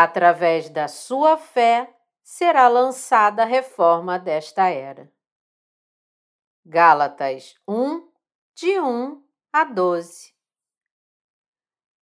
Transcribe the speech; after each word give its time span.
Através 0.00 0.70
da 0.70 0.86
sua 0.86 1.36
fé 1.36 1.92
será 2.22 2.68
lançada 2.68 3.42
a 3.42 3.44
reforma 3.44 4.16
desta 4.16 4.68
era. 4.68 5.12
Gálatas 6.64 7.56
1, 7.66 8.08
de 8.54 8.78
1 8.78 9.20
a 9.52 9.64
12. 9.64 10.32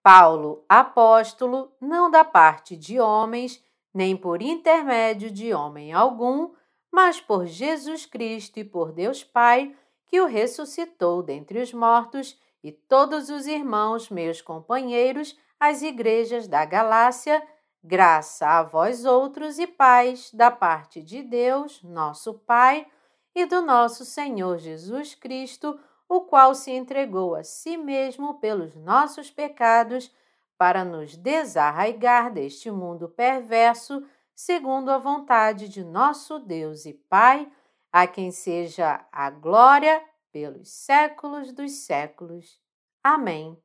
Paulo, 0.03 0.65
apóstolo, 0.67 1.73
não 1.79 2.11
da 2.11 2.25
parte 2.25 2.75
de 2.75 2.99
homens, 2.99 3.63
nem 3.93 4.17
por 4.17 4.41
intermédio 4.41 5.31
de 5.31 5.53
homem 5.53 5.93
algum, 5.93 6.53
mas 6.91 7.21
por 7.21 7.45
Jesus 7.45 8.05
Cristo 8.05 8.59
e 8.59 8.65
por 8.65 8.91
Deus 8.91 9.23
Pai, 9.23 9.73
que 10.07 10.19
o 10.19 10.25
ressuscitou 10.25 11.23
dentre 11.23 11.61
os 11.61 11.71
mortos, 11.71 12.37
e 12.61 12.73
todos 12.73 13.29
os 13.29 13.47
irmãos, 13.47 14.09
meus 14.09 14.41
companheiros, 14.41 15.39
as 15.57 15.81
igrejas 15.81 16.45
da 16.45 16.65
Galácia, 16.65 17.41
graça 17.85 18.47
a 18.47 18.63
vós 18.63 19.05
outros 19.05 19.59
e 19.59 19.67
paz 19.67 20.31
da 20.33 20.49
parte 20.49 21.03
de 21.03 21.21
Deus, 21.21 21.83
nosso 21.83 22.33
Pai, 22.33 22.87
e 23.35 23.45
do 23.45 23.61
nosso 23.61 24.03
Senhor 24.03 24.57
Jesus 24.57 25.13
Cristo, 25.13 25.79
o 26.09 26.21
qual 26.21 26.55
se 26.55 26.71
entregou 26.71 27.35
a 27.35 27.43
si 27.43 27.77
mesmo 27.77 28.39
pelos 28.39 28.75
nossos 28.75 29.29
pecados, 29.29 30.11
para 30.57 30.85
nos 30.85 31.17
desarraigar 31.17 32.31
deste 32.33 32.71
mundo 32.71 33.09
perverso, 33.09 34.03
segundo 34.33 34.89
a 34.89 34.97
vontade 34.97 35.67
de 35.67 35.83
nosso 35.83 36.39
Deus 36.39 36.85
e 36.85 36.93
Pai, 36.93 37.51
a 37.91 38.07
quem 38.07 38.31
seja 38.31 39.05
a 39.11 39.29
glória 39.29 40.01
pelos 40.31 40.69
séculos 40.69 41.51
dos 41.51 41.71
séculos. 41.71 42.59
Amém. 43.03 43.64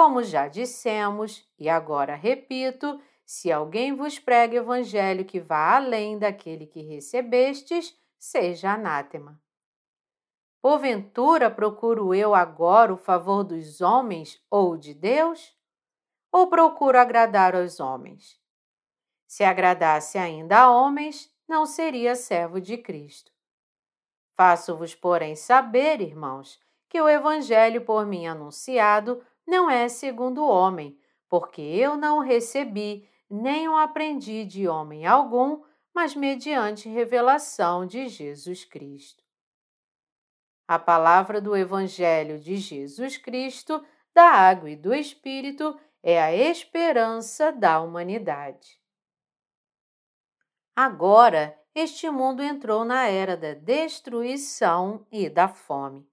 como 0.00 0.22
já 0.22 0.48
dissemos, 0.48 1.46
e 1.58 1.68
agora 1.68 2.14
repito, 2.14 2.98
se 3.22 3.52
alguém 3.52 3.94
vos 3.94 4.18
prega 4.18 4.56
evangelho 4.56 5.26
que 5.26 5.38
vá 5.38 5.76
além 5.76 6.18
daquele 6.18 6.64
que 6.64 6.80
recebestes, 6.80 7.94
seja 8.18 8.72
anátema. 8.72 9.38
Porventura 10.62 11.50
procuro 11.50 12.14
eu 12.14 12.34
agora 12.34 12.94
o 12.94 12.96
favor 12.96 13.44
dos 13.44 13.82
homens 13.82 14.42
ou 14.50 14.74
de 14.74 14.94
Deus? 14.94 15.54
Ou 16.32 16.46
procuro 16.46 16.98
agradar 16.98 17.54
aos 17.54 17.78
homens? 17.78 18.40
Se 19.26 19.44
agradasse 19.44 20.16
ainda 20.16 20.60
a 20.60 20.70
homens, 20.70 21.30
não 21.46 21.66
seria 21.66 22.14
servo 22.16 22.58
de 22.58 22.78
Cristo. 22.78 23.30
Faço-vos, 24.34 24.94
porém, 24.94 25.36
saber, 25.36 26.00
irmãos, 26.00 26.58
que 26.88 26.98
o 27.02 27.06
Evangelho 27.06 27.84
por 27.84 28.06
mim 28.06 28.26
anunciado 28.26 29.22
não 29.50 29.68
é 29.68 29.88
segundo 29.88 30.42
o 30.42 30.48
homem, 30.48 30.96
porque 31.28 31.60
eu 31.60 31.96
não 31.96 32.20
recebi 32.20 33.06
nem 33.28 33.68
o 33.68 33.76
aprendi 33.76 34.44
de 34.44 34.66
homem 34.68 35.04
algum, 35.04 35.62
mas 35.92 36.14
mediante 36.14 36.88
revelação 36.88 37.84
de 37.84 38.08
Jesus 38.08 38.64
Cristo. 38.64 39.22
A 40.66 40.78
palavra 40.78 41.40
do 41.40 41.56
Evangelho 41.56 42.38
de 42.38 42.56
Jesus 42.56 43.18
Cristo, 43.18 43.84
da 44.14 44.30
água 44.30 44.70
e 44.70 44.76
do 44.76 44.94
Espírito, 44.94 45.78
é 46.02 46.22
a 46.22 46.34
esperança 46.34 47.50
da 47.52 47.80
humanidade. 47.80 48.80
Agora, 50.74 51.58
este 51.74 52.08
mundo 52.08 52.42
entrou 52.42 52.84
na 52.84 53.06
era 53.06 53.36
da 53.36 53.54
destruição 53.54 55.06
e 55.10 55.28
da 55.28 55.46
fome. 55.46 56.09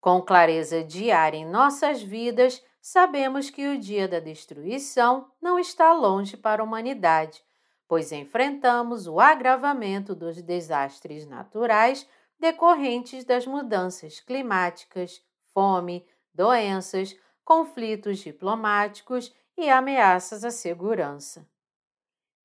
Com 0.00 0.22
clareza 0.22 0.84
diária 0.84 1.38
em 1.38 1.46
nossas 1.46 2.00
vidas, 2.00 2.62
sabemos 2.80 3.50
que 3.50 3.66
o 3.68 3.78
dia 3.78 4.06
da 4.06 4.20
destruição 4.20 5.30
não 5.40 5.58
está 5.58 5.92
longe 5.92 6.36
para 6.36 6.62
a 6.62 6.64
humanidade, 6.64 7.42
pois 7.88 8.12
enfrentamos 8.12 9.06
o 9.06 9.18
agravamento 9.18 10.14
dos 10.14 10.40
desastres 10.40 11.26
naturais 11.26 12.08
decorrentes 12.38 13.24
das 13.24 13.46
mudanças 13.46 14.20
climáticas, 14.20 15.20
fome, 15.52 16.06
doenças, 16.32 17.16
conflitos 17.44 18.18
diplomáticos 18.18 19.34
e 19.56 19.68
ameaças 19.68 20.44
à 20.44 20.50
segurança. 20.50 21.48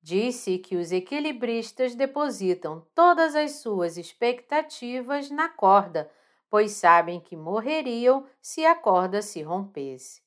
Disse 0.02 0.58
que 0.58 0.76
os 0.76 0.90
equilibristas 0.90 1.94
depositam 1.94 2.86
todas 2.94 3.36
as 3.36 3.52
suas 3.52 3.96
expectativas 3.96 5.30
na 5.30 5.48
corda, 5.48 6.10
pois 6.54 6.70
sabem 6.70 7.18
que 7.18 7.34
morreriam 7.34 8.28
se 8.40 8.64
a 8.64 8.76
corda 8.76 9.20
se 9.20 9.42
rompesse. 9.42 10.22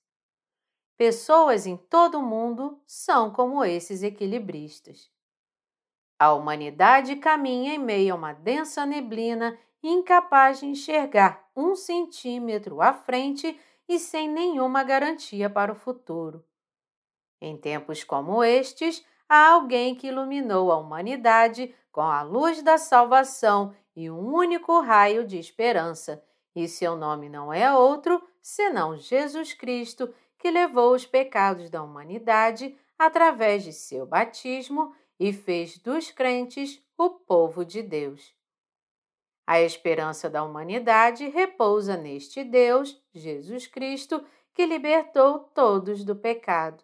Pessoas 0.97 1.65
em 1.65 1.77
todo 1.77 2.19
o 2.19 2.21
mundo 2.21 2.81
são 2.85 3.31
como 3.31 3.63
esses 3.63 4.03
equilibristas. 4.03 5.09
A 6.19 6.33
humanidade 6.33 7.15
caminha 7.15 7.75
em 7.75 7.77
meio 7.77 8.13
a 8.13 8.17
uma 8.17 8.33
densa 8.33 8.85
neblina, 8.85 9.57
incapaz 9.81 10.59
de 10.59 10.65
enxergar 10.65 11.49
um 11.55 11.77
centímetro 11.77 12.81
à 12.81 12.91
frente 12.91 13.57
e 13.87 13.97
sem 13.97 14.27
nenhuma 14.27 14.83
garantia 14.83 15.49
para 15.49 15.71
o 15.71 15.75
futuro. 15.75 16.43
Em 17.39 17.55
tempos 17.55 18.03
como 18.03 18.43
estes, 18.43 19.01
há 19.29 19.51
alguém 19.51 19.95
que 19.95 20.07
iluminou 20.07 20.73
a 20.73 20.77
humanidade 20.77 21.73
com 21.89 22.01
a 22.01 22.21
luz 22.21 22.61
da 22.61 22.77
salvação 22.77 23.73
e 23.97 24.11
um 24.11 24.31
único 24.31 24.79
raio 24.79 25.25
de 25.25 25.39
esperança, 25.39 26.23
e 26.55 26.67
seu 26.67 26.95
nome 26.95 27.27
não 27.29 27.51
é 27.51 27.75
outro 27.75 28.21
senão 28.39 28.95
Jesus 28.95 29.55
Cristo, 29.55 30.13
que 30.37 30.51
levou 30.51 30.93
os 30.93 31.03
pecados 31.03 31.67
da 31.67 31.81
humanidade 31.81 32.77
através 32.95 33.63
de 33.63 33.73
seu 33.73 34.05
batismo 34.05 34.95
e 35.19 35.33
fez 35.33 35.79
dos 35.79 36.11
crentes 36.11 36.79
o 36.95 37.09
povo 37.09 37.65
de 37.65 37.81
Deus. 37.81 38.35
A 39.47 39.61
esperança 39.61 40.29
da 40.29 40.43
humanidade 40.43 41.27
repousa 41.29 41.97
neste 41.97 42.43
Deus, 42.43 43.01
Jesus 43.15 43.65
Cristo, 43.65 44.23
que 44.53 44.63
libertou 44.63 45.39
todos 45.55 46.03
do 46.03 46.15
pecado. 46.15 46.83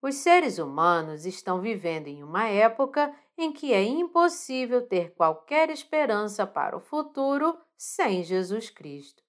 Os 0.00 0.14
seres 0.14 0.58
humanos 0.58 1.26
estão 1.26 1.60
vivendo 1.60 2.08
em 2.08 2.22
uma 2.22 2.48
época 2.48 3.14
em 3.36 3.52
que 3.52 3.72
é 3.72 3.82
impossível 3.82 4.86
ter 4.86 5.12
qualquer 5.14 5.70
esperança 5.70 6.46
para 6.46 6.76
o 6.76 6.80
futuro 6.80 7.58
sem 7.76 8.22
Jesus 8.22 8.70
Cristo. 8.70 9.22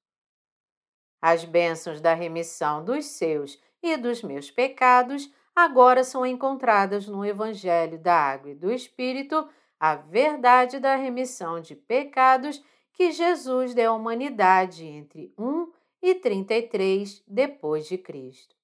As 1.22 1.44
bênçãos 1.44 2.00
da 2.00 2.14
remissão 2.14 2.84
dos 2.84 3.06
seus 3.06 3.60
e 3.82 3.98
dos 3.98 4.22
meus 4.22 4.52
pecados 4.52 5.32
agora 5.56 6.04
são 6.04 6.26
encontradas 6.26 7.08
no 7.08 7.26
Evangelho 7.26 7.98
da 7.98 8.16
Água 8.16 8.52
e 8.52 8.56
do 8.56 8.72
Espírito, 8.72 9.48
a 9.80 9.96
verdade 9.96 10.80
da 10.80 10.96
remissão 10.96 11.60
de 11.60 11.76
pecados 11.76 12.64
que 12.94 13.12
Jesus 13.12 13.74
deu 13.74 13.92
à 13.92 13.96
humanidade 13.96 14.86
entre 14.86 15.34
1 15.38 15.72
e 16.02 16.16
33 16.16 17.24
depois 17.28 17.88
de 17.88 17.98
Cristo. 17.98 18.55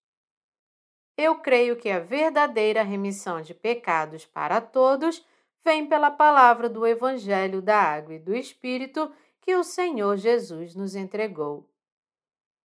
Eu 1.24 1.36
creio 1.36 1.76
que 1.76 1.88
a 1.88 2.00
verdadeira 2.00 2.82
remissão 2.82 3.44
de 3.44 3.54
pecados 3.54 4.26
para 4.26 4.60
todos 4.60 5.24
vem 5.64 5.86
pela 5.86 6.10
palavra 6.10 6.68
do 6.68 6.84
Evangelho 6.84 7.62
da 7.62 7.80
Água 7.80 8.16
e 8.16 8.20
do 8.20 8.36
Espírito 8.36 9.14
que 9.40 9.56
o 9.56 9.64
Senhor 9.64 10.18
Jesus 10.18 10.74
nos 10.74 10.96
entregou. 10.96 11.70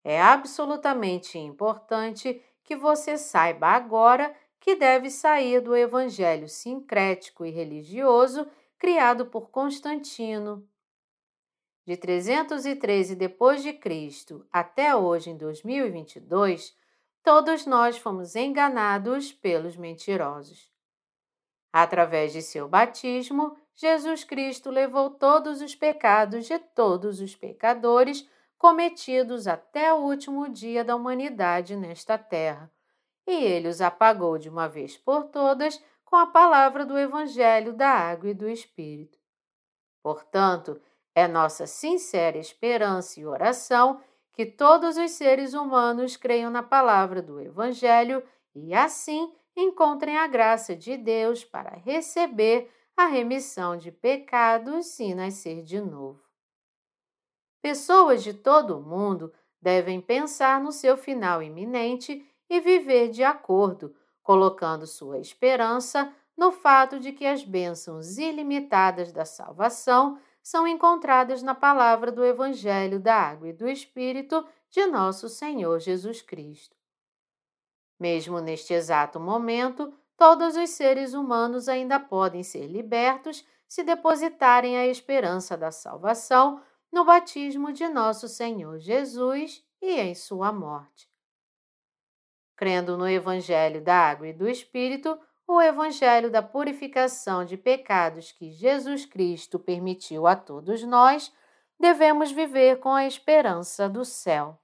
É 0.05 0.21
absolutamente 0.21 1.39
importante 1.39 2.43
que 2.63 2.77
você 2.77 3.17
saiba 3.17 3.69
agora 3.69 4.37
que 4.61 4.77
deve 4.77 5.09
sair 5.09 5.63
do 5.63 5.75
evangelho 5.75 6.47
sincrético 6.47 7.47
e 7.47 7.51
religioso 7.51 8.47
criado 8.79 9.25
por 9.25 9.49
Constantino. 9.49 10.69
De 11.87 11.97
313 11.97 13.17
depois 13.17 13.63
de 13.63 13.73
Cristo 13.73 14.47
até 14.53 14.95
hoje 14.95 15.31
em 15.31 15.39
2022, 15.39 16.82
todos 17.23 17.67
nós 17.67 17.97
fomos 17.99 18.35
enganados 18.35 19.33
pelos 19.33 19.77
mentirosos. 19.77 20.71
Através 21.73 22.33
de 22.33 22.43
seu 22.43 22.69
batismo, 22.69 23.57
Jesus 23.75 24.25
Cristo 24.25 24.71
levou 24.71 25.11
todos 25.11 25.63
os 25.63 25.75
pecados 25.75 26.47
de 26.47 26.59
todos 26.59 27.21
os 27.21 27.35
pecadores 27.35 28.29
cometidos 28.59 29.47
até 29.47 29.93
o 29.93 29.99
último 29.99 30.49
dia 30.49 30.85
da 30.85 30.95
humanidade 30.95 31.75
nesta 31.75 32.19
terra, 32.19 32.71
e 33.27 33.33
ele 33.33 33.69
os 33.69 33.81
apagou 33.81 34.39
de 34.39 34.49
uma 34.49 34.69
vez 34.69 34.97
por 34.97 35.25
todas 35.25 35.83
com 36.05 36.17
a 36.17 36.27
palavra 36.27 36.85
do 36.85 36.99
Evangelho 36.99 37.73
da 37.73 37.89
Água 37.89 38.31
e 38.31 38.35
do 38.35 38.49
Espírito. 38.49 39.19
Portanto, 40.03 40.81
é 41.15 41.27
nossa 41.27 41.67
sincera 41.67 42.39
esperança 42.39 43.19
e 43.19 43.27
oração 43.27 44.01
que 44.33 44.47
todos 44.47 44.97
os 44.97 45.11
seres 45.13 45.55
humanos 45.55 46.17
creiam 46.17 46.51
na 46.51 46.63
palavra 46.63 47.21
do 47.21 47.41
Evangelho 47.41 48.23
e, 48.55 48.75
assim, 48.75 49.33
encontrem 49.57 50.17
a 50.17 50.27
graça 50.27 50.75
de 50.75 50.97
Deus 50.97 51.45
para 51.45 51.77
receber 51.77 52.71
a 52.97 53.07
remissão 53.07 53.77
de 53.77 53.91
pecados 53.91 54.99
e 54.99 55.15
nascer 55.15 55.63
de 55.63 55.81
novo. 55.81 56.23
Pessoas 57.61 58.23
de 58.23 58.35
todo 58.35 58.79
o 58.79 58.83
mundo 58.83 59.33
devem 59.61 60.01
pensar 60.01 60.61
no 60.61 60.73
seu 60.73 60.97
final 60.97 61.43
iminente 61.43 62.27
e 62.51 62.61
viver 62.61 63.09
de 63.11 63.23
acordo, 63.23 63.95
colocando 64.23 64.87
sua 64.87 65.19
esperança 65.19 66.13
no 66.37 66.51
fato 66.51 66.99
de 66.99 67.13
que 67.13 67.27
as 67.27 67.45
bênçãos 67.45 68.19
ilimitadas 68.19 69.13
da 69.13 69.25
salvação 69.25 70.19
são 70.43 70.67
encontradas 70.67 71.43
na 71.43 71.55
palavra 71.55 72.11
do 72.11 72.25
Evangelho 72.25 72.99
da 72.99 73.15
Água 73.15 73.49
e 73.49 73.53
do 73.53 73.69
Espírito 73.69 74.47
de 74.69 74.87
nosso 74.87 75.29
Senhor 75.29 75.79
Jesus 75.79 76.21
Cristo. 76.21 76.77
Mesmo 77.99 78.41
neste 78.41 78.75
exato 78.75 79.21
momento, 79.21 79.93
todos 80.17 80.57
os 80.57 80.71
seres 80.71 81.15
humanos 81.15 81.69
ainda 81.69 82.01
podem 82.01 82.43
ser 82.43 82.67
libertos 82.67 83.47
se 83.69 83.83
depositarem 83.83 84.77
a 84.77 84.87
esperança 84.87 85.57
da 85.57 85.71
salvação 85.71 86.61
no 86.91 87.05
batismo 87.05 87.73
de 87.73 87.89
nosso 87.89 88.29
Senhor 88.29 88.79
Jesus 88.79 89.65
e 89.81 89.99
em 89.99 90.15
sua 90.15 90.53
morte. 90.53 91.09
Crendo 92.57 92.99
no 92.99 93.09
Evangelho 93.09 93.83
da 93.83 93.97
Água 93.97 94.29
e 94.29 94.33
do 94.33 94.49
Espírito, 94.49 95.19
o 95.47 95.61
Evangelho 95.61 96.31
da 96.31 96.43
purificação 96.43 97.45
de 97.45 97.57
pecados 97.57 98.33
que 98.33 98.51
Jesus 98.51 99.05
Cristo 99.05 99.59
permitiu 99.59 100.27
a 100.27 100.37
todos 100.37 100.83
nós, 100.83 101.33
devemos 101.79 102.31
viver 102.31 102.79
com 102.81 102.91
a 102.91 103.07
esperança 103.07 103.89
do 103.89 104.05
céu. 104.05 104.59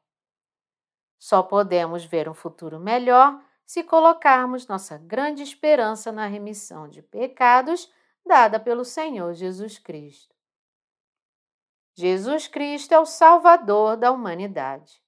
Só 1.19 1.43
podemos 1.43 2.05
ver 2.05 2.29
um 2.29 2.35
futuro 2.35 2.79
melhor 2.79 3.43
se 3.67 3.83
colocarmos 3.83 4.67
nossa 4.67 4.97
grande 4.97 5.43
esperança 5.43 6.11
na 6.13 6.27
remissão 6.27 6.89
de 6.89 7.03
pecados 7.03 7.93
dada 8.25 8.61
pelo 8.61 8.85
Senhor 8.85 9.35
Jesus 9.35 9.79
Cristo. 9.79 10.35
Jesus 11.95 12.47
Cristo 12.47 12.93
é 12.93 13.01
o 13.01 13.05
Salvador 13.05 13.97
da 13.97 14.13
humanidade. 14.13 15.03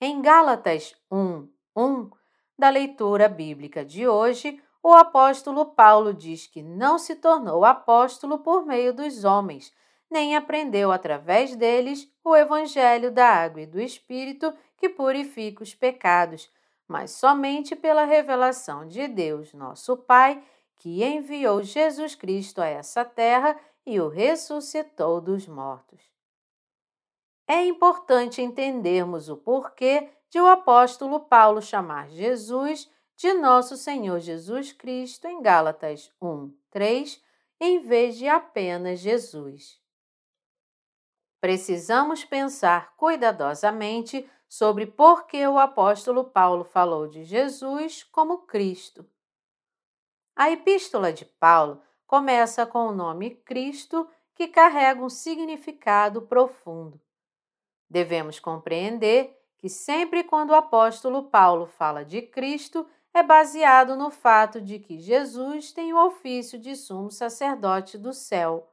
Em 0.00 0.20
Gálatas 0.20 0.96
1, 1.08 1.48
1, 1.76 2.10
da 2.58 2.68
leitura 2.68 3.28
bíblica 3.28 3.84
de 3.84 4.06
hoje, 4.06 4.62
o 4.82 4.92
apóstolo 4.92 5.66
Paulo 5.66 6.12
diz 6.12 6.46
que 6.46 6.62
não 6.62 6.98
se 6.98 7.16
tornou 7.16 7.64
apóstolo 7.64 8.38
por 8.38 8.66
meio 8.66 8.92
dos 8.92 9.24
homens, 9.24 9.72
nem 10.10 10.36
aprendeu 10.36 10.92
através 10.92 11.56
deles 11.56 12.10
o 12.24 12.36
Evangelho 12.36 13.10
da 13.10 13.26
água 13.26 13.62
e 13.62 13.66
do 13.66 13.80
Espírito 13.80 14.52
que 14.76 14.88
purifica 14.88 15.62
os 15.62 15.74
pecados, 15.74 16.50
mas 16.86 17.12
somente 17.12 17.74
pela 17.74 18.04
revelação 18.04 18.86
de 18.86 19.08
Deus, 19.08 19.54
nosso 19.54 19.96
Pai, 19.96 20.42
que 20.76 21.02
enviou 21.04 21.62
Jesus 21.62 22.14
Cristo 22.14 22.60
a 22.60 22.66
essa 22.66 23.04
terra 23.04 23.58
e 23.86 24.00
o 24.00 24.08
ressuscitou 24.08 25.20
dos 25.20 25.46
mortos. 25.46 26.00
É 27.46 27.64
importante 27.64 28.42
entendermos 28.42 29.28
o 29.28 29.36
porquê 29.36 30.10
de 30.32 30.40
o 30.40 30.48
apóstolo 30.48 31.20
Paulo 31.20 31.62
chamar 31.62 32.08
Jesus 32.08 32.90
de 33.14 33.32
nosso 33.34 33.76
Senhor 33.76 34.18
Jesus 34.18 34.72
Cristo 34.72 35.28
em 35.28 35.40
Gálatas 35.40 36.10
1, 36.20 36.52
3, 36.72 37.22
em 37.60 37.78
vez 37.78 38.16
de 38.16 38.26
apenas 38.26 38.98
Jesus 38.98 39.80
precisamos 41.42 42.24
pensar 42.24 42.94
cuidadosamente 42.96 44.30
sobre 44.48 44.86
por 44.86 45.26
que 45.26 45.44
o 45.44 45.58
apóstolo 45.58 46.22
Paulo 46.22 46.62
falou 46.62 47.08
de 47.08 47.24
Jesus 47.24 48.04
como 48.04 48.46
Cristo. 48.46 49.04
A 50.36 50.52
epístola 50.52 51.12
de 51.12 51.24
Paulo 51.24 51.82
começa 52.06 52.64
com 52.64 52.86
o 52.86 52.92
nome 52.92 53.34
Cristo, 53.44 54.08
que 54.36 54.46
carrega 54.46 55.02
um 55.02 55.08
significado 55.08 56.22
profundo. 56.22 57.00
Devemos 57.90 58.38
compreender 58.38 59.36
que 59.62 59.68
sempre 59.68 60.24
quando 60.24 60.50
o 60.50 60.56
apóstolo 60.56 61.22
Paulo 61.22 61.66
fala 61.66 62.04
de 62.04 62.20
Cristo, 62.20 62.84
é 63.14 63.22
baseado 63.22 63.94
no 63.94 64.10
fato 64.10 64.60
de 64.60 64.80
que 64.80 64.98
Jesus 64.98 65.70
tem 65.70 65.92
o 65.92 66.04
ofício 66.04 66.58
de 66.58 66.74
sumo 66.74 67.12
sacerdote 67.12 67.96
do 67.96 68.12
céu, 68.12 68.68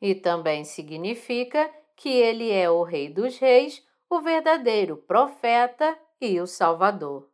e 0.00 0.12
também 0.12 0.64
significa 0.64 1.72
que 1.94 2.08
ele 2.08 2.50
é 2.50 2.68
o 2.68 2.82
Rei 2.82 3.08
dos 3.08 3.38
Reis, 3.38 3.86
o 4.10 4.20
verdadeiro 4.20 4.96
profeta 4.96 5.96
e 6.20 6.40
o 6.40 6.48
Salvador. 6.48 7.30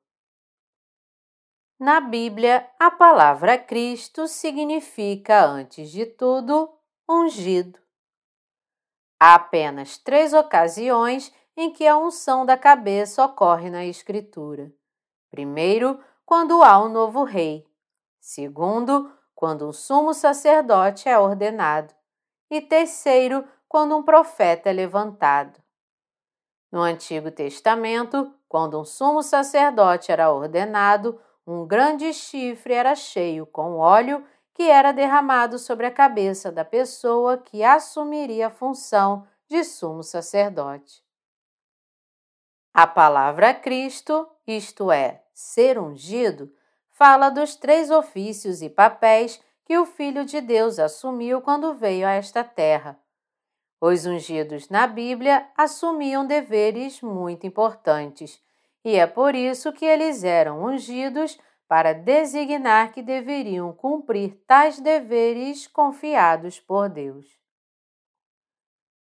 Na 1.79 2.03
Bíblia, 2.03 2.71
a 2.79 2.91
palavra 2.91 3.57
Cristo 3.57 4.29
significa, 4.29 5.43
antes 5.43 5.91
de 5.91 6.05
tudo, 6.05 6.71
ungido. 7.09 7.79
Há 9.19 9.37
apenas 9.37 9.97
três 9.97 10.35
ocasiões 10.35 11.33
em 11.61 11.71
que 11.71 11.87
a 11.87 11.97
unção 11.97 12.47
da 12.47 12.57
cabeça 12.57 13.25
ocorre 13.25 13.69
na 13.69 13.85
Escritura. 13.85 14.73
Primeiro, 15.31 16.01
quando 16.25 16.63
há 16.63 16.83
um 16.83 16.89
novo 16.89 17.23
rei. 17.23 17.67
Segundo, 18.19 19.13
quando 19.35 19.69
um 19.69 19.73
sumo 19.73 20.15
sacerdote 20.15 21.09
é 21.09 21.19
ordenado. 21.19 21.95
E 22.51 22.61
terceiro, 22.61 23.45
quando 23.69 23.97
um 23.97 24.03
profeta 24.03 24.71
é 24.71 24.73
levantado. 24.73 25.61
No 26.73 26.81
Antigo 26.81 27.31
Testamento, 27.31 28.35
quando 28.49 28.81
um 28.81 28.85
sumo 28.85 29.23
sacerdote 29.23 30.11
era 30.11 30.33
ordenado, 30.33 31.21
um 31.47 31.67
grande 31.67 32.13
chifre 32.13 32.75
era 32.75 32.95
cheio 32.95 33.45
com 33.47 33.77
óleo 33.77 34.25
que 34.55 34.65
era 34.65 34.93
derramado 34.93 35.59
sobre 35.59 35.87
a 35.87 35.91
cabeça 35.91 36.51
da 36.51 36.65
pessoa 36.65 37.39
que 37.39 37.63
assumiria 37.63 38.49
a 38.49 38.51
função 38.51 39.27
de 39.49 39.65
sumo 39.65 40.03
sacerdote. 40.03 41.03
A 42.73 42.87
palavra 42.87 43.53
Cristo, 43.53 44.29
isto 44.47 44.91
é, 44.93 45.23
ser 45.33 45.79
ungido, 45.79 46.53
fala 46.91 47.31
dos 47.31 47.57
três 47.57 47.91
ofícios 47.91 48.63
e 48.63 48.69
papéis 48.69 49.43
que 49.65 49.77
o 49.79 49.87
Filho 49.87 50.25
de 50.25 50.41
Deus 50.41 50.79
assumiu 50.79 51.41
quando 51.41 51.75
veio 51.75 52.07
a 52.07 52.13
esta 52.13 52.43
terra 52.45 53.01
os 53.81 54.05
ungidos 54.05 54.69
na 54.69 54.87
Bíblia 54.87 55.49
assumiam 55.57 56.27
deveres 56.27 57.01
muito 57.01 57.47
importantes, 57.47 58.41
e 58.85 58.97
é 58.97 59.07
por 59.07 59.35
isso 59.35 59.73
que 59.73 59.87
eles 59.87 60.23
eram 60.23 60.63
ungidos 60.63 61.39
para 61.67 61.95
designar 61.95 62.93
que 62.93 63.03
deveriam 63.03 63.73
cumprir 63.73 64.35
tais 64.47 64.79
deveres 64.81 65.67
confiados 65.67 66.61
por 66.61 66.89
Deus. 66.91 67.27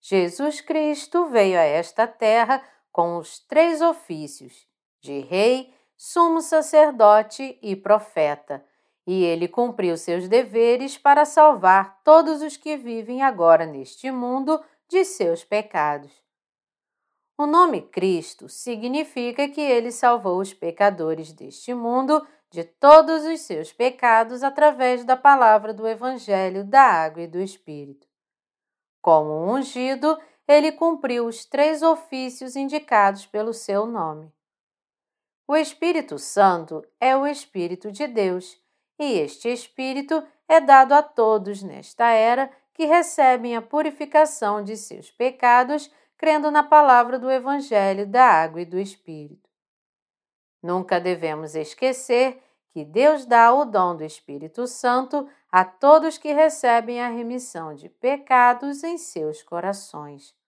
Jesus 0.00 0.62
Cristo 0.62 1.26
veio 1.26 1.58
a 1.58 1.62
esta 1.62 2.06
terra 2.06 2.62
com 2.92 3.16
os 3.18 3.38
três 3.40 3.80
ofícios 3.80 4.66
de 5.00 5.20
rei, 5.20 5.72
sumo 5.96 6.40
sacerdote 6.40 7.58
e 7.62 7.74
profeta, 7.76 8.64
e 9.06 9.24
ele 9.24 9.48
cumpriu 9.48 9.96
seus 9.96 10.28
deveres 10.28 10.96
para 10.96 11.24
salvar 11.24 12.00
todos 12.04 12.42
os 12.42 12.56
que 12.56 12.76
vivem 12.76 13.22
agora 13.22 13.66
neste 13.66 14.10
mundo 14.10 14.62
de 14.88 15.04
seus 15.04 15.44
pecados. 15.44 16.12
O 17.36 17.46
nome 17.46 17.80
Cristo 17.80 18.48
significa 18.48 19.48
que 19.48 19.60
ele 19.60 19.90
salvou 19.90 20.40
os 20.40 20.52
pecadores 20.52 21.32
deste 21.32 21.72
mundo 21.72 22.26
de 22.50 22.64
todos 22.64 23.24
os 23.24 23.40
seus 23.40 23.72
pecados 23.72 24.42
através 24.42 25.04
da 25.04 25.16
palavra 25.16 25.72
do 25.72 25.88
Evangelho 25.88 26.64
da 26.64 26.82
Água 26.82 27.22
e 27.22 27.26
do 27.26 27.40
Espírito. 27.40 28.06
Como 29.00 29.50
ungido, 29.50 30.18
ele 30.50 30.72
cumpriu 30.72 31.26
os 31.26 31.44
três 31.44 31.80
ofícios 31.80 32.56
indicados 32.56 33.24
pelo 33.24 33.52
seu 33.52 33.86
nome. 33.86 34.32
O 35.46 35.56
Espírito 35.56 36.18
Santo 36.18 36.84
é 37.00 37.16
o 37.16 37.26
Espírito 37.26 37.92
de 37.92 38.08
Deus, 38.08 38.60
e 38.98 39.18
este 39.18 39.48
Espírito 39.48 40.22
é 40.48 40.60
dado 40.60 40.92
a 40.92 41.02
todos 41.02 41.62
nesta 41.62 42.10
era 42.10 42.50
que 42.74 42.84
recebem 42.84 43.56
a 43.56 43.62
purificação 43.62 44.62
de 44.62 44.76
seus 44.76 45.10
pecados 45.10 45.90
crendo 46.16 46.50
na 46.50 46.62
palavra 46.62 47.18
do 47.18 47.30
Evangelho 47.30 48.06
da 48.06 48.24
Água 48.24 48.62
e 48.62 48.64
do 48.64 48.78
Espírito. 48.78 49.48
Nunca 50.60 51.00
devemos 51.00 51.54
esquecer 51.54 52.42
que 52.72 52.84
Deus 52.84 53.24
dá 53.24 53.52
o 53.54 53.64
dom 53.64 53.96
do 53.96 54.04
Espírito 54.04 54.66
Santo 54.66 55.28
a 55.50 55.64
todos 55.64 56.18
que 56.18 56.32
recebem 56.32 57.00
a 57.00 57.08
remissão 57.08 57.74
de 57.74 57.88
pecados 57.88 58.82
em 58.84 58.98
seus 58.98 59.42
corações. 59.42 60.39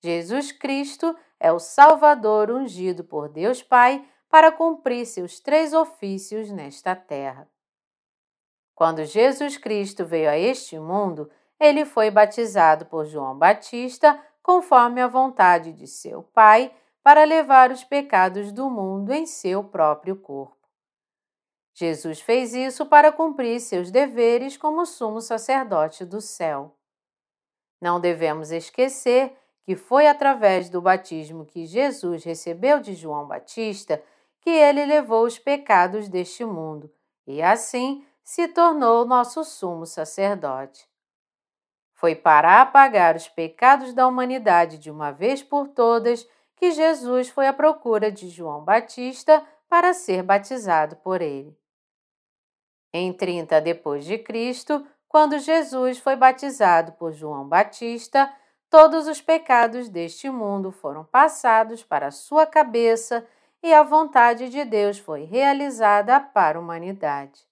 Jesus 0.00 0.52
Cristo 0.52 1.16
é 1.40 1.52
o 1.52 1.58
Salvador 1.58 2.50
ungido 2.50 3.02
por 3.02 3.28
Deus 3.28 3.62
Pai 3.62 4.06
para 4.28 4.52
cumprir 4.52 5.06
seus 5.06 5.40
três 5.40 5.72
ofícios 5.72 6.50
nesta 6.50 6.94
terra. 6.94 7.48
Quando 8.74 9.04
Jesus 9.04 9.56
Cristo 9.56 10.04
veio 10.04 10.30
a 10.30 10.38
este 10.38 10.78
mundo, 10.78 11.30
ele 11.58 11.84
foi 11.84 12.10
batizado 12.10 12.86
por 12.86 13.06
João 13.06 13.36
Batista, 13.36 14.22
conforme 14.42 15.00
a 15.00 15.08
vontade 15.08 15.72
de 15.72 15.86
seu 15.86 16.22
Pai, 16.22 16.72
para 17.02 17.24
levar 17.24 17.72
os 17.72 17.82
pecados 17.82 18.52
do 18.52 18.70
mundo 18.70 19.12
em 19.12 19.26
seu 19.26 19.64
próprio 19.64 20.14
corpo. 20.14 20.56
Jesus 21.74 22.20
fez 22.20 22.54
isso 22.54 22.86
para 22.86 23.10
cumprir 23.10 23.60
seus 23.60 23.90
deveres 23.90 24.56
como 24.56 24.84
sumo 24.84 25.20
sacerdote 25.20 26.04
do 26.04 26.20
céu. 26.20 26.76
Não 27.80 28.00
devemos 28.00 28.50
esquecer 28.50 29.36
que 29.68 29.76
foi 29.76 30.06
através 30.06 30.70
do 30.70 30.80
batismo 30.80 31.44
que 31.44 31.66
Jesus 31.66 32.24
recebeu 32.24 32.80
de 32.80 32.94
João 32.94 33.26
Batista 33.26 34.02
que 34.40 34.48
ele 34.48 34.86
levou 34.86 35.26
os 35.26 35.38
pecados 35.38 36.08
deste 36.08 36.42
mundo 36.42 36.90
e 37.26 37.42
assim 37.42 38.02
se 38.24 38.48
tornou 38.48 39.04
nosso 39.04 39.44
sumo 39.44 39.84
sacerdote. 39.84 40.88
Foi 41.92 42.14
para 42.14 42.62
apagar 42.62 43.14
os 43.14 43.28
pecados 43.28 43.92
da 43.92 44.08
humanidade 44.08 44.78
de 44.78 44.90
uma 44.90 45.10
vez 45.10 45.42
por 45.42 45.68
todas 45.68 46.26
que 46.56 46.70
Jesus 46.70 47.28
foi 47.28 47.46
à 47.46 47.52
procura 47.52 48.10
de 48.10 48.30
João 48.30 48.64
Batista 48.64 49.46
para 49.68 49.92
ser 49.92 50.22
batizado 50.22 50.96
por 50.96 51.20
ele. 51.20 51.54
Em 52.90 53.12
30 53.12 53.60
depois 53.60 54.06
de 54.06 54.16
Cristo, 54.16 54.82
quando 55.06 55.38
Jesus 55.38 55.98
foi 55.98 56.16
batizado 56.16 56.92
por 56.92 57.12
João 57.12 57.46
Batista, 57.46 58.34
todos 58.70 59.06
os 59.06 59.20
pecados 59.20 59.88
deste 59.88 60.28
mundo 60.30 60.70
foram 60.70 61.04
passados 61.04 61.82
para 61.82 62.08
a 62.08 62.12
sua 62.12 62.46
cabeça 62.46 63.26
e 63.62 63.72
a 63.72 63.82
vontade 63.82 64.48
de 64.48 64.64
Deus 64.64 64.98
foi 64.98 65.24
realizada 65.24 66.20
para 66.20 66.58
a 66.58 66.60
humanidade. 66.60 67.46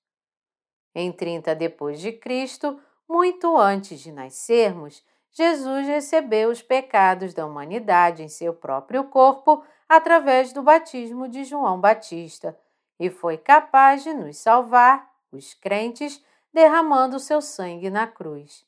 Em 0.95 1.13
30 1.13 1.55
depois 1.55 2.01
de 2.01 2.13
Cristo, 2.13 2.81
muito 3.09 3.57
antes 3.57 4.01
de 4.01 4.13
nascermos, 4.13 5.05
Jesus 5.33 5.87
recebeu 5.87 6.51
os 6.51 6.63
pecados 6.63 7.35
da 7.35 7.45
humanidade 7.45 8.23
em 8.23 8.29
seu 8.29 8.55
próprio 8.55 9.05
corpo 9.05 9.63
através 9.89 10.53
do 10.53 10.63
batismo 10.63 11.29
de 11.29 11.45
João 11.45 11.79
Batista 11.81 12.59
e 12.99 13.11
foi 13.11 13.37
capaz 13.37 14.03
de 14.03 14.15
nos 14.15 14.39
salvar, 14.39 15.13
os 15.31 15.53
crentes, 15.53 16.25
derramando 16.53 17.21
seu 17.21 17.43
sangue 17.43 17.91
na 17.91 18.07
cruz. 18.07 18.65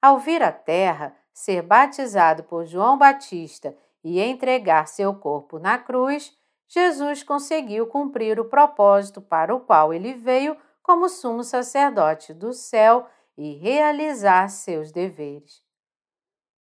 Ao 0.00 0.18
vir 0.18 0.42
à 0.42 0.50
terra, 0.50 1.14
ser 1.32 1.62
batizado 1.62 2.44
por 2.44 2.66
João 2.66 2.98
Batista 2.98 3.76
e 4.04 4.20
entregar 4.20 4.86
seu 4.86 5.14
corpo 5.14 5.58
na 5.58 5.78
cruz, 5.78 6.36
Jesus 6.68 7.22
conseguiu 7.22 7.86
cumprir 7.86 8.40
o 8.40 8.46
propósito 8.46 9.20
para 9.20 9.54
o 9.54 9.60
qual 9.60 9.92
ele 9.92 10.14
veio 10.14 10.56
como 10.82 11.08
sumo 11.08 11.44
sacerdote 11.44 12.32
do 12.34 12.52
céu 12.52 13.06
e 13.36 13.54
realizar 13.54 14.48
seus 14.48 14.90
deveres. 14.90 15.62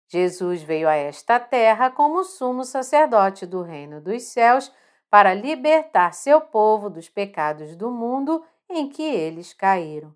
Jesus 0.07 0.63
veio 0.63 0.89
a 0.89 0.95
esta 0.95 1.39
terra 1.39 1.91
como 1.91 2.23
sumo 2.23 2.63
sacerdote 2.63 3.45
do 3.45 3.61
reino 3.61 4.01
dos 4.01 4.23
céus 4.23 4.71
para 5.09 5.33
libertar 5.33 6.13
seu 6.13 6.41
povo 6.41 6.89
dos 6.89 7.07
pecados 7.07 7.75
do 7.75 7.91
mundo 7.91 8.43
em 8.67 8.89
que 8.89 9.03
eles 9.03 9.53
caíram. 9.53 10.15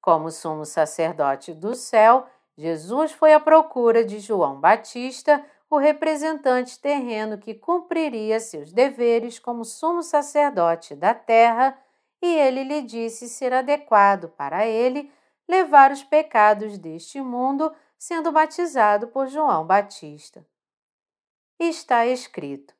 Como 0.00 0.30
sumo 0.30 0.64
sacerdote 0.64 1.52
do 1.52 1.74
céu, 1.74 2.26
Jesus 2.58 3.12
foi 3.12 3.32
à 3.32 3.38
procura 3.38 4.04
de 4.04 4.18
João 4.18 4.58
Batista 4.58 5.46
o 5.70 5.76
representante 5.76 6.80
terreno 6.80 7.38
que 7.38 7.54
cumpriria 7.54 8.40
seus 8.40 8.72
deveres 8.72 9.38
como 9.38 9.64
sumo 9.64 10.02
sacerdote 10.02 10.96
da 10.96 11.14
terra, 11.14 11.78
e 12.20 12.26
ele 12.26 12.64
lhe 12.64 12.82
disse 12.82 13.28
ser 13.28 13.52
adequado 13.52 14.28
para 14.30 14.66
ele 14.66 15.12
levar 15.46 15.92
os 15.92 16.02
pecados 16.02 16.76
deste 16.78 17.20
mundo, 17.20 17.72
sendo 17.96 18.32
batizado 18.32 19.06
por 19.06 19.28
João 19.28 19.64
Batista. 19.64 20.44
Está 21.60 22.06
escrito: 22.06 22.74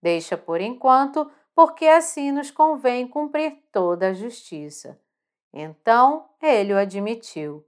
Deixa 0.00 0.36
por 0.36 0.60
enquanto, 0.60 1.28
porque 1.52 1.86
assim 1.88 2.30
nos 2.30 2.52
convém 2.52 3.08
cumprir 3.08 3.58
toda 3.72 4.10
a 4.10 4.14
justiça. 4.14 5.00
Então 5.52 6.28
ele 6.40 6.72
o 6.72 6.78
admitiu. 6.78 7.66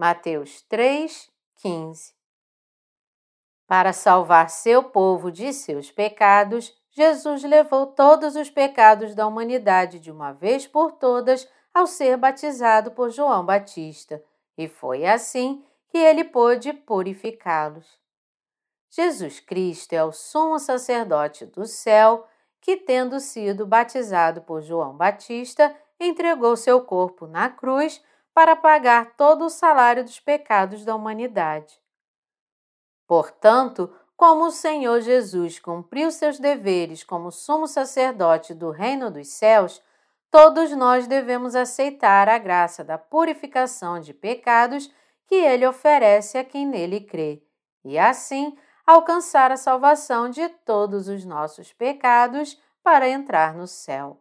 Mateus 0.00 0.62
3, 0.62 1.30
15. 1.56 2.14
Para 3.66 3.92
salvar 3.92 4.48
seu 4.48 4.82
povo 4.82 5.30
de 5.30 5.52
seus 5.52 5.90
pecados, 5.90 6.74
Jesus 6.90 7.44
levou 7.44 7.88
todos 7.88 8.34
os 8.34 8.48
pecados 8.48 9.14
da 9.14 9.26
humanidade 9.26 10.00
de 10.00 10.10
uma 10.10 10.32
vez 10.32 10.66
por 10.66 10.92
todas 10.92 11.46
ao 11.74 11.86
ser 11.86 12.16
batizado 12.16 12.92
por 12.92 13.10
João 13.10 13.44
Batista, 13.44 14.24
e 14.56 14.66
foi 14.68 15.04
assim 15.04 15.62
que 15.90 15.98
ele 15.98 16.24
pôde 16.24 16.72
purificá-los. 16.72 18.00
Jesus 18.88 19.38
Cristo 19.38 19.92
é 19.92 20.02
o 20.02 20.12
sumo 20.12 20.58
sacerdote 20.58 21.44
do 21.44 21.66
céu 21.66 22.26
que, 22.62 22.78
tendo 22.78 23.20
sido 23.20 23.66
batizado 23.66 24.40
por 24.40 24.62
João 24.62 24.96
Batista, 24.96 25.76
entregou 26.00 26.56
seu 26.56 26.80
corpo 26.80 27.26
na 27.26 27.50
cruz 27.50 28.02
para 28.40 28.56
pagar 28.56 29.16
todo 29.18 29.44
o 29.44 29.50
salário 29.50 30.02
dos 30.02 30.18
pecados 30.18 30.82
da 30.82 30.96
humanidade. 30.96 31.78
Portanto, 33.06 33.94
como 34.16 34.46
o 34.46 34.50
Senhor 34.50 35.02
Jesus 35.02 35.58
cumpriu 35.58 36.10
seus 36.10 36.38
deveres 36.38 37.04
como 37.04 37.30
sumo 37.30 37.66
sacerdote 37.66 38.54
do 38.54 38.70
reino 38.70 39.10
dos 39.10 39.28
céus, 39.28 39.82
todos 40.30 40.70
nós 40.70 41.06
devemos 41.06 41.54
aceitar 41.54 42.30
a 42.30 42.38
graça 42.38 42.82
da 42.82 42.96
purificação 42.96 44.00
de 44.00 44.14
pecados 44.14 44.90
que 45.26 45.34
ele 45.34 45.66
oferece 45.66 46.38
a 46.38 46.44
quem 46.44 46.66
nele 46.66 47.02
crê, 47.02 47.42
e 47.84 47.98
assim 47.98 48.56
alcançar 48.86 49.52
a 49.52 49.58
salvação 49.58 50.30
de 50.30 50.48
todos 50.48 51.08
os 51.08 51.26
nossos 51.26 51.74
pecados 51.74 52.58
para 52.82 53.06
entrar 53.06 53.52
no 53.52 53.66
céu. 53.66 54.18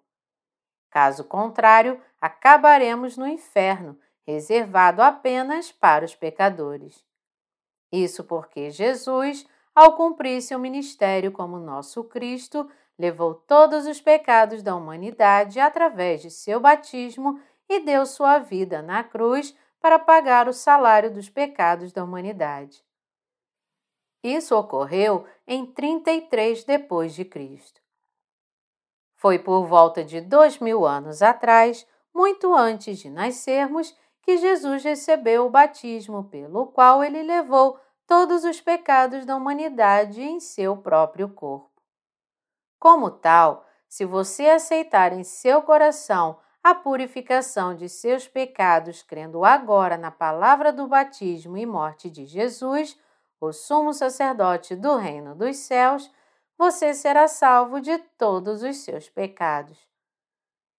Caso 0.90 1.24
contrário, 1.24 2.02
acabaremos 2.20 3.16
no 3.16 3.26
inferno, 3.26 3.98
reservado 4.30 5.02
apenas 5.02 5.72
para 5.72 6.06
os 6.06 6.16
pecadores. 6.16 7.04
Isso 7.92 8.24
porque 8.24 8.70
Jesus, 8.70 9.48
ao 9.74 9.96
cumprir 9.96 10.42
seu 10.42 10.60
ministério 10.60 11.32
como 11.32 11.58
nosso 11.58 12.04
Cristo, 12.04 12.70
levou 12.98 13.34
todos 13.34 13.88
os 13.88 14.00
pecados 14.00 14.62
da 14.62 14.76
humanidade 14.76 15.60
através 15.60 16.22
de 16.22 16.30
seu 16.30 16.60
batismo 16.60 17.42
e 17.68 17.80
deu 17.80 18.06
sua 18.06 18.38
vida 18.40 18.82
na 18.82 19.04
cruz 19.04 19.58
para 19.80 19.98
pagar 19.98 20.48
o 20.48 20.54
salário 20.54 21.12
dos 21.12 21.30
pecados 21.30 21.92
da 21.92 22.04
humanidade. 22.04 22.84
Isso 24.24 24.56
ocorreu 24.56 25.26
em 25.48 25.66
33 25.66 26.66
depois 26.66 27.16
de 27.16 27.24
Cristo. 27.24 27.82
Foi 29.16 29.40
por 29.40 29.66
volta 29.66 30.04
de 30.04 30.22
dois 30.22 30.60
mil 30.60 30.86
anos 30.86 31.22
atrás, 31.22 31.88
muito 32.14 32.54
antes 32.54 33.00
de 33.00 33.10
nascermos, 33.10 33.96
que 34.30 34.38
Jesus 34.38 34.84
recebeu 34.84 35.48
o 35.48 35.50
batismo 35.50 36.26
pelo 36.26 36.68
qual 36.68 37.04
ele 37.04 37.24
levou 37.24 37.80
todos 38.06 38.44
os 38.44 38.62
pecados 38.62 39.26
da 39.26 39.36
humanidade 39.36 40.22
em 40.22 40.40
seu 40.40 40.78
próprio 40.78 41.30
corpo. 41.30 41.82
Como 42.80 43.10
tal, 43.10 43.66
se 43.88 44.06
você 44.06 44.46
aceitar 44.46 45.14
em 45.14 45.24
seu 45.24 45.64
coração 45.64 46.38
a 46.64 46.76
purificação 46.76 47.74
de 47.74 47.90
seus 47.90 48.28
pecados, 48.28 49.02
crendo 49.02 49.44
agora 49.44 49.98
na 49.98 50.12
palavra 50.12 50.72
do 50.72 50.88
batismo 50.88 51.58
e 51.58 51.66
morte 51.66 52.08
de 52.08 52.28
Jesus, 52.28 52.96
o 53.42 53.52
sumo 53.52 53.96
sacerdote 53.96 54.76
do 54.76 54.96
reino 54.96 55.34
dos 55.34 55.58
céus, 55.58 56.08
você 56.56 56.94
será 56.94 57.28
salvo 57.28 57.82
de 57.82 57.98
todos 58.16 58.62
os 58.62 58.78
seus 58.78 59.10
pecados. 59.10 59.90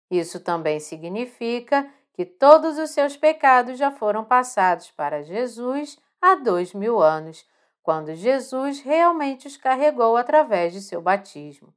Isso 0.09 0.38
também 0.38 0.78
significa 0.78 1.92
que 2.21 2.27
todos 2.27 2.77
os 2.77 2.91
seus 2.91 3.17
pecados 3.17 3.79
já 3.79 3.91
foram 3.91 4.23
passados 4.23 4.91
para 4.91 5.23
Jesus 5.23 5.99
há 6.21 6.35
dois 6.35 6.75
mil 6.75 7.00
anos, 7.00 7.49
quando 7.83 8.15
Jesus 8.15 8.83
realmente 8.83 9.47
os 9.47 9.57
carregou 9.57 10.19
através 10.19 10.75
de 10.75 10.83
seu 10.83 11.00
batismo. 11.00 11.73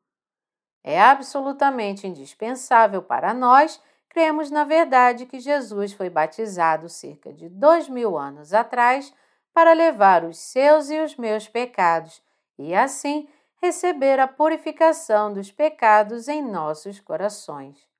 É 0.83 1.01
absolutamente 1.01 2.05
indispensável 2.05 3.01
para 3.01 3.33
nós 3.33 3.81
cremos 4.09 4.51
na 4.51 4.65
verdade 4.65 5.25
que 5.25 5.39
Jesus 5.39 5.93
foi 5.93 6.09
batizado 6.09 6.89
cerca 6.89 7.31
de 7.31 7.47
dois 7.47 7.87
mil 7.87 8.17
anos 8.17 8.53
atrás 8.53 9.13
para 9.53 9.71
levar 9.71 10.25
os 10.25 10.37
seus 10.37 10.89
e 10.89 10.99
os 10.99 11.15
meus 11.15 11.47
pecados 11.47 12.21
e, 12.59 12.75
assim, 12.75 13.29
receber 13.61 14.19
a 14.19 14.27
purificação 14.27 15.33
dos 15.33 15.49
pecados 15.53 16.27
em 16.27 16.41
nossos 16.41 16.99
corações. 16.99 17.92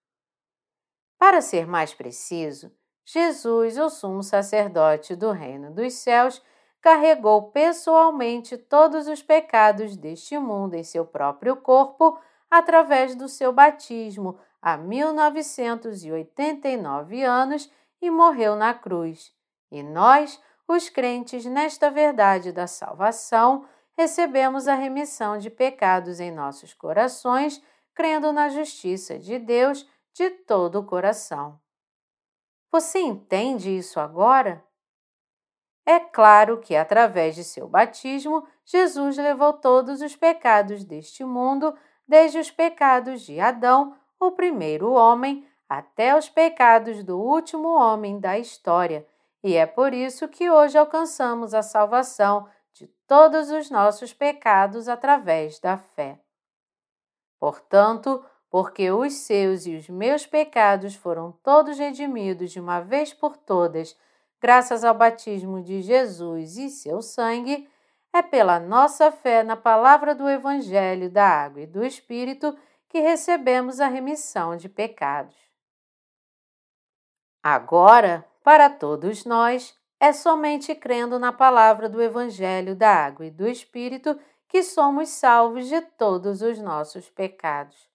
Para 1.24 1.40
ser 1.40 1.66
mais 1.66 1.94
preciso, 1.94 2.70
Jesus, 3.06 3.78
o 3.78 3.90
sumo 3.90 4.22
sacerdote 4.22 5.16
do 5.16 5.32
reino 5.32 5.72
dos 5.72 5.94
céus, 5.94 6.44
carregou 6.82 7.44
pessoalmente 7.44 8.58
todos 8.58 9.08
os 9.08 9.24
pecados 9.24 9.96
deste 9.96 10.38
mundo 10.38 10.74
em 10.74 10.84
seu 10.84 11.06
próprio 11.06 11.56
corpo 11.56 12.20
através 12.52 13.16
do 13.16 13.30
seu 13.30 13.54
batismo 13.54 14.38
há 14.62 14.76
1989 14.76 17.24
anos 17.24 17.72
e 18.02 18.12
morreu 18.12 18.58
na 18.58 18.74
cruz. 18.74 19.32
E 19.72 19.82
nós, 19.82 20.38
os 20.68 20.90
crentes 20.90 21.46
nesta 21.46 21.90
verdade 21.90 22.52
da 22.52 22.68
salvação, 22.68 23.64
recebemos 23.98 24.68
a 24.68 24.76
remissão 24.76 25.38
de 25.38 25.50
pecados 25.50 26.20
em 26.20 26.34
nossos 26.34 26.74
corações, 26.74 27.64
crendo 27.96 28.34
na 28.34 28.50
justiça 28.50 29.18
de 29.18 29.40
Deus 29.40 29.88
de 30.14 30.30
todo 30.30 30.80
o 30.80 30.86
coração. 30.86 31.60
Você 32.72 33.00
entende 33.00 33.76
isso 33.76 34.00
agora? 34.00 34.64
É 35.86 36.00
claro 36.00 36.60
que, 36.60 36.76
através 36.76 37.36
de 37.36 37.44
seu 37.44 37.68
batismo, 37.68 38.48
Jesus 38.64 39.18
levou 39.18 39.54
todos 39.54 40.02
os 40.02 40.16
pecados 40.16 40.84
deste 40.84 41.26
mundo, 41.26 41.78
desde 42.08 42.40
os 42.40 42.50
pecados 42.50 43.22
de 43.22 43.40
Adão, 43.40 43.98
o 44.20 44.32
primeiro 44.32 44.92
homem, 44.92 45.48
até 45.68 46.16
os 46.18 46.30
pecados 46.30 47.04
do 47.04 47.20
último 47.20 47.70
homem 47.70 48.20
da 48.20 48.38
história, 48.38 49.06
e 49.44 49.56
é 49.56 49.66
por 49.66 49.94
isso 49.94 50.28
que 50.28 50.50
hoje 50.50 50.78
alcançamos 50.78 51.54
a 51.54 51.62
salvação 51.62 52.48
de 52.72 52.88
todos 53.06 53.52
os 53.52 53.70
nossos 53.70 54.14
pecados 54.14 54.88
através 54.88 55.60
da 55.60 55.78
fé. 55.78 56.20
Portanto, 57.40 58.24
porque 58.54 58.92
os 58.92 59.14
seus 59.14 59.66
e 59.66 59.76
os 59.76 59.90
meus 59.90 60.28
pecados 60.28 60.94
foram 60.94 61.32
todos 61.42 61.80
redimidos 61.80 62.52
de 62.52 62.60
uma 62.60 62.82
vez 62.82 63.12
por 63.12 63.36
todas, 63.36 63.98
graças 64.40 64.84
ao 64.84 64.94
batismo 64.94 65.60
de 65.60 65.82
Jesus 65.82 66.56
e 66.58 66.70
seu 66.70 67.02
sangue, 67.02 67.68
é 68.14 68.22
pela 68.22 68.60
nossa 68.60 69.12
fé 69.12 69.42
na 69.42 69.58
palavra 69.58 70.14
do 70.14 70.30
Evangelho 70.30 71.10
da 71.10 71.26
Água 71.28 71.62
e 71.62 71.66
do 71.66 71.84
Espírito 71.84 72.56
que 72.90 73.00
recebemos 73.00 73.80
a 73.80 73.88
remissão 73.88 74.56
de 74.56 74.70
pecados. 74.70 75.36
Agora, 77.42 78.24
para 78.44 78.70
todos 78.70 79.26
nós, 79.26 79.76
é 80.00 80.14
somente 80.14 80.76
crendo 80.76 81.18
na 81.18 81.34
palavra 81.34 81.90
do 81.90 82.00
Evangelho 82.00 82.76
da 82.76 82.94
Água 82.94 83.26
e 83.26 83.32
do 83.32 83.48
Espírito 83.48 84.16
que 84.48 84.62
somos 84.62 85.10
salvos 85.10 85.68
de 85.68 85.82
todos 85.82 86.44
os 86.44 86.60
nossos 86.60 87.10
pecados. 87.10 87.92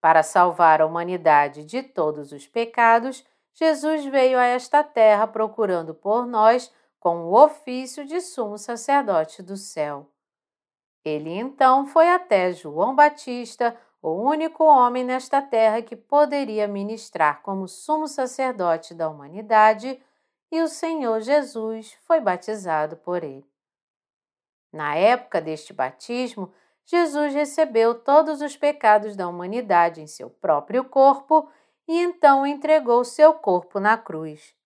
Para 0.00 0.22
salvar 0.22 0.80
a 0.80 0.86
humanidade 0.86 1.64
de 1.64 1.82
todos 1.82 2.32
os 2.32 2.46
pecados, 2.46 3.24
Jesus 3.52 4.04
veio 4.04 4.38
a 4.38 4.44
esta 4.44 4.84
terra 4.84 5.26
procurando 5.26 5.92
por 5.92 6.26
nós 6.26 6.72
com 7.00 7.24
o 7.24 7.34
ofício 7.34 8.04
de 8.04 8.20
sumo 8.20 8.56
sacerdote 8.56 9.42
do 9.42 9.56
céu. 9.56 10.10
Ele 11.04 11.30
então 11.30 11.86
foi 11.86 12.08
até 12.08 12.52
João 12.52 12.94
Batista, 12.94 13.76
o 14.00 14.10
único 14.10 14.64
homem 14.64 15.04
nesta 15.04 15.42
terra 15.42 15.82
que 15.82 15.96
poderia 15.96 16.68
ministrar 16.68 17.42
como 17.42 17.66
sumo 17.66 18.06
sacerdote 18.06 18.94
da 18.94 19.08
humanidade, 19.08 20.00
e 20.50 20.62
o 20.62 20.68
Senhor 20.68 21.20
Jesus 21.20 21.96
foi 22.06 22.20
batizado 22.20 22.96
por 22.96 23.24
ele. 23.24 23.46
Na 24.72 24.94
época 24.94 25.40
deste 25.40 25.72
batismo, 25.72 26.52
Jesus 26.90 27.34
recebeu 27.34 27.94
todos 27.94 28.40
os 28.40 28.56
pecados 28.56 29.14
da 29.14 29.28
humanidade 29.28 30.00
em 30.00 30.06
seu 30.06 30.30
próprio 30.30 30.82
corpo 30.86 31.46
e 31.86 32.00
então 32.00 32.46
entregou 32.46 33.04
seu 33.04 33.34
corpo 33.34 33.78
na 33.78 33.98
cruz. 33.98 34.56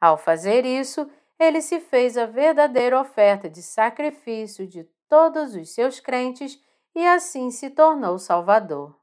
Ao 0.00 0.16
fazer 0.16 0.64
isso, 0.64 1.06
ele 1.38 1.60
se 1.60 1.80
fez 1.80 2.16
a 2.16 2.24
verdadeira 2.24 2.98
oferta 2.98 3.48
de 3.50 3.62
sacrifício 3.62 4.66
de 4.66 4.84
todos 5.06 5.54
os 5.54 5.68
seus 5.74 6.00
crentes 6.00 6.58
e 6.94 7.06
assim 7.06 7.50
se 7.50 7.68
tornou 7.68 8.18
Salvador. 8.18 8.98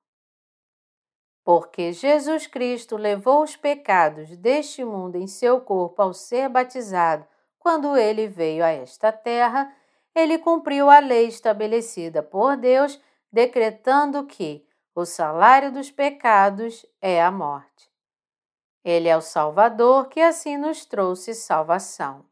Porque 1.44 1.94
Jesus 1.94 2.48
Cristo 2.48 2.98
levou 2.98 3.44
os 3.44 3.56
pecados 3.56 4.36
deste 4.36 4.84
mundo 4.84 5.16
em 5.16 5.28
seu 5.28 5.62
corpo 5.62 6.02
ao 6.02 6.12
ser 6.12 6.50
batizado 6.50 7.24
quando 7.60 7.96
ele 7.96 8.28
veio 8.28 8.64
a 8.64 8.70
esta 8.70 9.12
terra, 9.12 9.72
ele 10.14 10.38
cumpriu 10.38 10.90
a 10.90 11.00
lei 11.00 11.28
estabelecida 11.28 12.22
por 12.22 12.58
Deus, 12.58 13.00
decretando 13.32 14.26
que 14.26 14.66
o 14.94 15.06
salário 15.06 15.72
dos 15.72 15.90
pecados 15.90 16.86
é 17.02 17.22
a 17.22 17.32
morte. 17.32 17.90
Ele 18.84 19.08
é 19.08 19.16
o 19.16 19.22
Salvador 19.22 20.10
que 20.10 20.20
assim 20.20 20.58
nos 20.58 20.86
trouxe 20.86 21.34
salvação. 21.34 22.26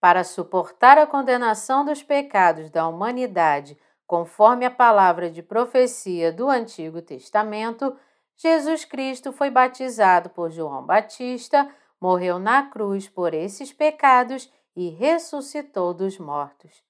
Para 0.00 0.22
suportar 0.22 0.98
a 0.98 1.06
condenação 1.06 1.84
dos 1.84 2.02
pecados 2.02 2.70
da 2.70 2.86
humanidade 2.86 3.78
Conforme 4.06 4.66
a 4.66 4.70
palavra 4.70 5.30
de 5.30 5.42
profecia 5.42 6.30
do 6.30 6.48
Antigo 6.48 7.00
Testamento, 7.00 7.96
Jesus 8.36 8.84
Cristo 8.84 9.32
foi 9.32 9.50
batizado 9.50 10.28
por 10.30 10.50
João 10.50 10.84
Batista, 10.84 11.68
morreu 12.00 12.38
na 12.38 12.68
cruz 12.68 13.08
por 13.08 13.32
esses 13.32 13.72
pecados 13.72 14.52
e 14.76 14.90
ressuscitou 14.90 15.94
dos 15.94 16.18
mortos. 16.18 16.82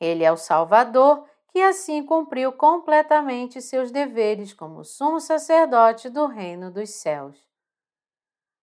Ele 0.00 0.24
é 0.24 0.32
o 0.32 0.36
Salvador 0.36 1.26
que 1.48 1.60
assim 1.60 2.04
cumpriu 2.04 2.52
completamente 2.52 3.60
seus 3.60 3.90
deveres 3.90 4.52
como 4.52 4.84
sumo 4.84 5.20
sacerdote 5.20 6.08
do 6.10 6.26
reino 6.26 6.70
dos 6.70 6.90
céus. 6.90 7.48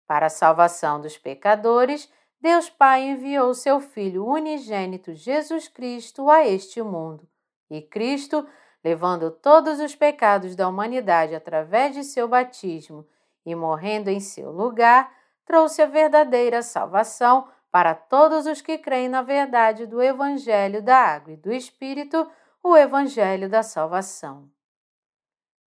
Para 0.05 0.27
a 0.27 0.29
salvação 0.29 0.99
dos 1.01 1.17
pecadores, 1.17 2.11
Deus 2.39 2.69
Pai 2.69 3.03
enviou 3.03 3.53
seu 3.53 3.79
Filho 3.79 4.25
unigênito 4.25 5.13
Jesus 5.13 5.67
Cristo 5.69 6.29
a 6.29 6.45
este 6.45 6.81
mundo 6.81 7.27
e 7.69 7.81
Cristo, 7.81 8.45
levando 8.83 9.31
todos 9.31 9.79
os 9.79 9.95
pecados 9.95 10.55
da 10.55 10.67
humanidade 10.67 11.33
através 11.33 11.95
de 11.95 12.03
seu 12.03 12.27
batismo 12.27 13.07
e 13.45 13.55
morrendo 13.55 14.09
em 14.09 14.19
seu 14.19 14.51
lugar, 14.51 15.11
trouxe 15.45 15.81
a 15.81 15.85
verdadeira 15.85 16.61
salvação 16.61 17.47
para 17.73 17.95
todos 17.95 18.45
os 18.45 18.61
que 18.61 18.77
creem 18.77 19.09
na 19.09 19.23
verdade 19.23 19.87
do 19.87 19.99
Evangelho 19.99 20.79
da 20.79 20.95
Água 20.95 21.33
e 21.33 21.37
do 21.37 21.51
Espírito, 21.51 22.29
o 22.61 22.77
Evangelho 22.77 23.49
da 23.49 23.63
Salvação. 23.63 24.47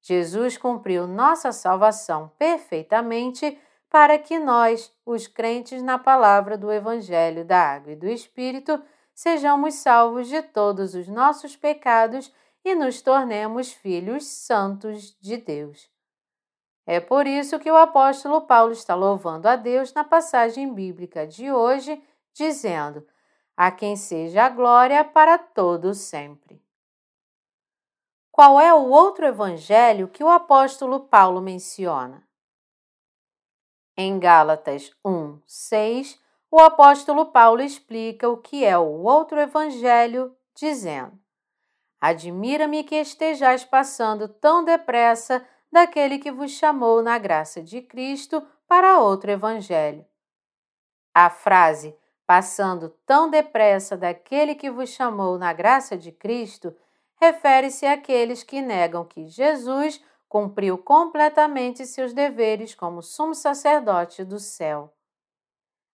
Jesus 0.04 0.56
cumpriu 0.56 1.08
nossa 1.08 1.52
salvação 1.52 2.32
perfeitamente 2.38 3.60
para 3.90 4.20
que 4.20 4.38
nós, 4.38 4.94
os 5.04 5.26
crentes 5.26 5.82
na 5.82 5.98
palavra 5.98 6.56
do 6.56 6.72
Evangelho 6.72 7.44
da 7.44 7.60
Água 7.60 7.94
e 7.94 7.96
do 7.96 8.08
Espírito, 8.08 8.80
sejamos 9.12 9.74
salvos 9.74 10.28
de 10.28 10.44
todos 10.44 10.94
os 10.94 11.08
nossos 11.08 11.56
pecados 11.56 12.32
e 12.64 12.76
nos 12.76 13.02
tornemos 13.02 13.72
filhos 13.72 14.28
santos 14.28 15.18
de 15.20 15.38
Deus. 15.38 15.95
É 16.86 17.00
por 17.00 17.26
isso 17.26 17.60
que 17.60 17.72
o 17.72 17.76
apóstolo 17.76 18.42
Paulo 18.42 18.72
está 18.72 18.94
louvando 18.94 19.48
a 19.48 19.56
Deus 19.56 19.92
na 19.94 20.04
passagem 20.04 20.72
bíblica 20.72 21.26
de 21.26 21.52
hoje, 21.52 22.02
dizendo: 22.32 23.06
A 23.58 23.72
quem 23.72 23.96
seja 23.96 24.44
a 24.44 24.50
glória 24.50 25.04
para 25.04 25.38
todo 25.38 25.96
sempre. 25.96 26.64
Qual 28.32 28.60
é 28.60 28.74
o 28.74 28.90
outro 28.90 29.26
evangelho 29.26 30.10
que 30.10 30.24
o 30.24 30.30
apóstolo 30.30 31.00
Paulo 31.08 31.42
menciona? 31.42 32.28
Em 33.98 34.20
Gálatas 34.20 34.92
1, 35.06 35.40
6, 35.48 36.20
o 36.52 36.60
apóstolo 36.60 37.28
Paulo 37.28 37.62
explica 37.62 38.30
o 38.30 38.38
que 38.38 38.64
é 38.64 38.78
o 38.78 39.02
outro 39.04 39.40
evangelho, 39.40 40.36
dizendo: 40.54 41.18
Admira-me 42.00 42.84
que 42.84 42.96
estejais 42.96 43.64
passando 43.64 44.28
tão 44.28 44.64
depressa 44.64 45.48
daquele 45.76 46.20
que 46.20 46.32
vos 46.32 46.52
chamou 46.52 47.04
na 47.04 47.18
graça 47.18 47.62
de 47.62 47.82
Cristo 47.82 48.42
para 48.66 48.98
outro 48.98 49.30
evangelho. 49.30 50.06
A 51.14 51.30
frase 51.30 51.94
passando 52.26 52.90
tão 53.06 53.30
depressa 53.30 53.98
daquele 53.98 54.56
que 54.56 54.72
vos 54.72 54.90
chamou 54.90 55.38
na 55.38 55.52
graça 55.52 55.98
de 55.98 56.14
Cristo 56.14 56.74
refere-se 57.20 57.86
àqueles 57.86 58.42
que 58.42 58.62
negam 58.62 59.04
que 59.04 59.28
Jesus 59.28 60.02
cumpriu 60.30 60.78
completamente 60.78 61.86
seus 61.86 62.14
deveres 62.14 62.74
como 62.74 63.02
sumo 63.02 63.36
sacerdote 63.36 64.24
do 64.24 64.40
céu. 64.40 64.94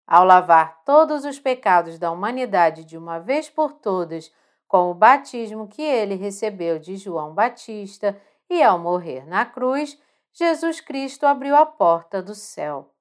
Ao 0.05 0.23
lavar 0.23 0.83
todos 0.85 1.25
os 1.25 1.39
pecados 1.39 1.97
da 1.97 2.11
humanidade 2.11 2.85
de 2.85 2.97
uma 2.97 3.17
vez 3.17 3.49
por 3.49 3.73
todas 3.73 4.31
com 4.67 4.91
o 4.91 4.93
batismo 4.93 5.67
que 5.67 5.81
ele 5.81 6.13
recebeu 6.13 6.77
de 6.77 6.97
João 6.97 7.33
Batista 7.33 8.15
e 8.51 8.61
ao 8.61 8.77
morrer 8.77 9.25
na 9.25 9.45
cruz, 9.45 9.97
Jesus 10.33 10.81
Cristo 10.81 11.25
abriu 11.25 11.55
a 11.55 11.65
porta 11.65 12.21
do 12.21 12.35
céu. 12.35 12.93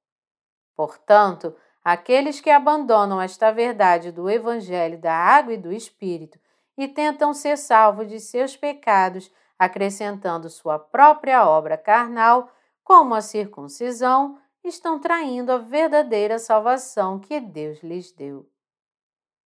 Portanto, 0.76 1.56
aqueles 1.82 2.40
que 2.40 2.50
abandonam 2.50 3.20
esta 3.20 3.50
verdade 3.50 4.12
do 4.12 4.30
Evangelho 4.30 4.96
da 4.96 5.12
Água 5.12 5.54
e 5.54 5.58
do 5.58 5.72
Espírito 5.72 6.38
e 6.78 6.86
tentam 6.86 7.34
ser 7.34 7.58
salvos 7.58 8.06
de 8.06 8.20
seus 8.20 8.56
pecados, 8.56 9.28
acrescentando 9.58 10.48
sua 10.48 10.78
própria 10.78 11.44
obra 11.44 11.76
carnal, 11.76 12.48
como 12.84 13.12
a 13.12 13.20
circuncisão, 13.20 14.38
estão 14.62 15.00
traindo 15.00 15.50
a 15.50 15.58
verdadeira 15.58 16.38
salvação 16.38 17.18
que 17.18 17.40
Deus 17.40 17.82
lhes 17.82 18.12
deu. 18.12 18.48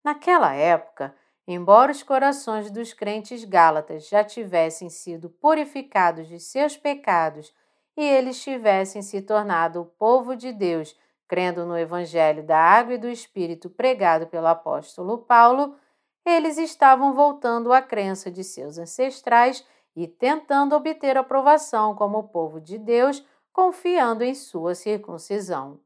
Naquela 0.04 0.54
época, 0.54 1.16
embora 1.48 1.92
os 1.92 2.02
corações 2.02 2.72
dos 2.72 2.94
crentes 2.94 3.44
gálatas 3.44 4.08
já 4.08 4.24
tivessem 4.24 4.90
sido 4.90 5.30
purificados 5.30 6.28
de 6.28 6.40
seus 6.40 6.76
pecados 6.76 7.54
e 7.96 8.04
eles 8.04 8.42
tivessem 8.42 9.02
se 9.02 9.22
tornado 9.22 9.82
o 9.82 9.86
povo 9.86 10.36
de 10.36 10.52
Deus, 10.52 10.98
crendo 11.28 11.66
no 11.66 11.78
Evangelho 11.78 12.44
da 12.44 12.58
Água 12.58 12.96
e 12.96 12.98
do 12.98 13.10
Espírito 13.10 13.70
pregado 13.70 14.28
pelo 14.28 14.48
apóstolo 14.48 15.20
Paulo, 15.20 15.76
eles 16.26 16.58
estavam 16.58 17.14
voltando 17.14 17.72
à 17.72 17.82
crença 17.82 18.32
de 18.32 18.44
seus 18.44 18.78
ancestrais 18.78 19.66
e 19.96 20.08
tentando 20.08 20.76
obter 20.76 21.18
aprovação 21.18 21.96
como 21.96 22.28
povo 22.28 22.60
de 22.60 22.78
Deus, 22.78 23.26
confiando 23.54 24.24
em 24.24 24.34
sua 24.34 24.76
circuncisão. 24.76 25.80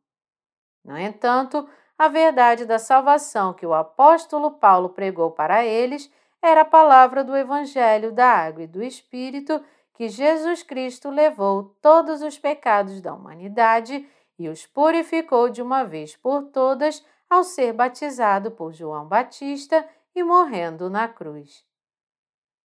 No 0.83 0.97
entanto, 0.97 1.67
a 1.99 2.07
verdade 2.07 2.65
da 2.65 2.79
salvação 2.79 3.53
que 3.53 3.65
o 3.65 3.73
apóstolo 3.73 4.51
Paulo 4.51 4.87
pregou 4.87 5.31
para 5.31 5.65
eles 5.65 6.09
era 6.41 6.61
a 6.61 6.65
palavra 6.65 7.25
do 7.25 7.35
Evangelho 7.35 8.13
da 8.13 8.25
Água 8.25 8.63
e 8.63 8.67
do 8.67 8.81
Espírito, 8.81 9.61
que 9.93 10.07
Jesus 10.07 10.63
Cristo 10.63 11.09
levou 11.09 11.75
todos 11.81 12.21
os 12.21 12.39
pecados 12.39 13.01
da 13.01 13.13
humanidade 13.13 14.07
e 14.37 14.47
os 14.47 14.65
purificou 14.65 15.49
de 15.49 15.61
uma 15.61 15.83
vez 15.83 16.15
por 16.15 16.43
todas 16.43 17.05
ao 17.29 17.43
ser 17.43 17.73
batizado 17.73 18.49
por 18.51 18.71
João 18.71 19.05
Batista 19.05 19.85
e 20.15 20.23
morrendo 20.23 20.89
na 20.89 21.09
cruz. 21.09 21.65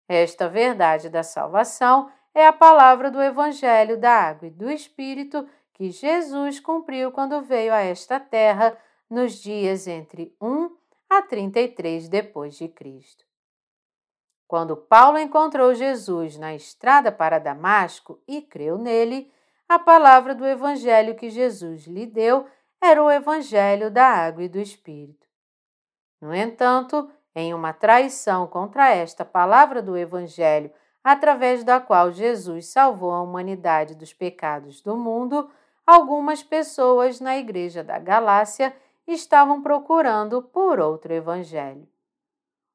Esta 0.09 0.49
verdade 0.49 1.07
da 1.07 1.23
salvação 1.23 2.11
é 2.35 2.45
a 2.45 2.51
palavra 2.51 3.09
do 3.09 3.21
Evangelho 3.21 3.97
da 3.97 4.11
Água 4.11 4.49
e 4.49 4.51
do 4.51 4.69
Espírito 4.69 5.47
que 5.71 5.89
Jesus 5.89 6.59
cumpriu 6.59 7.13
quando 7.13 7.41
veio 7.41 7.73
a 7.73 7.79
esta 7.79 8.19
terra 8.19 8.77
nos 9.11 9.33
dias 9.33 9.87
entre 9.87 10.33
1 10.41 10.69
a 11.09 11.21
33 11.21 12.07
depois 12.07 12.55
de 12.55 12.69
Cristo. 12.69 13.25
Quando 14.47 14.75
Paulo 14.75 15.17
encontrou 15.17 15.73
Jesus 15.75 16.37
na 16.37 16.55
estrada 16.55 17.11
para 17.11 17.39
Damasco 17.39 18.21
e 18.27 18.41
creu 18.41 18.77
nele, 18.77 19.31
a 19.67 19.77
palavra 19.77 20.33
do 20.33 20.45
evangelho 20.45 21.15
que 21.15 21.29
Jesus 21.29 21.85
lhe 21.85 22.05
deu 22.05 22.45
era 22.81 23.03
o 23.03 23.11
evangelho 23.11 23.91
da 23.91 24.05
água 24.05 24.43
e 24.43 24.49
do 24.49 24.59
Espírito. 24.59 25.27
No 26.19 26.33
entanto, 26.33 27.09
em 27.35 27.53
uma 27.53 27.73
traição 27.73 28.47
contra 28.47 28.93
esta 28.93 29.23
palavra 29.23 29.81
do 29.81 29.97
evangelho, 29.97 30.71
através 31.03 31.63
da 31.63 31.79
qual 31.79 32.11
Jesus 32.11 32.67
salvou 32.67 33.11
a 33.11 33.21
humanidade 33.21 33.95
dos 33.95 34.13
pecados 34.13 34.81
do 34.81 34.95
mundo, 34.95 35.49
algumas 35.85 36.43
pessoas 36.43 37.19
na 37.19 37.37
igreja 37.37 37.83
da 37.83 37.97
Galácia 37.97 38.73
estavam 39.07 39.61
procurando 39.61 40.41
por 40.41 40.79
outro 40.79 41.13
evangelho. 41.13 41.87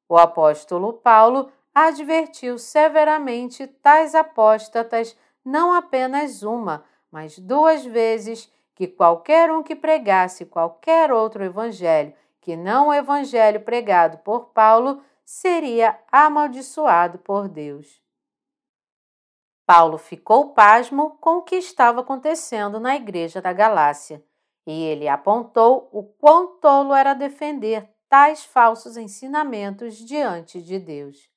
O 0.09 0.17
apóstolo 0.17 0.93
Paulo 0.93 1.51
advertiu 1.73 2.57
severamente 2.57 3.67
tais 3.67 4.15
apóstatas 4.15 5.17
não 5.43 5.73
apenas 5.73 6.43
uma, 6.43 6.83
mas 7.11 7.37
duas 7.39 7.85
vezes 7.85 8.51
que 8.73 8.87
qualquer 8.87 9.51
um 9.51 9.63
que 9.63 9.75
pregasse 9.75 10.45
qualquer 10.45 11.11
outro 11.11 11.43
evangelho 11.43 12.13
que 12.41 12.55
não 12.55 12.87
o 12.87 12.93
evangelho 12.93 13.61
pregado 13.61 14.19
por 14.19 14.47
Paulo 14.47 15.03
seria 15.25 15.99
amaldiçoado 16.09 17.17
por 17.17 17.49
Deus. 17.49 18.01
Paulo 19.65 19.97
ficou 19.97 20.53
pasmo 20.53 21.17
com 21.19 21.39
o 21.39 21.41
que 21.41 21.57
estava 21.57 21.99
acontecendo 21.99 22.79
na 22.79 22.95
igreja 22.95 23.41
da 23.41 23.51
Galácia, 23.51 24.23
e 24.67 24.83
ele 24.83 25.07
apontou 25.07 25.89
o 25.93 26.03
quão 26.03 26.59
tolo 26.59 26.93
era 26.93 27.13
defender 27.13 27.89
tais 28.09 28.43
falsos 28.43 28.97
ensinamentos 28.97 29.95
diante 29.95 30.61
de 30.61 30.77
Deus. 30.77 31.31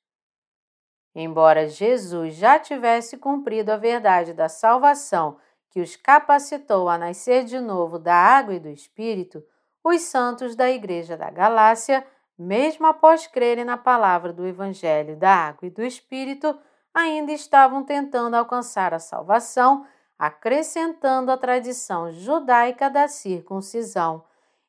Embora 1.15 1.69
Jesus 1.69 2.35
já 2.35 2.59
tivesse 2.59 3.17
cumprido 3.17 3.71
a 3.71 3.77
verdade 3.77 4.33
da 4.33 4.49
salvação 4.49 5.37
que 5.69 5.79
os 5.79 5.95
capacitou 5.95 6.89
a 6.89 6.97
nascer 6.97 7.45
de 7.45 7.59
novo 7.59 7.97
da 7.97 8.13
água 8.13 8.53
e 8.53 8.59
do 8.59 8.67
Espírito, 8.67 9.41
os 9.81 10.01
santos 10.01 10.53
da 10.53 10.69
Igreja 10.69 11.15
da 11.15 11.29
Galácia, 11.29 12.05
mesmo 12.37 12.85
após 12.85 13.27
crerem 13.27 13.63
na 13.63 13.77
palavra 13.77 14.33
do 14.33 14.45
Evangelho 14.45 15.15
da 15.15 15.33
água 15.33 15.67
e 15.67 15.71
do 15.71 15.81
Espírito, 15.81 16.57
ainda 16.93 17.31
estavam 17.31 17.83
tentando 17.83 18.35
alcançar 18.35 18.93
a 18.93 18.99
salvação, 18.99 19.85
acrescentando 20.21 21.31
a 21.31 21.37
tradição 21.37 22.11
judaica 22.11 22.91
da 22.91 23.07
circuncisão 23.07 24.23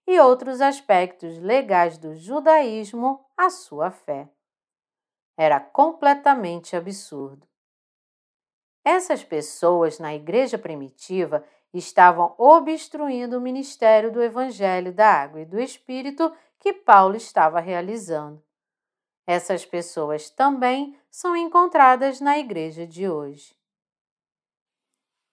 e 0.07 0.19
outros 0.19 0.63
aspectos 0.63 1.39
legais 1.41 1.99
do 1.99 2.15
judaísmo 2.15 3.23
à 3.37 3.51
sua 3.51 3.91
fé. 3.91 4.31
Era 5.37 5.61
completamente 5.61 6.75
absurdo. 6.75 7.47
Essas 8.83 9.23
pessoas 9.23 9.99
na 9.99 10.15
igreja 10.15 10.57
primitiva 10.57 11.45
estavam 11.75 12.35
obstruindo 12.39 13.37
o 13.37 13.41
ministério 13.41 14.11
do 14.11 14.23
Evangelho 14.23 14.91
da 14.91 15.07
Água 15.07 15.43
e 15.43 15.45
do 15.45 15.61
Espírito 15.61 16.35
que 16.59 16.73
Paulo 16.73 17.15
estava 17.15 17.61
realizando. 17.61 18.43
Essas 19.27 19.67
pessoas 19.67 20.31
também 20.31 20.99
são 21.11 21.37
encontradas 21.37 22.23
na 22.23 22.39
igreja 22.39 22.87
de 22.87 23.07
hoje. 23.07 23.55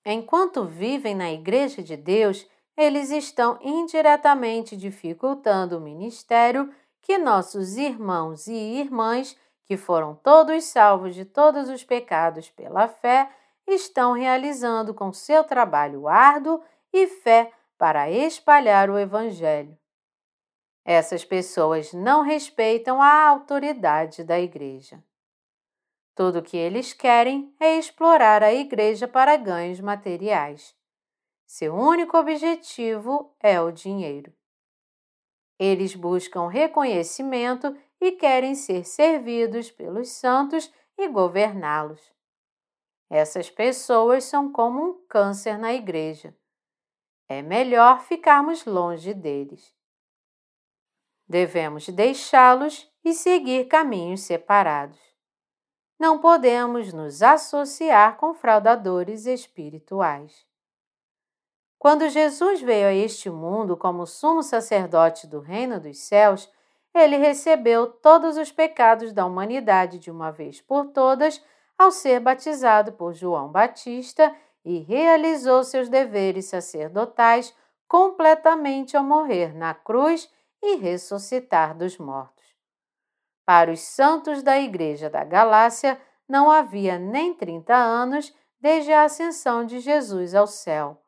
Enquanto 0.05 0.65
vivem 0.65 1.13
na 1.15 1.31
igreja 1.31 1.83
de 1.83 1.95
Deus, 1.95 2.47
eles 2.75 3.11
estão 3.11 3.59
indiretamente 3.61 4.77
dificultando 4.77 5.77
o 5.77 5.81
ministério 5.81 6.73
que 7.01 7.17
nossos 7.17 7.77
irmãos 7.77 8.47
e 8.47 8.53
irmãs 8.53 9.35
que 9.69 9.77
foram 9.77 10.15
todos 10.15 10.63
salvos 10.63 11.13
de 11.13 11.23
todos 11.23 11.69
os 11.69 11.83
pecados 11.83 12.49
pela 12.49 12.87
fé, 12.87 13.29
estão 13.67 14.13
realizando 14.13 14.95
com 14.95 15.13
seu 15.13 15.43
trabalho 15.43 16.07
árduo 16.07 16.59
e 16.91 17.05
fé 17.05 17.53
para 17.77 18.09
espalhar 18.09 18.89
o 18.89 18.97
Evangelho. 18.97 19.77
Essas 20.83 21.23
pessoas 21.23 21.93
não 21.93 22.23
respeitam 22.23 22.99
a 22.99 23.27
autoridade 23.27 24.23
da 24.23 24.39
Igreja. 24.39 25.03
Tudo 26.19 26.39
o 26.39 26.43
que 26.43 26.57
eles 26.57 26.91
querem 26.91 27.55
é 27.61 27.77
explorar 27.77 28.43
a 28.43 28.53
Igreja 28.53 29.07
para 29.07 29.37
ganhos 29.37 29.79
materiais. 29.79 30.75
Seu 31.45 31.73
único 31.73 32.17
objetivo 32.17 33.33
é 33.39 33.61
o 33.61 33.71
dinheiro. 33.71 34.33
Eles 35.57 35.95
buscam 35.95 36.49
reconhecimento 36.49 37.73
e 38.01 38.11
querem 38.11 38.53
ser 38.53 38.83
servidos 38.83 39.71
pelos 39.71 40.09
santos 40.09 40.69
e 40.97 41.07
governá-los. 41.07 42.11
Essas 43.09 43.49
pessoas 43.49 44.25
são 44.25 44.51
como 44.51 44.83
um 44.83 45.05
câncer 45.07 45.57
na 45.57 45.73
igreja. 45.73 46.37
É 47.29 47.41
melhor 47.41 48.01
ficarmos 48.01 48.65
longe 48.65 49.13
deles. 49.13 49.73
Devemos 51.25 51.87
deixá-los 51.87 52.91
e 53.05 53.13
seguir 53.13 53.69
caminhos 53.69 54.19
separados. 54.19 55.08
Não 55.99 56.17
podemos 56.17 56.93
nos 56.93 57.21
associar 57.21 58.15
com 58.15 58.33
fraudadores 58.33 59.25
espirituais. 59.25 60.47
Quando 61.77 62.07
Jesus 62.07 62.61
veio 62.61 62.87
a 62.87 62.93
este 62.93 63.29
mundo 63.29 63.75
como 63.75 64.07
sumo 64.07 64.41
sacerdote 64.41 65.27
do 65.27 65.41
reino 65.41 65.77
dos 65.77 65.99
céus, 65.99 66.49
ele 66.93 67.17
recebeu 67.17 67.87
todos 67.87 68.37
os 68.37 68.49
pecados 68.49 69.11
da 69.11 69.25
humanidade 69.25 69.99
de 69.99 70.09
uma 70.09 70.31
vez 70.31 70.61
por 70.61 70.87
todas 70.87 71.43
ao 71.77 71.91
ser 71.91 72.19
batizado 72.21 72.93
por 72.93 73.13
João 73.13 73.49
Batista 73.49 74.33
e 74.63 74.79
realizou 74.79 75.63
seus 75.63 75.89
deveres 75.89 76.45
sacerdotais 76.45 77.53
completamente 77.87 78.95
ao 78.95 79.03
morrer 79.03 79.53
na 79.53 79.73
cruz 79.73 80.29
e 80.61 80.75
ressuscitar 80.75 81.77
dos 81.77 81.97
mortos. 81.97 82.38
Para 83.49 83.71
os 83.71 83.79
santos 83.79 84.43
da 84.43 84.59
Igreja 84.59 85.09
da 85.09 85.23
Galácia, 85.23 85.99
não 86.27 86.51
havia 86.51 86.99
nem 86.99 87.33
30 87.33 87.73
anos 87.73 88.31
desde 88.61 88.93
a 88.93 89.05
ascensão 89.05 89.65
de 89.65 89.79
Jesus 89.79 90.35
ao 90.35 90.45
céu. 90.45 91.01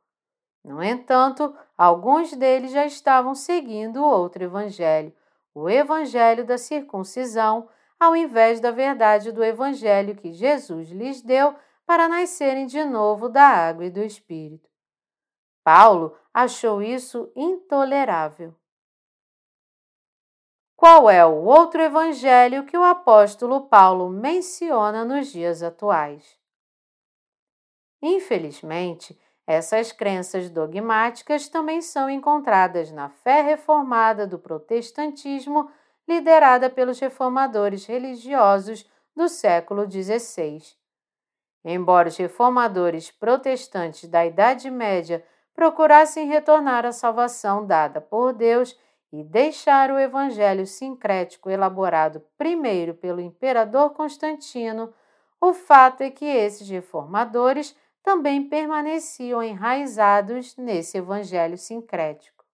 No 0.66 0.82
entanto, 0.82 1.56
alguns 1.78 2.34
deles 2.36 2.72
já 2.72 2.84
estavam 2.84 3.36
seguindo 3.36 4.04
outro 4.04 4.44
evangelho, 4.44 5.14
o 5.54 5.70
evangelho 5.70 6.44
da 6.44 6.58
circuncisão, 6.58 7.70
ao 8.00 8.16
invés 8.16 8.60
da 8.60 8.72
verdade 8.72 9.32
do 9.32 9.44
evangelho 9.44 10.16
que 10.16 10.32
Jesus 10.32 10.90
lhes 10.90 11.22
deu 11.22 11.54
para 11.86 12.10
nascerem 12.10 12.66
de 12.66 12.84
novo 12.84 13.30
da 13.30 13.44
água 13.44 13.86
e 13.86 13.92
do 13.92 14.02
Espírito. 14.02 14.68
Paulo 15.64 16.18
achou 16.34 16.82
isso 16.82 17.32
intolerável. 17.36 18.56
Qual 20.82 21.08
é 21.12 21.24
o 21.24 21.44
outro 21.44 21.80
evangelho 21.80 22.66
que 22.66 22.76
o 22.76 22.84
apóstolo 22.84 23.68
Paulo 23.68 24.10
menciona 24.10 25.06
nos 25.06 25.32
dias 25.32 25.62
atuais? 25.62 26.36
Infelizmente, 28.02 29.16
essas 29.46 29.92
crenças 29.92 30.50
dogmáticas 30.50 31.48
também 31.48 31.84
são 31.84 32.10
encontradas 32.10 32.92
na 32.92 33.10
fé 33.10 33.44
reformada 33.44 34.26
do 34.26 34.40
protestantismo, 34.40 35.70
liderada 36.08 36.68
pelos 36.68 37.00
reformadores 37.00 37.86
religiosos 37.86 38.84
do 39.16 39.30
século 39.30 39.86
XVI. 39.88 40.64
Embora 41.64 42.08
os 42.08 42.18
reformadores 42.18 43.12
protestantes 43.12 44.10
da 44.10 44.26
Idade 44.26 44.72
Média 44.72 45.24
procurassem 45.54 46.28
retornar 46.28 46.88
à 46.88 46.92
salvação 46.92 47.68
dada 47.68 48.02
por 48.02 48.34
Deus 48.34 48.76
e 49.12 49.24
deixar 49.24 49.92
o 49.92 50.00
evangelho 50.00 50.66
sincrético 50.66 51.50
elaborado 51.50 52.24
primeiro 52.38 52.94
pelo 52.94 53.20
imperador 53.20 53.92
Constantino, 53.92 54.94
o 55.40 55.54
fato 55.54 56.02
é 56.02 56.10
que 56.10 56.26
esses 56.26 56.70
reformadores 56.70 57.76
também 58.02 58.48
permaneciam 58.48 59.44
enraizados 59.44 60.56
nesse 60.56 60.98
evangelho 60.98 61.58
sincrético. 61.58 62.46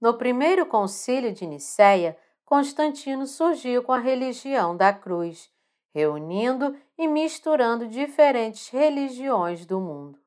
No 0.00 0.18
primeiro 0.18 0.66
concílio 0.66 1.32
de 1.32 1.46
Nicéia, 1.46 2.18
Constantino 2.44 3.26
surgiu 3.26 3.82
com 3.82 3.92
a 3.92 3.98
religião 3.98 4.76
da 4.76 4.92
cruz, 4.92 5.50
reunindo 5.94 6.76
e 6.98 7.06
misturando 7.06 7.88
diferentes 7.88 8.68
religiões 8.68 9.64
do 9.64 9.80
mundo. 9.80 10.18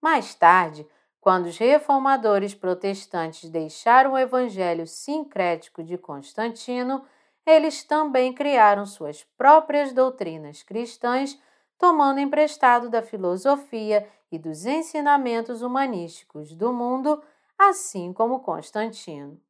Mais 0.00 0.34
tarde, 0.34 0.86
quando 1.22 1.46
os 1.46 1.56
reformadores 1.56 2.52
protestantes 2.52 3.48
deixaram 3.48 4.14
o 4.14 4.18
evangelho 4.18 4.88
sincrético 4.88 5.80
de 5.84 5.96
Constantino, 5.96 7.04
eles 7.46 7.84
também 7.84 8.32
criaram 8.32 8.84
suas 8.84 9.22
próprias 9.38 9.92
doutrinas 9.92 10.64
cristãs, 10.64 11.40
tomando 11.78 12.18
emprestado 12.18 12.90
da 12.90 13.02
filosofia 13.02 14.04
e 14.32 14.38
dos 14.38 14.66
ensinamentos 14.66 15.62
humanísticos 15.62 16.56
do 16.56 16.72
mundo, 16.72 17.22
assim 17.56 18.12
como 18.12 18.40
Constantino. 18.40 19.40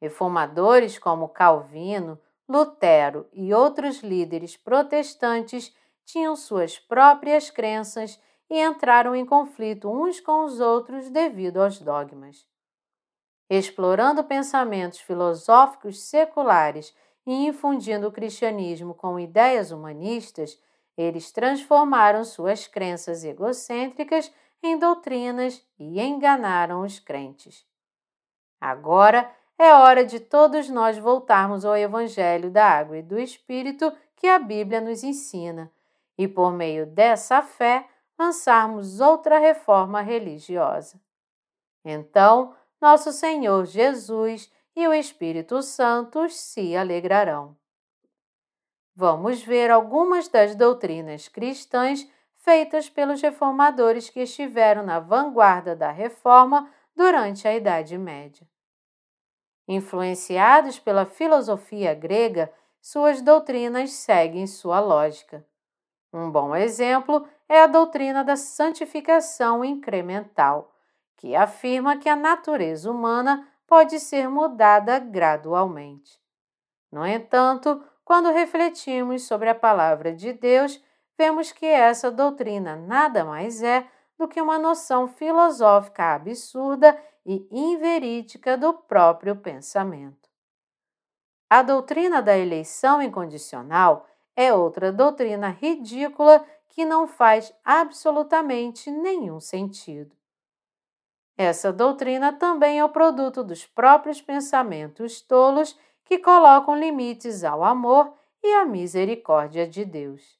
Reformadores 0.00 0.98
como 0.98 1.28
Calvino, 1.28 2.18
Lutero 2.48 3.28
e 3.34 3.52
outros 3.52 3.98
líderes 3.98 4.56
protestantes 4.56 5.76
tinham 6.06 6.34
suas 6.34 6.78
próprias 6.78 7.50
crenças 7.50 8.18
e 8.50 8.60
entraram 8.60 9.14
em 9.14 9.24
conflito 9.24 9.88
uns 9.88 10.20
com 10.20 10.44
os 10.44 10.58
outros 10.58 11.08
devido 11.08 11.62
aos 11.62 11.78
dogmas. 11.78 12.44
Explorando 13.48 14.24
pensamentos 14.24 14.98
filosóficos 15.00 16.02
seculares 16.02 16.94
e 17.26 17.46
infundindo 17.46 18.08
o 18.08 18.12
cristianismo 18.12 18.92
com 18.92 19.18
ideias 19.18 19.70
humanistas, 19.70 20.60
eles 20.96 21.30
transformaram 21.30 22.24
suas 22.24 22.66
crenças 22.66 23.24
egocêntricas 23.24 24.32
em 24.62 24.78
doutrinas 24.78 25.64
e 25.78 26.00
enganaram 26.00 26.82
os 26.82 26.98
crentes. 26.98 27.64
Agora 28.60 29.30
é 29.58 29.72
hora 29.72 30.04
de 30.04 30.20
todos 30.20 30.68
nós 30.68 30.98
voltarmos 30.98 31.64
ao 31.64 31.76
Evangelho 31.76 32.50
da 32.50 32.66
Água 32.66 32.98
e 32.98 33.02
do 33.02 33.18
Espírito 33.18 33.92
que 34.16 34.26
a 34.26 34.38
Bíblia 34.38 34.80
nos 34.80 35.02
ensina, 35.02 35.72
e 36.16 36.28
por 36.28 36.52
meio 36.52 36.86
dessa 36.86 37.40
fé 37.42 37.88
lançarmos 38.20 39.00
outra 39.00 39.38
reforma 39.38 40.02
religiosa. 40.02 41.00
Então, 41.82 42.54
nosso 42.78 43.12
Senhor 43.12 43.64
Jesus 43.64 44.52
e 44.76 44.86
o 44.86 44.92
Espírito 44.92 45.62
Santo 45.62 46.28
se 46.28 46.76
alegrarão. 46.76 47.56
Vamos 48.94 49.42
ver 49.42 49.70
algumas 49.70 50.28
das 50.28 50.54
doutrinas 50.54 51.28
cristãs 51.28 52.06
feitas 52.34 52.90
pelos 52.90 53.22
reformadores 53.22 54.10
que 54.10 54.20
estiveram 54.20 54.84
na 54.84 55.00
vanguarda 55.00 55.74
da 55.74 55.90
reforma 55.90 56.70
durante 56.94 57.48
a 57.48 57.54
Idade 57.54 57.96
Média. 57.96 58.46
Influenciados 59.66 60.78
pela 60.78 61.06
filosofia 61.06 61.94
grega, 61.94 62.52
suas 62.82 63.22
doutrinas 63.22 63.92
seguem 63.92 64.46
sua 64.46 64.78
lógica. 64.78 65.42
Um 66.12 66.30
bom 66.30 66.54
exemplo 66.54 67.26
é 67.50 67.62
a 67.62 67.66
doutrina 67.66 68.22
da 68.22 68.36
santificação 68.36 69.64
incremental, 69.64 70.72
que 71.16 71.34
afirma 71.34 71.96
que 71.96 72.08
a 72.08 72.14
natureza 72.14 72.88
humana 72.88 73.44
pode 73.66 73.98
ser 73.98 74.28
mudada 74.28 75.00
gradualmente. 75.00 76.16
No 76.92 77.04
entanto, 77.04 77.82
quando 78.04 78.30
refletimos 78.30 79.24
sobre 79.24 79.48
a 79.48 79.54
palavra 79.54 80.14
de 80.14 80.32
Deus, 80.32 80.80
vemos 81.18 81.50
que 81.50 81.66
essa 81.66 82.08
doutrina 82.08 82.76
nada 82.76 83.24
mais 83.24 83.64
é 83.64 83.84
do 84.16 84.28
que 84.28 84.40
uma 84.40 84.56
noção 84.56 85.08
filosófica 85.08 86.14
absurda 86.14 86.96
e 87.26 87.48
inverídica 87.50 88.56
do 88.56 88.72
próprio 88.74 89.34
pensamento. 89.34 90.30
A 91.50 91.62
doutrina 91.62 92.22
da 92.22 92.38
eleição 92.38 93.02
incondicional 93.02 94.06
é 94.36 94.54
outra 94.54 94.92
doutrina 94.92 95.48
ridícula 95.48 96.46
que 96.70 96.84
não 96.84 97.06
faz 97.06 97.52
absolutamente 97.64 98.90
nenhum 98.90 99.38
sentido. 99.38 100.16
Essa 101.36 101.72
doutrina 101.72 102.32
também 102.32 102.78
é 102.78 102.84
o 102.84 102.88
produto 102.88 103.42
dos 103.42 103.66
próprios 103.66 104.20
pensamentos 104.20 105.20
tolos 105.20 105.78
que 106.04 106.18
colocam 106.18 106.78
limites 106.78 107.44
ao 107.44 107.64
amor 107.64 108.12
e 108.42 108.54
à 108.54 108.64
misericórdia 108.64 109.66
de 109.66 109.84
Deus. 109.84 110.38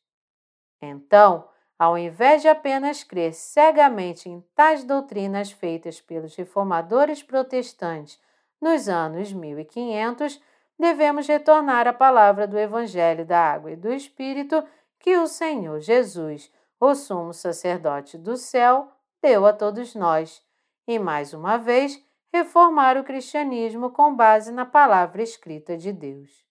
Então, 0.81 1.49
ao 1.79 1.97
invés 1.97 2.43
de 2.43 2.49
apenas 2.49 3.03
crer 3.03 3.33
cegamente 3.33 4.29
em 4.29 4.45
tais 4.55 4.85
doutrinas 4.85 5.51
feitas 5.51 6.01
pelos 6.01 6.35
reformadores 6.37 7.23
protestantes 7.23 8.21
nos 8.61 8.88
anos 8.88 9.33
1500, 9.33 10.40
devemos 10.79 11.27
retornar 11.27 11.87
à 11.87 11.93
palavra 11.93 12.47
do 12.47 12.59
Evangelho 12.59 13.25
da 13.25 13.38
Água 13.38 13.71
e 13.71 13.77
do 13.77 13.93
Espírito 13.93 14.62
que 15.01 15.17
o 15.17 15.27
Senhor 15.27 15.81
Jesus, 15.81 16.53
o 16.79 16.95
sumo 16.95 17.33
sacerdote 17.33 18.17
do 18.17 18.37
céu, 18.37 18.93
deu 19.23 19.45
a 19.47 19.53
todos 19.53 19.95
nós, 19.95 20.43
e 20.87 20.99
mais 20.99 21.33
uma 21.33 21.57
vez 21.57 22.01
reformar 22.33 22.97
o 22.97 23.05
cristianismo 23.05 23.91
com 23.91 24.15
base 24.15 24.53
na 24.53 24.65
palavra 24.65 25.23
escrita 25.23 25.77
de 25.77 25.93
Deus. 25.93 26.45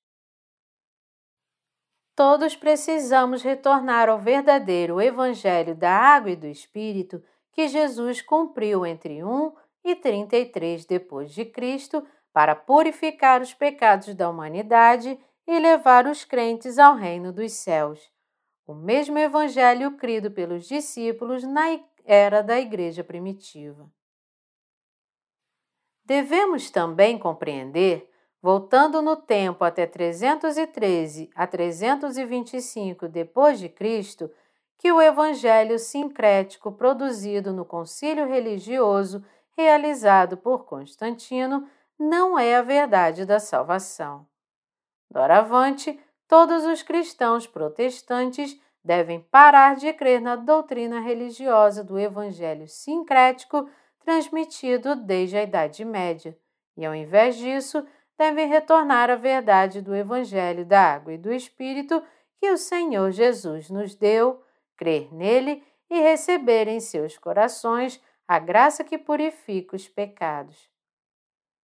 Todos 2.16 2.56
precisamos 2.56 3.42
retornar 3.42 4.10
ao 4.10 4.20
verdadeiro 4.20 5.00
Evangelho 5.00 5.74
da 5.74 5.92
Água 5.92 6.32
e 6.32 6.36
do 6.36 6.48
Espírito 6.48 7.24
que 7.54 7.68
Jesus 7.68 8.22
cumpriu 8.22 8.86
entre 8.86 9.24
1 9.24 9.54
e 9.86 9.96
33 9.96 10.86
depois 10.86 11.32
de 11.32 11.46
Cristo 11.46 12.06
para 12.34 12.56
purificar 12.56 13.42
os 13.42 13.54
pecados 13.54 14.14
da 14.14 14.30
humanidade 14.30 15.18
e 15.48 15.60
levar 15.60 16.08
os 16.08 16.26
crentes 16.26 16.78
ao 16.78 16.96
reino 16.96 17.32
dos 17.32 17.54
céus. 17.54 18.12
O 18.70 18.76
mesmo 18.76 19.18
evangelho 19.18 19.98
crido 19.98 20.30
pelos 20.30 20.68
discípulos 20.68 21.42
na 21.42 21.80
era 22.06 22.44
da 22.44 22.60
igreja 22.60 23.04
primitiva. 23.04 23.92
Devemos 26.06 26.70
também 26.70 27.18
compreender, 27.18 28.08
voltando 28.40 29.02
no 29.02 29.16
tempo 29.16 29.64
até 29.64 29.88
313 29.88 31.32
a 31.34 31.48
325 31.48 33.08
depois 33.08 33.58
de 33.58 33.70
Cristo, 33.70 34.30
que 34.78 34.92
o 34.92 35.02
evangelho 35.02 35.80
sincrético 35.80 36.72
produzido 36.72 37.52
no 37.52 37.66
concílio 37.66 38.28
religioso 38.28 39.26
realizado 39.58 40.38
por 40.38 40.66
Constantino 40.66 41.68
não 41.98 42.38
é 42.38 42.56
a 42.56 42.62
verdade 42.62 43.26
da 43.26 43.40
salvação. 43.40 44.28
Doravante, 45.10 46.00
todos 46.30 46.64
os 46.64 46.84
cristãos 46.84 47.48
protestantes 47.48 48.56
devem 48.84 49.20
parar 49.20 49.76
de 49.76 49.92
crer 49.92 50.22
na 50.22 50.36
doutrina 50.36 51.00
religiosa 51.02 51.84
do 51.84 51.98
evangelho 51.98 52.68
sincrético 52.68 53.68
transmitido 54.00 54.96
desde 54.96 55.38
a 55.38 55.44
Idade 55.44 55.84
Média, 55.84 56.38
e 56.78 56.86
ao 56.86 56.94
invés 56.94 57.36
disso, 57.36 57.86
devem 58.18 58.48
retornar 58.48 59.10
à 59.10 59.16
verdade 59.16 59.82
do 59.82 59.96
evangelho 59.96 60.66
da 60.66 60.94
água 60.94 61.14
e 61.14 61.18
do 61.18 61.34
espírito 61.34 62.02
que 62.40 62.52
o 62.52 62.58
Senhor 62.58 63.12
Jesus 63.12 63.70
nos 63.70 63.96
deu, 63.96 64.42
crer 64.78 65.14
nele 65.14 65.64
e 65.90 66.00
receber 66.00 66.68
em 66.68 66.80
seus 66.80 67.18
corações 67.18 68.02
a 68.28 68.38
graça 68.38 68.84
que 68.84 69.00
purifica 69.00 69.76
os 69.76 69.88
pecados. 69.88 70.70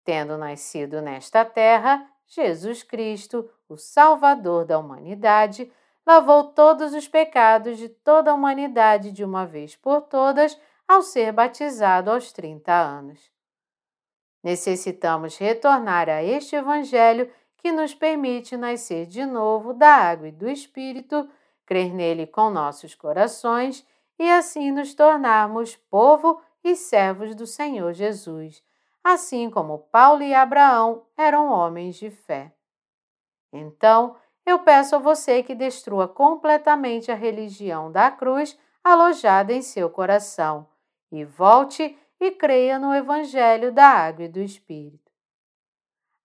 Tendo 0.04 0.36
nascido 0.36 1.00
nesta 1.00 1.44
terra, 1.44 2.04
Jesus 2.26 2.82
Cristo, 2.82 3.48
o 3.74 3.78
Salvador 3.78 4.64
da 4.64 4.78
humanidade, 4.78 5.70
lavou 6.06 6.44
todos 6.44 6.92
os 6.92 7.06
pecados 7.06 7.78
de 7.78 7.88
toda 7.88 8.30
a 8.30 8.34
humanidade 8.34 9.12
de 9.12 9.24
uma 9.24 9.46
vez 9.46 9.76
por 9.76 10.02
todas 10.02 10.58
ao 10.88 11.02
ser 11.02 11.32
batizado 11.32 12.10
aos 12.10 12.32
30 12.32 12.72
anos. 12.72 13.30
Necessitamos 14.42 15.36
retornar 15.36 16.08
a 16.08 16.22
este 16.22 16.56
Evangelho 16.56 17.30
que 17.58 17.70
nos 17.70 17.94
permite 17.94 18.56
nascer 18.56 19.06
de 19.06 19.24
novo 19.24 19.74
da 19.74 19.88
água 19.88 20.28
e 20.28 20.32
do 20.32 20.48
Espírito, 20.48 21.28
crer 21.66 21.94
nele 21.94 22.26
com 22.26 22.50
nossos 22.50 22.94
corações 22.94 23.86
e 24.18 24.28
assim 24.30 24.72
nos 24.72 24.94
tornarmos 24.94 25.76
povo 25.76 26.40
e 26.64 26.74
servos 26.74 27.34
do 27.34 27.46
Senhor 27.46 27.92
Jesus, 27.92 28.62
assim 29.04 29.48
como 29.50 29.78
Paulo 29.78 30.22
e 30.22 30.34
Abraão 30.34 31.06
eram 31.16 31.50
homens 31.50 31.96
de 31.96 32.10
fé. 32.10 32.52
Então, 33.52 34.16
eu 34.46 34.60
peço 34.60 34.96
a 34.96 34.98
você 34.98 35.42
que 35.42 35.54
destrua 35.54 36.08
completamente 36.08 37.10
a 37.10 37.14
religião 37.14 37.90
da 37.90 38.10
cruz 38.10 38.58
alojada 38.82 39.52
em 39.52 39.62
seu 39.62 39.90
coração 39.90 40.66
e 41.12 41.24
volte 41.24 41.96
e 42.18 42.30
creia 42.30 42.78
no 42.78 42.94
Evangelho 42.94 43.72
da 43.72 43.86
Água 43.86 44.24
e 44.24 44.28
do 44.28 44.40
Espírito. 44.40 45.10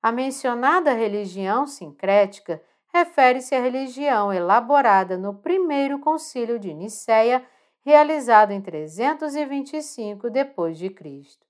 A 0.01 0.11
mencionada 0.11 0.93
religião 0.93 1.65
sincrética 1.65 2.61
refere-se 2.93 3.55
à 3.55 3.59
religião 3.59 4.31
elaborada 4.31 5.17
no 5.17 5.33
primeiro 5.33 5.99
concílio 5.99 6.59
de 6.59 6.73
Nicéia, 6.73 7.45
realizado 7.81 8.51
em 8.51 8.61
325 8.61 10.29
depois 10.29 10.77
de 10.77 10.89
Cristo. 10.89 11.45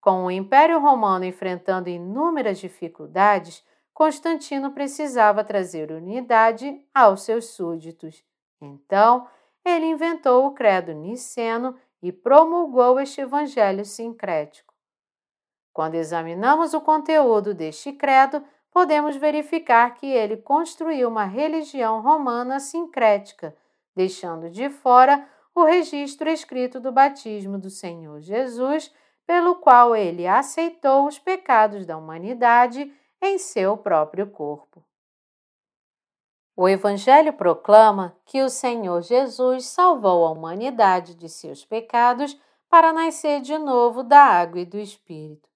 Com 0.00 0.24
o 0.24 0.30
Império 0.30 0.80
Romano 0.80 1.24
enfrentando 1.24 1.88
inúmeras 1.88 2.58
dificuldades, 2.58 3.64
Constantino 3.92 4.72
precisava 4.72 5.44
trazer 5.44 5.92
unidade 5.92 6.80
aos 6.94 7.22
seus 7.22 7.46
súditos. 7.46 8.24
Então, 8.60 9.28
ele 9.64 9.86
inventou 9.86 10.46
o 10.46 10.52
credo 10.52 10.92
niceno 10.92 11.76
e 12.02 12.10
promulgou 12.10 12.98
este 12.98 13.20
evangelho 13.20 13.84
sincrético. 13.84 14.74
Quando 15.72 15.94
examinamos 15.94 16.74
o 16.74 16.80
conteúdo 16.80 17.54
deste 17.54 17.92
credo, 17.92 18.44
podemos 18.70 19.16
verificar 19.16 19.94
que 19.94 20.06
ele 20.06 20.36
construiu 20.36 21.08
uma 21.08 21.24
religião 21.24 22.00
romana 22.00 22.58
sincrética, 22.58 23.56
deixando 23.94 24.50
de 24.50 24.68
fora 24.68 25.26
o 25.54 25.64
registro 25.64 26.28
escrito 26.30 26.80
do 26.80 26.90
batismo 26.90 27.58
do 27.58 27.70
Senhor 27.70 28.20
Jesus, 28.20 28.92
pelo 29.26 29.56
qual 29.56 29.94
ele 29.94 30.26
aceitou 30.26 31.06
os 31.06 31.18
pecados 31.18 31.86
da 31.86 31.96
humanidade 31.96 32.92
em 33.22 33.38
seu 33.38 33.76
próprio 33.76 34.26
corpo. 34.26 34.84
O 36.56 36.68
Evangelho 36.68 37.32
proclama 37.32 38.14
que 38.26 38.42
o 38.42 38.50
Senhor 38.50 39.00
Jesus 39.00 39.66
salvou 39.66 40.26
a 40.26 40.30
humanidade 40.30 41.14
de 41.14 41.28
seus 41.28 41.64
pecados 41.64 42.38
para 42.68 42.92
nascer 42.92 43.40
de 43.40 43.56
novo 43.56 44.02
da 44.02 44.18
água 44.18 44.60
e 44.60 44.66
do 44.66 44.78
Espírito. 44.78 45.48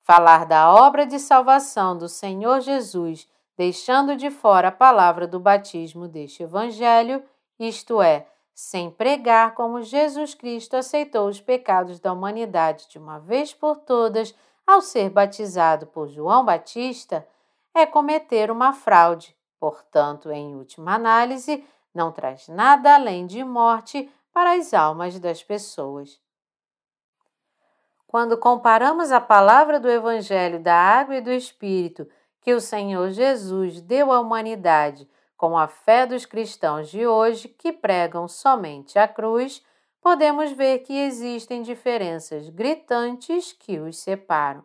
Falar 0.00 0.46
da 0.46 0.72
obra 0.74 1.06
de 1.06 1.18
salvação 1.18 1.96
do 1.96 2.08
Senhor 2.08 2.60
Jesus, 2.60 3.28
deixando 3.56 4.16
de 4.16 4.30
fora 4.30 4.68
a 4.68 4.72
palavra 4.72 5.26
do 5.26 5.38
batismo 5.38 6.08
deste 6.08 6.42
Evangelho, 6.42 7.22
isto 7.58 8.02
é, 8.02 8.26
sem 8.54 8.90
pregar 8.90 9.54
como 9.54 9.82
Jesus 9.82 10.34
Cristo 10.34 10.76
aceitou 10.76 11.28
os 11.28 11.40
pecados 11.40 12.00
da 12.00 12.12
humanidade 12.12 12.88
de 12.88 12.98
uma 12.98 13.18
vez 13.18 13.52
por 13.54 13.76
todas 13.76 14.34
ao 14.66 14.80
ser 14.80 15.10
batizado 15.10 15.86
por 15.86 16.08
João 16.08 16.44
Batista, 16.44 17.26
é 17.74 17.84
cometer 17.84 18.50
uma 18.50 18.72
fraude 18.72 19.36
Portanto, 19.64 20.30
em 20.30 20.54
última 20.54 20.94
análise, 20.94 21.66
não 21.94 22.12
traz 22.12 22.48
nada 22.48 22.96
além 22.96 23.26
de 23.26 23.42
morte 23.42 24.12
para 24.30 24.52
as 24.52 24.74
almas 24.74 25.18
das 25.18 25.42
pessoas. 25.42 26.20
Quando 28.06 28.36
comparamos 28.36 29.10
a 29.10 29.22
palavra 29.22 29.80
do 29.80 29.88
Evangelho 29.88 30.60
da 30.60 30.74
Água 30.74 31.16
e 31.16 31.22
do 31.22 31.30
Espírito 31.30 32.06
que 32.42 32.52
o 32.52 32.60
Senhor 32.60 33.10
Jesus 33.12 33.80
deu 33.80 34.12
à 34.12 34.20
humanidade 34.20 35.08
com 35.34 35.56
a 35.56 35.66
fé 35.66 36.04
dos 36.04 36.26
cristãos 36.26 36.90
de 36.90 37.06
hoje 37.06 37.48
que 37.48 37.72
pregam 37.72 38.28
somente 38.28 38.98
a 38.98 39.08
cruz, 39.08 39.64
podemos 40.04 40.52
ver 40.52 40.80
que 40.80 40.92
existem 40.92 41.62
diferenças 41.62 42.50
gritantes 42.50 43.54
que 43.54 43.78
os 43.80 43.96
separam. 43.96 44.62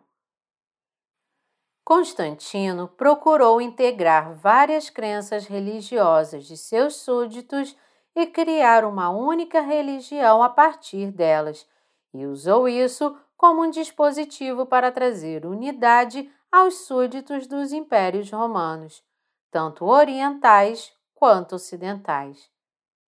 Constantino 1.82 2.86
procurou 2.86 3.58
integrar 3.58 4.34
várias 4.34 4.90
crenças 4.90 5.46
religiosas 5.46 6.44
de 6.44 6.58
seus 6.58 6.96
súditos 6.96 7.74
e 8.14 8.26
criar 8.26 8.84
uma 8.84 9.08
única 9.08 9.62
religião 9.62 10.42
a 10.42 10.50
partir 10.50 11.10
delas, 11.10 11.66
e 12.12 12.26
usou 12.26 12.68
isso 12.68 13.16
como 13.34 13.62
um 13.64 13.70
dispositivo 13.70 14.66
para 14.66 14.92
trazer 14.92 15.46
unidade 15.46 16.30
aos 16.52 16.86
súditos 16.86 17.46
dos 17.46 17.72
impérios 17.72 18.30
romanos, 18.30 19.02
tanto 19.50 19.86
orientais 19.86 20.92
quanto 21.14 21.54
ocidentais. 21.54 22.50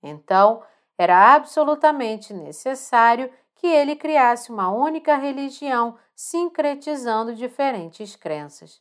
Então, 0.02 0.62
era 1.02 1.34
absolutamente 1.34 2.32
necessário 2.32 3.30
que 3.56 3.66
ele 3.66 3.96
criasse 3.96 4.50
uma 4.50 4.70
única 4.70 5.16
religião, 5.16 5.96
sincretizando 6.14 7.34
diferentes 7.34 8.16
crenças. 8.16 8.80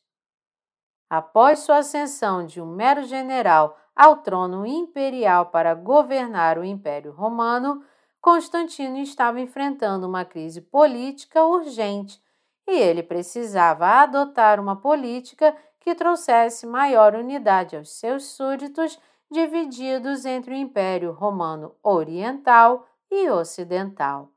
Após 1.10 1.60
sua 1.60 1.80
ascensão 1.80 2.46
de 2.46 2.62
um 2.62 2.66
mero 2.66 3.04
general 3.04 3.78
ao 3.96 4.18
trono 4.18 4.66
imperial 4.66 5.48
para 5.48 5.76
governar 5.76 6.58
o 6.58 6.64
Império 6.64 7.12
Romano, 7.12 7.84
Constantino 8.22 8.98
estava 8.98 9.42
enfrentando 9.42 10.08
uma 10.08 10.24
crise 10.24 10.62
política 10.62 11.44
urgente 11.44 12.22
e 12.68 12.72
ele 12.72 13.04
precisava 13.04 13.88
adotar 13.88 14.60
uma 14.60 14.76
política 14.76 15.56
que 15.80 15.96
trouxesse 15.96 16.66
maior 16.66 17.16
unidade 17.16 17.76
aos 17.76 17.92
seus 17.92 18.26
súditos, 18.26 19.00
divididos 19.32 20.26
entre 20.26 20.54
o 20.54 20.58
Império 20.58 21.14
Romano 21.14 21.74
Oriental 21.82 22.86
e 23.10 23.30
Ocidental. 23.30 24.30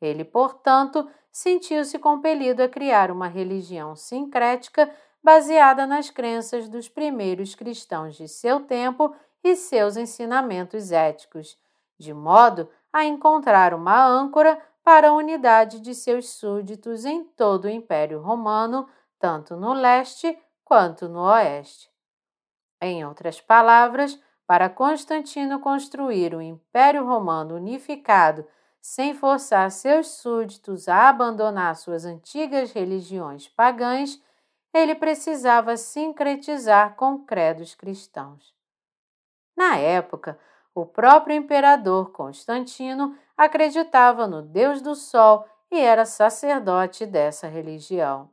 Ele, 0.00 0.24
portanto, 0.24 1.08
sentiu-se 1.30 1.98
compelido 1.98 2.62
a 2.62 2.68
criar 2.68 3.10
uma 3.10 3.26
religião 3.26 3.96
sincrética 3.96 4.88
baseada 5.22 5.86
nas 5.86 6.10
crenças 6.10 6.68
dos 6.68 6.88
primeiros 6.88 7.54
cristãos 7.54 8.16
de 8.16 8.28
seu 8.28 8.60
tempo 8.60 9.14
e 9.42 9.56
seus 9.56 9.96
ensinamentos 9.96 10.92
éticos, 10.92 11.58
de 11.98 12.12
modo 12.14 12.68
a 12.92 13.04
encontrar 13.04 13.74
uma 13.74 14.04
âncora 14.04 14.60
para 14.84 15.08
a 15.08 15.12
unidade 15.12 15.80
de 15.80 15.94
seus 15.94 16.28
súditos 16.30 17.04
em 17.04 17.24
todo 17.24 17.64
o 17.64 17.70
Império 17.70 18.20
Romano, 18.20 18.88
tanto 19.18 19.56
no 19.56 19.72
leste 19.72 20.36
quanto 20.64 21.08
no 21.08 21.20
oeste. 21.20 21.91
Em 22.84 23.06
outras 23.06 23.40
palavras, 23.40 24.20
para 24.44 24.68
Constantino 24.68 25.60
construir 25.60 26.34
o 26.34 26.42
Império 26.42 27.06
Romano 27.06 27.54
unificado 27.54 28.44
sem 28.80 29.14
forçar 29.14 29.70
seus 29.70 30.08
súditos 30.08 30.88
a 30.88 31.08
abandonar 31.08 31.76
suas 31.76 32.04
antigas 32.04 32.72
religiões 32.72 33.48
pagãs, 33.48 34.20
ele 34.74 34.96
precisava 34.96 35.76
sincretizar 35.76 36.96
com 36.96 37.20
credos 37.20 37.76
cristãos. 37.76 38.52
Na 39.56 39.76
época, 39.76 40.36
o 40.74 40.84
próprio 40.84 41.36
imperador 41.36 42.10
Constantino 42.10 43.16
acreditava 43.36 44.26
no 44.26 44.42
Deus 44.42 44.82
do 44.82 44.96
Sol 44.96 45.46
e 45.70 45.78
era 45.78 46.04
sacerdote 46.04 47.06
dessa 47.06 47.46
religião. 47.46 48.28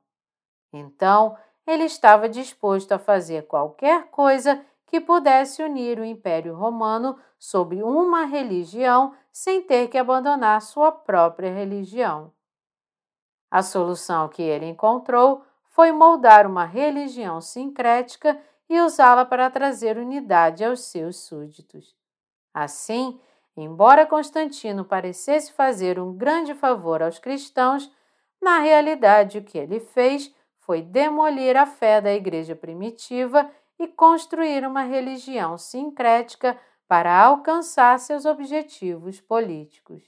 Então, 0.73 1.38
ele 1.69 1.84
estava 1.84 2.27
disposto 2.27 2.93
a 2.93 2.99
fazer 2.99 3.45
qualquer 3.45 4.08
coisa 4.08 4.60
que 4.88 4.99
pudesse 4.99 5.62
unir 5.62 5.99
o 5.99 6.03
Império 6.03 6.55
Romano 6.55 7.15
sob 7.38 7.84
uma 7.84 8.25
religião 8.25 9.13
sem 9.32 9.62
ter 9.62 9.88
que 9.88 9.97
abandonar 9.97 10.62
sua 10.63 10.91
própria 10.91 11.53
religião. 11.53 12.34
A 13.52 13.62
solução 13.62 14.27
que 14.27 14.41
ele 14.41 14.65
encontrou 14.65 15.44
foi 15.69 15.91
moldar 15.91 16.48
uma 16.48 16.65
religião 16.65 17.39
sincrética 17.39 18.39
e 18.67 18.81
usá-la 18.81 19.23
para 19.23 19.50
trazer 19.52 19.96
unidade 19.96 20.65
aos 20.65 20.85
seus 20.85 21.17
súditos. 21.17 21.96
Assim, 22.52 23.21
embora 23.56 24.08
Constantino 24.08 24.83
parecesse 24.83 25.54
fazer 25.54 26.00
um 26.00 26.13
grande 26.13 26.56
favor 26.56 27.04
aos 27.04 27.19
cristãos, 27.19 27.91
na 28.41 28.58
realidade 28.58 29.37
o 29.37 29.44
que 29.44 29.58
ele 29.58 29.79
fez 29.79 30.33
foi 30.70 30.84
demolir 30.84 31.58
a 31.58 31.65
fé 31.65 32.00
da 32.00 32.13
igreja 32.13 32.56
primitiva 32.56 33.50
e 33.80 33.88
construir 33.88 34.63
uma 34.67 34.84
religião 34.84 35.58
sincrética 35.58 36.56
para 36.88 37.12
alcançar 37.20 37.98
seus 37.98 38.24
objetivos 38.24 39.20
políticos. 39.20 40.04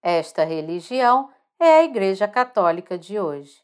Esta 0.00 0.44
religião 0.44 1.32
é 1.58 1.78
a 1.78 1.82
Igreja 1.82 2.28
Católica 2.28 2.96
de 2.96 3.18
hoje. 3.18 3.60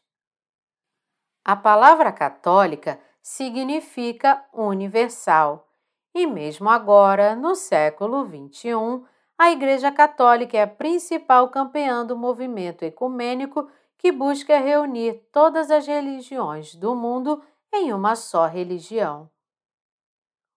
A 1.45 1.55
palavra 1.55 2.11
católica 2.11 2.99
significa 3.21 4.45
universal, 4.51 5.69
e 6.13 6.27
mesmo 6.27 6.67
agora, 6.67 7.33
no 7.33 7.55
século 7.55 8.25
XXI, 8.25 9.05
a 9.37 9.51
Igreja 9.51 9.89
Católica 9.89 10.57
é 10.57 10.63
a 10.63 10.67
principal 10.67 11.47
campeã 11.47 12.05
do 12.05 12.17
movimento 12.17 12.83
ecumênico 12.83 13.69
que 13.97 14.11
busca 14.11 14.57
reunir 14.57 15.27
todas 15.31 15.71
as 15.71 15.87
religiões 15.87 16.75
do 16.75 16.95
mundo 16.95 17.41
em 17.73 17.93
uma 17.93 18.15
só 18.15 18.47
religião. 18.47 19.29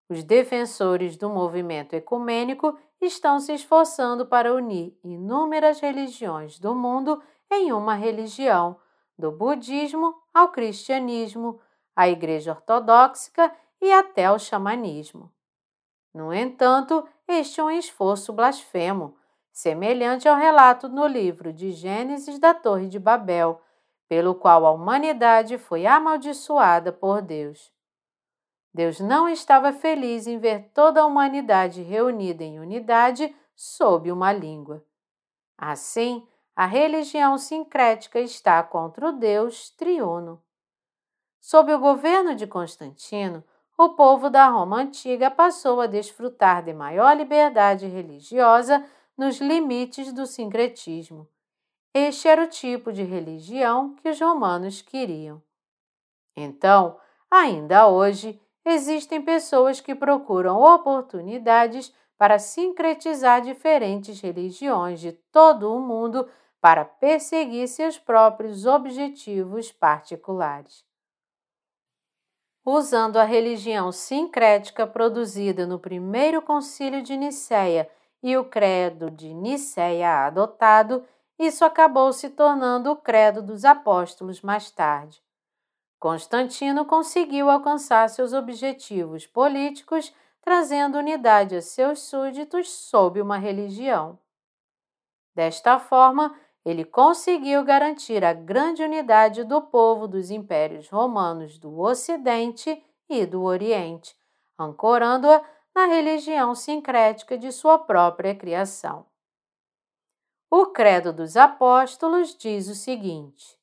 Os 0.08 0.24
defensores 0.24 1.16
do 1.16 1.28
movimento 1.28 1.94
ecumênico 1.94 2.78
estão 3.00 3.38
se 3.38 3.52
esforçando 3.52 4.26
para 4.26 4.54
unir 4.54 4.98
inúmeras 5.04 5.80
religiões 5.80 6.58
do 6.58 6.74
mundo 6.74 7.22
em 7.50 7.72
uma 7.72 7.94
religião, 7.94 8.78
do 9.18 9.30
budismo 9.30 10.14
ao 10.32 10.48
cristianismo, 10.48 11.60
à 11.94 12.08
Igreja 12.08 12.52
Ortodoxa 12.52 13.52
e 13.80 13.92
até 13.92 14.26
ao 14.26 14.38
xamanismo. 14.38 15.32
No 16.14 16.32
entanto, 16.32 17.06
este 17.26 17.60
é 17.60 17.64
um 17.64 17.70
esforço 17.70 18.32
blasfemo, 18.32 19.17
semelhante 19.58 20.28
ao 20.28 20.36
relato 20.36 20.88
no 20.88 21.04
livro 21.04 21.52
de 21.52 21.72
Gênesis 21.72 22.38
da 22.38 22.54
Torre 22.54 22.86
de 22.86 22.96
Babel, 22.96 23.60
pelo 24.08 24.32
qual 24.32 24.64
a 24.64 24.70
humanidade 24.70 25.58
foi 25.58 25.84
amaldiçoada 25.84 26.92
por 26.92 27.20
Deus. 27.20 27.72
Deus 28.72 29.00
não 29.00 29.28
estava 29.28 29.72
feliz 29.72 30.28
em 30.28 30.38
ver 30.38 30.70
toda 30.72 31.00
a 31.00 31.06
humanidade 31.06 31.82
reunida 31.82 32.44
em 32.44 32.60
unidade 32.60 33.34
sob 33.56 34.12
uma 34.12 34.32
língua. 34.32 34.84
Assim, 35.56 36.24
a 36.54 36.64
religião 36.64 37.36
sincrética 37.36 38.20
está 38.20 38.62
contra 38.62 39.08
o 39.08 39.12
Deus 39.12 39.70
triuno. 39.70 40.40
Sob 41.40 41.74
o 41.74 41.80
governo 41.80 42.36
de 42.36 42.46
Constantino, 42.46 43.42
o 43.76 43.88
povo 43.88 44.30
da 44.30 44.46
Roma 44.46 44.76
antiga 44.76 45.28
passou 45.32 45.80
a 45.80 45.88
desfrutar 45.88 46.62
de 46.62 46.72
maior 46.72 47.16
liberdade 47.16 47.88
religiosa 47.88 48.84
nos 49.18 49.40
limites 49.40 50.12
do 50.12 50.24
sincretismo. 50.24 51.28
Este 51.92 52.28
era 52.28 52.44
o 52.44 52.48
tipo 52.48 52.92
de 52.92 53.02
religião 53.02 53.96
que 53.96 54.08
os 54.08 54.20
romanos 54.20 54.80
queriam. 54.80 55.42
Então, 56.36 57.00
ainda 57.28 57.88
hoje, 57.88 58.40
existem 58.64 59.20
pessoas 59.20 59.80
que 59.80 59.94
procuram 59.94 60.62
oportunidades 60.62 61.92
para 62.16 62.38
sincretizar 62.38 63.42
diferentes 63.42 64.20
religiões 64.20 65.00
de 65.00 65.12
todo 65.12 65.74
o 65.74 65.80
mundo 65.80 66.28
para 66.60 66.84
perseguir 66.84 67.66
seus 67.66 67.98
próprios 67.98 68.66
objetivos 68.66 69.72
particulares 69.72 70.86
usando 72.70 73.16
a 73.16 73.24
religião 73.24 73.90
sincrética 73.90 74.86
produzida 74.86 75.66
no 75.66 75.78
primeiro 75.78 76.42
concílio 76.42 77.02
de 77.02 77.16
Nicéia 77.16 77.88
e 78.22 78.36
o 78.36 78.44
credo 78.44 79.10
de 79.10 79.32
Nicéia 79.32 80.26
adotado, 80.26 81.04
isso 81.38 81.64
acabou 81.64 82.12
se 82.12 82.30
tornando 82.30 82.90
o 82.90 82.96
credo 82.96 83.42
dos 83.42 83.64
apóstolos 83.64 84.42
mais 84.42 84.70
tarde. 84.70 85.22
Constantino 85.98 86.84
conseguiu 86.84 87.50
alcançar 87.50 88.08
seus 88.08 88.32
objetivos 88.32 89.26
políticos, 89.26 90.12
trazendo 90.42 90.98
unidade 90.98 91.56
a 91.56 91.62
seus 91.62 92.00
súditos 92.00 92.70
sob 92.70 93.20
uma 93.20 93.36
religião. 93.36 94.18
Desta 95.34 95.78
forma, 95.78 96.34
ele 96.64 96.84
conseguiu 96.84 97.64
garantir 97.64 98.24
a 98.24 98.32
grande 98.32 98.82
unidade 98.82 99.44
do 99.44 99.62
povo 99.62 100.06
dos 100.06 100.30
impérios 100.30 100.88
romanos 100.88 101.58
do 101.58 101.80
Ocidente 101.80 102.82
e 103.08 103.24
do 103.24 103.42
Oriente, 103.42 104.16
ancorando-a 104.58 105.42
na 105.78 105.86
religião 105.86 106.56
sincrética 106.56 107.38
de 107.38 107.52
sua 107.52 107.78
própria 107.78 108.34
criação. 108.34 109.06
O 110.50 110.66
Credo 110.66 111.12
dos 111.12 111.36
Apóstolos 111.36 112.36
diz 112.36 112.66
o 112.66 112.74
seguinte: 112.74 113.56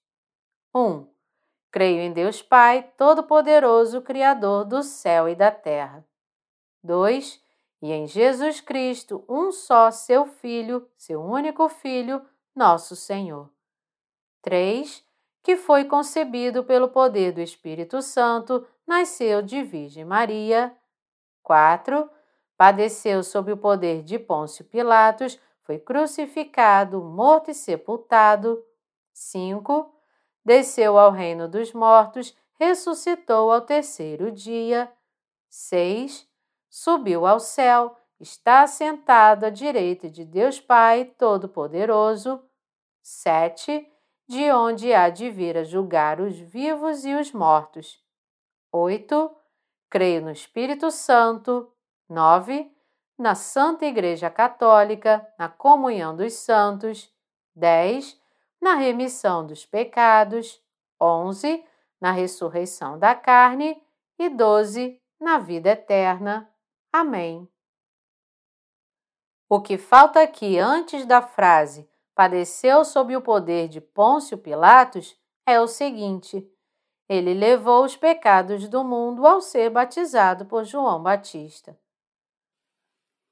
1. 0.73 0.79
Um, 0.79 1.07
creio 1.69 1.99
em 1.99 2.13
Deus 2.13 2.41
Pai, 2.41 2.89
Todo-Poderoso, 2.95 4.01
Criador 4.01 4.63
do 4.63 4.81
céu 4.81 5.27
e 5.27 5.35
da 5.35 5.51
terra. 5.51 6.07
2. 6.81 7.43
E 7.81 7.91
em 7.91 8.07
Jesus 8.07 8.61
Cristo, 8.61 9.25
um 9.27 9.51
só, 9.51 9.91
seu 9.91 10.25
Filho, 10.25 10.87
seu 10.95 11.21
único 11.21 11.67
Filho, 11.67 12.25
nosso 12.55 12.95
Senhor. 12.95 13.49
3. 14.41 15.05
Que 15.43 15.57
foi 15.57 15.83
concebido 15.83 16.63
pelo 16.63 16.87
poder 16.87 17.33
do 17.33 17.41
Espírito 17.41 18.01
Santo, 18.01 18.65
nasceu 18.87 19.41
de 19.41 19.61
Virgem 19.61 20.05
Maria. 20.05 20.73
4. 21.45 22.09
Padeceu 22.57 23.23
sob 23.23 23.51
o 23.51 23.57
poder 23.57 24.01
de 24.01 24.17
Pôncio 24.17 24.65
Pilatos, 24.65 25.39
foi 25.63 25.79
crucificado, 25.79 27.01
morto 27.01 27.51
e 27.51 27.53
sepultado. 27.53 28.63
5. 29.13 29.93
Desceu 30.43 30.97
ao 30.97 31.11
reino 31.11 31.47
dos 31.47 31.73
mortos, 31.73 32.35
ressuscitou 32.59 33.51
ao 33.51 33.61
terceiro 33.61 34.31
dia. 34.31 34.91
6. 35.49 36.27
Subiu 36.69 37.25
ao 37.25 37.39
céu, 37.39 37.97
está 38.19 38.61
assentado 38.61 39.45
à 39.45 39.49
direita 39.49 40.09
de 40.09 40.23
Deus 40.23 40.59
Pai 40.59 41.05
Todo-Poderoso. 41.05 42.43
7. 43.01 43.87
De 44.27 44.51
onde 44.51 44.93
há 44.93 45.09
de 45.09 45.29
vir 45.29 45.57
a 45.57 45.63
julgar 45.63 46.19
os 46.19 46.37
vivos 46.37 47.05
e 47.05 47.13
os 47.13 47.31
mortos. 47.31 48.03
8. 48.71 49.35
Creio 49.95 50.21
no 50.21 50.31
Espírito 50.31 50.91
Santo. 50.91 51.71
9. 52.09 52.69
Na 53.17 53.33
Santa 53.33 53.85
Igreja 53.85 54.29
Católica, 54.29 55.25
na 55.39 55.47
comunhão 55.47 56.13
dos 56.13 56.33
santos. 56.33 57.09
10. 57.55 58.21
Na 58.61 58.73
remissão 58.73 59.47
dos 59.47 59.65
pecados. 59.65 60.61
11. 60.99 61.63
Na 62.01 62.11
ressurreição 62.11 62.99
da 62.99 63.15
carne. 63.15 63.81
E 64.19 64.27
12. 64.27 65.01
Na 65.17 65.39
vida 65.39 65.69
eterna. 65.69 66.53
Amém. 66.91 67.47
O 69.47 69.61
que 69.61 69.77
falta 69.77 70.21
aqui 70.21 70.59
antes 70.59 71.05
da 71.05 71.21
frase 71.21 71.89
padeceu 72.13 72.83
sob 72.83 73.15
o 73.15 73.21
poder 73.21 73.69
de 73.69 73.79
Pôncio 73.79 74.37
Pilatos 74.37 75.17
é 75.45 75.57
o 75.61 75.69
seguinte: 75.69 76.45
ele 77.07 77.33
levou 77.33 77.83
os 77.83 77.95
pecados 77.95 78.67
do 78.67 78.83
mundo 78.83 79.25
ao 79.25 79.41
ser 79.41 79.69
batizado 79.69 80.45
por 80.45 80.63
João 80.63 81.01
Batista. 81.01 81.77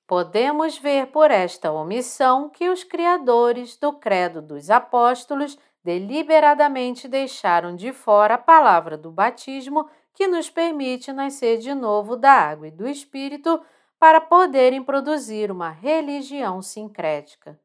Podemos 0.06 0.78
ver 0.78 1.08
por 1.08 1.32
esta 1.32 1.72
omissão 1.72 2.50
que 2.50 2.70
os 2.70 2.84
criadores 2.84 3.78
do 3.78 3.94
Credo 3.94 4.42
dos 4.42 4.70
Apóstolos 4.70 5.58
deliberadamente 5.84 7.08
deixaram 7.08 7.76
de 7.76 7.92
fora 7.92 8.36
a 8.36 8.38
palavra 8.38 8.98
do 8.98 9.12
batismo 9.12 9.90
que 10.14 10.28
nos 10.28 10.50
permite 10.50 11.12
nascer 11.12 11.58
de 11.58 11.74
novo 11.74 12.16
da 12.16 12.32
água 12.32 12.68
e 12.68 12.72
do 12.72 12.88
Espírito 12.88 13.62
para 13.98 14.22
poderem 14.22 14.84
produzir 14.84 15.50
uma 15.50 15.70
religião 15.70 16.62
sincrética. 16.62 17.60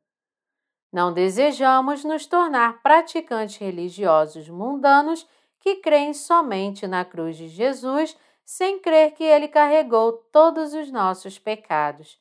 Não 0.90 1.12
desejamos 1.12 2.02
nos 2.02 2.24
tornar 2.24 2.80
praticantes 2.82 3.58
religiosos 3.58 4.48
mundanos 4.48 5.26
que 5.68 5.76
creem 5.76 6.14
somente 6.14 6.86
na 6.86 7.04
cruz 7.04 7.36
de 7.36 7.46
Jesus 7.46 8.16
sem 8.42 8.78
crer 8.78 9.12
que 9.12 9.22
ele 9.22 9.48
carregou 9.48 10.12
todos 10.32 10.72
os 10.72 10.90
nossos 10.90 11.38
pecados. 11.38 12.18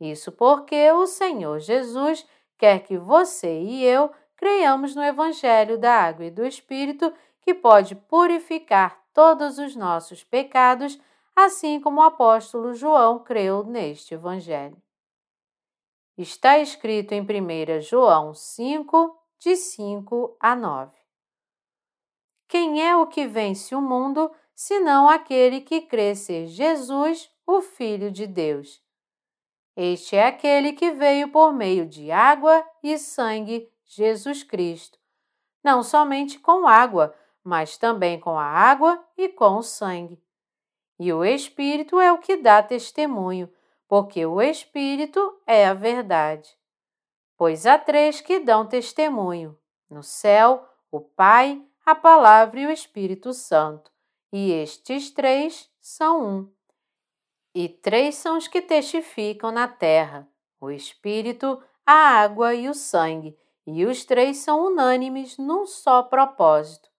Isso 0.00 0.30
porque 0.30 0.92
o 0.92 1.06
Senhor 1.06 1.58
Jesus 1.58 2.24
quer 2.56 2.84
que 2.84 2.96
você 2.96 3.60
e 3.60 3.84
eu 3.84 4.12
creiamos 4.36 4.94
no 4.94 5.02
Evangelho 5.02 5.76
da 5.76 5.92
Água 5.92 6.26
e 6.26 6.30
do 6.30 6.46
Espírito 6.46 7.12
que 7.40 7.52
pode 7.52 7.96
purificar 7.96 9.02
todos 9.12 9.58
os 9.58 9.74
nossos 9.74 10.22
pecados 10.22 11.00
assim 11.34 11.80
como 11.80 12.00
o 12.00 12.04
apóstolo 12.04 12.74
João 12.74 13.18
creu 13.18 13.64
neste 13.64 14.14
Evangelho. 14.14 14.76
Está 16.16 16.58
escrito 16.58 17.12
em 17.12 17.22
1 17.22 17.80
João 17.80 18.34
5, 18.34 19.18
de 19.40 19.56
5 19.56 20.36
a 20.38 20.54
9. 20.54 21.01
Quem 22.52 22.86
é 22.86 22.94
o 22.94 23.06
que 23.06 23.26
vence 23.26 23.74
o 23.74 23.80
mundo, 23.80 24.30
senão 24.54 25.08
aquele 25.08 25.62
que 25.62 25.80
crê 25.80 26.14
ser 26.14 26.46
Jesus, 26.46 27.30
o 27.46 27.62
Filho 27.62 28.10
de 28.10 28.26
Deus? 28.26 28.84
Este 29.74 30.16
é 30.16 30.26
aquele 30.26 30.74
que 30.74 30.90
veio 30.90 31.28
por 31.28 31.50
meio 31.50 31.86
de 31.86 32.10
água 32.10 32.62
e 32.82 32.98
sangue, 32.98 33.72
Jesus 33.86 34.42
Cristo. 34.42 34.98
Não 35.64 35.82
somente 35.82 36.38
com 36.38 36.68
água, 36.68 37.14
mas 37.42 37.78
também 37.78 38.20
com 38.20 38.38
a 38.38 38.44
água 38.44 39.02
e 39.16 39.30
com 39.30 39.56
o 39.56 39.62
sangue. 39.62 40.22
E 40.98 41.10
o 41.10 41.24
Espírito 41.24 41.98
é 41.98 42.12
o 42.12 42.18
que 42.18 42.36
dá 42.36 42.62
testemunho, 42.62 43.50
porque 43.88 44.26
o 44.26 44.42
Espírito 44.42 45.40
é 45.46 45.64
a 45.64 45.72
verdade. 45.72 46.54
Pois 47.34 47.64
há 47.64 47.78
três 47.78 48.20
que 48.20 48.40
dão 48.40 48.66
testemunho: 48.66 49.58
no 49.88 50.02
céu, 50.02 50.68
o 50.90 51.00
Pai, 51.00 51.66
a 51.84 51.94
Palavra 51.94 52.60
e 52.60 52.66
o 52.66 52.70
Espírito 52.70 53.32
Santo. 53.32 53.90
E 54.32 54.52
estes 54.52 55.10
três 55.10 55.70
são 55.80 56.24
um. 56.24 56.52
E 57.54 57.68
três 57.68 58.14
são 58.14 58.38
os 58.38 58.48
que 58.48 58.62
testificam 58.62 59.50
na 59.50 59.68
terra: 59.68 60.28
o 60.60 60.70
Espírito, 60.70 61.62
a 61.84 61.92
água 61.92 62.54
e 62.54 62.68
o 62.68 62.74
sangue, 62.74 63.36
e 63.66 63.84
os 63.84 64.04
três 64.04 64.38
são 64.38 64.64
unânimes 64.66 65.36
num 65.36 65.66
só 65.66 66.02
propósito. 66.02 66.90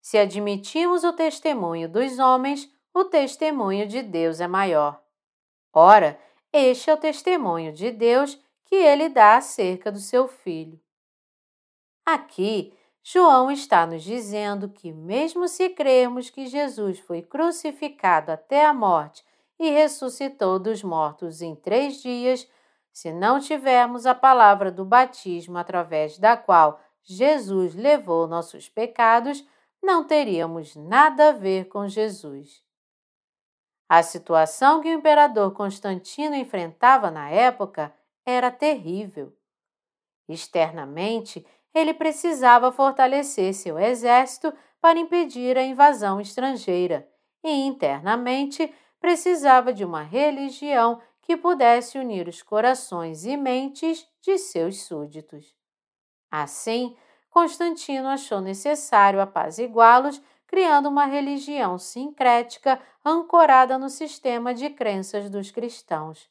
Se 0.00 0.16
admitimos 0.16 1.04
o 1.04 1.12
testemunho 1.12 1.88
dos 1.88 2.18
homens, 2.18 2.72
o 2.94 3.04
testemunho 3.04 3.86
de 3.86 4.02
Deus 4.02 4.40
é 4.40 4.46
maior. 4.46 5.02
Ora, 5.72 6.18
Este 6.52 6.88
é 6.88 6.94
o 6.94 6.96
testemunho 6.96 7.70
de 7.70 7.90
Deus 7.90 8.40
que 8.64 8.76
ele 8.76 9.10
dá 9.10 9.36
acerca 9.36 9.92
do 9.92 9.98
seu 9.98 10.26
filho. 10.26 10.80
Aqui, 12.02 12.72
João 13.08 13.52
está 13.52 13.86
nos 13.86 14.02
dizendo 14.02 14.68
que, 14.68 14.92
mesmo 14.92 15.46
se 15.46 15.68
crermos 15.68 16.28
que 16.28 16.48
Jesus 16.48 16.98
foi 16.98 17.22
crucificado 17.22 18.32
até 18.32 18.66
a 18.66 18.74
morte 18.74 19.24
e 19.60 19.70
ressuscitou 19.70 20.58
dos 20.58 20.82
mortos 20.82 21.40
em 21.40 21.54
três 21.54 22.02
dias, 22.02 22.50
se 22.92 23.12
não 23.12 23.38
tivermos 23.38 24.06
a 24.06 24.14
palavra 24.14 24.72
do 24.72 24.84
batismo 24.84 25.56
através 25.56 26.18
da 26.18 26.36
qual 26.36 26.80
Jesus 27.04 27.76
levou 27.76 28.26
nossos 28.26 28.68
pecados, 28.68 29.46
não 29.80 30.04
teríamos 30.04 30.74
nada 30.74 31.28
a 31.28 31.32
ver 31.32 31.66
com 31.68 31.86
Jesus. 31.86 32.60
A 33.88 34.02
situação 34.02 34.80
que 34.80 34.88
o 34.88 34.98
imperador 34.98 35.52
Constantino 35.52 36.34
enfrentava 36.34 37.08
na 37.12 37.30
época 37.30 37.94
era 38.26 38.50
terrível. 38.50 39.32
Externamente, 40.28 41.46
ele 41.76 41.92
precisava 41.92 42.72
fortalecer 42.72 43.52
seu 43.52 43.78
exército 43.78 44.50
para 44.80 44.98
impedir 44.98 45.58
a 45.58 45.62
invasão 45.62 46.18
estrangeira, 46.18 47.06
e 47.44 47.50
internamente 47.50 48.72
precisava 48.98 49.74
de 49.74 49.84
uma 49.84 50.02
religião 50.02 50.98
que 51.20 51.36
pudesse 51.36 51.98
unir 51.98 52.28
os 52.28 52.42
corações 52.42 53.26
e 53.26 53.36
mentes 53.36 54.08
de 54.22 54.38
seus 54.38 54.84
súditos. 54.84 55.54
Assim, 56.30 56.96
Constantino 57.28 58.08
achou 58.08 58.40
necessário 58.40 59.20
apaziguá-los, 59.20 60.22
criando 60.46 60.88
uma 60.88 61.04
religião 61.04 61.76
sincrética 61.76 62.80
ancorada 63.04 63.76
no 63.76 63.90
sistema 63.90 64.54
de 64.54 64.70
crenças 64.70 65.28
dos 65.28 65.50
cristãos. 65.50 66.30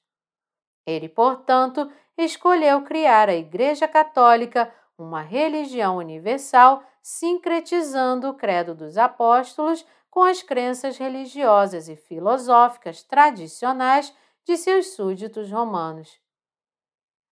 Ele, 0.88 1.08
portanto, 1.08 1.88
escolheu 2.18 2.82
criar 2.82 3.30
a 3.30 3.36
Igreja 3.36 3.88
Católica, 3.88 4.74
uma 4.98 5.22
religião 5.22 5.98
universal, 5.98 6.84
sincretizando 7.02 8.30
o 8.30 8.34
credo 8.34 8.74
dos 8.74 8.98
apóstolos 8.98 9.86
com 10.10 10.24
as 10.24 10.42
crenças 10.42 10.98
religiosas 10.98 11.90
e 11.90 11.96
filosóficas 11.96 13.04
tradicionais 13.04 14.16
de 14.46 14.56
seus 14.58 14.92
súditos 14.92 15.52
romanos. 15.52 16.20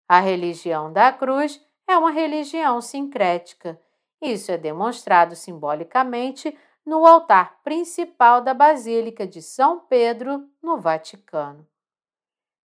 A 0.06 0.20
religião 0.20 0.92
da 0.92 1.12
cruz 1.12 1.64
é 1.88 1.96
uma 1.96 2.10
religião 2.10 2.80
sincrética. 2.80 3.80
Isso 4.20 4.52
é 4.52 4.58
demonstrado 4.58 5.34
simbolicamente 5.34 6.56
no 6.84 7.06
altar 7.06 7.60
principal 7.62 8.42
da 8.42 8.52
Basílica 8.52 9.26
de 9.26 9.40
São 9.40 9.80
Pedro, 9.80 10.46
no 10.62 10.78
Vaticano. 10.78 11.66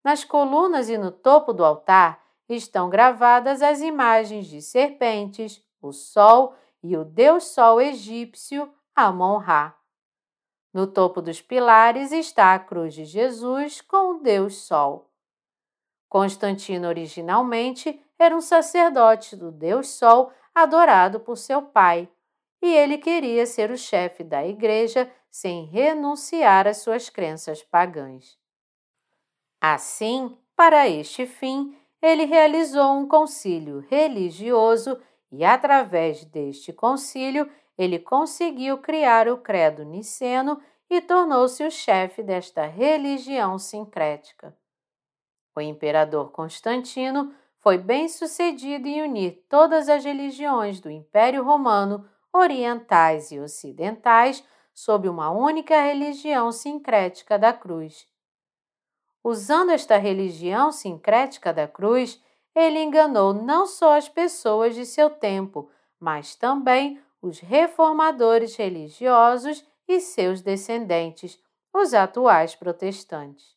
Nas 0.05 0.23
colunas 0.23 0.89
e 0.89 0.97
no 0.97 1.11
topo 1.11 1.53
do 1.53 1.65
altar 1.65 2.24
estão 2.49 2.89
gravadas 2.91 3.63
as 3.63 3.81
imagens 3.81 4.47
de 4.47 4.61
serpentes, 4.61 5.63
o 5.81 5.93
sol 5.93 6.55
e 6.83 6.97
o 6.97 7.05
deus 7.05 7.45
sol 7.45 7.81
egípcio 7.81 8.73
Amon-Ra. 8.95 9.75
No 10.75 10.89
topo 10.89 11.23
dos 11.23 11.41
pilares 11.41 12.11
está 12.11 12.53
a 12.53 12.59
cruz 12.59 12.95
de 12.95 13.05
Jesus 13.05 13.81
com 13.81 14.17
o 14.17 14.19
Deus 14.21 14.57
Sol. 14.57 15.09
Constantino 16.09 16.89
originalmente 16.89 18.05
era 18.19 18.37
um 18.37 18.41
sacerdote 18.41 19.37
do 19.37 19.53
Deus 19.53 19.89
Sol 19.89 20.33
adorado 20.53 21.21
por 21.21 21.37
seu 21.37 21.63
pai, 21.63 22.09
e 22.61 22.75
ele 22.75 22.99
queria 22.99 23.47
ser 23.47 23.71
o 23.71 23.79
chefe 23.79 24.25
da 24.25 24.45
igreja 24.45 25.11
sem 25.31 25.65
renunciar 25.65 26.67
às 26.67 26.79
suas 26.79 27.09
crenças 27.09 27.63
pagãs. 27.63 28.37
Assim, 29.61 30.37
para 30.57 30.89
este 30.89 31.25
fim, 31.27 31.77
ele 32.05 32.25
realizou 32.27 32.99
um 32.99 33.09
concílio 33.09 33.81
religioso 33.89 35.01
e, 35.33 35.45
através 35.45 36.25
deste 36.25 36.73
concílio, 36.73 37.51
ele 37.79 37.99
conseguiu 37.99 38.79
criar 38.79 39.27
o 39.27 39.39
credo 39.39 39.85
niceno 39.85 40.61
e 40.91 41.01
tornou-se 41.01 41.65
o 41.65 41.71
chefe 41.71 42.23
desta 42.23 42.67
religião 42.67 43.59
sincrética. 43.59 44.55
O 45.57 45.61
imperador 45.61 46.31
Constantino 46.31 47.35
foi 47.59 47.79
bem 47.79 48.09
sucedido 48.09 48.87
em 48.87 49.03
unir 49.03 49.43
todas 49.49 49.89
as 49.89 50.05
religiões 50.05 50.81
do 50.81 50.91
Império 50.91 51.43
Romano, 51.43 52.07
orientais 52.33 53.31
e 53.33 53.41
ocidentais, 53.41 54.45
sob 54.75 55.09
uma 55.09 55.31
única 55.31 55.81
religião 55.81 56.53
sincrética 56.53 57.39
da 57.39 57.53
cruz. 57.53 58.07
Usando 59.25 59.71
esta 59.71 59.97
religião 59.97 60.71
sincrética 60.71 61.51
da 61.51 61.67
cruz, 61.67 62.23
ele 62.55 62.79
enganou 62.79 63.33
não 63.33 63.67
só 63.67 63.97
as 63.97 64.07
pessoas 64.07 64.75
de 64.75 64.85
seu 64.85 65.09
tempo, 65.09 65.71
mas 65.99 66.37
também 66.37 67.03
os 67.23 67.41
reformadores 67.41 68.55
religiosos 68.55 69.67
e 69.89 69.99
seus 69.99 70.43
descendentes, 70.43 71.41
os 71.73 71.95
atuais 71.95 72.55
protestantes. 72.55 73.57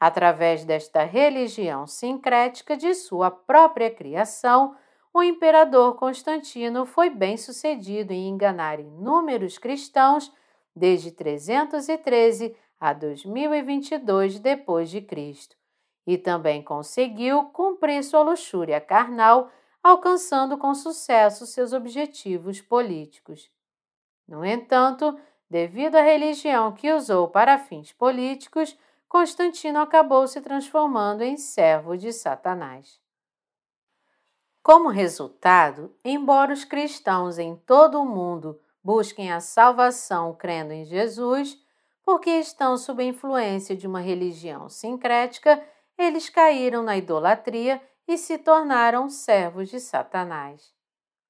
Através 0.00 0.64
desta 0.64 1.04
religião 1.04 1.86
sincrética 1.86 2.76
de 2.76 2.92
sua 2.94 3.30
própria 3.30 3.88
criação, 3.88 4.74
o 5.14 5.22
imperador 5.22 5.94
Constantino 5.94 6.84
foi 6.84 7.08
bem 7.08 7.36
sucedido 7.36 8.12
em 8.12 8.28
enganar 8.28 8.80
inúmeros 8.80 9.58
cristãos 9.58 10.32
desde 10.74 11.12
313 11.12 12.56
a 12.80 12.94
2022 12.94 14.40
depois 14.40 14.88
de 14.88 15.02
Cristo, 15.02 15.54
e 16.06 16.16
também 16.16 16.62
conseguiu 16.62 17.44
cumprir 17.50 18.02
sua 18.02 18.22
luxúria 18.22 18.80
carnal 18.80 19.50
alcançando 19.82 20.58
com 20.58 20.74
sucesso 20.74 21.46
seus 21.46 21.72
objetivos 21.72 22.60
políticos. 22.60 23.50
No 24.26 24.44
entanto, 24.44 25.18
devido 25.48 25.96
à 25.96 26.02
religião 26.02 26.72
que 26.72 26.92
usou 26.92 27.28
para 27.28 27.58
fins 27.58 27.92
políticos, 27.92 28.76
Constantino 29.08 29.80
acabou 29.80 30.26
se 30.26 30.40
transformando 30.40 31.22
em 31.22 31.36
servo 31.36 31.96
de 31.96 32.12
Satanás. 32.12 33.00
Como 34.62 34.88
resultado, 34.88 35.92
embora 36.04 36.52
os 36.52 36.64
cristãos 36.64 37.38
em 37.38 37.56
todo 37.56 38.00
o 38.00 38.06
mundo 38.06 38.60
busquem 38.84 39.32
a 39.32 39.40
salvação 39.40 40.34
crendo 40.34 40.72
em 40.72 40.84
Jesus, 40.84 41.58
porque 42.04 42.30
estão 42.30 42.76
sob 42.76 43.02
a 43.02 43.06
influência 43.06 43.76
de 43.76 43.86
uma 43.86 44.00
religião 44.00 44.68
sincrética, 44.68 45.62
eles 45.96 46.28
caíram 46.28 46.82
na 46.82 46.96
idolatria 46.96 47.80
e 48.08 48.16
se 48.16 48.38
tornaram 48.38 49.08
servos 49.08 49.68
de 49.68 49.78
Satanás. 49.78 50.74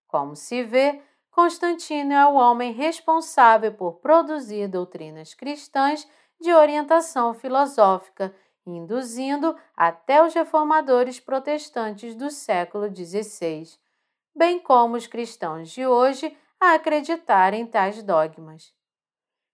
Como 0.06 0.34
se 0.34 0.62
vê, 0.62 1.02
Constantino 1.30 2.12
é 2.12 2.26
o 2.26 2.34
homem 2.34 2.72
responsável 2.72 3.72
por 3.72 3.94
produzir 4.00 4.68
doutrinas 4.68 5.34
cristãs 5.34 6.08
de 6.40 6.52
orientação 6.52 7.34
filosófica, 7.34 8.34
induzindo 8.66 9.56
até 9.76 10.24
os 10.24 10.34
reformadores 10.34 11.20
protestantes 11.20 12.14
do 12.14 12.30
século 12.30 12.88
XVI, 12.94 13.64
bem 14.34 14.58
como 14.58 14.96
os 14.96 15.06
cristãos 15.06 15.70
de 15.70 15.86
hoje 15.86 16.36
a 16.58 16.74
acreditarem 16.74 17.62
em 17.62 17.66
tais 17.66 18.02
dogmas. 18.02 18.72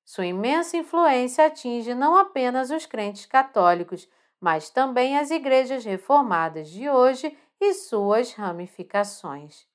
Sua 0.07 0.25
imensa 0.25 0.77
influência 0.77 1.47
atinge 1.47 1.93
não 1.93 2.17
apenas 2.17 2.71
os 2.71 2.87
crentes 2.87 3.27
católicos, 3.27 4.09
mas 4.41 4.71
também 4.71 5.19
as 5.19 5.33
igrejas 5.33 5.85
reformadas 5.85 6.71
de 6.71 6.89
hoje 6.89 7.37
e 7.61 7.75
suas 7.75 8.33
ramificações. 8.33 9.67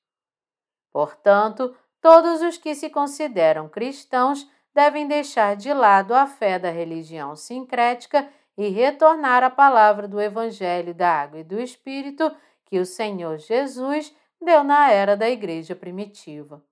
Portanto, 0.90 1.76
todos 2.00 2.40
os 2.40 2.56
que 2.56 2.74
se 2.74 2.88
consideram 2.88 3.68
cristãos 3.68 4.50
devem 4.74 5.06
deixar 5.06 5.54
de 5.54 5.70
lado 5.74 6.14
a 6.14 6.26
fé 6.26 6.58
da 6.58 6.70
religião 6.70 7.36
sincrética 7.36 8.26
e 8.56 8.68
retornar 8.68 9.44
à 9.44 9.50
palavra 9.50 10.08
do 10.08 10.18
Evangelho 10.18 10.94
da 10.94 11.10
Água 11.10 11.40
e 11.40 11.44
do 11.44 11.60
Espírito 11.60 12.34
que 12.64 12.78
o 12.78 12.86
Senhor 12.86 13.36
Jesus 13.36 14.16
deu 14.40 14.64
na 14.64 14.90
era 14.90 15.14
da 15.14 15.28
Igreja 15.28 15.76
primitiva. 15.76 16.64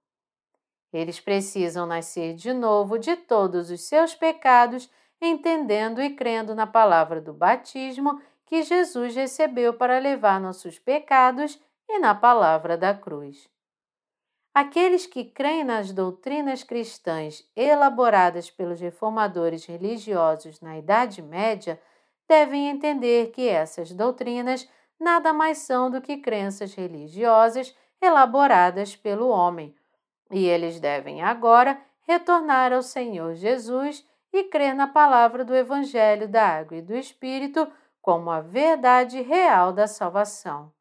Eles 0.93 1.21
precisam 1.21 1.87
nascer 1.87 2.35
de 2.35 2.53
novo 2.53 2.99
de 2.99 3.17
todos 3.17 3.71
os 3.71 3.83
seus 3.83 4.15
pecados 4.15 4.91
entendendo 5.21 6.01
e 6.03 6.11
crendo 6.17 6.55
na 6.55 6.67
palavra 6.67 7.21
do 7.21 7.33
batismo 7.33 8.21
que 8.47 8.63
Jesus 8.63 9.15
recebeu 9.15 9.75
para 9.75 9.99
levar 9.99 10.41
nossos 10.41 10.79
pecados 10.79 11.61
e 11.89 11.99
na 11.99 12.15
palavra 12.15 12.77
da 12.77 12.95
cruz. 12.95 13.49
Aqueles 14.53 15.07
que 15.07 15.25
creem 15.25 15.63
nas 15.63 15.93
doutrinas 15.93 16.65
cristãs 16.65 17.49
elaboradas 17.55 18.51
pelos 18.51 18.81
reformadores 18.81 19.65
religiosos 19.65 20.61
na 20.61 20.77
Idade 20.77 21.23
Média 21.23 21.81
devem 22.29 22.69
entender 22.69 23.31
que 23.31 23.49
essas 23.49 23.93
doutrinas 23.93 24.69
nada 24.99 25.33
mais 25.33 25.59
são 25.59 25.89
do 25.89 26.01
que 26.01 26.17
crenças 26.17 26.75
religiosas 26.75 27.75
elaboradas 28.03 28.97
pelo 28.97 29.29
homem, 29.29 29.75
e 30.31 30.47
eles 30.47 30.79
devem 30.79 31.23
agora 31.23 31.81
retornar 32.03 32.73
ao 32.73 32.83
Senhor 32.83 33.35
Jesus 33.35 34.07
e 34.33 34.45
crer 34.45 34.75
na 34.75 34.87
palavra 34.87 35.45
do 35.45 35.55
Evangelho 35.55 36.29
da 36.29 36.47
Água 36.47 36.77
e 36.77 36.83
do 36.83 36.95
Espírito 36.95 37.71
como 38.01 38.31
a 38.31 38.41
verdade 38.41 39.21
real 39.21 39.73
da 39.73 39.87
salvação. 39.87 40.73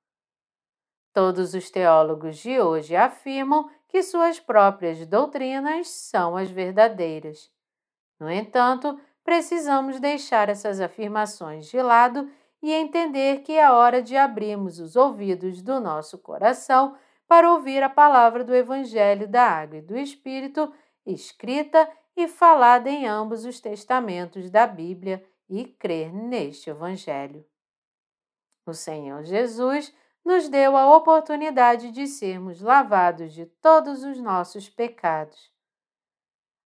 Todos 1.13 1.53
os 1.53 1.69
teólogos 1.69 2.37
de 2.37 2.59
hoje 2.59 2.95
afirmam 2.95 3.69
que 3.87 4.03
suas 4.03 4.39
próprias 4.39 5.05
doutrinas 5.05 5.89
são 5.89 6.37
as 6.37 6.49
verdadeiras. 6.49 7.51
No 8.19 8.29
entanto, 8.29 8.99
precisamos 9.23 9.99
deixar 9.99 10.49
essas 10.49 10.79
afirmações 10.79 11.67
de 11.67 11.81
lado 11.81 12.29
e 12.61 12.71
entender 12.71 13.41
que 13.41 13.53
é 13.53 13.69
hora 13.71 14.01
de 14.01 14.15
abrirmos 14.15 14.79
os 14.79 14.95
ouvidos 14.95 15.61
do 15.61 15.79
nosso 15.79 16.17
coração 16.17 16.95
para 17.29 17.53
ouvir 17.53 17.83
a 17.83 17.89
palavra 17.89 18.43
do 18.43 18.55
Evangelho 18.55 19.27
da 19.27 19.43
Água 19.43 19.77
e 19.77 19.81
do 19.83 19.95
Espírito, 19.95 20.73
escrita 21.05 21.87
e 22.17 22.27
falada 22.27 22.89
em 22.89 23.07
ambos 23.07 23.45
os 23.45 23.61
testamentos 23.61 24.49
da 24.49 24.65
Bíblia, 24.65 25.23
e 25.47 25.65
crer 25.65 26.13
neste 26.13 26.69
Evangelho. 26.69 27.43
O 28.65 28.73
Senhor 28.73 29.23
Jesus 29.23 29.93
nos 30.23 30.47
deu 30.47 30.77
a 30.77 30.95
oportunidade 30.95 31.91
de 31.91 32.05
sermos 32.05 32.61
lavados 32.61 33.33
de 33.33 33.47
todos 33.47 34.03
os 34.03 34.19
nossos 34.19 34.69
pecados. 34.69 35.51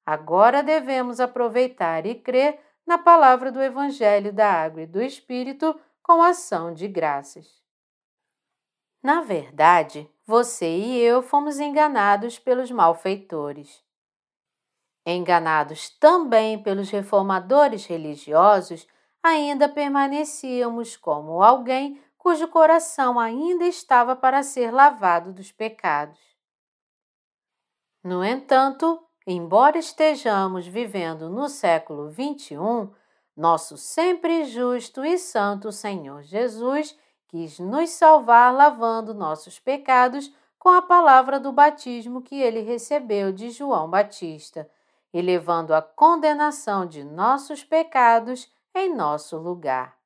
Agora 0.04 0.62
devemos 0.62 1.20
aproveitar 1.20 2.04
e 2.04 2.14
crer 2.14 2.60
na 2.86 2.98
palavra 2.98 3.50
do 3.50 3.62
Evangelho 3.62 4.32
da 4.32 4.50
Água 4.50 4.82
e 4.82 4.86
do 4.86 5.02
Espírito 5.02 5.78
com 6.02 6.22
ação 6.22 6.74
de 6.74 6.86
graças. 6.86 7.65
Na 9.06 9.20
verdade, 9.20 10.10
você 10.26 10.66
e 10.66 10.98
eu 10.98 11.22
fomos 11.22 11.60
enganados 11.60 12.40
pelos 12.40 12.72
malfeitores. 12.72 13.84
Enganados 15.06 15.90
também 15.90 16.60
pelos 16.60 16.90
reformadores 16.90 17.86
religiosos, 17.86 18.84
ainda 19.22 19.68
permanecíamos 19.68 20.96
como 20.96 21.40
alguém 21.40 22.02
cujo 22.18 22.48
coração 22.48 23.20
ainda 23.20 23.64
estava 23.64 24.16
para 24.16 24.42
ser 24.42 24.72
lavado 24.72 25.32
dos 25.32 25.52
pecados. 25.52 26.18
No 28.02 28.24
entanto, 28.24 29.00
embora 29.24 29.78
estejamos 29.78 30.66
vivendo 30.66 31.30
no 31.30 31.48
século 31.48 32.10
XXI, 32.10 32.90
nosso 33.36 33.76
sempre 33.76 34.46
justo 34.46 35.04
e 35.04 35.16
santo 35.16 35.70
Senhor 35.70 36.24
Jesus 36.24 36.98
quis 37.28 37.58
nos 37.58 37.90
salvar 37.90 38.54
lavando 38.54 39.14
nossos 39.14 39.58
pecados 39.58 40.32
com 40.58 40.68
a 40.68 40.82
palavra 40.82 41.38
do 41.38 41.52
batismo 41.52 42.22
que 42.22 42.40
ele 42.40 42.60
recebeu 42.60 43.32
de 43.32 43.50
João 43.50 43.88
Batista 43.88 44.68
e 45.12 45.22
levando 45.22 45.72
a 45.72 45.80
condenação 45.80 46.86
de 46.86 47.04
nossos 47.04 47.62
pecados 47.64 48.52
em 48.74 48.94
nosso 48.94 49.38
lugar. 49.38 49.96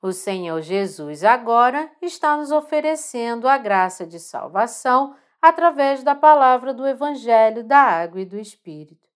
O 0.00 0.12
Senhor 0.12 0.60
Jesus 0.60 1.24
agora 1.24 1.90
está 2.00 2.36
nos 2.36 2.50
oferecendo 2.50 3.48
a 3.48 3.56
graça 3.56 4.06
de 4.06 4.20
salvação 4.20 5.16
através 5.40 6.02
da 6.02 6.14
palavra 6.14 6.72
do 6.72 6.86
Evangelho 6.86 7.64
da 7.64 7.78
Água 7.78 8.20
e 8.20 8.24
do 8.24 8.38
Espírito. 8.38 9.08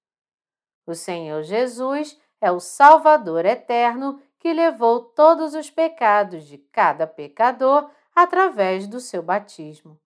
O 0.87 0.95
Senhor 0.95 1.43
Jesus 1.43 2.19
é 2.41 2.51
o 2.51 2.59
Salvador 2.59 3.45
eterno 3.45 4.21
que 4.39 4.53
levou 4.53 5.01
todos 5.01 5.55
os 5.55 5.71
pecados 5.71 6.45
de 6.45 6.59
cada 6.59 7.07
pecador 7.07 7.91
através 8.15 8.87
do 8.87 9.01
seu 9.01 9.23
batismo. 9.23 9.99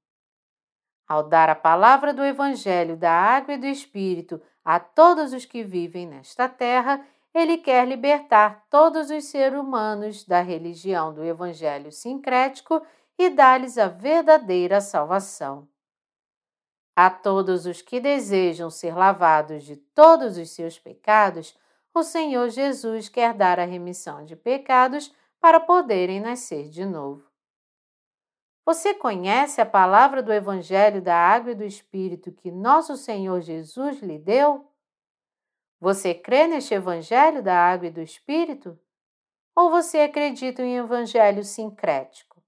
Ao 1.06 1.22
dar 1.22 1.50
a 1.50 1.54
palavra 1.54 2.14
do 2.14 2.24
Evangelho 2.24 2.96
da 2.96 3.12
Água 3.12 3.54
e 3.54 3.58
do 3.58 3.66
Espírito 3.66 4.40
a 4.64 4.80
todos 4.80 5.32
os 5.32 5.44
que 5.44 5.62
vivem 5.62 6.06
nesta 6.06 6.48
terra, 6.48 7.04
ele 7.34 7.58
quer 7.58 7.86
libertar 7.86 8.66
todos 8.68 9.10
os 9.10 9.24
seres 9.24 9.58
humanos 9.58 10.24
da 10.24 10.40
religião 10.40 11.12
do 11.12 11.24
Evangelho 11.24 11.90
sincrético 11.90 12.84
e 13.18 13.30
dar-lhes 13.30 13.78
a 13.78 13.88
verdadeira 13.88 14.80
salvação. 14.80 15.68
A 16.94 17.08
todos 17.08 17.64
os 17.64 17.80
que 17.80 18.00
desejam 18.00 18.70
ser 18.70 18.94
lavados 18.94 19.64
de 19.64 19.76
todos 19.76 20.36
os 20.36 20.50
seus 20.50 20.78
pecados, 20.78 21.56
o 21.94 22.02
Senhor 22.02 22.48
Jesus 22.48 23.08
quer 23.08 23.34
dar 23.34 23.58
a 23.58 23.64
remissão 23.64 24.24
de 24.24 24.34
pecados 24.34 25.14
para 25.40 25.60
poderem 25.60 26.20
nascer 26.20 26.68
de 26.68 26.84
novo. 26.84 27.30
Você 28.64 28.94
conhece 28.94 29.60
a 29.60 29.66
palavra 29.66 30.22
do 30.22 30.32
Evangelho 30.32 31.02
da 31.02 31.16
Água 31.16 31.50
e 31.50 31.54
do 31.54 31.64
Espírito 31.64 32.30
que 32.30 32.50
nosso 32.50 32.96
Senhor 32.96 33.40
Jesus 33.40 34.00
lhe 34.00 34.18
deu? 34.18 34.66
Você 35.80 36.14
crê 36.14 36.46
neste 36.46 36.72
Evangelho 36.72 37.42
da 37.42 37.56
Água 37.56 37.88
e 37.88 37.90
do 37.90 38.00
Espírito? 38.00 38.78
Ou 39.54 39.68
você 39.68 39.98
acredita 39.98 40.62
em 40.62 40.76
Evangelho 40.76 41.42
sincrético? 41.42 42.40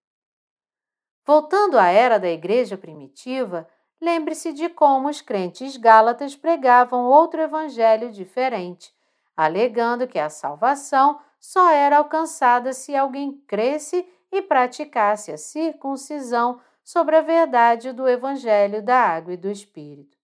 Voltando 1.26 1.78
à 1.78 1.88
era 1.88 2.18
da 2.18 2.28
Igreja 2.28 2.78
primitiva, 2.78 3.68
lembre-se 4.00 4.52
de 4.52 4.68
como 4.68 5.08
os 5.08 5.20
crentes 5.20 5.76
gálatas 5.76 6.36
pregavam 6.36 7.06
outro 7.06 7.40
evangelho 7.40 8.12
diferente, 8.12 8.93
alegando 9.36 10.06
que 10.06 10.18
a 10.18 10.28
salvação 10.28 11.20
só 11.40 11.70
era 11.70 11.98
alcançada 11.98 12.72
se 12.72 12.94
alguém 12.96 13.32
cresce 13.46 14.08
e 14.32 14.42
praticasse 14.42 15.30
a 15.30 15.36
circuncisão 15.36 16.60
sobre 16.82 17.16
a 17.16 17.20
verdade 17.20 17.92
do 17.92 18.08
Evangelho 18.08 18.82
da 18.82 18.96
Água 18.96 19.34
e 19.34 19.36
do 19.36 19.50
Espírito. 19.50 20.18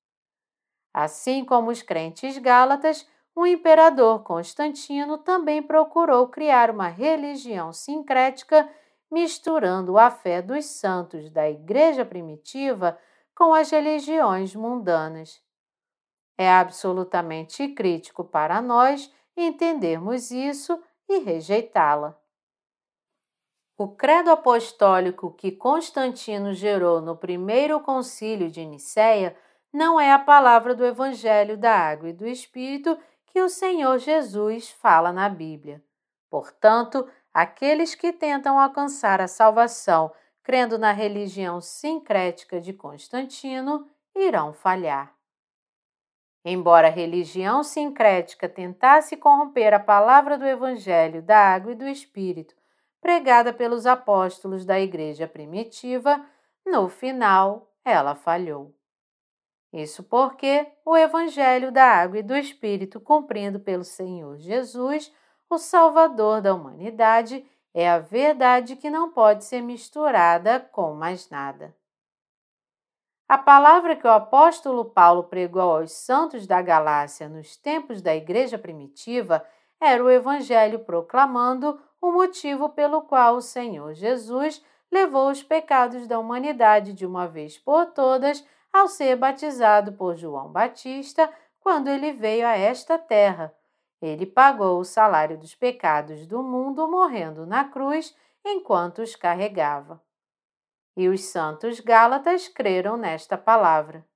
Assim 0.93 1.45
como 1.45 1.71
os 1.71 1.83
crentes 1.83 2.37
gálatas, 2.39 3.07
o 3.35 3.47
imperador 3.47 4.23
Constantino 4.23 5.19
também 5.19 5.63
procurou 5.63 6.29
criar 6.29 6.71
uma 6.71 6.89
religião 6.89 7.73
sincrética, 7.73 8.69
misturando 9.11 9.97
a 9.99 10.11
fé 10.11 10.43
dos 10.43 10.65
santos 10.67 11.31
da 11.31 11.49
Igreja 11.49 12.05
primitiva 12.05 12.99
com 13.35 13.55
as 13.55 13.71
religiões 13.71 14.55
mundanas. 14.55 15.41
É 16.41 16.51
absolutamente 16.51 17.69
crítico 17.69 18.25
para 18.25 18.63
nós 18.63 19.13
entendermos 19.37 20.31
isso 20.31 20.83
e 21.07 21.19
rejeitá-la. 21.19 22.19
O 23.77 23.89
credo 23.89 24.31
apostólico 24.31 25.35
que 25.35 25.53
Constantino 25.53 26.55
gerou 26.55 27.03
no 27.03 27.15
primeiro 27.15 27.79
concílio 27.81 28.51
de 28.51 28.65
Nicéia 28.65 29.37
não 29.71 30.01
é 30.01 30.13
a 30.13 30.19
palavra 30.19 30.75
do 30.75 30.83
Evangelho 30.83 31.59
da 31.59 31.77
Água 31.77 32.09
e 32.09 32.15
do 32.15 32.27
Espírito 32.27 32.99
que 33.27 33.43
o 33.43 33.51
Senhor 33.51 33.99
Jesus 33.99 34.71
fala 34.71 35.13
na 35.13 35.29
Bíblia. 35.29 35.85
Portanto, 36.31 37.07
aqueles 37.35 37.95
que 37.95 38.15
tentam 38.15 38.59
alcançar 38.59 39.21
a 39.21 39.29
salvação 39.29 40.11
crendo 40.43 40.79
na 40.79 40.93
religião 40.93 41.61
sincrética 41.61 42.63
de 42.63 42.73
Constantino 42.73 43.87
irão 44.15 44.55
falhar. 44.55 45.20
Embora 46.45 46.89
a 46.89 46.91
religião 46.91 47.63
sincrética 47.63 48.49
tentasse 48.49 49.17
corromper 49.17 49.75
a 49.75 49.81
palavra 49.81 50.39
do 50.39 50.47
Evangelho 50.47 51.23
da 51.23 51.39
Água 51.39 51.73
e 51.73 51.77
do 51.77 51.87
Espírito 51.87 52.55
pregada 53.01 53.53
pelos 53.53 53.87
apóstolos 53.87 54.65
da 54.65 54.79
igreja 54.79 55.27
primitiva, 55.27 56.25
no 56.67 56.89
final 56.89 57.73
ela 57.85 58.15
falhou. 58.15 58.75
Isso 59.73 60.03
porque 60.03 60.67
o 60.85 60.97
Evangelho 60.97 61.71
da 61.71 61.85
Água 61.85 62.19
e 62.19 62.23
do 62.23 62.37
Espírito, 62.37 63.01
cumprido 63.01 63.61
pelo 63.61 63.85
Senhor 63.85 64.37
Jesus, 64.39 65.13
o 65.49 65.59
Salvador 65.59 66.41
da 66.41 66.55
humanidade, 66.55 67.45
é 67.73 67.89
a 67.89 67.99
verdade 67.99 68.77
que 68.77 68.91
não 68.91 69.11
pode 69.11 69.45
ser 69.45 69.61
misturada 69.61 70.61
com 70.73 70.95
mais 70.95 71.31
nada. 71.31 71.75
A 73.31 73.39
palavra 73.39 73.95
que 73.95 74.05
o 74.05 74.11
apóstolo 74.11 74.85
Paulo 74.85 75.23
pregou 75.23 75.77
aos 75.77 75.93
santos 75.93 76.49
da 76.49 76.61
Galácia 76.61 77.29
nos 77.29 77.57
tempos 77.57 78.03
da 78.03 78.13
igreja 78.13 78.59
primitiva 78.59 79.47
era 79.81 80.03
o 80.03 80.11
Evangelho 80.11 80.81
proclamando 80.81 81.81
o 82.03 82.11
motivo 82.11 82.71
pelo 82.71 83.03
qual 83.03 83.37
o 83.37 83.41
Senhor 83.41 83.95
Jesus 83.95 84.61
levou 84.91 85.31
os 85.31 85.45
pecados 85.45 86.09
da 86.09 86.19
humanidade 86.19 86.93
de 86.93 87.07
uma 87.07 87.29
vez 87.29 87.57
por 87.57 87.87
todas 87.93 88.45
ao 88.73 88.89
ser 88.89 89.15
batizado 89.15 89.93
por 89.93 90.17
João 90.17 90.51
Batista 90.51 91.33
quando 91.61 91.87
ele 91.87 92.11
veio 92.11 92.45
a 92.45 92.59
esta 92.59 92.99
terra. 92.99 93.55
Ele 94.03 94.27
pagou 94.27 94.81
o 94.81 94.85
salário 94.85 95.39
dos 95.39 95.55
pecados 95.55 96.27
do 96.27 96.43
mundo 96.43 96.91
morrendo 96.91 97.47
na 97.47 97.63
cruz 97.63 98.13
enquanto 98.45 99.03
os 99.03 99.15
carregava. 99.15 100.03
E 100.97 101.09
os 101.09 101.23
santos 101.25 101.81
Gálatas 101.81 102.49
creram 102.49 102.97
nesta 102.97 103.39
palavra. 103.39 104.07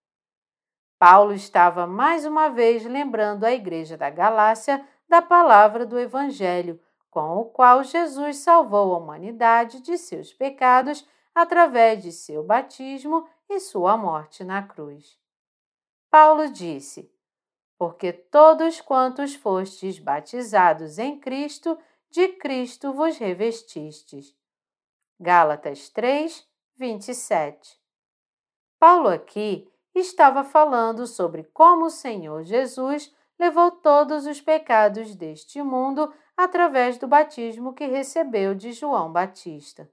Paulo 0.99 1.33
estava 1.33 1.87
mais 1.87 2.25
uma 2.25 2.49
vez 2.49 2.85
lembrando 2.85 3.45
a 3.45 3.53
igreja 3.53 3.97
da 3.97 4.11
Galácia 4.11 4.87
da 5.09 5.21
palavra 5.21 5.85
do 5.85 5.99
Evangelho, 5.99 6.81
com 7.11 7.37
o 7.37 7.45
qual 7.45 7.85
Jesus 7.85 8.39
salvou 8.39 8.95
a 8.95 8.99
humanidade 8.99 9.81
de 9.81 9.97
seus 9.97 10.33
pecados 10.33 11.07
através 11.35 12.03
de 12.03 12.11
seu 12.11 12.43
batismo 12.43 13.29
e 13.49 13.61
sua 13.61 13.97
morte 13.97 14.43
na 14.43 14.63
cruz. 14.63 15.19
Paulo 16.11 16.49
disse: 16.49 17.13
Porque 17.77 18.13
todos 18.13 18.81
quantos 18.81 19.35
fostes 19.35 19.99
batizados 19.99 20.99
em 20.99 21.19
Cristo, 21.19 21.79
de 22.11 22.29
Cristo 22.29 22.93
vos 22.93 23.19
revestistes. 23.19 24.35
Gálatas 25.21 25.89
3, 25.89 26.47
27. 26.77 27.79
Paulo 28.81 29.09
aqui 29.09 29.71
estava 29.95 30.43
falando 30.43 31.07
sobre 31.07 31.45
como 31.45 31.87
o 31.87 31.91
Senhor 31.91 32.43
Jesus 32.43 33.15
levou 33.39 33.71
todos 33.71 34.27
os 34.27 34.41
pecados 34.41 35.15
deste 35.15 35.63
mundo 35.63 36.13
através 36.37 36.99
do 36.99 37.07
batismo 37.07 37.73
que 37.73 37.87
recebeu 37.87 38.57
de 38.57 38.73
João 38.73 39.13
Batista. 39.13 39.89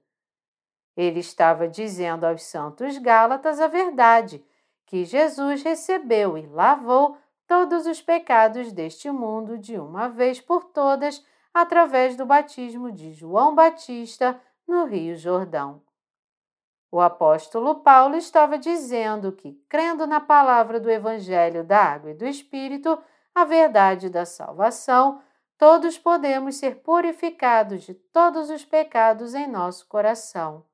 Ele 0.96 1.20
estava 1.20 1.68
dizendo 1.68 2.24
aos 2.24 2.42
santos 2.42 2.98
Gálatas 2.98 3.60
a 3.60 3.68
verdade, 3.68 4.44
que 4.84 5.04
Jesus 5.04 5.62
recebeu 5.62 6.36
e 6.36 6.46
lavou 6.46 7.16
todos 7.46 7.86
os 7.86 8.02
pecados 8.02 8.72
deste 8.72 9.08
mundo 9.10 9.56
de 9.56 9.78
uma 9.78 10.08
vez 10.08 10.40
por 10.40 10.64
todas 10.64 11.24
através 11.54 12.16
do 12.16 12.26
batismo 12.26 12.90
de 12.90 13.12
João 13.12 13.54
Batista 13.54 14.40
no 14.66 14.84
Rio 14.84 15.16
Jordão. 15.16 15.80
O 16.92 17.00
apóstolo 17.00 17.76
Paulo 17.76 18.16
estava 18.16 18.58
dizendo 18.58 19.32
que, 19.32 19.54
crendo 19.66 20.06
na 20.06 20.20
palavra 20.20 20.78
do 20.78 20.90
Evangelho 20.90 21.64
da 21.64 21.78
Água 21.78 22.10
e 22.10 22.14
do 22.14 22.26
Espírito, 22.26 22.98
a 23.34 23.46
verdade 23.46 24.10
da 24.10 24.26
salvação, 24.26 25.22
todos 25.56 25.98
podemos 25.98 26.56
ser 26.56 26.82
purificados 26.82 27.84
de 27.84 27.94
todos 27.94 28.50
os 28.50 28.62
pecados 28.62 29.34
em 29.34 29.46
nosso 29.46 29.88
coração. 29.88 30.66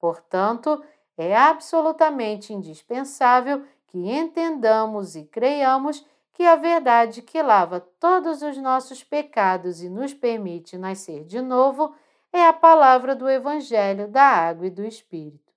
Portanto, 0.00 0.82
é 1.16 1.36
absolutamente 1.36 2.52
indispensável 2.52 3.64
que 3.86 3.98
entendamos 3.98 5.14
e 5.14 5.24
creiamos 5.26 6.04
que 6.32 6.42
a 6.42 6.56
verdade 6.56 7.22
que 7.22 7.40
lava 7.40 7.78
todos 8.00 8.42
os 8.42 8.58
nossos 8.58 9.04
pecados 9.04 9.80
e 9.80 9.88
nos 9.88 10.12
permite 10.12 10.76
nascer 10.76 11.22
de 11.22 11.40
novo 11.40 11.94
é 12.36 12.48
a 12.48 12.52
palavra 12.52 13.16
do 13.16 13.28
Evangelho 13.28 14.08
da 14.08 14.22
Água 14.22 14.66
e 14.66 14.70
do 14.70 14.84
Espírito. 14.84 15.52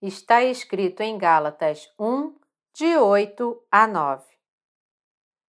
Está 0.00 0.44
escrito 0.44 1.00
em 1.00 1.18
Gálatas 1.18 1.92
1, 1.98 2.34
de 2.72 2.96
8 2.96 3.60
a 3.70 3.86
9. 3.86 4.24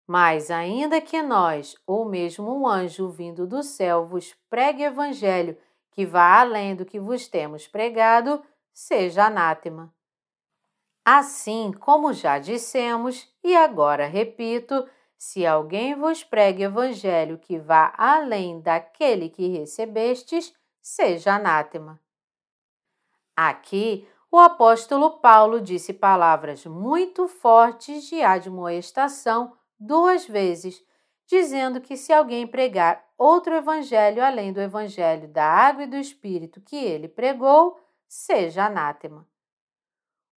Mas, 0.07 0.51
ainda 0.51 1.01
que 1.03 1.21
nós, 1.21 1.77
ou 1.87 2.07
mesmo 2.07 2.51
um 2.59 2.67
anjo 2.67 3.11
vindo 3.11 3.47
do 3.47 3.63
céu, 3.63 4.07
vos 4.07 4.35
pregue 4.49 4.85
evangelho 4.85 5.59
que 5.91 6.07
vá 6.07 6.41
além 6.41 6.75
do 6.75 6.87
que 6.87 6.99
vos 6.99 7.29
temos 7.29 7.67
pregado, 7.67 8.43
seja 8.73 9.27
anátema. 9.27 9.93
Assim 11.05 11.73
como 11.73 12.13
já 12.13 12.39
dissemos, 12.39 13.29
e 13.43 13.55
agora 13.55 14.07
repito, 14.07 14.89
se 15.19 15.45
alguém 15.45 15.97
vos 15.97 16.23
pregue 16.23 16.63
evangelho 16.63 17.39
que 17.39 17.59
vá 17.59 17.93
além 17.99 18.61
daquele 18.61 19.29
que 19.29 19.49
recebestes, 19.49 20.55
seja 20.81 21.35
anátema. 21.35 22.01
Aqui, 23.37 24.09
o 24.31 24.39
apóstolo 24.39 25.19
Paulo 25.19 25.61
disse 25.61 25.93
palavras 25.93 26.65
muito 26.67 27.27
fortes 27.27 28.05
de 28.05 28.23
admoestação 28.23 29.57
duas 29.79 30.27
vezes, 30.27 30.83
dizendo 31.27 31.81
que 31.81 31.97
se 31.97 32.13
alguém 32.13 32.47
pregar 32.47 33.05
outro 33.17 33.55
evangelho 33.55 34.25
além 34.25 34.53
do 34.53 34.61
evangelho 34.61 35.29
da 35.29 35.45
água 35.45 35.83
e 35.83 35.87
do 35.89 35.97
espírito 35.97 36.61
que 36.61 36.77
ele 36.77 37.09
pregou, 37.09 37.79
seja 38.07 38.67
anátema. 38.67 39.27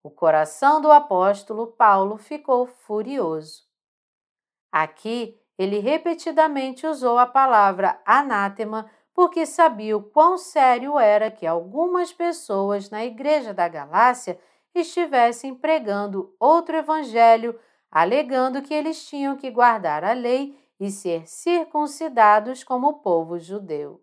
O 0.03 0.09
coração 0.09 0.82
do 0.82 0.91
apóstolo 0.91 1.67
Paulo 1.67 2.17
ficou 2.17 2.65
furioso. 2.65 3.70
Aqui, 4.72 5.38
ele 5.57 5.80
repetidamente 5.80 6.88
usou 6.88 7.17
a 7.17 7.26
palavra 7.26 8.01
anátema 8.05 8.89
porque 9.13 9.45
sabia 9.45 9.97
o 9.97 10.01
quão 10.01 10.38
sério 10.38 10.97
era 10.97 11.30
que 11.30 11.45
algumas 11.45 12.13
pessoas 12.13 12.89
na 12.89 13.03
igreja 13.03 13.53
da 13.53 13.67
Galácia 13.67 14.39
estivessem 14.74 15.53
pregando 15.53 16.34
outro 16.39 16.78
evangelho, 16.78 17.59
alegando 17.91 18.61
que 18.61 18.74
eles 18.74 19.05
tinham 19.05 19.36
que 19.36 19.51
guardar 19.51 20.03
a 20.03 20.13
lei 20.13 20.57
e 20.80 20.89
ser 20.89 21.28
circuncidados 21.28 22.63
como 22.63 22.88
o 22.88 22.93
povo 22.99 23.38
judeu. 23.38 24.01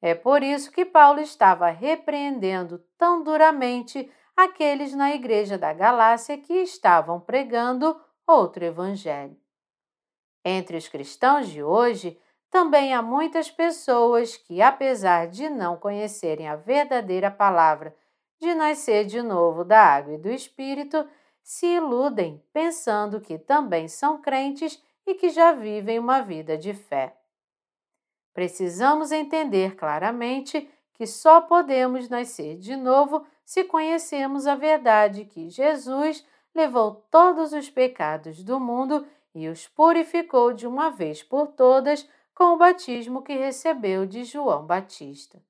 É 0.00 0.14
por 0.14 0.42
isso 0.42 0.70
que 0.70 0.84
Paulo 0.84 1.20
estava 1.20 1.68
repreendendo 1.70 2.78
tão 2.96 3.22
duramente 3.22 4.10
aqueles 4.36 4.94
na 4.94 5.14
igreja 5.14 5.58
da 5.58 5.72
Galácia 5.72 6.38
que 6.38 6.54
estavam 6.54 7.20
pregando 7.20 7.98
outro 8.26 8.64
evangelho. 8.64 9.43
Entre 10.44 10.76
os 10.76 10.88
cristãos 10.88 11.48
de 11.48 11.62
hoje, 11.62 12.20
também 12.50 12.92
há 12.92 13.00
muitas 13.00 13.50
pessoas 13.50 14.36
que, 14.36 14.60
apesar 14.60 15.26
de 15.26 15.48
não 15.48 15.76
conhecerem 15.76 16.46
a 16.46 16.54
verdadeira 16.54 17.30
palavra 17.30 17.96
de 18.38 18.54
nascer 18.54 19.06
de 19.06 19.22
novo 19.22 19.64
da 19.64 19.80
água 19.80 20.14
e 20.14 20.18
do 20.18 20.30
Espírito, 20.30 21.08
se 21.42 21.66
iludem 21.66 22.42
pensando 22.52 23.20
que 23.20 23.38
também 23.38 23.88
são 23.88 24.20
crentes 24.20 24.82
e 25.06 25.14
que 25.14 25.30
já 25.30 25.52
vivem 25.52 25.98
uma 25.98 26.20
vida 26.20 26.56
de 26.56 26.74
fé. 26.74 27.16
Precisamos 28.32 29.12
entender 29.12 29.76
claramente 29.76 30.68
que 30.92 31.06
só 31.06 31.40
podemos 31.40 32.08
nascer 32.08 32.56
de 32.58 32.76
novo 32.76 33.26
se 33.44 33.64
conhecemos 33.64 34.46
a 34.46 34.54
verdade 34.54 35.24
que 35.24 35.50
Jesus 35.50 36.24
levou 36.54 37.04
todos 37.10 37.52
os 37.52 37.68
pecados 37.68 38.42
do 38.42 38.58
mundo 38.58 39.06
e 39.34 39.48
os 39.48 39.66
purificou 39.66 40.52
de 40.52 40.66
uma 40.66 40.90
vez 40.90 41.22
por 41.22 41.48
todas 41.48 42.08
com 42.34 42.54
o 42.54 42.56
batismo 42.56 43.22
que 43.22 43.34
recebeu 43.34 44.06
de 44.06 44.24
João 44.24 44.66
Batista. 44.66 45.42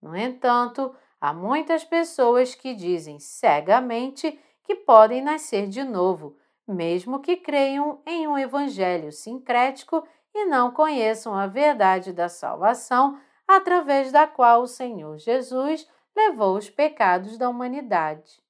No 0.00 0.16
entanto, 0.16 0.94
há 1.20 1.32
muitas 1.32 1.84
pessoas 1.84 2.54
que 2.54 2.74
dizem 2.74 3.18
cegamente 3.18 4.38
que 4.64 4.74
podem 4.74 5.22
nascer 5.22 5.68
de 5.68 5.84
novo, 5.84 6.36
mesmo 6.66 7.20
que 7.20 7.36
creiam 7.36 8.00
em 8.06 8.26
um 8.26 8.38
evangelho 8.38 9.12
sincrético 9.12 10.06
e 10.34 10.44
não 10.46 10.70
conheçam 10.70 11.34
a 11.34 11.46
verdade 11.46 12.12
da 12.12 12.28
salvação 12.28 13.20
através 13.46 14.10
da 14.10 14.26
qual 14.26 14.62
o 14.62 14.66
Senhor 14.66 15.18
Jesus 15.18 15.88
levou 16.16 16.56
os 16.56 16.70
pecados 16.70 17.36
da 17.36 17.48
humanidade. 17.48 18.40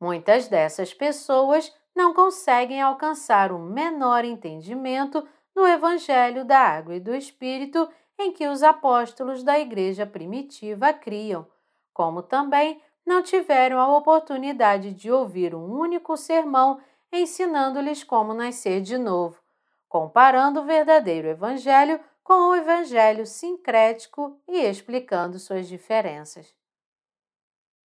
Muitas 0.00 0.48
dessas 0.48 0.92
pessoas 0.92 1.74
não 1.96 2.12
conseguem 2.12 2.80
alcançar 2.82 3.50
o 3.50 3.58
menor 3.58 4.22
entendimento 4.24 5.26
do 5.54 5.66
Evangelho 5.66 6.44
da 6.44 6.58
Água 6.58 6.94
e 6.94 7.00
do 7.00 7.14
Espírito 7.14 7.88
em 8.18 8.30
que 8.30 8.46
os 8.46 8.62
apóstolos 8.62 9.42
da 9.42 9.58
Igreja 9.58 10.06
primitiva 10.06 10.92
criam, 10.92 11.46
como 11.94 12.22
também 12.22 12.80
não 13.04 13.22
tiveram 13.22 13.80
a 13.80 13.96
oportunidade 13.96 14.92
de 14.92 15.10
ouvir 15.10 15.54
um 15.54 15.72
único 15.72 16.16
sermão 16.16 16.78
ensinando-lhes 17.10 18.04
como 18.04 18.34
nascer 18.34 18.82
de 18.82 18.98
novo, 18.98 19.40
comparando 19.88 20.60
o 20.60 20.64
verdadeiro 20.64 21.28
Evangelho 21.28 21.98
com 22.22 22.48
o 22.48 22.56
evangelho 22.56 23.24
sincrético 23.24 24.38
e 24.48 24.58
explicando 24.58 25.38
suas 25.38 25.68
diferenças. 25.68 26.52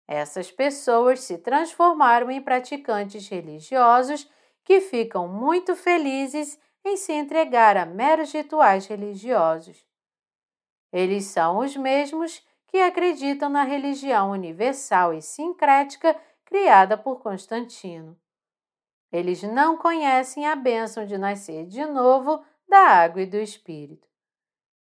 Essas 0.08 0.52
pessoas 0.52 1.22
se 1.22 1.38
transformaram 1.38 2.30
em 2.30 2.42
praticantes 2.42 3.28
religiosos 3.28 4.30
que 4.64 4.82
ficam 4.82 5.28
muito 5.28 5.76
felizes 5.76 6.60
em 6.84 6.98
se 6.98 7.14
entregar 7.14 7.78
a 7.78 7.86
meros 7.86 8.32
rituais 8.32 8.86
religiosos. 8.88 9.86
Eles 10.92 11.26
são 11.26 11.60
os 11.60 11.76
mesmos 11.76 12.46
que 12.68 12.78
acreditam 12.78 13.50
na 13.50 13.64
religião 13.64 14.32
universal 14.32 15.14
e 15.14 15.22
sincrética 15.22 16.20
criada 16.46 16.98
por 16.98 17.22
Constantino. 17.22 18.18
Eles 19.12 19.44
não 19.44 19.78
conhecem 19.78 20.46
a 20.46 20.56
bênção 20.56 21.06
de 21.06 21.18
nascer 21.18 21.66
de 21.66 21.86
novo 21.86 22.44
da 22.68 22.80
água 22.80 23.22
e 23.22 23.26
do 23.26 23.38
Espírito 23.38 24.08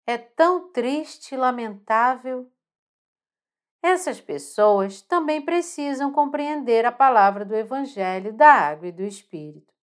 é 0.06 0.18
tão 0.18 0.70
triste 0.72 1.34
e 1.34 1.38
lamentável. 1.38 2.50
Essas 3.82 4.20
pessoas 4.20 5.02
também 5.02 5.42
precisam 5.42 6.12
compreender 6.12 6.86
a 6.86 6.92
palavra 6.92 7.44
do 7.44 7.54
Evangelho 7.54 8.32
da 8.32 8.52
Água 8.52 8.86
e 8.86 8.92
do 8.92 9.02
Espírito. 9.02 9.74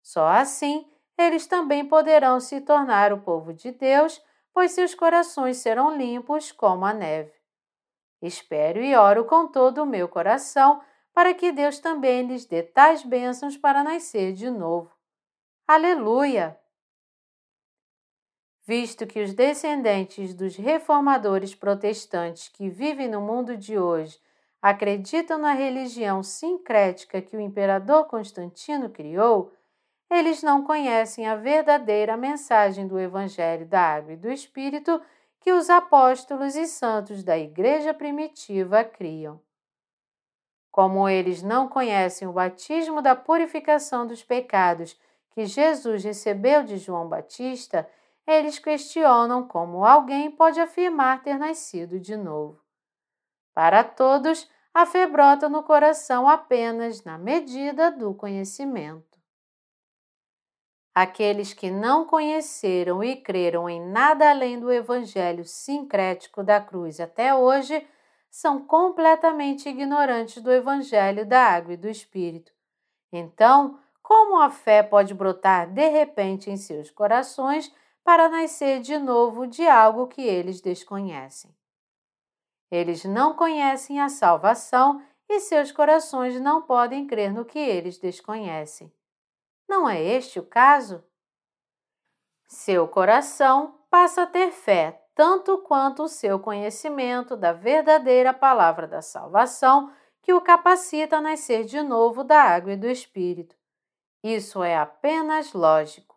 Só 0.00 0.28
assim 0.28 0.88
eles 1.18 1.46
também 1.46 1.84
poderão 1.86 2.40
se 2.40 2.60
tornar 2.60 3.12
o 3.12 3.20
povo 3.20 3.52
de 3.52 3.70
Deus, 3.70 4.22
pois 4.52 4.72
seus 4.72 4.94
corações 4.94 5.58
serão 5.58 5.96
limpos 5.96 6.52
como 6.52 6.84
a 6.84 6.92
neve. 6.92 7.32
Espero 8.20 8.80
e 8.80 8.94
oro 8.94 9.24
com 9.24 9.46
todo 9.46 9.82
o 9.82 9.86
meu 9.86 10.08
coração 10.08 10.80
para 11.12 11.34
que 11.34 11.52
Deus 11.52 11.78
também 11.78 12.26
lhes 12.26 12.46
dê 12.46 12.62
tais 12.62 13.02
bênçãos 13.02 13.56
para 13.56 13.82
nascer 13.82 14.32
de 14.32 14.48
novo. 14.48 14.90
Aleluia! 15.66 16.58
Visto 18.64 19.06
que 19.06 19.22
os 19.22 19.34
descendentes 19.34 20.34
dos 20.34 20.56
reformadores 20.56 21.54
protestantes 21.54 22.48
que 22.48 22.68
vivem 22.68 23.08
no 23.08 23.20
mundo 23.20 23.56
de 23.56 23.78
hoje 23.78 24.20
acreditam 24.60 25.38
na 25.38 25.52
religião 25.52 26.22
sincrética 26.22 27.20
que 27.20 27.36
o 27.36 27.40
imperador 27.40 28.04
Constantino 28.04 28.88
criou, 28.88 29.52
eles 30.08 30.42
não 30.42 30.62
conhecem 30.62 31.26
a 31.26 31.34
verdadeira 31.34 32.16
mensagem 32.16 32.86
do 32.86 33.00
Evangelho 33.00 33.66
da 33.66 33.80
Água 33.80 34.12
e 34.12 34.16
do 34.16 34.30
Espírito 34.30 35.00
que 35.40 35.52
os 35.52 35.68
apóstolos 35.68 36.54
e 36.54 36.66
santos 36.66 37.24
da 37.24 37.36
Igreja 37.36 37.92
primitiva 37.92 38.84
criam. 38.84 39.40
Como 40.70 41.08
eles 41.08 41.42
não 41.42 41.68
conhecem 41.68 42.28
o 42.28 42.32
batismo 42.32 43.02
da 43.02 43.16
purificação 43.16 44.06
dos 44.06 44.22
pecados 44.22 44.96
que 45.30 45.44
Jesus 45.44 46.04
recebeu 46.04 46.62
de 46.62 46.76
João 46.76 47.08
Batista, 47.08 47.88
eles 48.26 48.58
questionam 48.58 49.46
como 49.46 49.84
alguém 49.84 50.30
pode 50.30 50.60
afirmar 50.60 51.22
ter 51.22 51.38
nascido 51.38 51.98
de 51.98 52.16
novo. 52.16 52.60
Para 53.54 53.84
todos, 53.84 54.48
a 54.72 54.86
fé 54.86 55.06
brota 55.06 55.48
no 55.48 55.62
coração 55.62 56.28
apenas 56.28 57.04
na 57.04 57.18
medida 57.18 57.90
do 57.90 58.14
conhecimento. 58.14 59.12
Aqueles 60.94 61.54
que 61.54 61.70
não 61.70 62.04
conheceram 62.04 63.02
e 63.02 63.16
creram 63.16 63.68
em 63.68 63.80
nada 63.80 64.30
além 64.30 64.60
do 64.60 64.70
evangelho 64.70 65.44
sincrético 65.44 66.42
da 66.42 66.60
cruz 66.60 67.00
até 67.00 67.34
hoje 67.34 67.86
são 68.30 68.64
completamente 68.64 69.68
ignorantes 69.68 70.42
do 70.42 70.50
evangelho 70.50 71.26
da 71.26 71.40
água 71.40 71.74
e 71.74 71.78
do 71.78 71.88
espírito. 71.88 72.52
Então, 73.10 73.78
como 74.02 74.38
a 74.40 74.50
fé 74.50 74.82
pode 74.82 75.14
brotar 75.14 75.70
de 75.70 75.88
repente 75.88 76.50
em 76.50 76.56
seus 76.56 76.90
corações 76.90 77.72
para 78.04 78.28
nascer 78.28 78.80
de 78.80 78.98
novo 78.98 79.46
de 79.46 79.66
algo 79.66 80.06
que 80.06 80.22
eles 80.22 80.60
desconhecem? 80.60 81.54
Eles 82.70 83.04
não 83.04 83.34
conhecem 83.34 84.00
a 84.00 84.08
salvação 84.08 85.02
e 85.28 85.40
seus 85.40 85.70
corações 85.70 86.40
não 86.40 86.62
podem 86.62 87.06
crer 87.06 87.32
no 87.32 87.44
que 87.44 87.58
eles 87.58 87.98
desconhecem. 87.98 88.92
Não 89.68 89.88
é 89.88 90.02
este 90.02 90.38
o 90.38 90.46
caso? 90.46 91.04
Seu 92.48 92.86
coração 92.88 93.78
passa 93.88 94.22
a 94.22 94.26
ter 94.26 94.50
fé 94.50 95.02
tanto 95.14 95.58
quanto 95.58 96.04
o 96.04 96.08
seu 96.08 96.38
conhecimento 96.38 97.36
da 97.36 97.52
verdadeira 97.52 98.32
palavra 98.32 98.86
da 98.86 99.02
salvação 99.02 99.92
que 100.22 100.32
o 100.32 100.40
capacita 100.40 101.16
a 101.16 101.20
nascer 101.20 101.64
de 101.64 101.82
novo 101.82 102.24
da 102.24 102.40
água 102.42 102.72
e 102.72 102.76
do 102.76 102.86
Espírito. 102.86 103.56
Isso 104.22 104.62
é 104.62 104.76
apenas 104.76 105.52
lógico. 105.52 106.11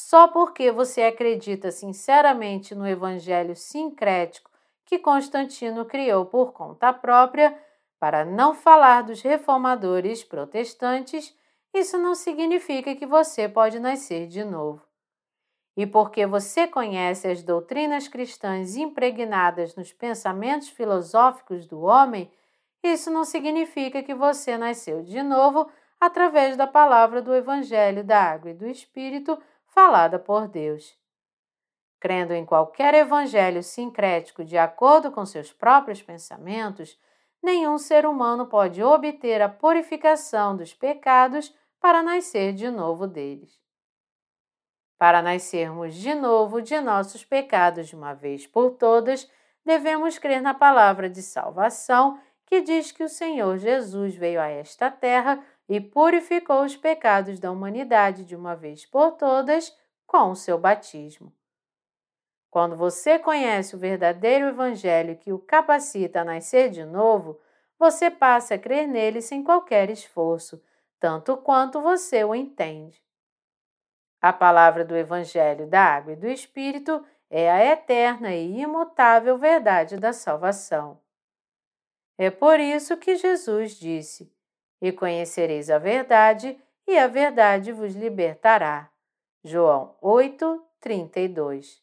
Só 0.00 0.28
porque 0.28 0.70
você 0.70 1.02
acredita 1.02 1.72
sinceramente 1.72 2.72
no 2.72 2.86
Evangelho 2.86 3.56
sincrético 3.56 4.48
que 4.84 4.96
Constantino 4.96 5.84
criou 5.84 6.24
por 6.24 6.52
conta 6.52 6.92
própria, 6.92 7.60
para 7.98 8.24
não 8.24 8.54
falar 8.54 9.02
dos 9.02 9.20
reformadores 9.20 10.22
protestantes, 10.22 11.36
isso 11.74 11.98
não 11.98 12.14
significa 12.14 12.94
que 12.94 13.04
você 13.04 13.48
pode 13.48 13.80
nascer 13.80 14.28
de 14.28 14.44
novo. 14.44 14.80
E 15.76 15.84
porque 15.84 16.24
você 16.26 16.68
conhece 16.68 17.26
as 17.26 17.42
doutrinas 17.42 18.06
cristãs 18.06 18.76
impregnadas 18.76 19.74
nos 19.74 19.92
pensamentos 19.92 20.68
filosóficos 20.68 21.66
do 21.66 21.80
homem, 21.80 22.30
isso 22.84 23.10
não 23.10 23.24
significa 23.24 24.00
que 24.00 24.14
você 24.14 24.56
nasceu 24.56 25.02
de 25.02 25.24
novo 25.24 25.68
através 26.00 26.56
da 26.56 26.68
palavra 26.68 27.20
do 27.20 27.34
Evangelho 27.34 28.04
da 28.04 28.22
Água 28.22 28.52
e 28.52 28.54
do 28.54 28.64
Espírito 28.68 29.36
falada 29.78 30.18
por 30.18 30.48
Deus. 30.48 30.98
Crendo 32.00 32.34
em 32.34 32.44
qualquer 32.44 32.94
evangelho 32.94 33.62
sincrético 33.62 34.44
de 34.44 34.58
acordo 34.58 35.12
com 35.12 35.24
seus 35.24 35.52
próprios 35.52 36.02
pensamentos, 36.02 36.98
nenhum 37.40 37.78
ser 37.78 38.04
humano 38.04 38.46
pode 38.46 38.82
obter 38.82 39.40
a 39.40 39.48
purificação 39.48 40.56
dos 40.56 40.74
pecados 40.74 41.54
para 41.80 42.02
nascer 42.02 42.52
de 42.54 42.68
novo 42.68 43.06
deles. 43.06 43.56
Para 44.98 45.22
nascermos 45.22 45.94
de 45.94 46.12
novo 46.12 46.60
de 46.60 46.80
nossos 46.80 47.24
pecados 47.24 47.86
de 47.86 47.94
uma 47.94 48.14
vez 48.14 48.48
por 48.48 48.72
todas, 48.72 49.30
devemos 49.64 50.18
crer 50.18 50.42
na 50.42 50.54
palavra 50.54 51.08
de 51.08 51.22
salvação 51.22 52.20
que 52.46 52.60
diz 52.60 52.90
que 52.90 53.04
o 53.04 53.08
Senhor 53.08 53.56
Jesus 53.58 54.16
veio 54.16 54.40
a 54.40 54.48
esta 54.48 54.90
terra 54.90 55.40
e 55.68 55.80
purificou 55.80 56.64
os 56.64 56.76
pecados 56.76 57.38
da 57.38 57.50
humanidade 57.50 58.24
de 58.24 58.34
uma 58.34 58.56
vez 58.56 58.86
por 58.86 59.12
todas 59.12 59.76
com 60.06 60.30
o 60.30 60.36
seu 60.36 60.58
batismo. 60.58 61.32
Quando 62.50 62.74
você 62.74 63.18
conhece 63.18 63.76
o 63.76 63.78
verdadeiro 63.78 64.46
Evangelho 64.46 65.16
que 65.18 65.32
o 65.32 65.38
capacita 65.38 66.22
a 66.22 66.24
nascer 66.24 66.70
de 66.70 66.84
novo, 66.84 67.38
você 67.78 68.10
passa 68.10 68.54
a 68.54 68.58
crer 68.58 68.88
nele 68.88 69.20
sem 69.20 69.44
qualquer 69.44 69.90
esforço, 69.90 70.62
tanto 70.98 71.36
quanto 71.36 71.80
você 71.80 72.24
o 72.24 72.34
entende. 72.34 73.00
A 74.20 74.32
palavra 74.32 74.84
do 74.84 74.96
Evangelho 74.96 75.68
da 75.68 75.80
Água 75.80 76.14
e 76.14 76.16
do 76.16 76.26
Espírito 76.26 77.04
é 77.30 77.50
a 77.50 77.64
eterna 77.72 78.34
e 78.34 78.60
imutável 78.60 79.36
verdade 79.36 79.96
da 79.96 80.12
salvação. 80.12 81.00
É 82.16 82.30
por 82.30 82.58
isso 82.58 82.96
que 82.96 83.14
Jesus 83.14 83.78
disse: 83.78 84.32
E 84.80 84.92
conhecereis 84.92 85.70
a 85.70 85.78
verdade, 85.78 86.58
e 86.86 86.98
a 86.98 87.06
verdade 87.06 87.72
vos 87.72 87.94
libertará. 87.94 88.90
João 89.44 89.96
8, 90.00 90.64
32. 90.80 91.82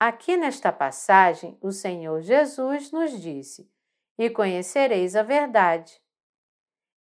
Aqui 0.00 0.36
nesta 0.36 0.70
passagem, 0.70 1.58
o 1.60 1.72
Senhor 1.72 2.20
Jesus 2.20 2.92
nos 2.92 3.20
disse: 3.20 3.70
E 4.16 4.30
conhecereis 4.30 5.16
a 5.16 5.22
verdade. 5.22 6.00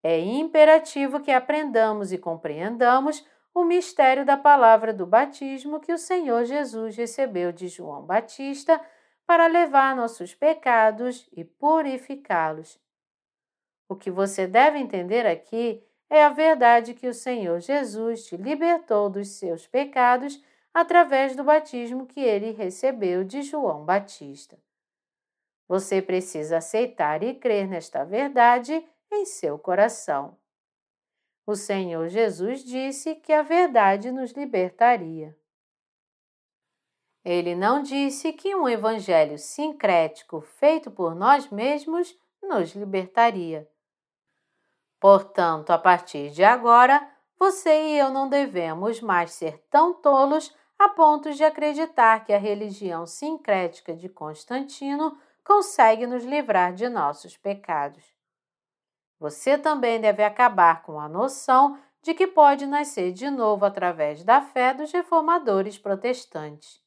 É 0.03 0.19
imperativo 0.19 1.21
que 1.21 1.31
aprendamos 1.31 2.11
e 2.11 2.17
compreendamos 2.17 3.25
o 3.53 3.63
mistério 3.63 4.25
da 4.25 4.35
palavra 4.35 4.93
do 4.93 5.05
batismo 5.05 5.79
que 5.79 5.93
o 5.93 5.97
Senhor 5.97 6.43
Jesus 6.43 6.97
recebeu 6.97 7.51
de 7.51 7.67
João 7.67 8.03
Batista 8.03 8.81
para 9.25 9.47
levar 9.47 9.95
nossos 9.95 10.35
pecados 10.35 11.29
e 11.31 11.43
purificá-los. 11.45 12.82
O 13.87 13.95
que 13.95 14.09
você 14.09 14.47
deve 14.47 14.79
entender 14.79 15.25
aqui 15.25 15.83
é 16.09 16.23
a 16.23 16.29
verdade 16.29 16.93
que 16.93 17.07
o 17.07 17.13
Senhor 17.13 17.59
Jesus 17.59 18.25
te 18.25 18.37
libertou 18.37 19.09
dos 19.09 19.29
seus 19.29 19.67
pecados 19.67 20.41
através 20.73 21.35
do 21.35 21.43
batismo 21.43 22.05
que 22.05 22.19
ele 22.19 22.51
recebeu 22.51 23.23
de 23.23 23.41
João 23.41 23.85
Batista. 23.85 24.57
Você 25.67 26.01
precisa 26.01 26.57
aceitar 26.57 27.23
e 27.23 27.33
crer 27.33 27.67
nesta 27.67 28.03
verdade 28.03 28.85
em 29.11 29.25
seu 29.25 29.57
coração. 29.57 30.37
O 31.45 31.55
Senhor 31.55 32.07
Jesus 32.07 32.63
disse 32.63 33.15
que 33.15 33.33
a 33.33 33.41
verdade 33.41 34.11
nos 34.11 34.31
libertaria. 34.31 35.37
Ele 37.23 37.55
não 37.55 37.81
disse 37.81 38.33
que 38.33 38.55
um 38.55 38.67
evangelho 38.67 39.37
sincrético 39.37 40.41
feito 40.41 40.91
por 40.91 41.15
nós 41.15 41.49
mesmos 41.49 42.17
nos 42.41 42.75
libertaria. 42.75 43.69
Portanto, 45.03 45.71
a 45.71 45.77
partir 45.77 46.29
de 46.29 46.45
agora, 46.45 47.05
você 47.37 47.89
e 47.89 47.97
eu 47.97 48.09
não 48.09 48.29
devemos 48.29 49.01
mais 49.01 49.33
ser 49.33 49.57
tão 49.69 49.93
tolos 49.93 50.55
a 50.79 50.87
ponto 50.87 51.33
de 51.33 51.43
acreditar 51.43 52.23
que 52.23 52.31
a 52.31 52.37
religião 52.37 53.05
sincrética 53.05 53.93
de 53.93 54.07
Constantino 54.07 55.17
consegue 55.43 56.07
nos 56.07 56.23
livrar 56.23 56.73
de 56.73 56.87
nossos 56.87 57.35
pecados. 57.35 58.01
Você 59.19 59.57
também 59.57 59.99
deve 59.99 60.23
acabar 60.23 60.83
com 60.83 60.97
a 60.97 61.09
noção 61.09 61.77
de 62.01 62.13
que 62.13 62.25
pode 62.25 62.65
nascer 62.65 63.11
de 63.11 63.29
novo 63.29 63.65
através 63.65 64.23
da 64.23 64.39
fé 64.39 64.73
dos 64.73 64.89
reformadores 64.93 65.77
protestantes. 65.77 66.81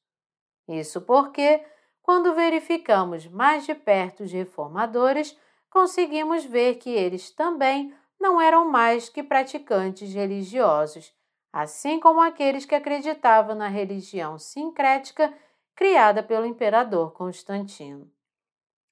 Isso 0.67 1.03
porque, 1.03 1.63
quando 2.01 2.35
verificamos 2.35 3.27
mais 3.27 3.67
de 3.67 3.75
perto 3.75 4.23
os 4.23 4.33
reformadores, 4.33 5.39
conseguimos 5.69 6.47
ver 6.47 6.77
que 6.77 6.89
eles 6.89 7.31
também 7.31 7.95
não 8.21 8.41
eram 8.41 8.69
mais 8.69 9.09
que 9.09 9.23
praticantes 9.23 10.13
religiosos 10.13 11.15
assim 11.59 11.99
como 11.99 12.21
aqueles 12.21 12.67
que 12.67 12.75
acreditavam 12.75 13.55
na 13.55 13.67
religião 13.67 14.39
sincrética 14.39 15.33
criada 15.75 16.23
pelo 16.23 16.45
imperador 16.45 17.15
Constantino. 17.15 18.13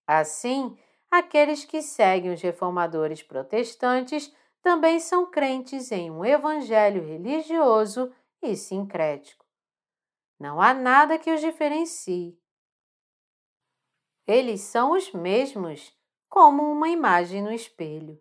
Assim, 0.06 0.74
aqueles 1.10 1.62
que 1.62 1.82
seguem 1.82 2.32
os 2.32 2.40
reformadores 2.40 3.22
protestantes 3.22 4.34
também 4.62 4.98
são 4.98 5.30
crentes 5.30 5.92
em 5.92 6.10
um 6.10 6.24
evangelho 6.24 7.04
religioso 7.06 8.10
e 8.40 8.56
sincrético. 8.56 9.44
Não 10.40 10.58
há 10.58 10.72
nada 10.72 11.18
que 11.18 11.30
os 11.34 11.42
diferencie. 11.42 12.40
Eles 14.26 14.62
são 14.62 14.92
os 14.92 15.12
mesmos, 15.12 15.94
como 16.30 16.62
uma 16.62 16.88
imagem 16.88 17.42
no 17.42 17.52
espelho. 17.52 18.18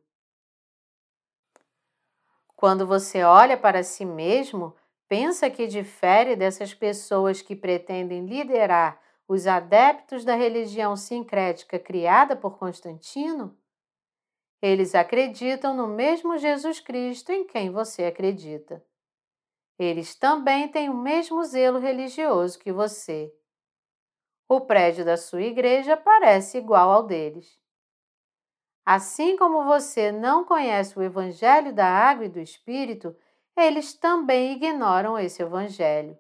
Quando 2.64 2.88
você 2.88 3.24
olha 3.24 3.58
para 3.58 3.84
si 3.84 4.06
mesmo, 4.06 4.74
pensa 5.10 5.50
que 5.50 5.68
difere 5.68 6.34
dessas 6.34 6.74
pessoas 6.74 7.42
que 7.42 7.58
pretendem 7.58 8.26
liderar 8.26 9.02
os 9.28 9.48
adeptos 9.48 10.24
da 10.24 10.34
religião 10.34 10.96
sincrética 10.96 11.78
criada 11.78 12.38
por 12.38 12.58
Constantino? 12.58 13.54
Eles 14.62 14.96
acreditam 14.96 15.76
no 15.76 15.88
mesmo 15.88 16.38
Jesus 16.38 16.80
Cristo 16.80 17.34
em 17.34 17.46
quem 17.46 17.70
você 17.70 18.06
acredita. 18.06 18.82
Eles 19.78 20.16
também 20.16 20.70
têm 20.70 20.90
o 20.90 20.96
mesmo 20.96 21.44
zelo 21.44 21.80
religioso 21.80 22.58
que 22.58 22.72
você. 22.72 23.30
O 24.48 24.62
prédio 24.62 25.04
da 25.04 25.18
sua 25.18 25.42
igreja 25.42 25.98
parece 25.98 26.60
igual 26.60 26.92
ao 26.92 27.04
deles. 27.04 27.62
Assim 28.86 29.38
como 29.38 29.64
você 29.64 30.12
não 30.12 30.44
conhece 30.44 30.98
o 30.98 31.02
Evangelho 31.02 31.74
da 31.74 31.88
Água 31.88 32.26
e 32.26 32.30
do 32.30 32.40
Espírito, 32.40 33.16
eles 33.56 33.94
também 33.94 34.54
ignoram 34.54 35.18
esse 35.18 35.42
Evangelho. 35.42 36.18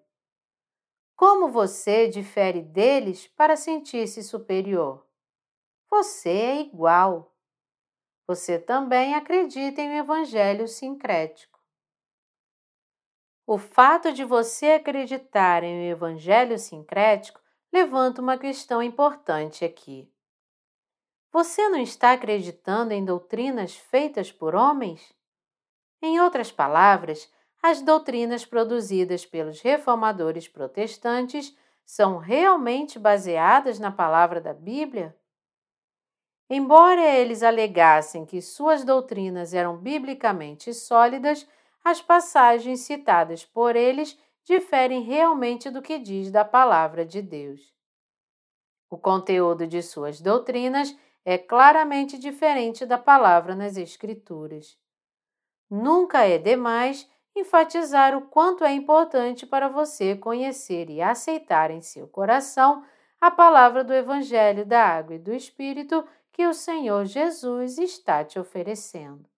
Como 1.15 1.49
você 1.49 2.07
difere 2.07 2.61
deles 2.61 3.27
para 3.27 3.55
sentir-se 3.55 4.23
superior? 4.23 5.05
Você 5.89 6.29
é 6.29 6.61
igual. 6.61 7.35
Você 8.25 8.57
também 8.57 9.13
acredita 9.13 9.81
em 9.81 9.89
um 9.89 9.97
Evangelho 9.97 10.67
sincrético. 10.67 11.59
O 13.45 13.57
fato 13.57 14.13
de 14.13 14.23
você 14.23 14.71
acreditar 14.71 15.63
em 15.63 15.75
um 15.75 15.91
Evangelho 15.91 16.57
sincrético 16.57 17.41
levanta 17.73 18.21
uma 18.21 18.37
questão 18.37 18.81
importante 18.81 19.65
aqui. 19.65 20.12
Você 21.33 21.67
não 21.67 21.79
está 21.79 22.11
acreditando 22.11 22.93
em 22.93 23.03
doutrinas 23.03 23.75
feitas 23.75 24.31
por 24.31 24.53
homens? 24.53 25.11
Em 25.99 26.19
outras 26.19 26.51
palavras, 26.51 27.27
as 27.59 27.81
doutrinas 27.81 28.45
produzidas 28.45 29.25
pelos 29.25 29.59
reformadores 29.59 30.47
protestantes 30.47 31.57
são 31.83 32.19
realmente 32.19 32.99
baseadas 32.99 33.79
na 33.79 33.91
palavra 33.91 34.39
da 34.39 34.53
Bíblia? 34.53 35.17
Embora 36.47 37.01
eles 37.01 37.41
alegassem 37.41 38.27
que 38.27 38.39
suas 38.39 38.85
doutrinas 38.85 39.55
eram 39.55 39.75
biblicamente 39.75 40.71
sólidas, 40.71 41.47
as 41.83 41.99
passagens 41.99 42.81
citadas 42.81 43.43
por 43.43 43.75
eles 43.75 44.19
diferem 44.43 45.01
realmente 45.01 45.71
do 45.71 45.81
que 45.81 45.97
diz 45.97 46.29
da 46.29 46.45
palavra 46.45 47.03
de 47.03 47.23
Deus. 47.23 47.73
O 48.87 48.99
conteúdo 48.99 49.65
de 49.65 49.81
suas 49.81 50.21
doutrinas 50.21 50.95
é 51.25 51.37
claramente 51.37 52.17
diferente 52.17 52.85
da 52.85 52.97
palavra 52.97 53.55
nas 53.55 53.77
Escrituras. 53.77 54.77
Nunca 55.69 56.25
é 56.27 56.37
demais 56.37 57.09
enfatizar 57.35 58.15
o 58.15 58.21
quanto 58.21 58.63
é 58.63 58.71
importante 58.71 59.45
para 59.45 59.67
você 59.67 60.15
conhecer 60.15 60.89
e 60.89 61.01
aceitar 61.01 61.71
em 61.71 61.81
seu 61.81 62.07
coração 62.07 62.85
a 63.19 63.31
palavra 63.31 63.83
do 63.83 63.93
Evangelho 63.93 64.65
da 64.65 64.83
Água 64.85 65.15
e 65.15 65.19
do 65.19 65.33
Espírito 65.33 66.05
que 66.31 66.45
o 66.45 66.53
Senhor 66.53 67.05
Jesus 67.05 67.77
está 67.77 68.23
te 68.23 68.37
oferecendo. 68.37 69.29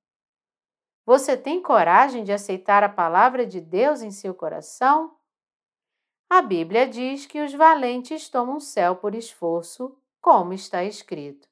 Você 1.05 1.37
tem 1.37 1.61
coragem 1.61 2.23
de 2.23 2.31
aceitar 2.31 2.83
a 2.83 2.89
palavra 2.89 3.45
de 3.45 3.61
Deus 3.61 4.01
em 4.01 4.09
seu 4.09 4.33
coração? 4.33 5.15
A 6.27 6.41
Bíblia 6.41 6.87
diz 6.87 7.27
que 7.27 7.41
os 7.41 7.53
valentes 7.53 8.27
tomam 8.27 8.57
o 8.57 8.61
céu 8.61 8.95
por 8.95 9.13
esforço, 9.13 9.95
como 10.19 10.51
está 10.51 10.83
escrito. 10.83 11.47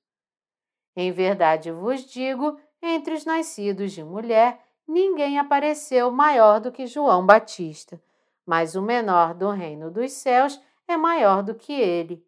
Em 0.96 1.12
verdade 1.12 1.72
vos 1.72 2.06
digo: 2.06 2.60
entre 2.82 3.14
os 3.14 3.26
nascidos 3.26 3.92
de 3.92 4.04
mulher, 4.04 4.60
ninguém 4.88 5.40
apareceu 5.40 6.12
maior 6.12 6.60
do 6.60 6.72
que 6.72 6.86
João 6.86 7.26
Batista, 7.26 8.02
mas 8.46 8.76
o 8.76 8.82
menor 8.82 9.34
do 9.34 9.50
reino 9.50 9.90
dos 9.90 10.12
céus 10.12 10.62
é 10.88 10.98
maior 10.98 11.42
do 11.42 11.56
que 11.56 11.74
ele. 11.74 12.26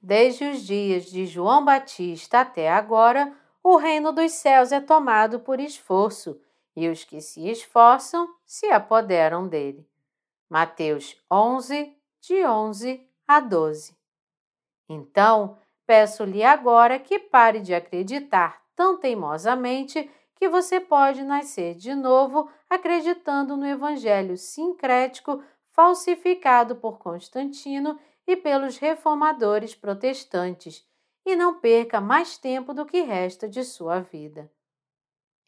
Desde 0.00 0.44
os 0.44 0.60
dias 0.60 1.06
de 1.06 1.24
João 1.24 1.64
Batista 1.64 2.40
até 2.40 2.70
agora, 2.70 3.34
o 3.62 3.76
reino 3.76 4.12
dos 4.12 4.32
céus 4.32 4.70
é 4.70 4.80
tomado 4.80 5.40
por 5.40 5.58
esforço, 5.58 6.38
e 6.76 6.88
os 6.88 7.04
que 7.04 7.20
se 7.20 7.48
esforçam 7.48 8.28
se 8.44 8.66
apoderam 8.66 9.48
dele. 9.48 9.88
Mateus 10.50 11.16
11, 11.30 11.96
de 12.20 12.44
11 12.44 13.08
a 13.26 13.40
12. 13.40 13.96
Então, 14.88 15.56
Peço-lhe 15.86 16.42
agora 16.42 16.98
que 16.98 17.18
pare 17.18 17.60
de 17.60 17.74
acreditar 17.74 18.62
tão 18.74 18.98
teimosamente 18.98 20.10
que 20.34 20.48
você 20.48 20.80
pode 20.80 21.22
nascer 21.22 21.74
de 21.74 21.94
novo 21.94 22.50
acreditando 22.68 23.56
no 23.56 23.66
evangelho 23.66 24.36
sincrético 24.36 25.42
falsificado 25.70 26.76
por 26.76 26.98
Constantino 26.98 27.98
e 28.26 28.36
pelos 28.36 28.78
reformadores 28.78 29.74
protestantes 29.74 30.86
e 31.26 31.34
não 31.34 31.58
perca 31.58 32.00
mais 32.00 32.38
tempo 32.38 32.72
do 32.72 32.86
que 32.86 33.00
resta 33.00 33.48
de 33.48 33.64
sua 33.64 34.00
vida. 34.00 34.50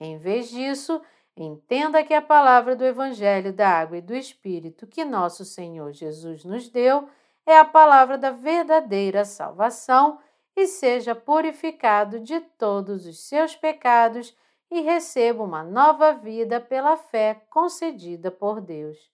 Em 0.00 0.18
vez 0.18 0.50
disso, 0.50 1.00
entenda 1.36 2.02
que 2.02 2.14
a 2.14 2.22
palavra 2.22 2.74
do 2.74 2.84
Evangelho 2.84 3.52
da 3.52 3.68
Água 3.68 3.98
e 3.98 4.02
do 4.02 4.14
Espírito 4.14 4.86
que 4.86 5.04
nosso 5.04 5.44
Senhor 5.44 5.92
Jesus 5.92 6.44
nos 6.44 6.68
deu 6.68 7.08
é 7.44 7.58
a 7.58 7.64
palavra 7.64 8.18
da 8.18 8.30
verdadeira 8.30 9.24
salvação 9.24 10.18
e 10.56 10.66
seja 10.66 11.14
purificado 11.14 12.18
de 12.18 12.40
todos 12.40 13.06
os 13.06 13.28
seus 13.28 13.54
pecados 13.54 14.34
e 14.70 14.80
receba 14.80 15.44
uma 15.44 15.62
nova 15.62 16.12
vida 16.12 16.60
pela 16.60 16.96
fé 16.96 17.42
concedida 17.50 18.30
por 18.30 18.60
Deus. 18.60 19.12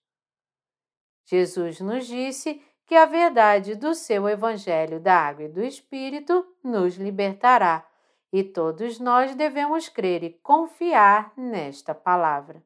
Jesus 1.24 1.80
nos 1.80 2.06
disse 2.06 2.62
que 2.86 2.94
a 2.94 3.06
verdade 3.06 3.74
do 3.74 3.94
seu 3.94 4.28
Evangelho 4.28 5.00
da 5.00 5.14
Água 5.14 5.44
e 5.44 5.48
do 5.48 5.62
Espírito 5.62 6.46
nos 6.62 6.96
libertará, 6.96 7.86
e 8.32 8.42
todos 8.42 8.98
nós 8.98 9.34
devemos 9.34 9.88
crer 9.88 10.22
e 10.22 10.30
confiar 10.30 11.32
nesta 11.36 11.94
palavra. 11.94 12.62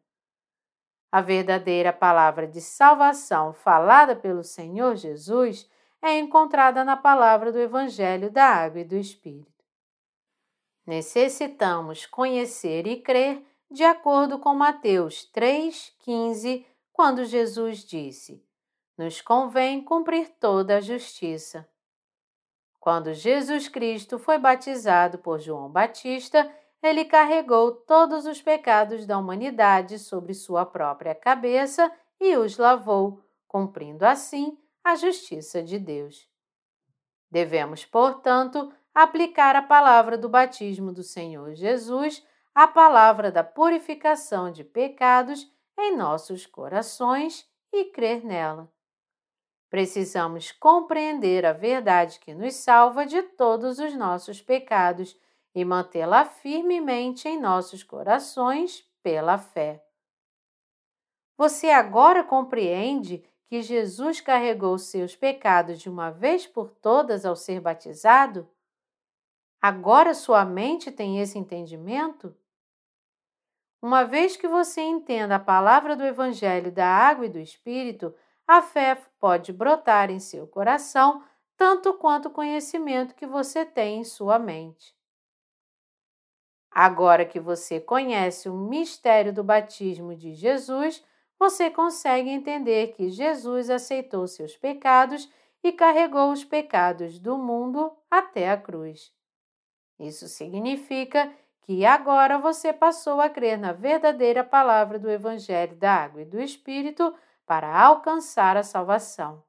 A 1.11 1.20
verdadeira 1.20 1.93
palavra 1.93 2.47
de 2.47 2.61
salvação 2.61 3.53
falada 3.53 4.14
pelo 4.14 4.45
Senhor 4.45 4.97
Jesus 4.97 5.68
é 6.09 6.18
encontrada 6.18 6.84
na 6.84 6.96
palavra 6.96 7.50
do 7.50 7.59
Evangelho 7.59 8.30
da 8.30 8.44
Água 8.44 8.80
e 8.80 8.84
do 8.84 8.96
Espírito. 8.96 9.64
Necessitamos 10.86 12.07
conhecer 12.07 12.86
e 12.86 13.00
crer 13.02 13.44
de 13.70 13.82
acordo 13.82 14.38
com 14.38 14.54
Mateus 14.54 15.28
3,15, 15.34 16.64
quando 16.92 17.24
Jesus 17.24 17.84
disse: 17.84 18.44
Nos 18.96 19.20
convém 19.20 19.82
cumprir 19.82 20.28
toda 20.38 20.76
a 20.76 20.80
justiça. 20.80 21.68
Quando 22.78 23.12
Jesus 23.12 23.66
Cristo 23.66 24.18
foi 24.18 24.38
batizado 24.38 25.18
por 25.18 25.40
João 25.40 25.68
Batista, 25.68 26.48
ele 26.80 27.04
carregou 27.04 27.72
todos 27.72 28.26
os 28.26 28.40
pecados 28.40 29.04
da 29.04 29.18
humanidade 29.18 29.98
sobre 29.98 30.32
sua 30.34 30.64
própria 30.64 31.14
cabeça 31.14 31.90
e 32.20 32.36
os 32.36 32.57
lavou, 32.57 33.24
cumprindo 33.48 34.07
assim 34.07 34.57
a 34.87 34.95
justiça 34.95 35.64
de 35.64 35.80
Deus. 35.80 36.28
Devemos, 37.28 37.84
portanto, 37.84 38.72
aplicar 38.95 39.57
a 39.57 39.62
palavra 39.62 40.16
do 40.16 40.28
batismo 40.28 40.93
do 40.93 41.03
Senhor 41.03 41.57
Jesus 41.57 42.24
à 42.55 42.68
palavra 42.68 43.32
da 43.32 43.43
purificação 43.43 44.49
de 44.49 44.62
pecados 44.62 45.53
em 45.76 45.97
nossos 45.97 46.47
corações 46.47 47.45
e 47.72 47.87
crer 47.87 48.24
nela. 48.24 48.72
Precisamos 49.68 50.53
compreender 50.53 51.45
a 51.45 51.53
verdade 51.53 52.20
que 52.20 52.32
nos 52.32 52.55
salva 52.55 53.05
de 53.05 53.20
todos 53.22 53.80
os 53.80 53.93
nossos 53.97 54.41
pecados 54.41 55.18
e 55.53 55.64
mantê-la 55.64 56.24
firmemente 56.24 57.28
em 57.28 57.41
nossos 57.41 57.82
corações 57.82 58.89
pela 59.03 59.37
fé. 59.37 59.84
Você 61.37 61.70
agora 61.70 62.22
compreende 62.22 63.28
que 63.47 63.62
Jesus 63.62 64.20
carregou 64.20 64.78
seus 64.78 65.14
pecados 65.14 65.78
de 65.78 65.88
uma 65.88 66.11
vez 66.11 66.47
por 66.47 66.70
todas 66.70 67.24
ao 67.24 67.36
ser 67.36 67.61
batizado? 67.61 68.49
Agora 69.61 70.14
sua 70.14 70.44
mente 70.44 70.90
tem 70.90 71.20
esse 71.20 71.38
entendimento? 71.38 72.36
Uma 73.80 74.05
vez 74.05 74.36
que 74.36 74.49
você 74.49 74.80
entenda 74.80 75.36
a 75.36 75.40
palavra 75.40 75.94
do 75.94 76.05
Evangelho 76.05 76.72
da 76.72 76.86
Água 76.86 77.26
e 77.26 77.30
do 77.30 77.38
Espírito, 77.38 78.14
a 78.47 78.62
fé 78.62 79.01
pode 79.18 79.53
brotar 79.53 80.11
em 80.11 80.18
seu 80.18 80.47
coração 80.47 81.22
tanto 81.57 81.94
quanto 81.94 82.26
o 82.26 82.30
conhecimento 82.30 83.14
que 83.14 83.26
você 83.26 83.64
tem 83.64 84.01
em 84.01 84.05
sua 84.05 84.38
mente. 84.38 84.94
Agora 86.70 87.24
que 87.24 87.40
você 87.40 87.80
conhece 87.80 88.49
o 88.49 88.55
mistério 88.55 89.32
do 89.32 89.42
batismo 89.42 90.14
de 90.14 90.34
Jesus, 90.34 91.03
você 91.39 91.70
consegue 91.70 92.30
entender 92.30 92.95
que 92.95 93.11
Jesus 93.11 93.70
aceitou 93.70 94.26
seus 94.26 94.57
pecados 94.57 95.30
e 95.62 95.72
carregou 95.72 96.32
os 96.32 96.45
pecados 96.45 97.18
do 97.18 97.37
mundo 97.37 97.93
até 98.11 98.51
a 98.51 98.57
cruz. 98.57 99.12
Isso 99.99 100.28
significa 100.28 101.32
que 101.62 101.84
agora 101.84 102.39
você 102.39 102.72
passou 102.72 103.20
a 103.20 103.28
crer 103.28 103.59
na 103.59 103.72
verdadeira 103.72 104.45
palavra 104.45 104.99
do 104.99 105.11
Evangelho 105.11 105.76
da 105.76 105.93
Água 105.93 106.22
e 106.22 106.24
do 106.24 106.41
Espírito 106.41 107.14
para 107.45 107.80
alcançar 107.80 108.57
a 108.57 108.62
salvação. 108.62 109.43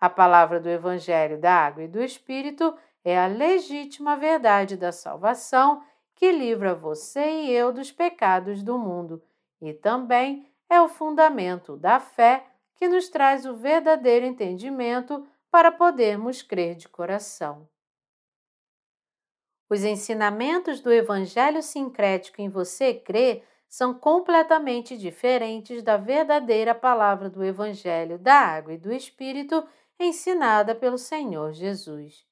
A 0.00 0.10
palavra 0.10 0.60
do 0.60 0.68
Evangelho 0.68 1.38
da 1.38 1.54
Água 1.54 1.84
e 1.84 1.88
do 1.88 2.02
Espírito 2.02 2.76
é 3.04 3.18
a 3.18 3.26
legítima 3.26 4.16
verdade 4.16 4.76
da 4.76 4.92
salvação 4.92 5.82
que 6.14 6.30
livra 6.30 6.74
você 6.74 7.24
e 7.24 7.50
eu 7.50 7.72
dos 7.72 7.90
pecados 7.90 8.62
do 8.62 8.78
mundo 8.78 9.22
e 9.60 9.72
também 9.72 10.51
é 10.72 10.80
o 10.80 10.88
fundamento 10.88 11.76
da 11.76 12.00
fé 12.00 12.46
que 12.76 12.88
nos 12.88 13.10
traz 13.10 13.44
o 13.44 13.54
verdadeiro 13.54 14.24
entendimento 14.24 15.28
para 15.50 15.70
podermos 15.70 16.40
crer 16.40 16.74
de 16.74 16.88
coração. 16.88 17.68
Os 19.68 19.84
ensinamentos 19.84 20.80
do 20.80 20.90
Evangelho 20.90 21.62
sincrético 21.62 22.40
em 22.40 22.48
você 22.48 22.94
crê 22.94 23.42
são 23.68 23.92
completamente 23.92 24.96
diferentes 24.96 25.82
da 25.82 25.98
verdadeira 25.98 26.74
palavra 26.74 27.28
do 27.28 27.44
Evangelho 27.44 28.18
da 28.18 28.34
Água 28.34 28.72
e 28.72 28.78
do 28.78 28.90
Espírito 28.90 29.66
ensinada 29.98 30.74
pelo 30.74 30.96
Senhor 30.96 31.52
Jesus. 31.52 32.26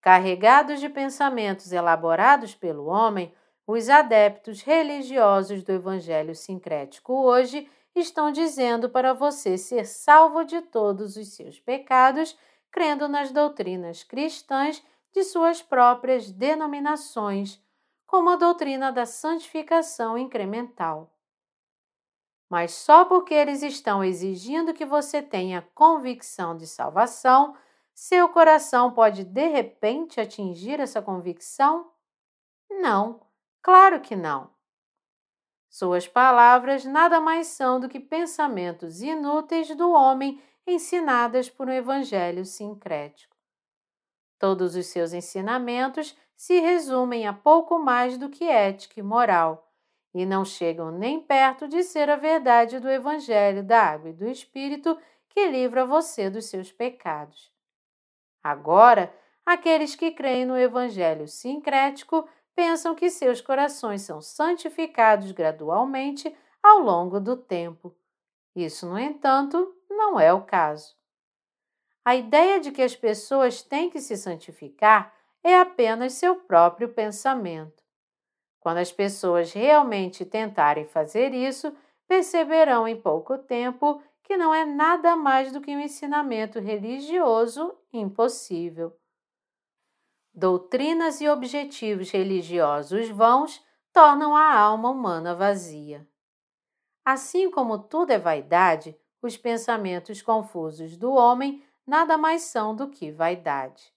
Carregados 0.00 0.78
de 0.78 0.88
pensamentos 0.88 1.72
elaborados 1.72 2.54
pelo 2.54 2.86
homem, 2.86 3.34
os 3.66 3.88
adeptos 3.88 4.62
religiosos 4.62 5.62
do 5.62 5.72
Evangelho 5.72 6.34
sincrético 6.34 7.12
hoje 7.12 7.70
estão 7.94 8.32
dizendo 8.32 8.88
para 8.88 9.12
você 9.12 9.56
ser 9.56 9.86
salvo 9.86 10.44
de 10.44 10.60
todos 10.62 11.16
os 11.16 11.34
seus 11.34 11.60
pecados, 11.60 12.36
crendo 12.70 13.06
nas 13.08 13.30
doutrinas 13.30 14.02
cristãs 14.02 14.82
de 15.12 15.22
suas 15.22 15.62
próprias 15.62 16.30
denominações, 16.30 17.62
como 18.06 18.30
a 18.30 18.36
doutrina 18.36 18.90
da 18.90 19.04
santificação 19.06 20.16
incremental. 20.16 21.12
Mas 22.48 22.72
só 22.72 23.04
porque 23.04 23.32
eles 23.32 23.62
estão 23.62 24.04
exigindo 24.04 24.74
que 24.74 24.84
você 24.84 25.22
tenha 25.22 25.66
convicção 25.74 26.56
de 26.56 26.66
salvação, 26.66 27.56
seu 27.94 28.28
coração 28.28 28.92
pode 28.92 29.24
de 29.24 29.48
repente 29.48 30.20
atingir 30.20 30.80
essa 30.80 31.00
convicção? 31.00 31.90
Não, 32.70 33.20
claro 33.62 34.00
que 34.00 34.16
não. 34.16 34.50
Suas 35.68 36.06
palavras 36.06 36.84
nada 36.84 37.20
mais 37.20 37.46
são 37.46 37.80
do 37.80 37.88
que 37.88 37.98
pensamentos 37.98 39.00
inúteis 39.00 39.74
do 39.74 39.90
homem 39.92 40.42
ensinadas 40.66 41.48
por 41.48 41.68
um 41.68 41.72
evangelho 41.72 42.44
sincrético. 42.44 43.36
Todos 44.38 44.74
os 44.74 44.86
seus 44.86 45.12
ensinamentos 45.12 46.16
se 46.36 46.58
resumem 46.60 47.26
a 47.26 47.32
pouco 47.32 47.78
mais 47.78 48.18
do 48.18 48.28
que 48.28 48.44
ética 48.44 48.98
e 48.98 49.02
moral, 49.02 49.72
e 50.12 50.26
não 50.26 50.44
chegam 50.44 50.90
nem 50.90 51.20
perto 51.20 51.66
de 51.66 51.82
ser 51.82 52.10
a 52.10 52.16
verdade 52.16 52.78
do 52.78 52.90
Evangelho 52.90 53.62
da 53.62 53.80
Água 53.80 54.10
e 54.10 54.12
do 54.12 54.28
Espírito 54.28 54.98
que 55.28 55.46
livra 55.46 55.86
você 55.86 56.28
dos 56.28 56.46
seus 56.46 56.70
pecados. 56.70 57.50
Agora, 58.42 59.14
aqueles 59.46 59.94
que 59.94 60.10
creem 60.10 60.44
no 60.44 60.58
Evangelho 60.58 61.26
sincrético 61.26 62.28
pensam 62.54 62.94
que 62.94 63.10
seus 63.10 63.40
corações 63.40 64.02
são 64.02 64.20
santificados 64.20 65.32
gradualmente 65.32 66.34
ao 66.62 66.78
longo 66.78 67.18
do 67.20 67.36
tempo. 67.36 67.94
Isso, 68.54 68.86
no 68.86 68.98
entanto, 68.98 69.74
não 69.88 70.18
é 70.20 70.32
o 70.32 70.42
caso. 70.42 70.94
A 72.04 72.16
ideia 72.16 72.60
de 72.60 72.70
que 72.70 72.82
as 72.82 72.96
pessoas 72.96 73.62
têm 73.62 73.88
que 73.88 74.00
se 74.00 74.16
santificar 74.16 75.14
é 75.42 75.58
apenas 75.58 76.14
seu 76.14 76.36
próprio 76.36 76.88
pensamento. 76.88 77.82
Quando 78.60 78.78
as 78.78 78.92
pessoas 78.92 79.52
realmente 79.52 80.24
tentarem 80.24 80.86
fazer 80.86 81.34
isso, 81.34 81.74
perceberão 82.06 82.86
em 82.86 83.00
pouco 83.00 83.38
tempo 83.38 84.02
que 84.22 84.36
não 84.36 84.54
é 84.54 84.64
nada 84.64 85.16
mais 85.16 85.52
do 85.52 85.60
que 85.60 85.74
um 85.74 85.80
ensinamento 85.80 86.60
religioso 86.60 87.76
impossível. 87.92 88.96
Doutrinas 90.34 91.20
e 91.20 91.28
objetivos 91.28 92.10
religiosos 92.10 93.08
vãos 93.10 93.62
tornam 93.92 94.34
a 94.34 94.54
alma 94.54 94.88
humana 94.88 95.34
vazia. 95.34 96.08
Assim 97.04 97.50
como 97.50 97.78
tudo 97.78 98.12
é 98.12 98.18
vaidade, 98.18 98.96
os 99.20 99.36
pensamentos 99.36 100.22
confusos 100.22 100.96
do 100.96 101.12
homem 101.12 101.62
nada 101.86 102.16
mais 102.16 102.42
são 102.42 102.74
do 102.74 102.88
que 102.88 103.10
vaidade. 103.10 103.92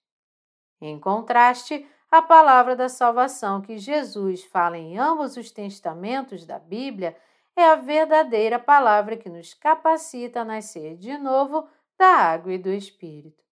Em 0.78 1.00
contraste, 1.00 1.88
a 2.10 2.20
palavra 2.20 2.76
da 2.76 2.88
salvação 2.88 3.62
que 3.62 3.78
Jesus 3.78 4.44
fala 4.44 4.76
em 4.76 4.98
ambos 4.98 5.38
os 5.38 5.50
testamentos 5.50 6.44
da 6.44 6.58
Bíblia 6.58 7.16
é 7.56 7.64
a 7.64 7.76
verdadeira 7.76 8.58
palavra 8.58 9.16
que 9.16 9.30
nos 9.30 9.54
capacita 9.54 10.40
a 10.40 10.44
nascer 10.44 10.98
de 10.98 11.16
novo 11.16 11.66
da 11.96 12.08
água 12.08 12.52
e 12.52 12.58
do 12.58 12.68
Espírito. 12.68 13.45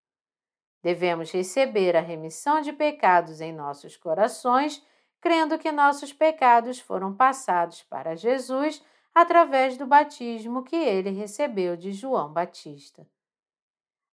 Devemos 0.85 1.31
receber 1.33 1.97
a 1.97 2.03
remissão 2.03 2.61
de 2.61 2.71
pecados 2.71 3.41
em 3.41 3.55
nossos 3.55 3.97
corações, 3.97 4.85
crendo 5.19 5.59
que 5.59 5.73
nossos 5.73 6.13
pecados 6.13 6.79
foram 6.79 7.11
passados 7.15 7.83
para 7.85 8.15
Jesus 8.15 8.85
através 9.15 9.79
do 9.79 9.87
batismo 9.87 10.63
que 10.63 10.77
ele 10.77 11.09
recebeu 11.09 11.75
de 11.75 11.91
João 11.91 12.31
Batista. 12.31 13.07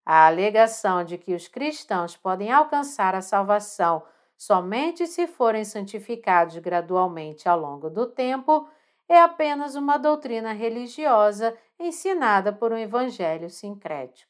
A 0.05 0.27
alegação 0.27 1.03
de 1.03 1.17
que 1.17 1.35
os 1.35 1.49
cristãos 1.49 2.15
podem 2.19 2.53
alcançar 2.53 3.15
a 3.15 3.23
salvação 3.23 4.03
somente 4.37 5.07
se 5.07 5.27
forem 5.27 5.65
santificados 5.65 6.59
gradualmente 6.59 7.49
ao 7.49 7.59
longo 7.59 7.89
do 7.89 8.07
tempo 8.07 8.69
é 9.09 9.19
apenas 9.19 9.75
uma 9.75 9.97
doutrina 9.97 10.53
religiosa 10.53 11.57
ensinada 11.79 12.53
por 12.53 12.75
um 12.75 12.77
evangelho 12.77 13.49
sincrético. 13.49 14.28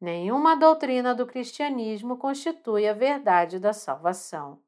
Nenhuma 0.00 0.54
doutrina 0.54 1.14
do 1.14 1.26
cristianismo 1.26 2.16
constitui 2.16 2.86
a 2.86 2.92
verdade 2.92 3.58
da 3.58 3.72
salvação. 3.72 4.60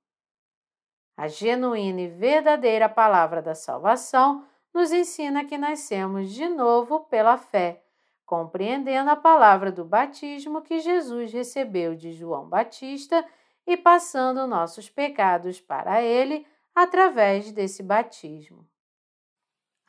A 1.17 1.29
genuína 1.29 2.03
e 2.03 2.09
verdadeira 2.09 2.89
palavra 2.89 3.43
da 3.43 3.55
salvação 3.55 4.47
nos 4.73 4.93
ensina 4.93 5.45
que 5.45 5.59
nascemos 5.59 6.33
de 6.33 6.49
novo 6.49 7.01
pela 7.01 7.37
fé, 7.37 7.83
compreendendo 8.25 9.11
a 9.11 9.17
palavra 9.17 9.73
do 9.73 9.85
batismo 9.85 10.63
que 10.63 10.79
Jesus 10.79 11.33
recebeu 11.33 11.95
de 11.95 12.13
João 12.13 12.49
Batista 12.49 13.25
e 13.67 13.77
passando 13.77 14.47
nossos 14.47 14.89
pecados 14.89 15.61
para 15.61 16.03
ele 16.03 16.47
através 16.75 17.51
desse 17.51 17.83
batismo. 17.83 18.68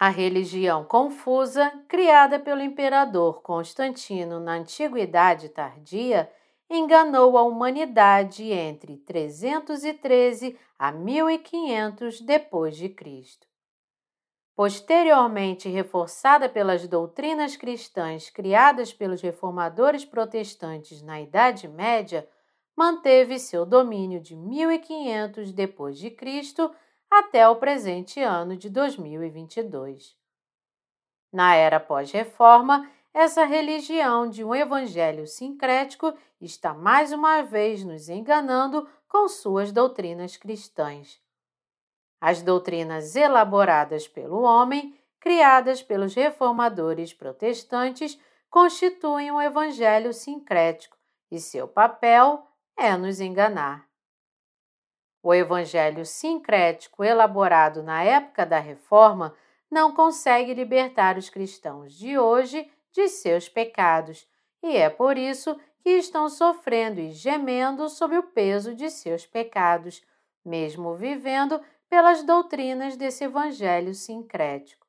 A 0.01 0.07
religião 0.07 0.85
confusa, 0.85 1.73
criada 1.85 2.39
pelo 2.39 2.61
imperador 2.61 3.41
Constantino 3.41 4.39
na 4.39 4.53
Antiguidade 4.53 5.49
Tardia, 5.49 6.31
enganou 6.69 7.37
a 7.37 7.43
humanidade 7.43 8.49
entre 8.49 8.95
313 8.95 10.57
a 10.77 10.89
1500 10.93 12.21
depois 12.21 12.77
de 12.77 12.87
Cristo. 12.87 13.45
Posteriormente 14.55 15.67
reforçada 15.67 16.47
pelas 16.47 16.87
doutrinas 16.87 17.57
cristãs 17.57 18.29
criadas 18.29 18.93
pelos 18.93 19.21
reformadores 19.21 20.05
protestantes 20.05 21.01
na 21.01 21.19
Idade 21.19 21.67
Média, 21.67 22.25
manteve 22.73 23.37
seu 23.37 23.65
domínio 23.65 24.21
de 24.21 24.33
1500 24.33 25.51
depois 25.51 25.97
de 25.97 26.09
Cristo 26.09 26.71
até 27.09 27.47
o 27.47 27.55
presente 27.55 28.21
ano 28.21 28.55
de 28.55 28.69
2022. 28.69 30.15
Na 31.31 31.55
era 31.55 31.79
pós-reforma, 31.79 32.89
essa 33.13 33.43
religião 33.43 34.29
de 34.29 34.43
um 34.43 34.53
evangelho 34.53 35.25
sincrético 35.27 36.13
está 36.39 36.73
mais 36.73 37.11
uma 37.11 37.41
vez 37.41 37.83
nos 37.83 38.07
enganando 38.07 38.87
com 39.07 39.27
suas 39.27 39.71
doutrinas 39.71 40.37
cristãs. 40.37 41.19
As 42.21 42.41
doutrinas 42.41 43.15
elaboradas 43.15 44.07
pelo 44.07 44.41
homem, 44.41 44.97
criadas 45.19 45.81
pelos 45.81 46.13
reformadores 46.13 47.13
protestantes, 47.13 48.19
constituem 48.49 49.31
um 49.31 49.41
evangelho 49.41 50.13
sincrético 50.13 50.97
e 51.31 51.39
seu 51.39 51.67
papel 51.67 52.45
é 52.77 52.95
nos 52.95 53.19
enganar. 53.19 53.88
O 55.21 55.33
evangelho 55.33 56.05
sincrético 56.05 57.03
elaborado 57.03 57.83
na 57.83 58.03
época 58.03 58.45
da 58.45 58.59
Reforma 58.59 59.35
não 59.69 59.93
consegue 59.93 60.53
libertar 60.53 61.17
os 61.17 61.29
cristãos 61.29 61.93
de 61.93 62.17
hoje 62.17 62.71
de 62.91 63.07
seus 63.07 63.47
pecados, 63.47 64.27
e 64.63 64.75
é 64.77 64.89
por 64.89 65.17
isso 65.17 65.59
que 65.81 65.91
estão 65.91 66.29
sofrendo 66.29 66.99
e 66.99 67.11
gemendo 67.11 67.87
sob 67.89 68.17
o 68.17 68.23
peso 68.23 68.73
de 68.73 68.89
seus 68.89 69.25
pecados, 69.25 70.03
mesmo 70.43 70.95
vivendo 70.95 71.61
pelas 71.89 72.23
doutrinas 72.23 72.95
desse 72.95 73.23
evangelho 73.25 73.93
sincrético. 73.93 74.87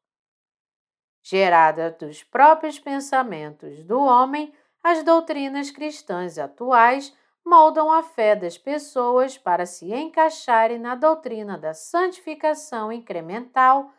Gerada 1.23 1.91
dos 1.91 2.23
próprios 2.23 2.79
pensamentos 2.79 3.83
do 3.85 4.01
homem, 4.01 4.53
as 4.83 5.03
doutrinas 5.03 5.71
cristãs 5.71 6.39
atuais 6.39 7.15
moldam 7.45 7.91
a 7.91 8.03
fé 8.03 8.37
das 8.37 8.57
pessoas 8.57 9.37
para 9.37 9.67
se 9.67 9.93
encaixarem 9.93 10.79
na 10.79 10.95
doutrina 10.95 11.59
da 11.59 11.75
santificação 11.75 12.93
incremental, 12.93 13.93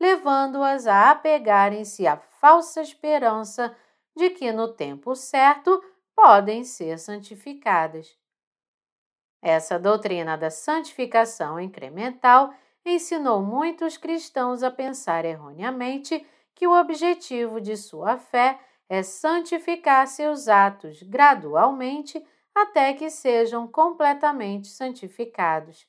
levando-as 0.00 0.86
a 0.86 1.10
apegarem-se 1.10 2.06
à 2.06 2.16
falsa 2.16 2.80
esperança 2.82 3.76
de 4.16 4.30
que 4.30 4.52
no 4.52 4.68
tempo 4.68 5.14
certo 5.14 5.82
podem 6.14 6.64
ser 6.64 6.98
santificadas. 6.98 8.16
Essa 9.40 9.78
doutrina 9.78 10.36
da 10.36 10.50
santificação 10.50 11.60
incremental 11.60 12.52
ensinou 12.84 13.42
muitos 13.42 13.96
cristãos 13.96 14.62
a 14.62 14.70
pensar 14.70 15.24
erroneamente 15.24 16.26
que 16.54 16.66
o 16.66 16.78
objetivo 16.78 17.60
de 17.60 17.76
sua 17.76 18.18
fé 18.18 18.58
é 18.88 19.02
santificar 19.02 20.06
seus 20.08 20.48
atos 20.48 21.02
gradualmente 21.02 22.24
até 22.62 22.92
que 22.92 23.10
sejam 23.10 23.66
completamente 23.66 24.68
santificados. 24.68 25.86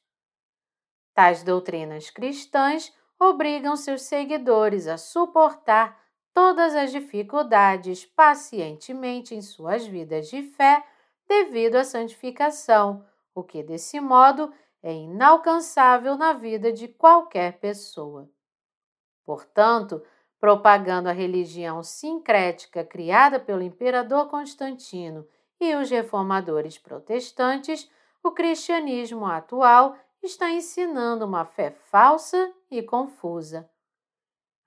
Tais 1.14 1.44
doutrinas 1.44 2.10
cristãs 2.10 2.94
obrigam 3.20 3.76
seus 3.76 4.04
seguidores 4.04 4.88
a 4.88 4.98
suportar 4.98 6.00
todas 6.34 6.76
as 6.76 6.92
dificuldades 6.92 8.06
pacientemente 8.06 9.36
em 9.36 9.42
suas 9.42 9.86
vidas 9.86 10.30
de 10.30 10.44
fé 10.44 10.86
devido 11.28 11.76
à 11.76 11.84
santificação, 11.84 13.06
o 13.36 13.44
que 13.44 13.62
desse 13.62 14.00
modo 14.00 14.54
é 14.82 14.94
inalcançável 14.94 16.16
na 16.16 16.34
vida 16.34 16.72
de 16.72 16.88
qualquer 16.88 17.60
pessoa. 17.60 18.30
Portanto, 19.26 20.02
propagando 20.40 21.10
a 21.10 21.12
religião 21.12 21.84
sincrética 21.84 22.84
criada 22.84 23.40
pelo 23.40 23.62
imperador 23.62 24.30
Constantino 24.30 25.28
e 25.60 25.76
os 25.76 25.90
reformadores 25.90 26.78
protestantes, 26.78 27.90
o 28.24 28.32
cristianismo 28.32 29.26
atual 29.26 29.96
está 30.22 30.50
ensinando 30.52 31.26
uma 31.26 31.46
fé 31.46 31.72
falsa 31.72 32.54
e 32.70 32.82
confusa. 32.82 33.70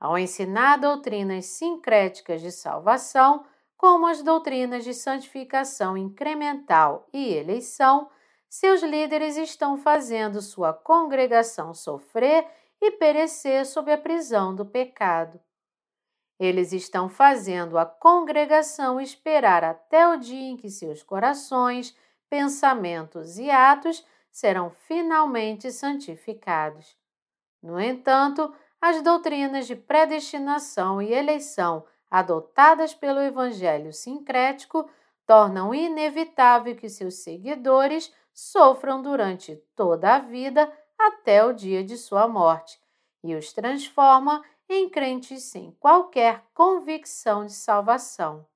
Ao 0.00 0.18
ensinar 0.18 0.78
doutrinas 0.78 1.46
sincréticas 1.46 2.40
de 2.40 2.50
salvação, 2.50 3.44
como 3.76 4.06
as 4.06 4.22
doutrinas 4.22 4.84
de 4.84 4.94
santificação 4.94 5.96
incremental 5.96 7.08
e 7.12 7.32
eleição, 7.32 8.08
seus 8.48 8.82
líderes 8.82 9.36
estão 9.36 9.76
fazendo 9.78 10.42
sua 10.42 10.72
congregação 10.72 11.72
sofrer 11.72 12.46
e 12.80 12.90
perecer 12.90 13.64
sob 13.64 13.92
a 13.92 13.98
prisão 13.98 14.54
do 14.54 14.66
pecado. 14.66 15.40
Eles 16.38 16.72
estão 16.72 17.08
fazendo 17.08 17.78
a 17.78 17.86
congregação 17.86 19.00
esperar 19.00 19.62
até 19.62 20.08
o 20.08 20.16
dia 20.16 20.50
em 20.50 20.56
que 20.56 20.68
seus 20.68 21.02
corações, 21.02 21.96
pensamentos 22.28 23.38
e 23.38 23.50
atos 23.50 24.04
serão 24.30 24.70
finalmente 24.70 25.70
santificados. 25.70 26.96
No 27.62 27.80
entanto, 27.80 28.52
as 28.80 29.02
doutrinas 29.02 29.66
de 29.66 29.76
predestinação 29.76 31.00
e 31.00 31.12
eleição 31.12 31.84
adotadas 32.10 32.94
pelo 32.94 33.20
Evangelho 33.20 33.92
sincrético 33.92 34.90
tornam 35.26 35.74
inevitável 35.74 36.74
que 36.74 36.88
seus 36.88 37.16
seguidores 37.22 38.12
sofram 38.34 39.00
durante 39.00 39.56
toda 39.76 40.16
a 40.16 40.18
vida 40.18 40.70
até 40.98 41.44
o 41.44 41.52
dia 41.52 41.84
de 41.84 41.96
sua 41.96 42.26
morte 42.26 42.82
e 43.22 43.34
os 43.34 43.52
transforma 43.52 44.42
em 44.74 44.88
crentes 44.88 45.44
sem 45.44 45.72
qualquer 45.78 46.44
convicção 46.54 47.44
de 47.44 47.52
salvação. 47.52 48.46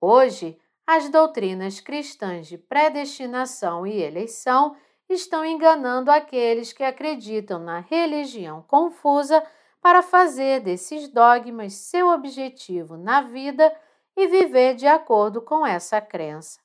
Hoje, 0.00 0.58
as 0.86 1.08
doutrinas 1.08 1.80
cristãs 1.80 2.46
de 2.46 2.58
predestinação 2.58 3.86
e 3.86 4.00
eleição 4.00 4.76
estão 5.08 5.44
enganando 5.44 6.10
aqueles 6.10 6.72
que 6.72 6.82
acreditam 6.82 7.58
na 7.58 7.80
religião 7.80 8.62
confusa 8.62 9.44
para 9.80 10.02
fazer 10.02 10.60
desses 10.60 11.08
dogmas 11.08 11.74
seu 11.74 12.08
objetivo 12.08 12.96
na 12.96 13.20
vida 13.20 13.74
e 14.16 14.26
viver 14.26 14.74
de 14.74 14.86
acordo 14.86 15.40
com 15.40 15.66
essa 15.66 16.00
crença. 16.00 16.60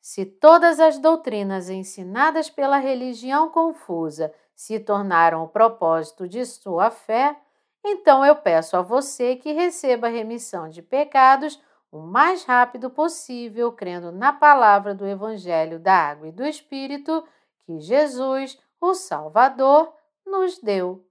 Se 0.00 0.26
todas 0.26 0.78
as 0.78 0.98
doutrinas 0.98 1.70
ensinadas 1.70 2.50
pela 2.50 2.76
religião 2.76 3.48
confusa 3.48 4.32
se 4.54 4.78
tornaram 4.78 5.42
o 5.42 5.48
propósito 5.48 6.28
de 6.28 6.44
sua 6.46 6.90
fé, 6.90 7.36
então 7.84 8.24
eu 8.24 8.36
peço 8.36 8.76
a 8.76 8.82
você 8.82 9.36
que 9.36 9.52
receba 9.52 10.06
a 10.06 10.10
remissão 10.10 10.68
de 10.68 10.80
pecados 10.80 11.60
o 11.94 12.00
mais 12.00 12.42
rápido 12.44 12.90
possível, 12.90 13.70
crendo 13.70 14.10
na 14.10 14.32
palavra 14.32 14.94
do 14.94 15.06
Evangelho 15.06 15.78
da 15.78 15.94
Água 15.94 16.26
e 16.26 16.32
do 16.32 16.44
Espírito 16.44 17.24
que 17.64 17.78
Jesus, 17.78 18.58
o 18.80 18.94
Salvador, 18.94 19.94
nos 20.26 20.58
deu. 20.58 21.06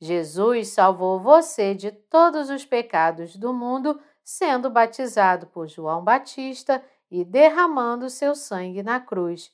Jesus 0.00 0.68
salvou 0.68 1.18
você 1.18 1.74
de 1.74 1.90
todos 1.90 2.48
os 2.48 2.64
pecados 2.64 3.34
do 3.34 3.52
mundo, 3.52 4.00
sendo 4.22 4.70
batizado 4.70 5.48
por 5.48 5.66
João 5.66 6.02
Batista 6.04 6.82
e 7.10 7.24
derramando 7.24 8.08
seu 8.08 8.34
sangue 8.34 8.82
na 8.82 9.00
cruz. 9.00 9.52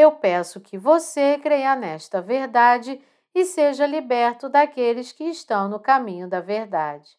Eu 0.00 0.12
peço 0.12 0.60
que 0.60 0.78
você 0.78 1.36
creia 1.38 1.74
nesta 1.74 2.22
verdade 2.22 3.04
e 3.34 3.44
seja 3.44 3.84
liberto 3.84 4.48
daqueles 4.48 5.10
que 5.10 5.24
estão 5.24 5.68
no 5.68 5.80
caminho 5.80 6.28
da 6.28 6.40
verdade. 6.40 7.18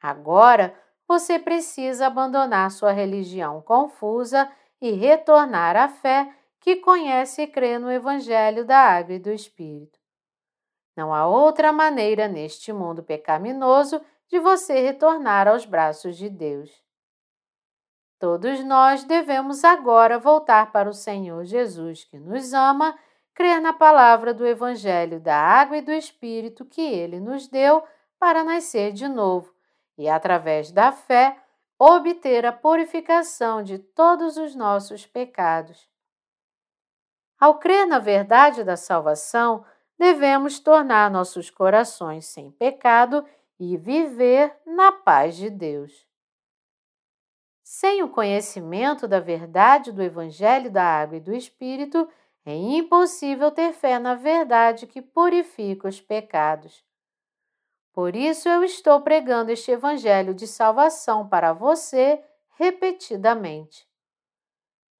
Agora 0.00 0.72
você 1.08 1.36
precisa 1.36 2.06
abandonar 2.06 2.70
sua 2.70 2.92
religião 2.92 3.60
confusa 3.60 4.48
e 4.80 4.92
retornar 4.92 5.74
à 5.74 5.88
fé 5.88 6.32
que 6.60 6.76
conhece 6.76 7.42
e 7.42 7.48
crê 7.48 7.76
no 7.76 7.90
Evangelho 7.90 8.64
da 8.64 8.78
Água 8.78 9.14
e 9.14 9.18
do 9.18 9.32
Espírito. 9.32 9.98
Não 10.96 11.12
há 11.12 11.26
outra 11.26 11.72
maneira 11.72 12.28
neste 12.28 12.72
mundo 12.72 13.02
pecaminoso 13.02 14.00
de 14.28 14.38
você 14.38 14.78
retornar 14.78 15.48
aos 15.48 15.64
braços 15.64 16.16
de 16.16 16.30
Deus. 16.30 16.70
Todos 18.18 18.64
nós 18.64 19.04
devemos 19.04 19.62
agora 19.62 20.18
voltar 20.18 20.72
para 20.72 20.88
o 20.88 20.94
Senhor 20.94 21.44
Jesus, 21.44 22.04
que 22.04 22.18
nos 22.18 22.52
ama, 22.52 22.98
crer 23.32 23.60
na 23.60 23.72
palavra 23.72 24.34
do 24.34 24.44
Evangelho 24.44 25.20
da 25.20 25.36
Água 25.36 25.76
e 25.76 25.82
do 25.82 25.92
Espírito 25.92 26.64
que 26.64 26.80
ele 26.80 27.20
nos 27.20 27.46
deu 27.46 27.84
para 28.18 28.42
nascer 28.42 28.92
de 28.92 29.06
novo 29.06 29.54
e, 29.96 30.08
através 30.08 30.72
da 30.72 30.90
fé, 30.90 31.36
obter 31.78 32.44
a 32.44 32.52
purificação 32.52 33.62
de 33.62 33.78
todos 33.78 34.36
os 34.36 34.56
nossos 34.56 35.06
pecados. 35.06 35.88
Ao 37.38 37.58
crer 37.60 37.86
na 37.86 38.00
verdade 38.00 38.64
da 38.64 38.76
salvação, 38.76 39.64
devemos 39.96 40.58
tornar 40.58 41.08
nossos 41.08 41.50
corações 41.50 42.26
sem 42.26 42.50
pecado 42.50 43.24
e 43.60 43.76
viver 43.76 44.56
na 44.66 44.90
paz 44.90 45.36
de 45.36 45.48
Deus. 45.48 46.07
Sem 47.70 48.02
o 48.02 48.08
conhecimento 48.08 49.06
da 49.06 49.20
verdade 49.20 49.92
do 49.92 50.02
Evangelho 50.02 50.70
da 50.70 50.82
Água 50.82 51.18
e 51.18 51.20
do 51.20 51.34
Espírito, 51.34 52.08
é 52.42 52.56
impossível 52.56 53.50
ter 53.50 53.74
fé 53.74 53.98
na 53.98 54.14
verdade 54.14 54.86
que 54.86 55.02
purifica 55.02 55.86
os 55.86 56.00
pecados. 56.00 56.82
Por 57.92 58.16
isso 58.16 58.48
eu 58.48 58.64
estou 58.64 59.02
pregando 59.02 59.50
este 59.50 59.70
Evangelho 59.70 60.32
de 60.32 60.46
salvação 60.46 61.28
para 61.28 61.52
você 61.52 62.24
repetidamente. 62.56 63.86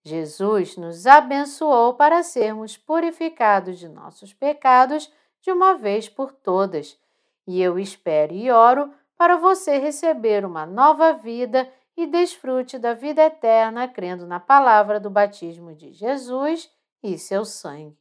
Jesus 0.05 0.77
nos 0.77 1.07
abençoou 1.07 1.95
para 1.95 2.23
sermos 2.23 2.77
purificados 2.77 3.79
de 3.79 3.89
nossos 3.89 4.35
pecados 4.35 5.11
de 5.41 5.51
uma 5.51 5.73
vez 5.75 6.07
por 6.07 6.33
todas, 6.33 7.01
e 7.47 7.63
eu 7.63 7.79
espero 7.79 8.35
e 8.35 8.51
oro 8.51 8.93
para 9.17 9.39
você 9.39 9.79
receber 9.79 10.45
uma 10.45 10.67
nova 10.67 11.15
vida 11.15 11.67
e 11.99 12.07
desfrute 12.07 12.79
da 12.79 12.95
vida 12.95 13.25
eterna 13.25 13.89
crendo 13.89 14.25
na 14.25 14.39
palavra 14.39 15.01
do 15.01 15.11
batismo 15.11 15.75
de 15.75 15.93
Jesus 15.93 16.71
e 17.03 17.19
seu 17.19 17.45
sangue. 17.45 17.99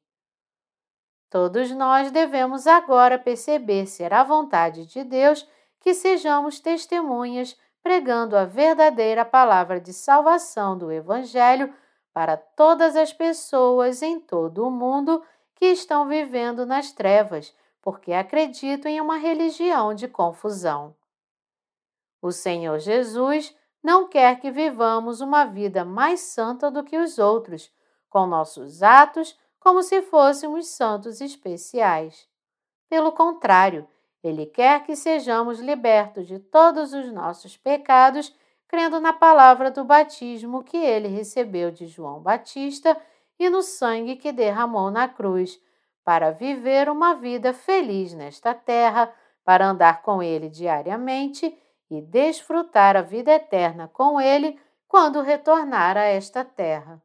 Todos 1.32 1.72
nós 1.72 2.12
devemos 2.12 2.68
agora 2.68 3.18
perceber 3.18 3.88
ser 3.88 4.14
a 4.14 4.24
vontade 4.24 4.86
de 4.86 5.04
Deus 5.04 5.50
que 5.80 5.96
sejamos 5.96 6.60
testemunhas 6.60 7.58
pregando 7.82 8.38
a 8.38 8.46
verdadeira 8.46 9.26
palavra 9.26 9.82
de 9.82 9.92
salvação 9.92 10.78
do 10.78 10.92
Evangelho 10.92 11.74
para 12.14 12.38
todas 12.38 12.96
as 12.96 13.12
pessoas 13.12 14.04
em 14.04 14.20
todo 14.20 14.68
o 14.68 14.70
mundo 14.70 15.24
que 15.56 15.66
estão 15.66 16.08
vivendo 16.08 16.68
nas 16.68 16.92
trevas, 16.92 17.52
porque 17.82 18.14
acreditam 18.14 18.92
em 18.92 19.02
uma 19.02 19.18
religião 19.18 19.96
de 19.96 20.08
confusão. 20.08 20.96
O 22.22 22.32
Senhor 22.32 22.78
Jesus 22.78 23.58
não 23.88 24.06
quer 24.06 24.42
que 24.42 24.52
vivamos 24.52 25.22
uma 25.22 25.46
vida 25.46 25.86
mais 25.86 26.20
santa 26.20 26.70
do 26.70 26.84
que 26.84 26.98
os 26.98 27.18
outros, 27.18 27.72
com 28.10 28.28
nossos 28.28 28.84
atos 28.84 29.40
como 29.62 29.82
se 29.82 30.02
fôssemos 30.02 30.68
santos 30.68 31.22
especiais. 31.22 32.28
Pelo 32.90 33.14
contrário, 33.14 33.88
ele 34.22 34.46
quer 34.46 34.84
que 34.84 34.94
sejamos 34.94 35.62
libertos 35.62 36.28
de 36.28 36.38
todos 36.38 36.92
os 36.92 37.10
nossos 37.14 37.56
pecados, 37.56 38.36
crendo 38.68 39.00
na 39.00 39.14
palavra 39.14 39.72
do 39.72 39.86
batismo 39.86 40.66
que 40.66 40.76
ele 40.76 41.08
recebeu 41.08 41.72
de 41.72 41.88
João 41.88 42.20
Batista 42.20 43.00
e 43.40 43.50
no 43.50 43.62
sangue 43.62 44.18
que 44.18 44.34
derramou 44.34 44.92
na 44.92 45.08
cruz, 45.08 45.58
para 46.04 46.32
viver 46.32 46.90
uma 46.90 47.14
vida 47.14 47.54
feliz 47.54 48.14
nesta 48.14 48.54
terra, 48.54 49.14
para 49.46 49.66
andar 49.66 50.02
com 50.02 50.22
ele 50.22 50.50
diariamente 50.50 51.58
e 51.90 52.02
desfrutar 52.02 52.96
a 52.96 53.02
vida 53.02 53.32
eterna 53.32 53.88
com 53.88 54.20
ele 54.20 54.60
quando 54.88 55.22
retornar 55.22 55.98
a 55.98 56.04
esta 56.04 56.44
terra. 56.44 57.02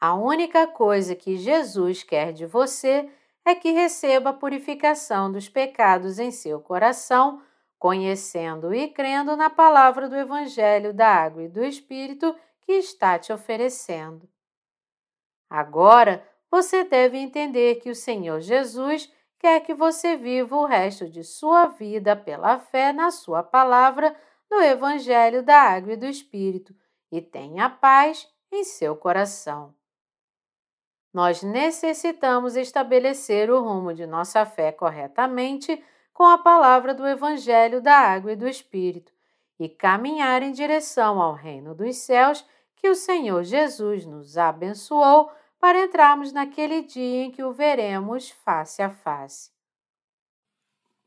A 0.00 0.14
única 0.14 0.66
coisa 0.66 1.14
que 1.14 1.36
Jesus 1.36 2.02
quer 2.02 2.32
de 2.32 2.46
você 2.46 3.10
é 3.44 3.54
que 3.54 3.70
receba 3.70 4.30
a 4.30 4.34
purificação 4.34 5.30
dos 5.30 5.48
pecados 5.48 6.18
em 6.18 6.30
seu 6.30 6.60
coração, 6.60 7.42
conhecendo 7.78 8.74
e 8.74 8.88
crendo 8.88 9.36
na 9.36 9.50
palavra 9.50 10.08
do 10.08 10.16
Evangelho 10.16 10.94
da 10.94 11.08
Água 11.08 11.42
e 11.42 11.48
do 11.48 11.64
Espírito 11.64 12.34
que 12.62 12.72
está 12.72 13.18
te 13.18 13.32
oferecendo. 13.32 14.28
Agora 15.48 16.26
você 16.50 16.84
deve 16.84 17.18
entender 17.18 17.76
que 17.76 17.90
o 17.90 17.94
Senhor 17.94 18.40
Jesus 18.40 19.12
quer 19.40 19.60
que 19.60 19.72
você 19.74 20.16
viva 20.16 20.54
o 20.54 20.66
resto 20.66 21.08
de 21.08 21.24
sua 21.24 21.66
vida 21.66 22.14
pela 22.14 22.58
fé 22.58 22.92
na 22.92 23.10
Sua 23.10 23.42
palavra 23.42 24.14
do 24.48 24.60
Evangelho 24.60 25.42
da 25.42 25.56
Água 25.56 25.94
e 25.94 25.96
do 25.96 26.06
Espírito 26.06 26.74
e 27.10 27.22
tenha 27.22 27.68
paz 27.70 28.28
em 28.52 28.62
seu 28.62 28.94
coração. 28.94 29.74
Nós 31.12 31.42
necessitamos 31.42 32.54
estabelecer 32.54 33.50
o 33.50 33.62
rumo 33.62 33.94
de 33.94 34.06
nossa 34.06 34.44
fé 34.44 34.70
corretamente 34.70 35.82
com 36.12 36.24
a 36.24 36.38
palavra 36.38 36.94
do 36.94 37.06
Evangelho 37.06 37.80
da 37.80 37.96
Água 37.96 38.32
e 38.32 38.36
do 38.36 38.46
Espírito 38.46 39.10
e 39.58 39.68
caminhar 39.68 40.42
em 40.42 40.52
direção 40.52 41.20
ao 41.20 41.32
reino 41.32 41.74
dos 41.74 41.96
céus 41.96 42.44
que 42.76 42.88
o 42.88 42.94
Senhor 42.94 43.42
Jesus 43.42 44.04
nos 44.04 44.36
abençoou 44.36 45.30
para 45.60 45.82
entrarmos 45.82 46.32
naquele 46.32 46.82
dia 46.82 47.24
em 47.24 47.30
que 47.30 47.44
o 47.44 47.52
veremos 47.52 48.30
face 48.30 48.82
a 48.82 48.88
face. 48.88 49.50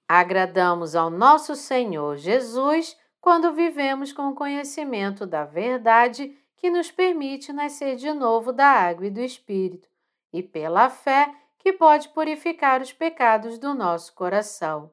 Agradamos 0.07 0.95
ao 0.95 1.09
nosso 1.09 1.55
Senhor 1.55 2.17
Jesus 2.17 2.95
quando 3.19 3.51
vivemos 3.53 4.13
com 4.13 4.29
o 4.29 4.35
conhecimento 4.35 5.25
da 5.25 5.43
verdade 5.43 6.37
que 6.55 6.69
nos 6.69 6.91
permite 6.91 7.51
nascer 7.51 7.95
de 7.95 8.13
novo 8.13 8.53
da 8.53 8.67
água 8.67 9.07
e 9.07 9.09
do 9.09 9.21
Espírito 9.21 9.89
e 10.31 10.43
pela 10.43 10.89
fé 10.89 11.33
que 11.57 11.73
pode 11.73 12.09
purificar 12.09 12.81
os 12.81 12.93
pecados 12.93 13.57
do 13.57 13.73
nosso 13.73 14.13
coração. 14.13 14.91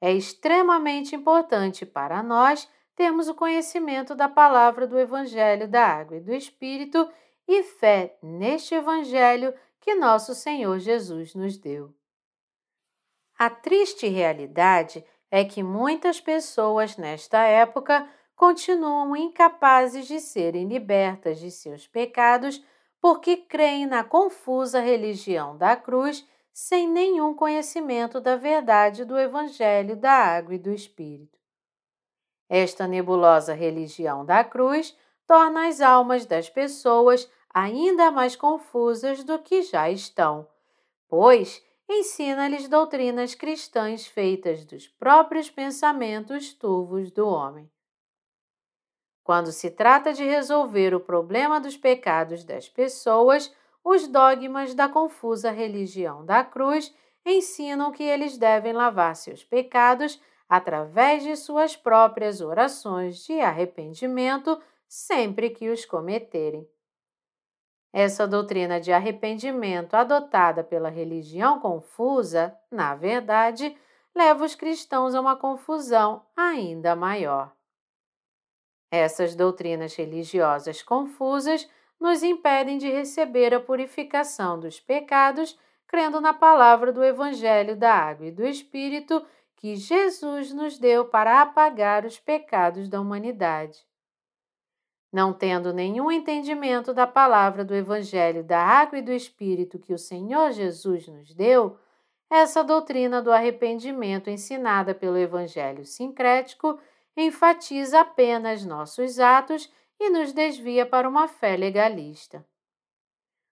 É 0.00 0.12
extremamente 0.12 1.14
importante 1.14 1.84
para 1.84 2.22
nós 2.22 2.68
termos 2.96 3.28
o 3.28 3.34
conhecimento 3.34 4.14
da 4.14 4.28
palavra 4.28 4.86
do 4.86 4.98
Evangelho 4.98 5.68
da 5.68 5.86
Água 5.86 6.16
e 6.16 6.20
do 6.20 6.32
Espírito 6.32 7.08
e 7.52 7.64
fé 7.64 8.16
neste 8.22 8.76
Evangelho 8.76 9.52
que 9.80 9.96
nosso 9.96 10.36
Senhor 10.36 10.78
Jesus 10.78 11.34
nos 11.34 11.58
deu. 11.58 11.92
A 13.36 13.50
triste 13.50 14.06
realidade 14.06 15.04
é 15.28 15.44
que 15.44 15.60
muitas 15.60 16.20
pessoas 16.20 16.96
nesta 16.96 17.42
época 17.42 18.08
continuam 18.36 19.16
incapazes 19.16 20.06
de 20.06 20.20
serem 20.20 20.68
libertas 20.68 21.40
de 21.40 21.50
seus 21.50 21.88
pecados 21.88 22.64
porque 23.00 23.36
creem 23.36 23.84
na 23.84 24.04
confusa 24.04 24.78
religião 24.78 25.56
da 25.56 25.74
cruz 25.74 26.24
sem 26.52 26.88
nenhum 26.88 27.34
conhecimento 27.34 28.20
da 28.20 28.36
verdade 28.36 29.04
do 29.04 29.18
Evangelho 29.18 29.96
da 29.96 30.12
Água 30.12 30.54
e 30.54 30.58
do 30.58 30.70
Espírito. 30.70 31.38
Esta 32.48 32.86
nebulosa 32.86 33.54
religião 33.54 34.24
da 34.24 34.44
cruz 34.44 34.96
torna 35.26 35.68
as 35.68 35.80
almas 35.80 36.26
das 36.26 36.50
pessoas 36.50 37.30
ainda 37.52 38.10
mais 38.10 38.36
confusas 38.36 39.24
do 39.24 39.38
que 39.38 39.62
já 39.62 39.90
estão, 39.90 40.48
pois 41.08 41.62
ensina-lhes 41.88 42.68
doutrinas 42.68 43.34
cristãs 43.34 44.06
feitas 44.06 44.64
dos 44.64 44.86
próprios 44.86 45.50
pensamentos 45.50 46.52
turvos 46.52 47.10
do 47.10 47.26
homem. 47.26 47.70
Quando 49.24 49.52
se 49.52 49.70
trata 49.70 50.12
de 50.12 50.24
resolver 50.24 50.94
o 50.94 51.00
problema 51.00 51.60
dos 51.60 51.76
pecados 51.76 52.44
das 52.44 52.68
pessoas, 52.68 53.52
os 53.82 54.06
dogmas 54.06 54.74
da 54.74 54.88
confusa 54.88 55.50
religião 55.50 56.24
da 56.24 56.44
cruz 56.44 56.94
ensinam 57.24 57.92
que 57.92 58.02
eles 58.02 58.36
devem 58.38 58.72
lavar 58.72 59.14
seus 59.16 59.44
pecados 59.44 60.20
através 60.48 61.22
de 61.22 61.36
suas 61.36 61.76
próprias 61.76 62.40
orações 62.40 63.24
de 63.24 63.40
arrependimento 63.40 64.60
sempre 64.88 65.50
que 65.50 65.68
os 65.68 65.84
cometerem. 65.84 66.68
Essa 67.92 68.26
doutrina 68.26 68.80
de 68.80 68.92
arrependimento 68.92 69.94
adotada 69.94 70.62
pela 70.62 70.88
religião 70.88 71.58
confusa, 71.58 72.56
na 72.70 72.94
verdade, 72.94 73.76
leva 74.14 74.44
os 74.44 74.54
cristãos 74.54 75.14
a 75.14 75.20
uma 75.20 75.36
confusão 75.36 76.24
ainda 76.36 76.94
maior. 76.94 77.52
Essas 78.90 79.34
doutrinas 79.34 79.94
religiosas 79.94 80.82
confusas 80.82 81.68
nos 81.98 82.22
impedem 82.22 82.78
de 82.78 82.90
receber 82.90 83.52
a 83.52 83.60
purificação 83.60 84.58
dos 84.58 84.80
pecados, 84.80 85.58
crendo 85.86 86.20
na 86.20 86.32
palavra 86.32 86.92
do 86.92 87.04
Evangelho 87.04 87.76
da 87.76 87.92
Água 87.92 88.26
e 88.26 88.32
do 88.32 88.44
Espírito 88.46 89.24
que 89.56 89.76
Jesus 89.76 90.52
nos 90.52 90.78
deu 90.78 91.04
para 91.04 91.42
apagar 91.42 92.06
os 92.06 92.18
pecados 92.18 92.88
da 92.88 93.00
humanidade. 93.00 93.89
Não 95.12 95.32
tendo 95.32 95.72
nenhum 95.72 96.10
entendimento 96.10 96.94
da 96.94 97.06
palavra 97.06 97.64
do 97.64 97.74
Evangelho 97.74 98.44
da 98.44 98.60
Água 98.60 98.98
e 98.98 99.02
do 99.02 99.12
Espírito 99.12 99.78
que 99.78 99.92
o 99.92 99.98
Senhor 99.98 100.52
Jesus 100.52 101.08
nos 101.08 101.34
deu, 101.34 101.76
essa 102.30 102.62
doutrina 102.62 103.20
do 103.20 103.32
arrependimento 103.32 104.30
ensinada 104.30 104.94
pelo 104.94 105.18
Evangelho 105.18 105.84
sincrético 105.84 106.78
enfatiza 107.16 108.00
apenas 108.00 108.64
nossos 108.64 109.18
atos 109.18 109.68
e 109.98 110.10
nos 110.10 110.32
desvia 110.32 110.86
para 110.86 111.08
uma 111.08 111.26
fé 111.26 111.56
legalista. 111.56 112.46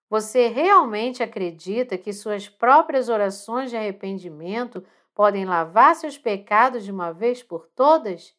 Você 0.09 0.47
realmente 0.47 1.23
acredita 1.23 1.99
que 1.99 2.13
suas 2.13 2.49
próprias 2.49 3.09
orações 3.09 3.69
de 3.69 3.77
arrependimento 3.77 4.83
podem 5.15 5.45
lavar 5.45 5.95
seus 5.97 6.17
pecados 6.17 6.85
de 6.85 6.93
uma 6.93 7.13
vez 7.13 7.43
por 7.43 7.67
todas? 7.75 8.35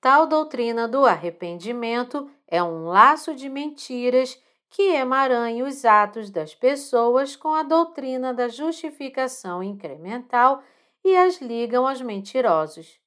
Tal 0.00 0.26
doutrina 0.26 0.86
do 0.86 1.04
arrependimento 1.04 2.30
é 2.46 2.62
um 2.62 2.86
laço 2.86 3.34
de 3.34 3.48
mentiras 3.48 4.40
que 4.70 4.82
emaranha 4.94 5.64
os 5.64 5.84
atos 5.84 6.30
das 6.30 6.54
pessoas 6.54 7.34
com 7.34 7.54
a 7.54 7.62
doutrina 7.62 8.32
da 8.32 8.48
justificação 8.48 9.62
incremental 9.62 10.62
e 11.04 11.16
as 11.16 11.40
ligam 11.40 11.86
aos 11.86 12.00
mentirosos. 12.00 13.00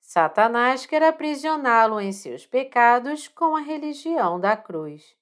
Satanás 0.00 0.84
quer 0.84 1.02
aprisioná-lo 1.02 1.98
em 2.00 2.12
seus 2.12 2.46
pecados 2.46 3.26
com 3.28 3.56
a 3.56 3.60
religião 3.60 4.38
da 4.38 4.56
cruz. 4.56 5.16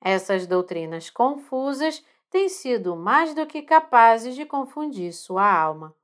Essas 0.00 0.46
doutrinas 0.46 1.10
confusas 1.10 2.04
têm 2.30 2.48
sido 2.48 2.96
mais 2.96 3.34
do 3.34 3.46
que 3.46 3.62
capazes 3.62 4.34
de 4.34 4.44
confundir 4.44 5.12
sua 5.12 5.50
alma. 5.50 5.94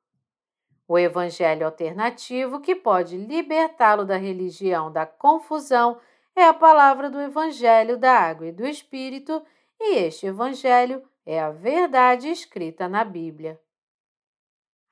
O 0.87 0.99
Evangelho 0.99 1.65
alternativo 1.65 2.61
que 2.61 2.75
pode 2.75 3.17
libertá-lo 3.17 4.05
da 4.05 4.17
religião 4.17 4.93
da 4.93 5.07
confusão 5.07 5.99
é 6.37 6.45
a 6.45 6.53
palavra 6.53 7.09
do 7.09 7.21
Evangelho 7.21 7.97
da 7.97 8.13
Água 8.13 8.49
e 8.49 8.53
do 8.53 8.67
Espírito, 8.67 9.43
e 9.81 9.97
este 9.97 10.27
Evangelho 10.27 11.03
é 11.25 11.41
a 11.41 11.51
verdade 11.51 12.29
escrita 12.29 12.89
na 12.89 13.03
Bíblia. 13.03 13.59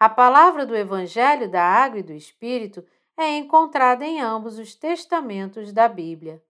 A 0.01 0.09
palavra 0.09 0.65
do 0.65 0.75
Evangelho 0.75 1.51
da 1.51 1.63
Água 1.63 1.99
e 1.99 2.03
do 2.03 2.13
Espírito 2.13 2.85
é 3.17 3.37
encontrada 3.37 4.05
em 4.05 4.21
ambos 4.21 4.59
os 4.59 4.75
testamentos 4.75 5.73
da 5.73 5.89
Bíblia. 5.89 6.43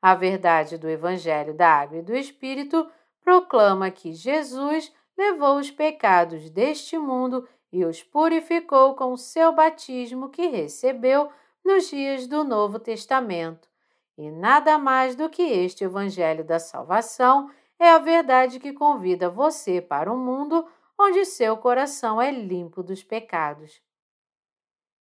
A 0.00 0.14
verdade 0.14 0.78
do 0.78 0.88
Evangelho 0.88 1.54
da 1.54 1.68
Água 1.68 1.98
e 1.98 2.02
do 2.02 2.14
Espírito 2.14 2.88
proclama 3.20 3.90
que 3.90 4.12
Jesus 4.12 4.94
levou 5.16 5.58
os 5.58 5.70
pecados 5.70 6.50
deste 6.50 6.96
mundo 6.98 7.48
e 7.74 7.84
os 7.84 8.04
purificou 8.04 8.94
com 8.94 9.12
o 9.12 9.18
seu 9.18 9.52
batismo 9.52 10.28
que 10.28 10.46
recebeu 10.46 11.28
nos 11.64 11.90
dias 11.90 12.28
do 12.28 12.44
Novo 12.44 12.78
Testamento. 12.78 13.68
E 14.16 14.30
nada 14.30 14.78
mais 14.78 15.16
do 15.16 15.28
que 15.28 15.42
este 15.42 15.82
Evangelho 15.82 16.44
da 16.44 16.60
Salvação 16.60 17.50
é 17.76 17.90
a 17.90 17.98
verdade 17.98 18.60
que 18.60 18.72
convida 18.72 19.28
você 19.28 19.80
para 19.80 20.12
o 20.12 20.16
mundo 20.16 20.64
onde 20.96 21.24
seu 21.24 21.56
coração 21.56 22.22
é 22.22 22.30
limpo 22.30 22.80
dos 22.80 23.02
pecados. 23.02 23.82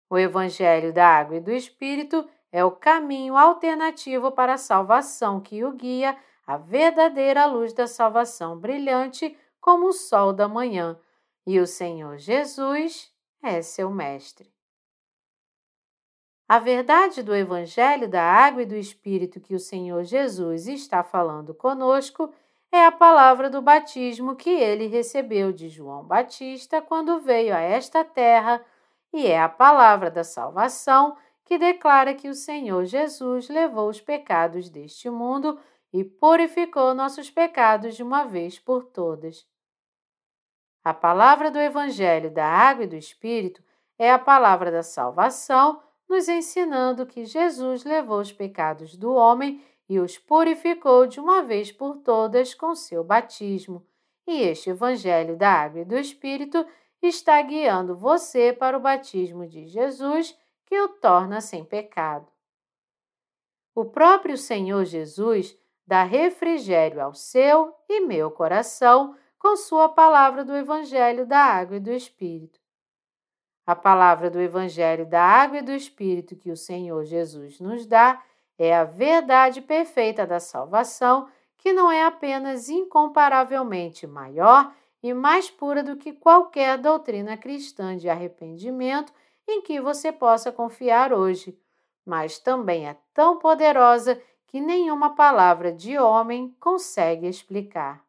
O 0.10 0.18
Evangelho 0.18 0.92
da 0.92 1.08
Água 1.08 1.38
e 1.38 1.42
do 1.42 1.52
Espírito 1.52 2.28
é 2.52 2.66
o 2.66 2.72
caminho 2.72 3.38
alternativo 3.38 4.32
para 4.32 4.56
a 4.56 4.58
salvação 4.58 5.40
que 5.40 5.64
o 5.64 5.74
guia 5.74 6.18
à 6.48 6.58
verdadeira 6.58 7.46
luz 7.46 7.72
da 7.72 7.86
salvação 7.86 8.58
brilhante 8.58 9.38
como 9.62 9.90
o 9.90 9.94
sol 9.94 10.34
da 10.34 10.48
manhã, 10.48 11.00
e 11.46 11.60
o 11.60 11.68
Senhor 11.68 12.18
Jesus 12.18 13.12
é 13.42 13.62
seu 13.62 13.90
Mestre. 13.90 14.54
A 16.48 16.60
verdade 16.60 17.24
do 17.24 17.36
Evangelho 17.36 18.08
da 18.08 18.22
Água 18.22 18.64
e 18.64 18.66
do 18.66 18.76
Espírito 18.76 19.40
que 19.40 19.56
o 19.56 19.60
Senhor 19.60 20.04
Jesus 20.04 20.68
está 20.68 21.04
falando 21.04 21.54
conosco 21.54 22.32
é 22.72 22.86
a 22.86 22.92
palavra 22.92 23.50
do 23.50 23.62
batismo 23.62 24.36
que 24.36 24.50
ele 24.50 24.88
recebeu 24.88 25.52
de 25.52 25.70
João 25.70 26.04
Batista 26.04 26.82
quando 26.82 27.20
veio 27.20 27.56
a 27.56 27.60
esta 27.60 28.04
terra, 28.04 28.64
e 29.12 29.28
é 29.28 29.40
a 29.40 29.48
palavra 29.48 30.10
da 30.10 30.24
salvação 30.24 31.16
que 31.46 31.58
declara 31.58 32.16
que 32.16 32.30
o 32.30 32.34
Senhor 32.34 32.86
Jesus 32.86 33.48
levou 33.48 33.90
os 33.90 34.02
pecados 34.02 34.70
deste 34.70 35.10
mundo 35.10 35.60
e 35.94 36.04
purificou 36.04 36.96
nossos 36.96 37.30
pecados 37.30 37.96
de 37.96 38.02
uma 38.02 38.24
vez 38.24 38.58
por 38.58 38.86
todas. 38.86 39.46
A 40.84 40.94
palavra 40.94 41.50
do 41.50 41.60
Evangelho 41.60 42.30
da 42.30 42.46
Água 42.46 42.84
e 42.84 42.88
do 42.88 42.96
Espírito 42.96 43.64
é 43.98 44.12
a 44.12 44.20
palavra 44.20 44.70
da 44.70 44.84
salvação, 44.84 45.82
nos 46.10 46.28
ensinando 46.28 47.06
que 47.06 47.24
Jesus 47.26 47.86
levou 47.86 48.20
os 48.20 48.34
pecados 48.34 48.98
do 48.98 49.14
homem 49.14 49.64
e 49.88 49.98
os 49.98 50.18
purificou 50.18 51.08
de 51.08 51.22
uma 51.22 51.42
vez 51.42 51.72
por 51.72 51.98
todas 51.98 52.54
com 52.54 52.76
seu 52.76 53.04
batismo. 53.04 53.86
E 54.28 54.42
este 54.42 54.72
Evangelho 54.72 55.38
da 55.38 55.50
Água 55.50 55.82
e 55.82 55.86
do 55.86 55.98
Espírito 55.98 56.66
está 57.02 57.42
guiando 57.42 57.96
você 57.96 58.52
para 58.52 58.78
o 58.78 58.82
batismo 58.82 59.48
de 59.48 59.68
Jesus, 59.68 60.38
que 60.66 60.80
o 60.80 60.90
torna 60.90 61.40
sem 61.40 61.64
pecado. 61.64 62.28
O 63.74 63.86
próprio 63.86 64.38
Senhor 64.38 64.84
Jesus 64.84 65.58
dá 65.88 66.04
refrigério 66.04 67.02
ao 67.02 67.14
seu 67.14 67.74
e 67.88 68.02
meu 68.02 68.30
coração 68.30 69.16
com 69.44 69.58
sua 69.58 69.90
palavra 69.90 70.46
do 70.46 70.56
Evangelho 70.56 71.26
da 71.26 71.38
Água 71.38 71.76
e 71.76 71.80
do 71.82 71.92
Espírito. 71.92 72.62
A 73.68 73.76
palavra 73.76 74.30
do 74.30 74.40
Evangelho 74.40 75.06
da 75.06 75.22
Água 75.22 75.58
e 75.58 75.62
do 75.62 75.74
Espírito 75.74 76.38
que 76.38 76.50
o 76.50 76.56
Senhor 76.56 77.04
Jesus 77.04 77.60
nos 77.60 77.86
dá 77.86 78.24
é 78.58 78.74
a 78.74 78.86
verdade 78.86 79.60
perfeita 79.60 80.26
da 80.26 80.40
salvação, 80.40 81.28
que 81.58 81.74
não 81.74 81.92
é 81.92 82.06
apenas 82.06 82.70
incomparavelmente 82.70 84.08
maior 84.08 84.74
e 85.04 85.14
mais 85.14 85.52
pura 85.52 85.84
do 85.84 85.98
que 85.98 86.14
qualquer 86.14 86.78
doutrina 86.78 87.36
cristã 87.36 87.98
de 87.98 88.08
arrependimento 88.08 89.12
em 89.46 89.62
que 89.62 89.82
você 89.82 90.10
possa 90.10 90.54
confiar 90.54 91.12
hoje, 91.12 91.60
mas 92.06 92.40
também 92.40 92.88
é 92.88 92.96
tão 93.14 93.38
poderosa 93.38 94.22
que 94.48 94.62
nenhuma 94.62 95.16
palavra 95.16 95.70
de 95.70 95.98
homem 95.98 96.56
consegue 96.62 97.28
explicar. 97.28 98.02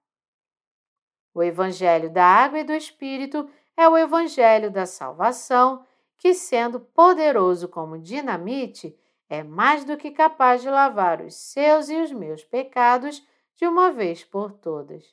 O 1.35 1.43
Evangelho 1.43 2.09
da 2.09 2.25
Água 2.25 2.61
e 2.61 2.65
do 2.65 2.73
Espírito 2.73 3.51
é 3.77 3.89
o 3.89 3.99
Evangelho 3.99 4.71
da 4.71 4.87
salvação, 4.87 5.85
que, 6.17 6.33
sendo 6.33 6.79
poderoso 6.79 7.69
como 7.69 7.99
dinamite, 7.99 8.97
é 9.29 9.43
mais 9.43 9.85
do 9.85 9.97
que 9.97 10.13
capaz 10.13 10.63
de 10.63 10.71
lavar 10.71 11.21
os 11.21 11.35
seus 11.35 11.89
e 11.89 11.97
os 11.97 12.13
meus 12.13 12.45
pecados 12.45 13.27
de 13.57 13.67
uma 13.67 13.91
vez 13.91 14.23
por 14.23 14.53
todas. 14.53 15.05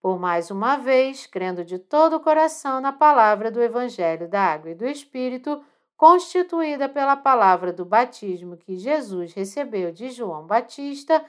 Por 0.00 0.18
mais 0.18 0.50
uma 0.50 0.76
vez, 0.76 1.26
crendo 1.26 1.62
de 1.62 1.78
todo 1.78 2.16
o 2.16 2.20
coração 2.20 2.80
na 2.80 2.92
palavra 2.92 3.50
do 3.50 3.62
Evangelho 3.62 4.28
da 4.28 4.40
Água 4.40 4.70
e 4.70 4.74
do 4.74 4.86
Espírito, 4.86 5.62
constituída 5.94 6.88
pela 6.88 7.16
palavra 7.16 7.70
do 7.70 7.84
batismo 7.84 8.56
que 8.56 8.78
Jesus 8.78 9.34
recebeu 9.34 9.92
de 9.92 10.08
João 10.08 10.46
Batista, 10.46 11.22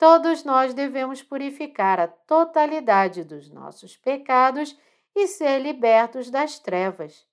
todos 0.00 0.44
nós 0.44 0.72
devemos 0.72 1.22
purificar 1.22 2.00
a 2.00 2.08
totalidade 2.08 3.22
dos 3.22 3.50
nossos 3.50 3.98
pecados 3.98 4.74
e 5.14 5.26
ser 5.26 5.58
libertos 5.58 6.30
das 6.30 6.58
trevas. 6.58 7.28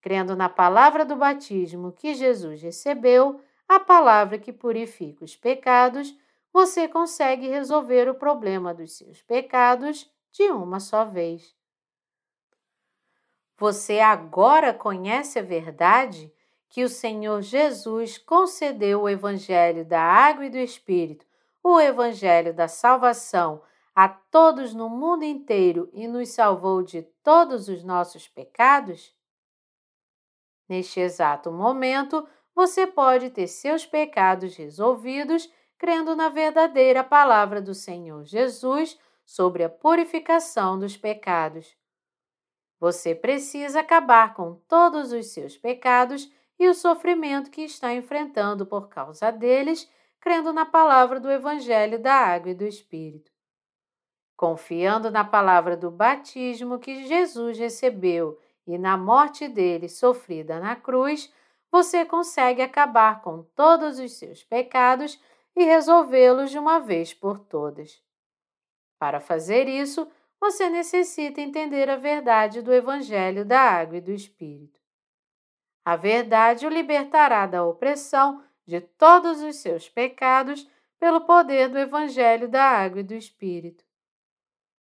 Crendo 0.00 0.34
na 0.34 0.48
palavra 0.48 1.04
do 1.04 1.14
batismo 1.14 1.92
que 1.92 2.14
Jesus 2.14 2.62
recebeu, 2.62 3.42
a 3.68 3.78
palavra 3.78 4.38
que 4.38 4.54
purifica 4.54 5.22
os 5.22 5.36
pecados, 5.36 6.16
você 6.50 6.88
consegue 6.88 7.46
resolver 7.46 8.08
o 8.08 8.14
problema 8.14 8.72
dos 8.72 8.96
seus 8.96 9.20
pecados 9.20 10.10
de 10.32 10.44
uma 10.44 10.80
só 10.80 11.04
vez. 11.04 11.54
Você 13.58 14.00
agora 14.00 14.72
conhece 14.72 15.38
a 15.38 15.42
verdade 15.42 16.32
que 16.70 16.82
o 16.82 16.88
Senhor 16.88 17.42
Jesus 17.42 18.16
concedeu 18.16 19.02
o 19.02 19.08
Evangelho 19.10 19.84
da 19.84 20.00
Água 20.00 20.46
e 20.46 20.50
do 20.50 20.58
Espírito, 20.58 21.25
o 21.68 21.80
Evangelho 21.80 22.54
da 22.54 22.68
Salvação, 22.68 23.60
a 23.92 24.08
todos 24.08 24.72
no 24.72 24.88
mundo 24.88 25.24
inteiro 25.24 25.90
e 25.92 26.06
nos 26.06 26.28
salvou 26.28 26.80
de 26.80 27.02
todos 27.24 27.68
os 27.68 27.82
nossos 27.82 28.28
pecados? 28.28 29.12
Neste 30.68 31.00
exato 31.00 31.50
momento, 31.50 32.24
você 32.54 32.86
pode 32.86 33.30
ter 33.30 33.48
seus 33.48 33.84
pecados 33.84 34.54
resolvidos 34.54 35.52
crendo 35.76 36.14
na 36.14 36.28
verdadeira 36.28 37.02
palavra 37.02 37.60
do 37.60 37.74
Senhor 37.74 38.24
Jesus 38.24 38.96
sobre 39.24 39.64
a 39.64 39.68
purificação 39.68 40.78
dos 40.78 40.96
pecados. 40.96 41.76
Você 42.78 43.12
precisa 43.12 43.80
acabar 43.80 44.34
com 44.34 44.54
todos 44.68 45.10
os 45.10 45.26
seus 45.32 45.56
pecados 45.56 46.32
e 46.60 46.68
o 46.68 46.74
sofrimento 46.74 47.50
que 47.50 47.62
está 47.62 47.92
enfrentando 47.92 48.64
por 48.64 48.88
causa 48.88 49.32
deles, 49.32 49.90
crendo 50.20 50.52
na 50.52 50.64
palavra 50.64 51.20
do 51.20 51.30
Evangelho 51.30 51.98
da 51.98 52.14
Água 52.14 52.50
e 52.50 52.54
do 52.54 52.64
Espírito. 52.64 53.30
Confiando 54.36 55.10
na 55.10 55.24
palavra 55.24 55.76
do 55.76 55.90
batismo 55.90 56.78
que 56.78 57.06
Jesus 57.06 57.58
recebeu 57.58 58.38
e 58.66 58.76
na 58.76 58.96
morte 58.96 59.48
dele 59.48 59.88
sofrida 59.88 60.60
na 60.60 60.76
cruz, 60.76 61.32
você 61.70 62.04
consegue 62.04 62.60
acabar 62.62 63.22
com 63.22 63.42
todos 63.54 63.98
os 63.98 64.12
seus 64.12 64.42
pecados 64.42 65.20
e 65.54 65.64
resolvê-los 65.64 66.50
de 66.50 66.58
uma 66.58 66.78
vez 66.78 67.14
por 67.14 67.38
todas. 67.38 68.02
Para 68.98 69.20
fazer 69.20 69.68
isso, 69.68 70.06
você 70.40 70.68
necessita 70.68 71.40
entender 71.40 71.88
a 71.88 71.96
verdade 71.96 72.60
do 72.60 72.72
Evangelho 72.72 73.44
da 73.44 73.60
Água 73.60 73.96
e 73.96 74.00
do 74.00 74.12
Espírito. 74.12 74.78
A 75.84 75.96
verdade 75.96 76.66
o 76.66 76.70
libertará 76.70 77.46
da 77.46 77.64
opressão 77.64 78.42
de 78.66 78.80
todos 78.80 79.40
os 79.42 79.56
seus 79.56 79.88
pecados 79.88 80.68
pelo 80.98 81.20
poder 81.22 81.68
do 81.68 81.78
Evangelho 81.78 82.48
da 82.48 82.62
Água 82.62 83.00
e 83.00 83.04
do 83.04 83.14
Espírito. 83.14 83.84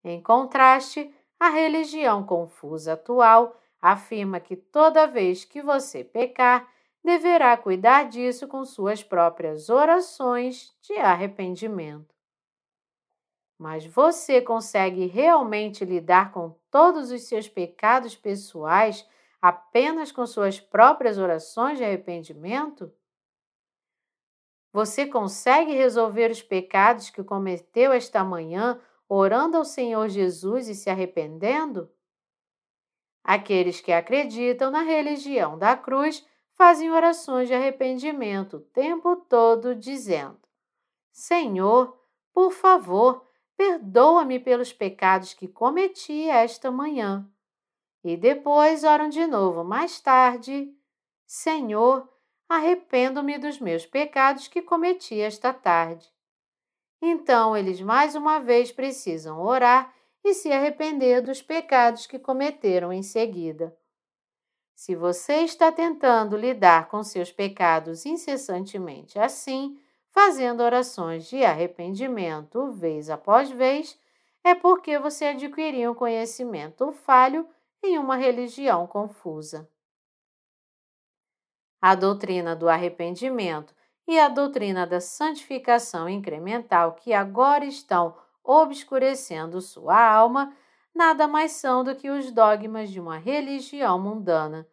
Em 0.03 0.21
contraste, 0.21 1.13
a 1.39 1.49
religião 1.49 2.25
confusa 2.25 2.93
atual 2.93 3.59
afirma 3.81 4.39
que 4.39 4.55
toda 4.55 5.07
vez 5.07 5.43
que 5.43 5.61
você 5.61 6.03
pecar, 6.03 6.71
deverá 7.03 7.57
cuidar 7.57 8.07
disso 8.07 8.47
com 8.47 8.63
suas 8.63 9.03
próprias 9.03 9.69
orações 9.69 10.73
de 10.81 10.93
arrependimento. 10.93 12.15
Mas 13.57 13.85
você 13.85 14.41
consegue 14.41 15.05
realmente 15.05 15.83
lidar 15.83 16.31
com 16.31 16.55
todos 16.71 17.11
os 17.11 17.23
seus 17.23 17.47
pecados 17.47 18.15
pessoais 18.15 19.07
apenas 19.41 20.11
com 20.11 20.25
suas 20.25 20.59
próprias 20.59 21.17
orações 21.17 21.77
de 21.77 21.83
arrependimento? 21.83 22.91
Você 24.73 25.05
consegue 25.05 25.71
resolver 25.71 26.31
os 26.31 26.41
pecados 26.41 27.11
que 27.11 27.23
cometeu 27.23 27.93
esta 27.93 28.23
manhã 28.23 28.81
orando 29.07 29.55
ao 29.55 29.63
Senhor 29.63 30.09
Jesus 30.09 30.67
e 30.67 30.73
se 30.73 30.89
arrependendo? 30.89 31.91
Aqueles 33.23 33.79
que 33.79 33.91
acreditam 33.91 34.71
na 34.71 34.81
religião 34.81 35.59
da 35.59 35.77
cruz 35.77 36.25
fazem 36.53 36.91
orações 36.91 37.47
de 37.47 37.53
arrependimento 37.53 38.57
o 38.57 38.61
tempo 38.61 39.15
todo, 39.15 39.75
dizendo: 39.75 40.39
Senhor, 41.11 41.95
por 42.33 42.51
favor, 42.51 43.27
perdoa-me 43.55 44.39
pelos 44.39 44.73
pecados 44.73 45.35
que 45.35 45.47
cometi 45.47 46.27
esta 46.27 46.71
manhã. 46.71 47.29
E 48.03 48.17
depois 48.17 48.83
oram 48.83 49.07
de 49.07 49.25
novo 49.27 49.63
mais 49.63 50.01
tarde: 50.01 50.75
Senhor, 51.25 52.11
arrependo-me 52.47 53.37
dos 53.37 53.59
meus 53.59 53.85
pecados 53.85 54.47
que 54.47 54.61
cometi 54.61 55.19
esta 55.19 55.53
tarde. 55.53 56.11
Então 57.01 57.55
eles 57.55 57.81
mais 57.81 58.15
uma 58.15 58.39
vez 58.39 58.71
precisam 58.71 59.41
orar 59.41 59.93
e 60.23 60.33
se 60.33 60.51
arrepender 60.51 61.21
dos 61.21 61.41
pecados 61.41 62.07
que 62.07 62.17
cometeram 62.17 62.93
em 62.93 63.03
seguida. 63.03 63.75
Se 64.73 64.95
você 64.95 65.41
está 65.41 65.71
tentando 65.71 66.37
lidar 66.37 66.87
com 66.87 67.03
seus 67.03 67.31
pecados 67.31 68.05
incessantemente 68.05 69.19
assim, 69.19 69.77
fazendo 70.09 70.61
orações 70.61 71.27
de 71.27 71.43
arrependimento 71.43 72.71
vez 72.71 73.09
após 73.09 73.49
vez, 73.49 73.99
é 74.43 74.53
porque 74.53 74.99
você 74.99 75.25
adquiriu 75.25 75.91
um 75.91 75.95
conhecimento 75.95 76.91
falho 76.91 77.47
em 77.81 77.97
uma 77.97 78.15
religião 78.15 78.87
confusa. 78.87 79.69
A 81.85 81.95
doutrina 81.95 82.55
do 82.55 82.69
arrependimento 82.69 83.75
e 84.07 84.17
a 84.17 84.29
doutrina 84.29 84.87
da 84.87 85.01
santificação 85.01 86.07
incremental 86.07 86.93
que 86.93 87.11
agora 87.11 87.65
estão 87.65 88.15
obscurecendo 88.41 89.59
sua 89.59 90.01
alma 90.01 90.55
nada 90.95 91.27
mais 91.27 91.51
são 91.51 91.83
do 91.83 91.93
que 91.93 92.09
os 92.09 92.31
dogmas 92.31 92.89
de 92.89 93.01
uma 93.01 93.17
religião 93.17 93.99
mundana. 93.99 94.65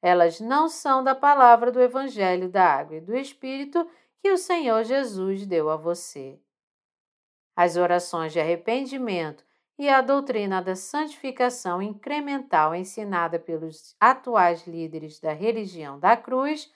Elas 0.00 0.38
não 0.38 0.68
são 0.68 1.02
da 1.02 1.16
palavra 1.16 1.72
do 1.72 1.80
Evangelho 1.80 2.48
da 2.48 2.64
Água 2.64 2.98
e 2.98 3.00
do 3.00 3.16
Espírito 3.16 3.84
que 4.20 4.30
o 4.30 4.38
Senhor 4.38 4.84
Jesus 4.84 5.44
deu 5.44 5.68
a 5.68 5.74
você. 5.74 6.38
As 7.56 7.76
orações 7.76 8.32
de 8.32 8.38
arrependimento 8.38 9.44
e 9.78 9.88
a 9.88 10.00
doutrina 10.00 10.60
da 10.60 10.76
santificação 10.76 11.80
incremental 11.80 12.74
ensinada 12.74 13.38
pelos 13.38 13.96
atuais 13.98 14.66
líderes 14.66 15.18
da 15.18 15.32
religião 15.32 15.98
da 15.98 16.16
cruz 16.16 16.72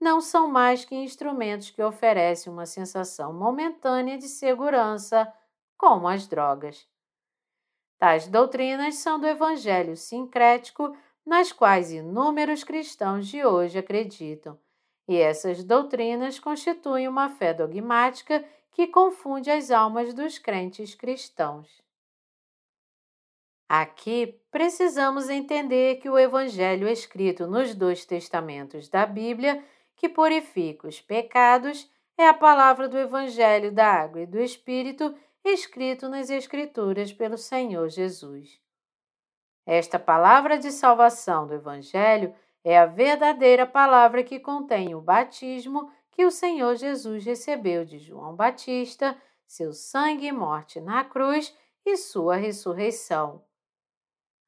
não 0.00 0.20
são 0.20 0.48
mais 0.48 0.84
que 0.84 0.94
instrumentos 0.94 1.70
que 1.70 1.82
oferecem 1.82 2.52
uma 2.52 2.66
sensação 2.66 3.32
momentânea 3.32 4.16
de 4.16 4.28
segurança, 4.28 5.32
como 5.76 6.08
as 6.08 6.26
drogas. 6.26 6.88
Tais 7.98 8.28
doutrinas 8.28 8.94
são 8.96 9.18
do 9.18 9.26
evangelho 9.26 9.96
sincrético, 9.96 10.96
nas 11.26 11.52
quais 11.52 11.90
inúmeros 11.90 12.62
cristãos 12.62 13.26
de 13.26 13.44
hoje 13.44 13.78
acreditam, 13.78 14.58
e 15.06 15.16
essas 15.16 15.64
doutrinas 15.64 16.38
constituem 16.38 17.08
uma 17.08 17.28
fé 17.28 17.52
dogmática 17.52 18.44
que 18.70 18.86
confunde 18.86 19.50
as 19.50 19.70
almas 19.70 20.14
dos 20.14 20.38
crentes 20.38 20.94
cristãos. 20.94 21.87
Aqui 23.68 24.40
precisamos 24.50 25.28
entender 25.28 25.96
que 25.96 26.08
o 26.08 26.18
Evangelho 26.18 26.88
escrito 26.88 27.46
nos 27.46 27.74
dois 27.74 28.06
testamentos 28.06 28.88
da 28.88 29.04
Bíblia, 29.04 29.62
que 29.94 30.08
purifica 30.08 30.88
os 30.88 31.02
pecados, 31.02 31.90
é 32.16 32.26
a 32.26 32.34
palavra 32.34 32.88
do 32.88 32.96
Evangelho 32.96 33.70
da 33.70 33.86
Água 33.86 34.22
e 34.22 34.26
do 34.26 34.40
Espírito 34.40 35.14
escrito 35.44 36.08
nas 36.08 36.30
Escrituras 36.30 37.12
pelo 37.12 37.36
Senhor 37.36 37.88
Jesus. 37.90 38.58
Esta 39.66 39.98
palavra 39.98 40.58
de 40.58 40.72
salvação 40.72 41.46
do 41.46 41.52
Evangelho 41.52 42.34
é 42.64 42.78
a 42.78 42.86
verdadeira 42.86 43.66
palavra 43.66 44.24
que 44.24 44.40
contém 44.40 44.94
o 44.94 45.00
batismo 45.00 45.92
que 46.10 46.24
o 46.24 46.30
Senhor 46.30 46.74
Jesus 46.74 47.24
recebeu 47.24 47.84
de 47.84 47.98
João 47.98 48.34
Batista, 48.34 49.16
seu 49.46 49.72
sangue 49.74 50.26
e 50.26 50.32
morte 50.32 50.80
na 50.80 51.04
cruz 51.04 51.54
e 51.84 51.96
sua 51.96 52.36
ressurreição. 52.36 53.46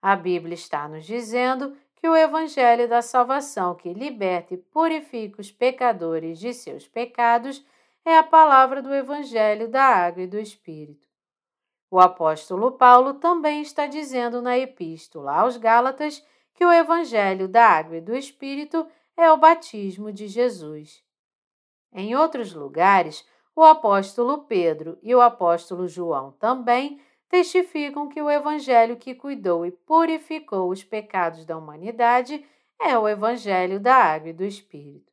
A 0.03 0.17
Bíblia 0.17 0.55
está 0.55 0.89
nos 0.89 1.05
dizendo 1.05 1.77
que 1.97 2.09
o 2.09 2.17
Evangelho 2.17 2.89
da 2.89 3.03
salvação 3.03 3.75
que 3.75 3.93
liberta 3.93 4.55
e 4.55 4.57
purifica 4.57 5.41
os 5.41 5.53
pecadores 5.53 6.39
de 6.39 6.55
seus 6.55 6.89
pecados 6.89 7.65
é 8.05 8.17
a 8.17 8.23
palavra 8.23 8.81
do 8.81 8.95
Evangelho 8.95 9.69
da 9.69 9.83
Água 9.83 10.23
e 10.23 10.27
do 10.27 10.39
Espírito. 10.39 11.07
O 11.91 11.99
apóstolo 12.01 12.73
Paulo 12.73 13.15
também 13.15 13.61
está 13.61 13.87
dizendo 13.87 14.41
na 14.41 14.57
Epístola 14.57 15.35
aos 15.35 15.57
Gálatas 15.57 16.25
que 16.55 16.65
o 16.65 16.73
Evangelho 16.73 17.47
da 17.49 17.67
Água 17.67 17.97
e 17.97 18.01
do 18.01 18.17
Espírito 18.17 18.87
é 19.17 19.31
o 19.31 19.37
batismo 19.37 20.11
de 20.13 20.29
Jesus. 20.29 21.03
Em 21.93 22.15
outros 22.15 22.55
lugares, 22.55 23.27
o 23.55 23.63
apóstolo 23.63 24.45
Pedro 24.45 24.99
e 25.03 25.15
o 25.15 25.21
apóstolo 25.21 25.87
João 25.87 26.33
também 26.33 27.01
testificam 27.31 28.09
que 28.09 28.21
o 28.21 28.29
Evangelho 28.29 28.97
que 28.97 29.15
cuidou 29.15 29.65
e 29.65 29.71
purificou 29.71 30.69
os 30.69 30.83
pecados 30.83 31.45
da 31.47 31.57
humanidade 31.57 32.45
é 32.79 32.99
o 32.99 33.09
Evangelho 33.09 33.79
da 33.79 33.95
Água 33.95 34.31
e 34.31 34.33
do 34.33 34.45
Espírito. 34.45 35.13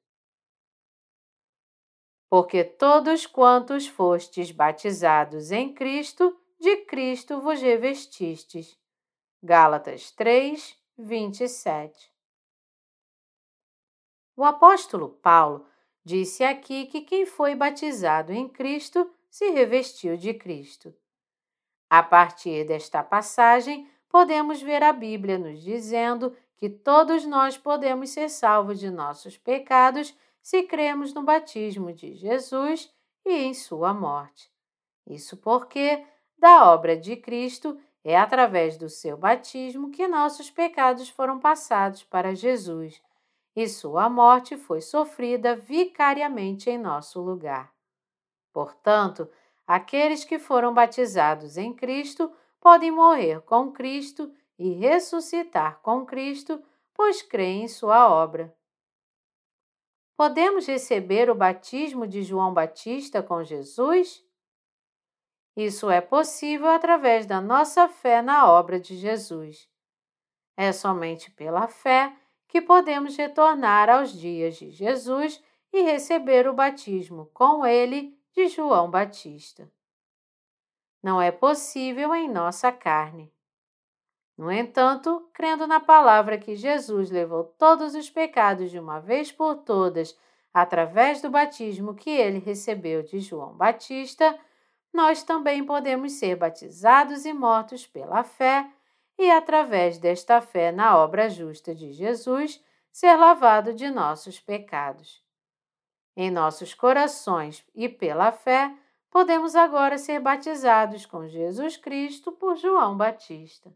Porque 2.27 2.63
todos 2.63 3.27
quantos 3.27 3.87
fostes 3.87 4.51
batizados 4.51 5.51
em 5.51 5.73
Cristo, 5.73 6.35
de 6.59 6.77
Cristo 6.85 7.39
vos 7.39 7.61
revestistes. 7.61 8.77
Gálatas 9.41 10.11
3, 10.11 10.75
27. 10.97 12.11
O 14.35 14.43
apóstolo 14.43 15.09
Paulo 15.09 15.65
disse 16.03 16.43
aqui 16.43 16.87
que 16.87 17.01
quem 17.01 17.27
foi 17.27 17.53
batizado 17.53 18.33
em 18.33 18.49
Cristo 18.49 19.09
se 19.29 19.51
revestiu 19.51 20.17
de 20.17 20.33
Cristo. 20.33 20.93
A 21.89 22.03
partir 22.03 22.65
desta 22.65 23.01
passagem, 23.01 23.89
podemos 24.09 24.61
ver 24.61 24.83
a 24.83 24.91
Bíblia 24.91 25.37
nos 25.37 25.61
dizendo 25.61 26.35
que 26.57 26.69
todos 26.69 27.25
nós 27.25 27.57
podemos 27.57 28.09
ser 28.09 28.29
salvos 28.29 28.79
de 28.79 28.89
nossos 28.89 29.37
pecados 29.37 30.15
se 30.41 30.63
cremos 30.63 31.13
no 31.13 31.23
batismo 31.23 31.93
de 31.93 32.13
Jesus 32.13 32.91
e 33.25 33.31
em 33.31 33.53
sua 33.53 33.93
morte. 33.93 34.51
Isso 35.05 35.37
porque, 35.37 36.05
da 36.37 36.71
obra 36.71 36.95
de 36.97 37.15
Cristo, 37.15 37.79
é 38.03 38.17
através 38.17 38.77
do 38.77 38.89
seu 38.89 39.17
batismo 39.17 39.91
que 39.91 40.07
nossos 40.07 40.49
pecados 40.49 41.09
foram 41.09 41.39
passados 41.39 42.03
para 42.03 42.33
Jesus 42.33 43.01
e 43.55 43.67
sua 43.67 44.09
morte 44.09 44.55
foi 44.55 44.81
sofrida 44.81 45.55
vicariamente 45.55 46.69
em 46.69 46.77
nosso 46.77 47.19
lugar. 47.19 47.73
Portanto, 48.53 49.29
Aqueles 49.67 50.23
que 50.23 50.39
foram 50.39 50.73
batizados 50.73 51.57
em 51.57 51.73
Cristo 51.73 52.31
podem 52.61 52.89
morrer 52.89 53.41
com 53.41 53.69
Cristo 53.69 54.33
e 54.57 54.71
ressuscitar 54.71 55.81
com 55.81 56.05
Cristo, 56.05 56.63
pois 56.93 57.21
creem 57.21 57.63
em 57.63 57.67
sua 57.67 58.09
obra. 58.09 58.55
Podemos 60.15 60.65
receber 60.65 61.29
o 61.29 61.35
batismo 61.35 62.07
de 62.07 62.23
João 62.23 62.53
Batista 62.53 63.21
com 63.21 63.43
Jesus? 63.43 64.25
Isso 65.55 65.91
é 65.91 66.01
possível 66.01 66.69
através 66.69 67.25
da 67.25 67.41
nossa 67.41 67.89
fé 67.89 68.21
na 68.21 68.49
obra 68.49 68.79
de 68.79 68.95
Jesus. 68.95 69.69
É 70.55 70.71
somente 70.71 71.29
pela 71.29 71.67
fé 71.67 72.15
que 72.47 72.61
podemos 72.61 73.15
retornar 73.17 73.89
aos 73.89 74.11
dias 74.11 74.55
de 74.55 74.71
Jesus 74.71 75.43
e 75.71 75.81
receber 75.81 76.47
o 76.47 76.53
batismo 76.53 77.29
com 77.33 77.65
ele 77.65 78.16
de 78.37 78.49
João 78.49 78.87
Batista. 78.87 79.67
Não 81.01 81.19
é 81.19 81.31
possível 81.31 82.13
em 82.13 82.29
nossa 82.29 82.71
carne. 82.71 83.33
No 84.37 84.51
entanto, 84.51 85.27
crendo 85.33 85.65
na 85.65 85.79
palavra 85.79 86.37
que 86.37 86.55
Jesus 86.55 87.09
levou 87.09 87.43
todos 87.43 87.95
os 87.95 88.11
pecados 88.11 88.69
de 88.69 88.77
uma 88.77 88.99
vez 88.99 89.31
por 89.31 89.55
todas 89.55 90.15
através 90.53 91.19
do 91.19 91.31
batismo 91.31 91.95
que 91.95 92.11
ele 92.11 92.37
recebeu 92.37 93.01
de 93.01 93.19
João 93.19 93.57
Batista, 93.57 94.39
nós 94.93 95.23
também 95.23 95.65
podemos 95.65 96.11
ser 96.11 96.35
batizados 96.35 97.25
e 97.25 97.33
mortos 97.33 97.87
pela 97.87 98.23
fé 98.23 98.69
e, 99.17 99.31
através 99.31 99.97
desta 99.97 100.41
fé 100.41 100.71
na 100.71 100.95
obra 100.95 101.27
justa 101.27 101.73
de 101.73 101.91
Jesus, 101.91 102.63
ser 102.91 103.15
lavado 103.15 103.73
de 103.73 103.89
nossos 103.89 104.39
pecados. 104.39 105.26
Em 106.19 106.31
nossos 106.31 106.73
corações 106.73 107.63
e 107.75 107.87
pela 107.87 108.31
fé, 108.31 108.75
podemos 109.11 109.55
agora 109.55 109.99
ser 109.99 110.19
batizados 110.19 111.05
com 111.05 111.27
Jesus 111.27 111.77
Cristo 111.77 112.31
por 112.31 112.55
João 112.55 112.97
Batista. 112.97 113.71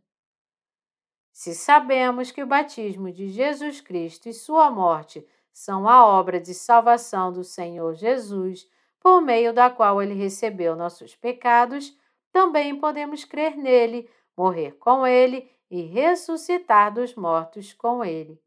Se 1.32 1.54
sabemos 1.54 2.32
que 2.32 2.42
o 2.42 2.48
batismo 2.48 3.12
de 3.12 3.30
Jesus 3.30 3.80
Cristo 3.80 4.28
e 4.28 4.34
sua 4.34 4.72
morte 4.72 5.24
são 5.54 5.88
a 5.88 6.04
obra 6.04 6.40
de 6.42 6.56
salvação 6.56 7.32
do 7.32 7.44
Senhor 7.44 7.94
Jesus, 7.94 8.68
por 9.00 9.22
meio 9.22 9.54
da 9.54 9.70
qual 9.70 10.02
ele 10.02 10.16
recebeu 10.16 10.76
nossos 10.76 11.16
pecados, 11.16 11.96
também 12.32 12.76
podemos 12.76 13.24
crer 13.24 13.56
nele, 13.56 14.10
morrer 14.36 14.72
com 14.80 15.06
ele 15.06 15.48
e 15.70 15.84
ressuscitar 15.84 16.92
dos 16.92 17.14
mortos 17.14 17.72
com 17.72 18.04
ele. 18.04 18.42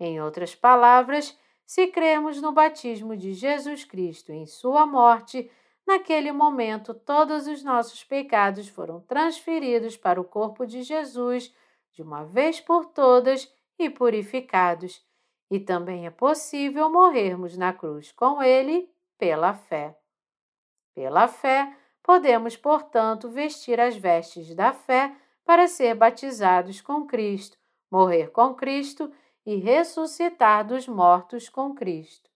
Em 0.00 0.20
outras 0.20 0.52
palavras, 0.52 1.38
se 1.66 1.86
cremos 1.86 2.40
no 2.40 2.52
batismo 2.52 3.16
de 3.16 3.32
Jesus 3.32 3.84
Cristo 3.84 4.32
em 4.32 4.46
sua 4.46 4.86
morte, 4.86 5.50
naquele 5.86 6.32
momento 6.32 6.94
todos 6.94 7.46
os 7.46 7.62
nossos 7.62 8.04
pecados 8.04 8.68
foram 8.68 9.00
transferidos 9.00 9.96
para 9.96 10.20
o 10.20 10.24
corpo 10.24 10.66
de 10.66 10.82
Jesus 10.82 11.54
de 11.92 12.02
uma 12.02 12.24
vez 12.24 12.60
por 12.60 12.86
todas 12.86 13.50
e 13.78 13.88
purificados. 13.88 15.04
E 15.50 15.60
também 15.60 16.06
é 16.06 16.10
possível 16.10 16.90
morrermos 16.90 17.56
na 17.56 17.72
cruz 17.72 18.10
com 18.12 18.42
ele 18.42 18.90
pela 19.18 19.54
fé. 19.54 19.96
Pela 20.94 21.28
fé, 21.28 21.76
podemos, 22.02 22.56
portanto, 22.56 23.28
vestir 23.28 23.80
as 23.80 23.96
vestes 23.96 24.54
da 24.54 24.72
fé 24.72 25.14
para 25.44 25.68
ser 25.68 25.94
batizados 25.94 26.80
com 26.80 27.06
Cristo, 27.06 27.58
morrer 27.90 28.30
com 28.30 28.54
Cristo 28.54 29.12
e 29.44 29.56
ressuscitar 29.56 30.66
dos 30.66 30.88
mortos 30.88 31.48
com 31.48 31.74
Cristo. 31.74 32.30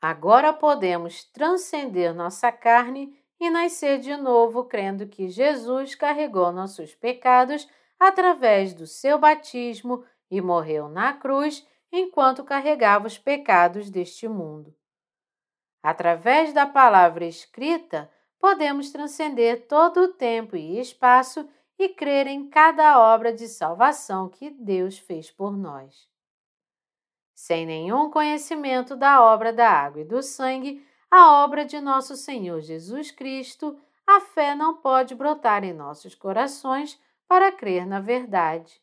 Agora 0.00 0.52
podemos 0.52 1.24
transcender 1.24 2.14
nossa 2.14 2.52
carne 2.52 3.18
e 3.40 3.50
nascer 3.50 3.98
de 3.98 4.16
novo 4.16 4.64
crendo 4.64 5.06
que 5.06 5.28
Jesus 5.28 5.94
carregou 5.94 6.52
nossos 6.52 6.94
pecados 6.94 7.68
através 7.98 8.74
do 8.74 8.86
seu 8.86 9.18
batismo 9.18 10.04
e 10.30 10.40
morreu 10.40 10.88
na 10.88 11.12
cruz 11.12 11.66
enquanto 11.90 12.44
carregava 12.44 13.06
os 13.06 13.18
pecados 13.18 13.90
deste 13.90 14.28
mundo. 14.28 14.74
Através 15.82 16.52
da 16.52 16.66
palavra 16.66 17.24
escrita, 17.24 18.10
podemos 18.38 18.90
transcender 18.90 19.66
todo 19.66 20.02
o 20.02 20.12
tempo 20.12 20.56
e 20.56 20.78
espaço 20.78 21.48
e 21.78 21.88
crer 21.88 22.26
em 22.26 22.48
cada 22.48 22.98
obra 23.00 23.32
de 23.32 23.46
salvação 23.46 24.28
que 24.28 24.50
Deus 24.50 24.98
fez 24.98 25.30
por 25.30 25.56
nós. 25.56 26.08
Sem 27.34 27.64
nenhum 27.64 28.10
conhecimento 28.10 28.96
da 28.96 29.22
obra 29.22 29.52
da 29.52 29.70
água 29.70 30.00
e 30.02 30.04
do 30.04 30.22
sangue, 30.22 30.84
a 31.10 31.42
obra 31.44 31.64
de 31.64 31.80
nosso 31.80 32.16
Senhor 32.16 32.60
Jesus 32.60 33.12
Cristo, 33.12 33.78
a 34.06 34.20
fé 34.20 34.54
não 34.54 34.76
pode 34.76 35.14
brotar 35.14 35.62
em 35.62 35.72
nossos 35.72 36.14
corações 36.14 37.00
para 37.28 37.52
crer 37.52 37.86
na 37.86 38.00
verdade. 38.00 38.82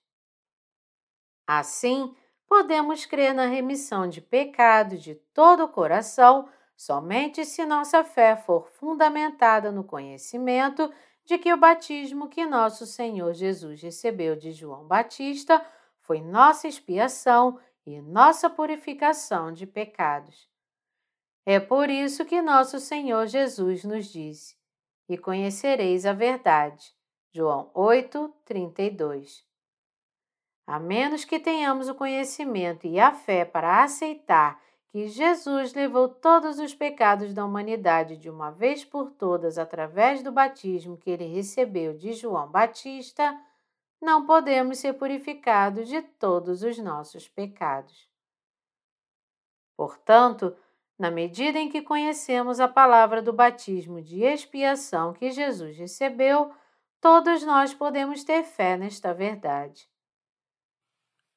Assim, 1.45 2.15
podemos 2.47 3.05
crer 3.05 3.33
na 3.33 3.45
remissão 3.45 4.07
de 4.07 4.21
pecados 4.21 5.01
de 5.03 5.15
todo 5.33 5.63
o 5.65 5.69
coração 5.69 6.47
somente 6.77 7.45
se 7.45 7.65
nossa 7.65 8.03
fé 8.03 8.35
for 8.35 8.67
fundamentada 8.67 9.71
no 9.71 9.83
conhecimento 9.83 10.91
de 11.25 11.37
que 11.37 11.51
o 11.51 11.57
batismo 11.57 12.29
que 12.29 12.45
nosso 12.45 12.85
Senhor 12.85 13.33
Jesus 13.33 13.81
recebeu 13.81 14.35
de 14.35 14.51
João 14.51 14.85
Batista 14.85 15.65
foi 15.99 16.21
nossa 16.21 16.67
expiação 16.67 17.59
e 17.85 17.99
nossa 17.99 18.49
purificação 18.49 19.51
de 19.51 19.65
pecados. 19.65 20.47
É 21.45 21.59
por 21.59 21.89
isso 21.89 22.25
que 22.25 22.41
nosso 22.41 22.79
Senhor 22.79 23.27
Jesus 23.27 23.83
nos 23.83 24.11
disse: 24.11 24.55
E 25.09 25.17
conhecereis 25.17 26.05
a 26.05 26.13
verdade. 26.13 26.93
João 27.31 27.69
8, 27.73 28.33
32. 28.45 29.45
A 30.67 30.79
menos 30.79 31.25
que 31.25 31.39
tenhamos 31.39 31.89
o 31.89 31.93
conhecimento 31.93 32.87
e 32.87 32.99
a 32.99 33.13
fé 33.13 33.45
para 33.45 33.83
aceitar 33.83 34.59
que 34.95 35.09
Jesus 35.09 35.73
levou 35.73 36.07
todos 36.07 36.57
os 36.57 36.73
pecados 36.73 37.33
da 37.33 37.43
humanidade 37.43 38.15
de 38.15 38.29
uma 38.29 38.49
vez 38.49 38.85
por 38.85 39.11
todas 39.11 39.57
através 39.57 40.23
do 40.23 40.31
batismo 40.31 40.95
que 40.95 41.09
ele 41.09 41.25
recebeu 41.25 41.93
de 41.97 42.13
João 42.13 42.49
Batista, 42.49 43.37
não 44.01 44.25
podemos 44.25 44.77
ser 44.77 44.93
purificados 44.93 45.89
de 45.89 46.01
todos 46.01 46.63
os 46.63 46.77
nossos 46.77 47.27
pecados. 47.27 48.09
Portanto, 49.75 50.55
na 50.97 51.11
medida 51.11 51.59
em 51.59 51.67
que 51.67 51.81
conhecemos 51.81 52.61
a 52.61 52.67
palavra 52.69 53.21
do 53.21 53.33
batismo 53.33 54.01
de 54.01 54.23
expiação 54.23 55.11
que 55.11 55.29
Jesus 55.29 55.77
recebeu, 55.77 56.53
todos 57.01 57.43
nós 57.43 57.73
podemos 57.73 58.23
ter 58.23 58.43
fé 58.43 58.77
nesta 58.77 59.13
verdade. 59.13 59.89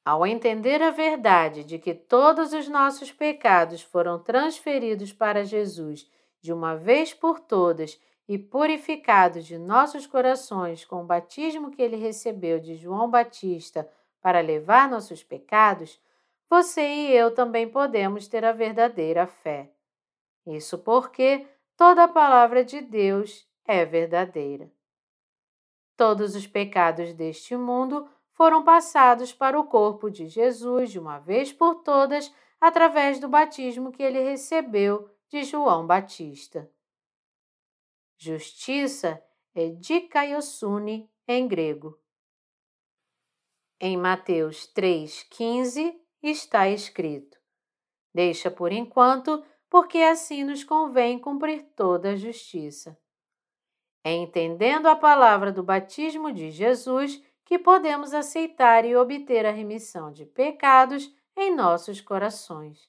Ao 0.09 0.27
entender 0.27 0.81
a 0.81 0.91
verdade 0.91 1.63
de 1.63 1.79
que 1.79 1.93
todos 1.93 2.55
os 2.55 2.67
nossos 2.67 3.13
pecados 3.13 3.83
foram 3.83 4.19
transferidos 4.19 5.13
para 5.13 5.45
Jesus 5.45 6.11
de 6.41 6.51
uma 6.51 6.75
vez 6.75 7.13
por 7.13 7.39
todas 7.39 8.01
e 8.27 8.39
purificados 8.39 9.45
de 9.45 9.59
nossos 9.59 10.07
corações 10.07 10.83
com 10.83 11.03
o 11.03 11.07
batismo 11.07 11.71
que 11.71 11.83
ele 11.83 11.97
recebeu 11.97 12.59
de 12.59 12.75
João 12.75 13.11
Batista 13.11 13.87
para 14.23 14.41
levar 14.41 14.89
nossos 14.89 15.23
pecados, 15.23 16.01
você 16.49 16.81
e 16.81 17.13
eu 17.13 17.35
também 17.35 17.69
podemos 17.69 18.27
ter 18.27 18.47
a 18.47 18.53
verdadeira 18.53 19.27
fé. 19.27 19.71
Isso 20.47 20.79
porque 20.79 21.47
toda 21.77 22.05
a 22.05 22.09
palavra 22.09 22.65
de 22.65 22.81
Deus 22.81 23.47
é 23.67 23.85
verdadeira. 23.85 24.73
Todos 25.99 26.35
os 26.35 26.47
pecados 26.47 27.13
deste 27.13 27.55
mundo 27.55 28.09
foram 28.39 28.63
passados 28.63 29.33
para 29.33 29.59
o 29.59 29.67
corpo 29.67 30.09
de 30.09 30.29
Jesus 30.29 30.93
de 30.93 30.99
uma 31.01 31.19
vez 31.19 31.53
por 31.53 31.83
todas 31.83 32.33
através 32.61 33.19
do 33.19 33.29
batismo 33.29 33.91
que 33.91 34.01
ele 34.01 34.21
recebeu 34.21 35.11
de 35.29 35.43
João 35.43 35.85
Batista. 35.85 36.71
Justiça 38.17 39.21
é 39.53 39.71
dikaiosune 39.71 41.11
em 41.27 41.49
grego. 41.49 41.99
Em 43.81 43.97
Mateus 43.97 44.73
3,15 44.73 46.01
está 46.23 46.69
escrito: 46.69 47.37
Deixa 48.15 48.53
por 48.53 48.71
enquanto, 48.71 49.45
porque 49.69 49.99
assim 49.99 50.45
nos 50.45 50.63
convém 50.63 51.19
cumprir 51.19 51.65
toda 51.75 52.11
a 52.11 52.17
justiça. 52.17 52.97
É 54.05 54.13
entendendo 54.13 54.87
a 54.87 54.95
palavra 54.95 55.51
do 55.51 55.65
batismo 55.65 56.33
de 56.33 56.53
Jesus 56.53 57.21
que 57.49 57.59
podemos 57.59 58.13
aceitar 58.13 58.85
e 58.85 58.95
obter 58.95 59.47
a 59.47 59.51
remissão 59.51 60.13
de 60.13 60.27
pecados 60.27 61.11
em 61.35 61.57
nossos 61.57 61.99
corações. 61.99 62.87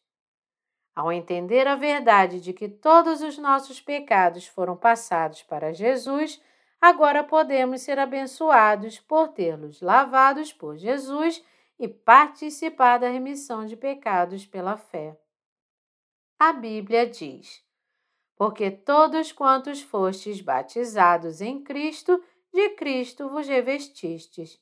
Ao 0.94 1.14
entender 1.14 1.65
a 1.65 1.76
verdade 1.76 2.41
de 2.41 2.52
que 2.52 2.68
todos 2.68 3.22
os 3.22 3.38
nossos 3.38 3.80
pecados 3.80 4.48
foram 4.48 4.76
passados 4.76 5.41
para 5.44 5.72
Jesus, 5.72 6.41
agora 6.81 7.23
podemos 7.23 7.80
ser 7.80 7.98
abençoados 7.98 8.99
por 8.99 9.30
tê-los 9.30 9.81
lavados 9.81 10.52
por 10.52 10.76
Jesus 10.76 11.41
e 11.80 11.88
participar 11.88 12.98
da 12.98 13.07
remissão 13.07 13.65
de 13.65 13.77
pecados 13.77 14.45
pela 14.45 14.76
fé. 14.76 15.18
A 16.38 16.52
Bíblia 16.52 17.07
diz: 17.07 17.64
Porque 18.36 18.69
todos 18.69 19.31
quantos 19.31 19.81
fostes 19.81 20.41
batizados 20.41 21.40
em 21.40 21.64
Cristo, 21.64 22.22
de 22.53 22.69
Cristo 22.71 23.30
vos 23.30 23.47
revestistes. 23.47 24.59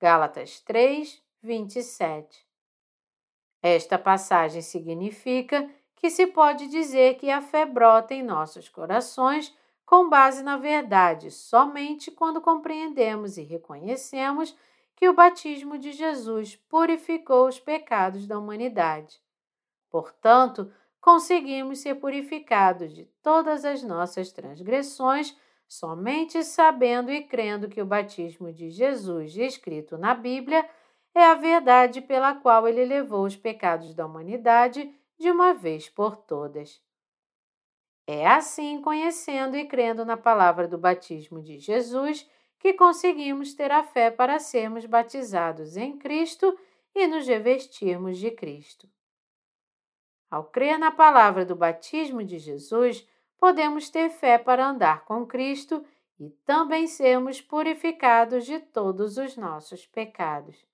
Gálatas 0.00 0.60
3, 0.60 1.22
27. 1.42 2.46
Esta 3.62 3.98
passagem 3.98 4.62
significa 4.62 5.68
que 5.96 6.10
se 6.10 6.26
pode 6.26 6.68
dizer 6.68 7.16
que 7.16 7.30
a 7.30 7.40
fé 7.40 7.66
brota 7.66 8.14
em 8.14 8.22
nossos 8.22 8.68
corações 8.68 9.54
com 9.84 10.08
base 10.08 10.42
na 10.42 10.56
verdade 10.56 11.30
somente 11.30 12.10
quando 12.10 12.40
compreendemos 12.40 13.38
e 13.38 13.42
reconhecemos 13.42 14.54
que 14.94 15.08
o 15.08 15.14
batismo 15.14 15.78
de 15.78 15.92
Jesus 15.92 16.56
purificou 16.68 17.48
os 17.48 17.58
pecados 17.58 18.26
da 18.26 18.38
humanidade. 18.38 19.20
Portanto, 19.88 20.70
conseguimos 21.00 21.78
ser 21.78 21.94
purificados 21.94 22.92
de 22.92 23.04
todas 23.22 23.64
as 23.64 23.82
nossas 23.82 24.30
transgressões 24.30 25.36
somente 25.68 26.42
sabendo 26.42 27.12
e 27.12 27.22
crendo 27.22 27.68
que 27.68 27.82
o 27.82 27.86
batismo 27.86 28.50
de 28.50 28.70
Jesus, 28.70 29.36
escrito 29.36 29.98
na 29.98 30.14
Bíblia, 30.14 30.68
é 31.14 31.24
a 31.24 31.34
verdade 31.34 32.00
pela 32.00 32.34
qual 32.34 32.66
ele 32.66 32.84
levou 32.84 33.24
os 33.24 33.36
pecados 33.36 33.94
da 33.94 34.06
humanidade 34.06 34.92
de 35.18 35.30
uma 35.30 35.52
vez 35.52 35.88
por 35.88 36.16
todas. 36.16 36.80
É 38.06 38.26
assim, 38.26 38.80
conhecendo 38.80 39.56
e 39.56 39.66
crendo 39.66 40.04
na 40.04 40.16
palavra 40.16 40.66
do 40.66 40.78
batismo 40.78 41.42
de 41.42 41.58
Jesus, 41.58 42.28
que 42.58 42.72
conseguimos 42.72 43.52
ter 43.52 43.70
a 43.70 43.84
fé 43.84 44.10
para 44.10 44.38
sermos 44.38 44.86
batizados 44.86 45.76
em 45.76 45.98
Cristo 45.98 46.58
e 46.94 47.06
nos 47.06 47.26
revestirmos 47.26 48.16
de 48.18 48.30
Cristo. 48.30 48.88
Ao 50.30 50.44
crer 50.44 50.78
na 50.78 50.90
palavra 50.90 51.44
do 51.44 51.54
batismo 51.54 52.22
de 52.24 52.38
Jesus, 52.38 53.06
podemos 53.38 53.88
ter 53.88 54.10
fé 54.10 54.36
para 54.36 54.68
andar 54.68 55.04
com 55.04 55.24
Cristo 55.24 55.84
e 56.18 56.30
também 56.44 56.86
sermos 56.86 57.40
purificados 57.40 58.44
de 58.44 58.58
todos 58.58 59.16
os 59.16 59.36
nossos 59.36 59.86
pecados. 59.86 60.66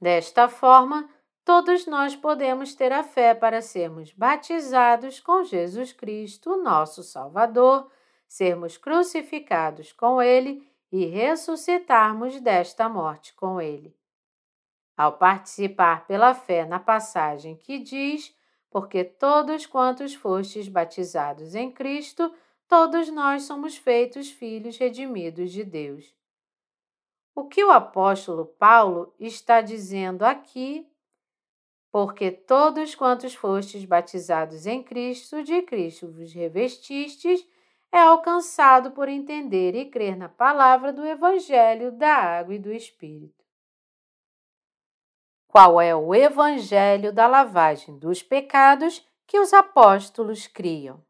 Desta 0.00 0.48
forma, 0.48 1.08
todos 1.44 1.86
nós 1.86 2.14
podemos 2.14 2.74
ter 2.74 2.92
a 2.92 3.02
fé 3.02 3.34
para 3.34 3.60
sermos 3.60 4.12
batizados 4.12 5.18
com 5.20 5.42
Jesus 5.42 5.92
Cristo, 5.92 6.56
nosso 6.56 7.02
Salvador, 7.02 7.90
sermos 8.28 8.76
crucificados 8.76 9.92
com 9.92 10.22
Ele 10.22 10.68
e 10.92 11.06
ressuscitarmos 11.06 12.40
desta 12.40 12.88
morte 12.88 13.34
com 13.34 13.60
Ele. 13.60 13.96
Ao 14.96 15.18
participar 15.18 16.06
pela 16.06 16.34
fé 16.34 16.64
na 16.64 16.78
passagem 16.78 17.56
que 17.56 17.78
diz 17.78 18.33
porque 18.74 19.04
todos 19.04 19.66
quantos 19.66 20.16
fostes 20.16 20.66
batizados 20.66 21.54
em 21.54 21.70
Cristo, 21.70 22.34
todos 22.66 23.08
nós 23.08 23.44
somos 23.44 23.76
feitos 23.76 24.32
filhos 24.32 24.76
redimidos 24.76 25.52
de 25.52 25.62
Deus. 25.62 26.12
O 27.36 27.44
que 27.44 27.62
o 27.62 27.70
apóstolo 27.70 28.46
Paulo 28.46 29.14
está 29.16 29.60
dizendo 29.60 30.24
aqui? 30.24 30.90
Porque 31.92 32.32
todos 32.32 32.96
quantos 32.96 33.32
fostes 33.32 33.84
batizados 33.84 34.66
em 34.66 34.82
Cristo, 34.82 35.44
de 35.44 35.62
Cristo 35.62 36.10
vos 36.10 36.32
revestistes, 36.32 37.46
é 37.92 38.00
alcançado 38.00 38.90
por 38.90 39.08
entender 39.08 39.76
e 39.76 39.88
crer 39.88 40.16
na 40.16 40.28
palavra 40.28 40.92
do 40.92 41.06
Evangelho 41.06 41.92
da 41.92 42.12
água 42.12 42.56
e 42.56 42.58
do 42.58 42.72
Espírito 42.72 43.43
qual 45.54 45.80
é 45.80 45.94
o 45.94 46.12
evangelho 46.12 47.12
da 47.12 47.28
lavagem 47.28 47.96
dos 47.96 48.24
pecados 48.24 49.06
que 49.24 49.38
os 49.38 49.52
apóstolos 49.52 50.48
criam. 50.48 51.00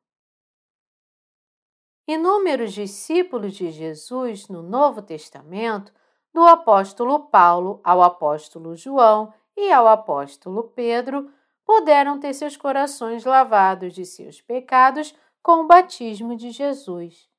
Inúmeros 2.06 2.74
discípulos 2.74 3.54
de 3.54 3.70
Jesus 3.70 4.46
no 4.48 4.62
Novo 4.62 5.00
Testamento, 5.00 5.90
do 6.30 6.42
apóstolo 6.44 7.20
Paulo 7.20 7.80
ao 7.82 8.02
apóstolo 8.02 8.76
João 8.76 9.32
e 9.56 9.72
ao 9.72 9.88
apóstolo 9.88 10.64
Pedro, 10.64 11.32
puderam 11.64 12.20
ter 12.20 12.34
seus 12.34 12.54
corações 12.54 13.24
lavados 13.24 13.94
de 13.94 14.04
seus 14.04 14.42
pecados 14.42 15.14
com 15.42 15.62
o 15.62 15.66
batismo 15.66 16.36
de 16.36 16.50
Jesus. 16.50 17.30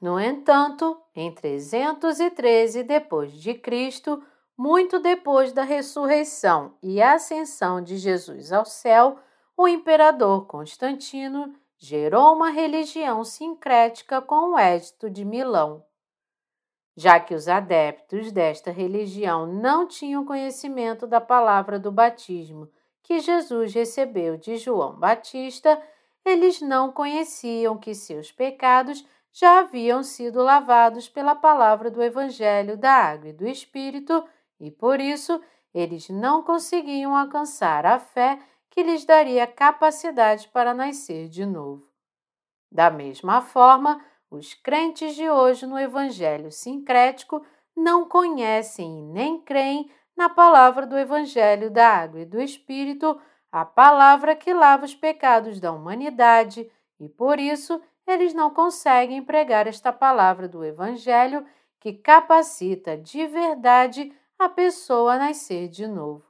No 0.00 0.20
entanto, 0.20 0.96
em 1.12 1.34
313 1.34 2.84
depois 2.84 3.32
de 3.32 3.54
Cristo, 3.54 4.22
muito 4.62 5.00
depois 5.00 5.52
da 5.52 5.64
ressurreição 5.64 6.76
e 6.80 7.02
ascensão 7.02 7.82
de 7.82 7.96
Jesus 7.96 8.52
ao 8.52 8.64
céu, 8.64 9.18
o 9.56 9.66
imperador 9.66 10.46
Constantino 10.46 11.52
gerou 11.76 12.36
uma 12.36 12.48
religião 12.48 13.24
sincrética 13.24 14.22
com 14.22 14.52
o 14.52 14.58
Édito 14.58 15.10
de 15.10 15.24
Milão. 15.24 15.84
Já 16.96 17.18
que 17.18 17.34
os 17.34 17.48
adeptos 17.48 18.30
desta 18.30 18.70
religião 18.70 19.48
não 19.48 19.84
tinham 19.84 20.24
conhecimento 20.24 21.08
da 21.08 21.20
palavra 21.20 21.76
do 21.76 21.90
batismo 21.90 22.70
que 23.02 23.18
Jesus 23.18 23.74
recebeu 23.74 24.36
de 24.36 24.58
João 24.58 24.94
Batista, 24.94 25.82
eles 26.24 26.60
não 26.60 26.92
conheciam 26.92 27.76
que 27.76 27.96
seus 27.96 28.30
pecados 28.30 29.04
já 29.32 29.58
haviam 29.58 30.04
sido 30.04 30.40
lavados 30.40 31.08
pela 31.08 31.34
palavra 31.34 31.90
do 31.90 32.00
Evangelho 32.00 32.76
da 32.76 32.92
Água 32.92 33.30
e 33.30 33.32
do 33.32 33.44
Espírito 33.44 34.24
e 34.62 34.70
por 34.70 35.00
isso 35.00 35.42
eles 35.74 36.08
não 36.08 36.42
conseguiam 36.42 37.16
alcançar 37.16 37.84
a 37.84 37.98
fé 37.98 38.38
que 38.70 38.82
lhes 38.82 39.04
daria 39.04 39.46
capacidade 39.46 40.48
para 40.48 40.72
nascer 40.72 41.28
de 41.28 41.44
novo. 41.44 41.86
Da 42.70 42.88
mesma 42.88 43.42
forma, 43.42 44.02
os 44.30 44.54
crentes 44.54 45.16
de 45.16 45.28
hoje 45.28 45.66
no 45.66 45.78
Evangelho 45.78 46.50
sincrético 46.52 47.44
não 47.76 48.08
conhecem 48.08 49.00
e 49.00 49.02
nem 49.02 49.40
creem 49.40 49.90
na 50.16 50.28
palavra 50.28 50.86
do 50.86 50.96
Evangelho 50.96 51.70
da 51.70 51.88
Água 51.88 52.20
e 52.20 52.24
do 52.24 52.40
Espírito, 52.40 53.20
a 53.50 53.64
palavra 53.64 54.36
que 54.36 54.54
lava 54.54 54.84
os 54.84 54.94
pecados 54.94 55.58
da 55.58 55.72
humanidade, 55.72 56.70
e 57.00 57.08
por 57.08 57.40
isso 57.40 57.82
eles 58.06 58.32
não 58.32 58.50
conseguem 58.50 59.22
pregar 59.22 59.66
esta 59.66 59.92
palavra 59.92 60.48
do 60.48 60.64
Evangelho 60.64 61.44
que 61.80 61.92
capacita 61.92 62.96
de 62.96 63.26
verdade 63.26 64.12
a 64.44 64.48
pessoa 64.48 65.18
nascer 65.18 65.68
de 65.68 65.86
novo. 65.86 66.24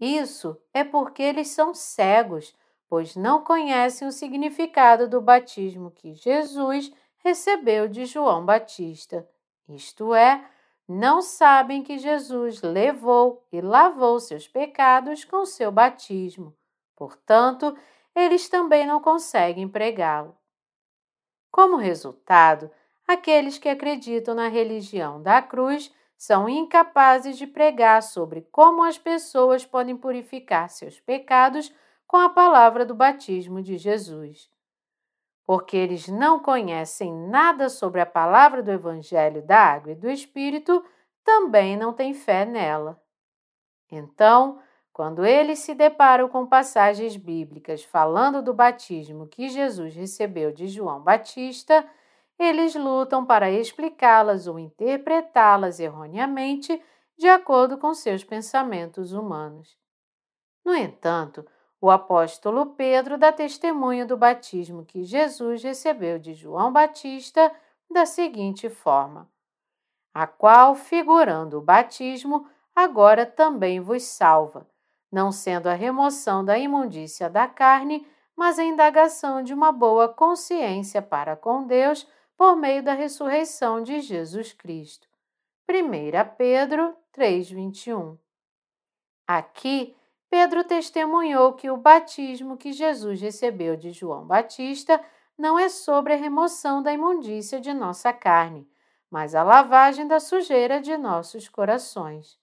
Isso 0.00 0.60
é 0.74 0.82
porque 0.82 1.22
eles 1.22 1.48
são 1.48 1.72
cegos, 1.72 2.54
pois 2.88 3.14
não 3.14 3.44
conhecem 3.44 4.06
o 4.06 4.12
significado 4.12 5.08
do 5.08 5.20
batismo 5.20 5.90
que 5.90 6.14
Jesus 6.14 6.92
recebeu 7.18 7.86
de 7.86 8.04
João 8.04 8.44
Batista, 8.44 9.28
isto 9.68 10.12
é, 10.12 10.44
não 10.88 11.22
sabem 11.22 11.82
que 11.82 11.98
Jesus 11.98 12.60
levou 12.60 13.46
e 13.52 13.60
lavou 13.60 14.18
seus 14.18 14.48
pecados 14.48 15.24
com 15.24 15.46
seu 15.46 15.70
batismo. 15.70 16.54
Portanto, 16.96 17.76
eles 18.14 18.48
também 18.48 18.86
não 18.86 19.00
conseguem 19.00 19.68
pregá-lo. 19.68 20.36
Como 21.50 21.76
resultado, 21.76 22.70
aqueles 23.06 23.56
que 23.56 23.68
acreditam 23.68 24.34
na 24.34 24.48
religião 24.48 25.22
da 25.22 25.40
cruz 25.40 25.92
são 26.22 26.48
incapazes 26.48 27.36
de 27.36 27.48
pregar 27.48 28.00
sobre 28.00 28.42
como 28.52 28.84
as 28.84 28.96
pessoas 28.96 29.66
podem 29.66 29.96
purificar 29.96 30.68
seus 30.68 31.00
pecados 31.00 31.74
com 32.06 32.16
a 32.16 32.28
palavra 32.28 32.86
do 32.86 32.94
batismo 32.94 33.60
de 33.60 33.76
Jesus. 33.76 34.48
Porque 35.44 35.76
eles 35.76 36.06
não 36.06 36.38
conhecem 36.38 37.12
nada 37.12 37.68
sobre 37.68 38.00
a 38.00 38.06
palavra 38.06 38.62
do 38.62 38.70
Evangelho 38.70 39.42
da 39.42 39.58
Água 39.58 39.90
e 39.90 39.96
do 39.96 40.08
Espírito, 40.08 40.84
também 41.24 41.76
não 41.76 41.92
têm 41.92 42.14
fé 42.14 42.44
nela. 42.44 43.02
Então, 43.90 44.60
quando 44.92 45.26
eles 45.26 45.58
se 45.58 45.74
deparam 45.74 46.28
com 46.28 46.46
passagens 46.46 47.16
bíblicas 47.16 47.82
falando 47.82 48.40
do 48.40 48.54
batismo 48.54 49.26
que 49.26 49.48
Jesus 49.48 49.92
recebeu 49.96 50.52
de 50.52 50.68
João 50.68 51.00
Batista, 51.00 51.84
eles 52.38 52.74
lutam 52.74 53.24
para 53.24 53.50
explicá-las 53.50 54.46
ou 54.46 54.58
interpretá-las 54.58 55.78
erroneamente 55.78 56.82
de 57.16 57.28
acordo 57.28 57.78
com 57.78 57.94
seus 57.94 58.24
pensamentos 58.24 59.12
humanos. 59.12 59.78
No 60.64 60.74
entanto, 60.74 61.46
o 61.80 61.90
apóstolo 61.90 62.74
Pedro 62.74 63.18
dá 63.18 63.32
testemunho 63.32 64.06
do 64.06 64.16
batismo 64.16 64.84
que 64.84 65.02
Jesus 65.02 65.62
recebeu 65.62 66.18
de 66.18 66.32
João 66.32 66.72
Batista 66.72 67.52
da 67.90 68.06
seguinte 68.06 68.68
forma: 68.68 69.28
A 70.14 70.26
qual, 70.26 70.74
figurando 70.74 71.58
o 71.58 71.62
batismo, 71.62 72.48
agora 72.74 73.26
também 73.26 73.80
vos 73.80 74.04
salva, 74.04 74.66
não 75.10 75.32
sendo 75.32 75.66
a 75.66 75.74
remoção 75.74 76.44
da 76.44 76.58
imundícia 76.58 77.28
da 77.28 77.46
carne, 77.46 78.06
mas 78.36 78.58
a 78.58 78.64
indagação 78.64 79.42
de 79.42 79.52
uma 79.52 79.72
boa 79.72 80.08
consciência 80.08 81.02
para 81.02 81.36
com 81.36 81.66
Deus 81.66 82.06
por 82.42 82.56
meio 82.56 82.82
da 82.82 82.92
ressurreição 82.92 83.84
de 83.84 84.00
Jesus 84.00 84.52
Cristo. 84.52 85.06
1 85.64 86.34
Pedro 86.36 86.92
3:21. 87.12 88.18
Aqui, 89.24 89.96
Pedro 90.28 90.64
testemunhou 90.64 91.52
que 91.52 91.70
o 91.70 91.76
batismo 91.76 92.56
que 92.56 92.72
Jesus 92.72 93.20
recebeu 93.20 93.76
de 93.76 93.92
João 93.92 94.26
Batista 94.26 95.00
não 95.38 95.56
é 95.56 95.68
sobre 95.68 96.14
a 96.14 96.16
remoção 96.16 96.82
da 96.82 96.92
imundícia 96.92 97.60
de 97.60 97.72
nossa 97.72 98.12
carne, 98.12 98.68
mas 99.08 99.36
a 99.36 99.44
lavagem 99.44 100.08
da 100.08 100.18
sujeira 100.18 100.80
de 100.80 100.96
nossos 100.96 101.48
corações. 101.48 102.40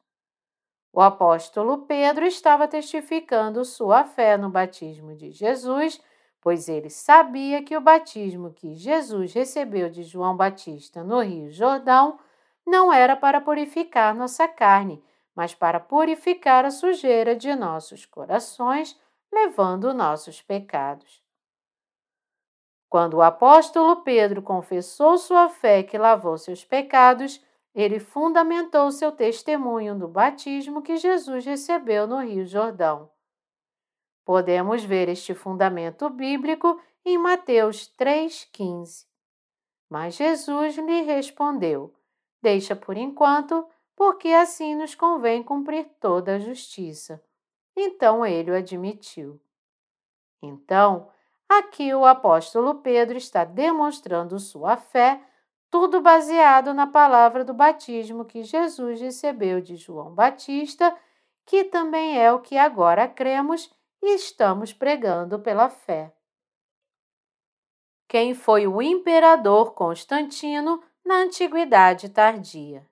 O 0.94 1.02
apóstolo 1.02 1.80
Pedro 1.80 2.26
estava 2.26 2.70
testificando 2.70 3.66
sua 3.66 4.06
fé 4.06 4.38
no 4.38 4.50
batismo 4.50 5.14
de 5.14 5.30
Jesus 5.32 6.00
pois 6.42 6.70
ele 6.70 6.90
sabia 6.90 7.64
que 7.64 7.76
o 7.76 7.82
batismo 7.82 8.52
que 8.54 8.74
Jesus 8.76 9.34
recebeu 9.34 9.90
de 9.90 10.04
João 10.04 10.36
Batista 10.36 11.04
no 11.04 11.22
Rio 11.22 11.52
Jordão 11.52 12.20
não 12.66 12.94
era 12.94 13.16
para 13.16 13.42
purificar 13.42 14.16
nossa 14.16 14.48
carne, 14.48 15.04
mas 15.36 15.54
para 15.54 15.80
purificar 15.80 16.66
a 16.66 16.72
sujeira 16.72 17.36
de 17.36 17.54
nossos 17.56 18.06
corações, 18.06 19.00
levando 19.32 19.94
nossos 19.94 20.42
pecados. 20.42 21.24
Quando 22.90 23.16
o 23.16 23.22
apóstolo 23.22 23.98
Pedro 23.98 24.42
confessou 24.42 25.18
sua 25.18 25.48
fé 25.48 25.84
que 25.84 25.98
lavou 25.98 26.38
seus 26.38 26.66
pecados, 26.66 27.44
ele 27.74 28.00
fundamentou 28.00 28.92
seu 28.92 29.12
testemunho 29.12 29.98
do 29.98 30.08
batismo 30.08 30.82
que 30.82 30.98
Jesus 30.98 31.46
recebeu 31.46 32.08
no 32.08 32.20
Rio 32.20 32.46
Jordão. 32.46 33.10
Podemos 34.30 34.84
ver 34.84 35.10
este 35.10 35.34
fundamento 35.34 36.08
bíblico 36.08 36.80
em 37.04 37.18
Mateus 37.18 37.92
3,15. 38.00 39.08
Mas 39.90 40.14
Jesus 40.14 40.78
lhe 40.78 41.02
respondeu: 41.02 41.92
Deixa 42.40 42.76
por 42.76 42.96
enquanto, 42.96 43.68
porque 43.96 44.28
assim 44.28 44.76
nos 44.76 44.94
convém 44.94 45.42
cumprir 45.42 45.90
toda 46.00 46.36
a 46.36 46.40
justiça. 46.40 47.20
Então 47.76 48.24
ele 48.24 48.52
o 48.52 48.56
admitiu. 48.56 49.42
Então, 50.44 51.10
aqui 51.50 51.92
o 51.96 52.06
apóstolo 52.06 52.76
Pedro 52.76 53.18
está 53.18 53.44
demonstrando 53.44 54.40
sua 54.40 54.78
fé, 54.78 55.20
tudo 55.72 56.02
baseado 56.02 56.72
na 56.72 56.86
palavra 56.86 57.44
do 57.44 57.56
batismo 57.56 58.24
que 58.24 58.44
Jesus 58.44 59.02
recebeu 59.02 59.60
de 59.60 59.76
João 59.76 60.14
Batista, 60.14 60.96
que 61.48 61.64
também 61.64 62.22
é 62.22 62.32
o 62.32 62.40
que 62.40 62.60
agora 62.60 63.08
cremos 63.08 63.74
e 64.02 64.16
estamos 64.16 64.74
pregando 64.74 65.40
pela 65.40 65.70
fé. 65.70 66.14
Quem 68.08 68.34
foi 68.34 68.68
o 68.68 68.82
imperador 68.82 69.74
Constantino 69.74 70.84
na 71.06 71.18
Antiguidade 71.18 72.10
Tardia? 72.10 72.88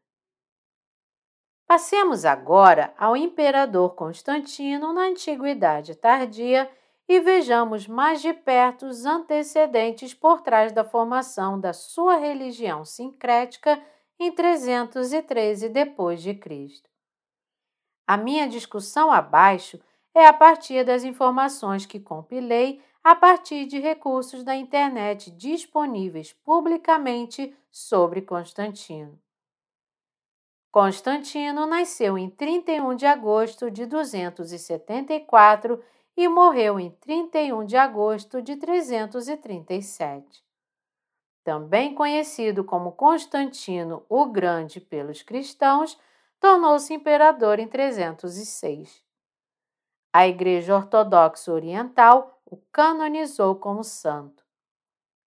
Passemos 1.66 2.24
agora 2.24 2.94
ao 2.98 3.18
imperador 3.18 3.96
Constantino 3.96 4.94
na 4.94 5.08
Antiguidade 5.08 5.96
Tardia 5.96 6.72
e 7.10 7.20
vejamos 7.20 7.88
mais 7.88 8.22
de 8.22 8.34
perto 8.34 8.86
os 8.86 9.06
antecedentes 9.06 10.14
por 10.14 10.42
trás 10.42 10.72
da 10.72 10.84
formação 10.84 11.60
da 11.60 11.74
sua 11.74 12.18
religião 12.18 12.86
sincrética 12.86 13.82
em 14.20 14.32
313 14.32 15.70
depois 15.70 16.22
de 16.22 16.34
Cristo. 16.34 16.90
A 18.06 18.18
minha 18.18 18.48
discussão 18.48 19.12
abaixo 19.12 19.80
é 20.14 20.26
a 20.26 20.34
partir 20.34 20.84
das 20.84 21.04
informações 21.04 21.86
que 21.86 22.00
compilei 22.00 22.82
a 23.04 23.16
partir 23.16 23.66
de 23.66 23.80
recursos 23.80 24.44
da 24.44 24.56
internet 24.56 25.32
disponíveis 25.32 26.34
publicamente 26.34 27.56
sobre 27.72 28.22
Constantino. 28.22 29.18
Constantino 30.72 31.66
nasceu 31.66 32.18
em 32.18 32.30
31 32.30 32.96
de 32.96 33.06
agosto 33.06 33.72
de 33.72 33.86
274 33.86 35.82
e 36.18 36.28
morreu 36.28 36.80
em 36.80 36.92
31 36.92 37.66
de 37.66 37.78
agosto 37.78 38.42
de 38.42 38.58
337. 38.58 40.44
Também 41.44 41.96
conhecido 41.96 42.64
como 42.64 42.92
Constantino 42.92 44.04
o 44.10 44.26
Grande 44.26 44.82
pelos 44.82 45.24
cristãos, 45.24 45.98
tornou-se 46.40 46.94
imperador 46.94 47.58
em 47.58 47.68
306. 47.68 49.07
A 50.18 50.28
Igreja 50.28 50.76
Ortodoxa 50.76 51.54
Oriental 51.54 52.42
o 52.44 52.58
canonizou 52.72 53.56
como 53.56 53.84
santo. 53.84 54.44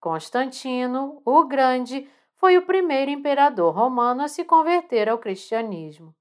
Constantino, 0.00 1.22
o 1.24 1.44
Grande, 1.44 2.10
foi 2.34 2.58
o 2.58 2.66
primeiro 2.66 3.08
imperador 3.08 3.72
romano 3.72 4.24
a 4.24 4.26
se 4.26 4.44
converter 4.44 5.08
ao 5.08 5.16
cristianismo. 5.16 6.12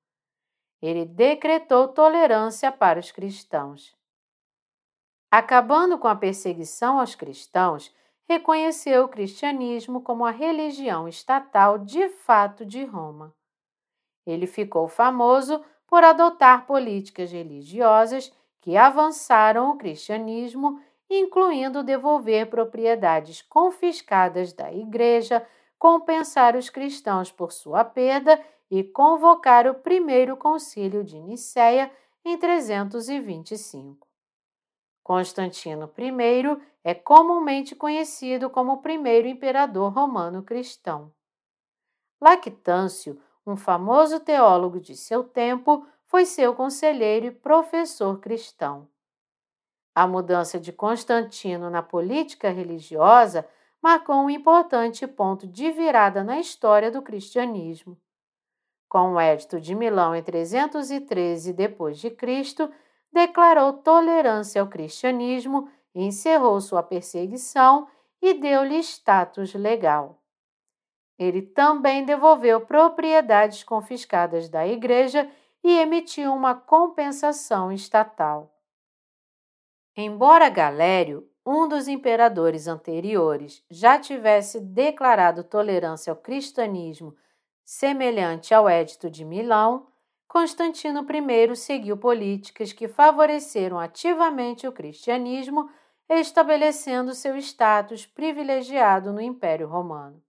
Ele 0.79 1.03
decretou 1.03 1.87
tolerância 1.87 2.71
para 2.71 2.99
os 2.99 3.09
cristãos. 3.09 3.97
Acabando 5.31 5.97
com 5.97 6.07
a 6.07 6.15
perseguição 6.15 6.99
aos 6.99 7.15
cristãos, 7.15 7.91
reconheceu 8.27 9.05
o 9.05 9.09
cristianismo 9.09 9.99
como 9.99 10.23
a 10.23 10.29
religião 10.29 11.07
estatal 11.07 11.79
de 11.79 12.07
fato 12.07 12.63
de 12.63 12.85
Roma. 12.85 13.35
Ele 14.27 14.45
ficou 14.45 14.87
famoso 14.87 15.59
por 15.87 16.03
adotar 16.03 16.67
políticas 16.67 17.31
religiosas 17.31 18.31
que 18.61 18.75
avançaram 18.77 19.71
o 19.71 19.77
cristianismo, 19.77 20.81
incluindo 21.09 21.83
devolver 21.83 22.49
propriedades 22.49 23.41
confiscadas 23.41 24.53
da 24.53 24.71
igreja, 24.71 25.45
compensar 25.77 26.55
os 26.55 26.69
cristãos 26.69 27.31
por 27.31 27.51
sua 27.51 27.83
perda 27.83 28.39
e 28.69 28.83
convocar 28.83 29.65
o 29.67 29.75
primeiro 29.75 30.37
concílio 30.37 31.03
de 31.03 31.19
Nicéia 31.19 31.91
em 32.23 32.37
325. 32.37 34.07
Constantino 35.01 35.91
I 35.97 36.61
é 36.83 36.93
comumente 36.93 37.75
conhecido 37.75 38.49
como 38.49 38.73
o 38.73 38.81
primeiro 38.81 39.27
imperador 39.27 39.91
romano 39.91 40.43
cristão. 40.43 41.11
Lactâncio, 42.21 43.19
um 43.45 43.55
famoso 43.55 44.19
teólogo 44.19 44.79
de 44.79 44.95
seu 44.95 45.23
tempo, 45.23 45.87
foi 46.09 46.25
seu 46.25 46.55
conselheiro 46.55 47.27
e 47.27 47.31
professor 47.31 48.19
cristão. 48.19 48.89
A 49.93 50.07
mudança 50.07 50.59
de 50.59 50.73
Constantino 50.73 51.69
na 51.69 51.83
política 51.83 52.49
religiosa 52.49 53.47
marcou 53.79 54.15
um 54.15 54.29
importante 54.29 55.05
ponto 55.05 55.45
de 55.45 55.71
virada 55.71 56.23
na 56.23 56.39
história 56.39 56.89
do 56.89 57.03
cristianismo. 57.03 57.95
Com 58.89 59.13
o 59.13 59.21
Edito 59.21 59.61
de 59.61 59.75
Milão 59.75 60.15
em 60.15 60.23
313 60.23 61.53
d.C., 61.53 62.71
declarou 63.13 63.73
tolerância 63.73 64.61
ao 64.61 64.67
cristianismo, 64.67 65.69
encerrou 65.93 66.59
sua 66.59 66.81
perseguição 66.81 67.87
e 68.19 68.33
deu-lhe 68.33 68.79
status 68.79 69.53
legal. 69.53 70.19
Ele 71.19 71.43
também 71.43 72.03
devolveu 72.03 72.61
propriedades 72.61 73.63
confiscadas 73.63 74.49
da 74.49 74.67
igreja 74.67 75.29
e 75.63 75.71
emitiu 75.77 76.33
uma 76.33 76.55
compensação 76.55 77.71
estatal. 77.71 78.55
Embora 79.95 80.49
Galério, 80.49 81.29
um 81.45 81.67
dos 81.67 81.87
imperadores 81.87 82.67
anteriores, 82.67 83.63
já 83.69 83.99
tivesse 83.99 84.59
declarado 84.59 85.43
tolerância 85.43 86.11
ao 86.11 86.17
cristianismo 86.17 87.15
semelhante 87.65 88.53
ao 88.53 88.69
Edito 88.69 89.09
de 89.09 89.23
Milão, 89.23 89.87
Constantino 90.27 91.05
I 91.09 91.55
seguiu 91.55 91.97
políticas 91.97 92.71
que 92.71 92.87
favoreceram 92.87 93.79
ativamente 93.79 94.67
o 94.67 94.71
cristianismo, 94.71 95.69
estabelecendo 96.07 97.13
seu 97.13 97.35
status 97.37 98.05
privilegiado 98.05 99.11
no 99.11 99.21
Império 99.21 99.67
Romano. 99.67 100.21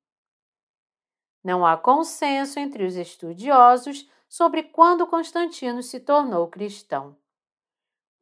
Não 1.43 1.65
há 1.65 1.77
consenso 1.77 2.59
entre 2.59 2.85
os 2.85 2.97
estudiosos 2.97 4.07
sobre 4.31 4.63
quando 4.63 5.09
Constantino 5.09 5.83
se 5.83 5.99
tornou 5.99 6.47
cristão. 6.47 7.17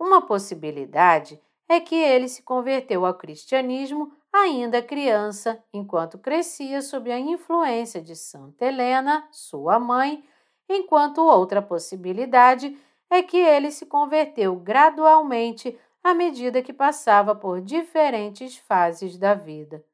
Uma 0.01 0.23
possibilidade 0.23 1.39
é 1.69 1.79
que 1.79 1.95
ele 1.95 2.29
se 2.29 2.43
converteu 2.43 3.05
ao 3.05 3.13
cristianismo 3.13 4.11
ainda 4.33 4.81
criança, 4.81 5.63
enquanto 5.71 6.17
crescia 6.17 6.81
sob 6.81 7.13
a 7.13 7.19
influência 7.19 8.01
de 8.01 8.17
Santa 8.17 8.65
Helena, 8.65 9.29
sua 9.31 9.79
mãe, 9.79 10.25
enquanto 10.67 11.19
outra 11.19 11.61
possibilidade 11.61 12.75
é 13.11 13.23
que 13.23 13.37
ele 13.37 13.71
se 13.71 13.85
converteu 13.85 14.57
gradualmente 14.57 15.79
à 16.03 16.15
medida 16.15 16.63
que 16.63 16.73
passava 16.73 17.35
por 17.35 17.61
diferentes 17.61 18.57
fases 18.57 19.19
da 19.19 19.35
vida. 19.35 19.85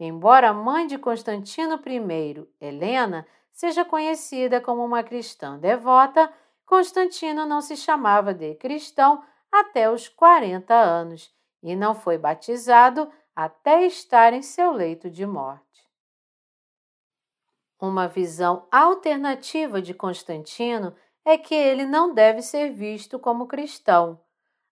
Embora 0.00 0.48
a 0.48 0.52
mãe 0.52 0.88
de 0.88 0.98
Constantino 0.98 1.80
I, 1.86 2.48
Helena, 2.60 3.24
seja 3.54 3.84
conhecida 3.84 4.60
como 4.60 4.84
uma 4.84 5.04
cristã 5.04 5.56
devota, 5.56 6.30
Constantino 6.66 7.46
não 7.46 7.60
se 7.60 7.76
chamava 7.76 8.34
de 8.34 8.54
cristão 8.56 9.22
até 9.50 9.88
os 9.88 10.08
40 10.08 10.74
anos 10.74 11.32
e 11.62 11.76
não 11.76 11.94
foi 11.94 12.18
batizado 12.18 13.10
até 13.34 13.86
estar 13.86 14.32
em 14.32 14.42
seu 14.42 14.72
leito 14.72 15.08
de 15.08 15.24
morte. 15.24 15.62
Uma 17.80 18.08
visão 18.08 18.66
alternativa 18.72 19.80
de 19.80 19.94
Constantino 19.94 20.94
é 21.24 21.38
que 21.38 21.54
ele 21.54 21.84
não 21.86 22.12
deve 22.12 22.42
ser 22.42 22.70
visto 22.70 23.18
como 23.18 23.46
cristão, 23.46 24.20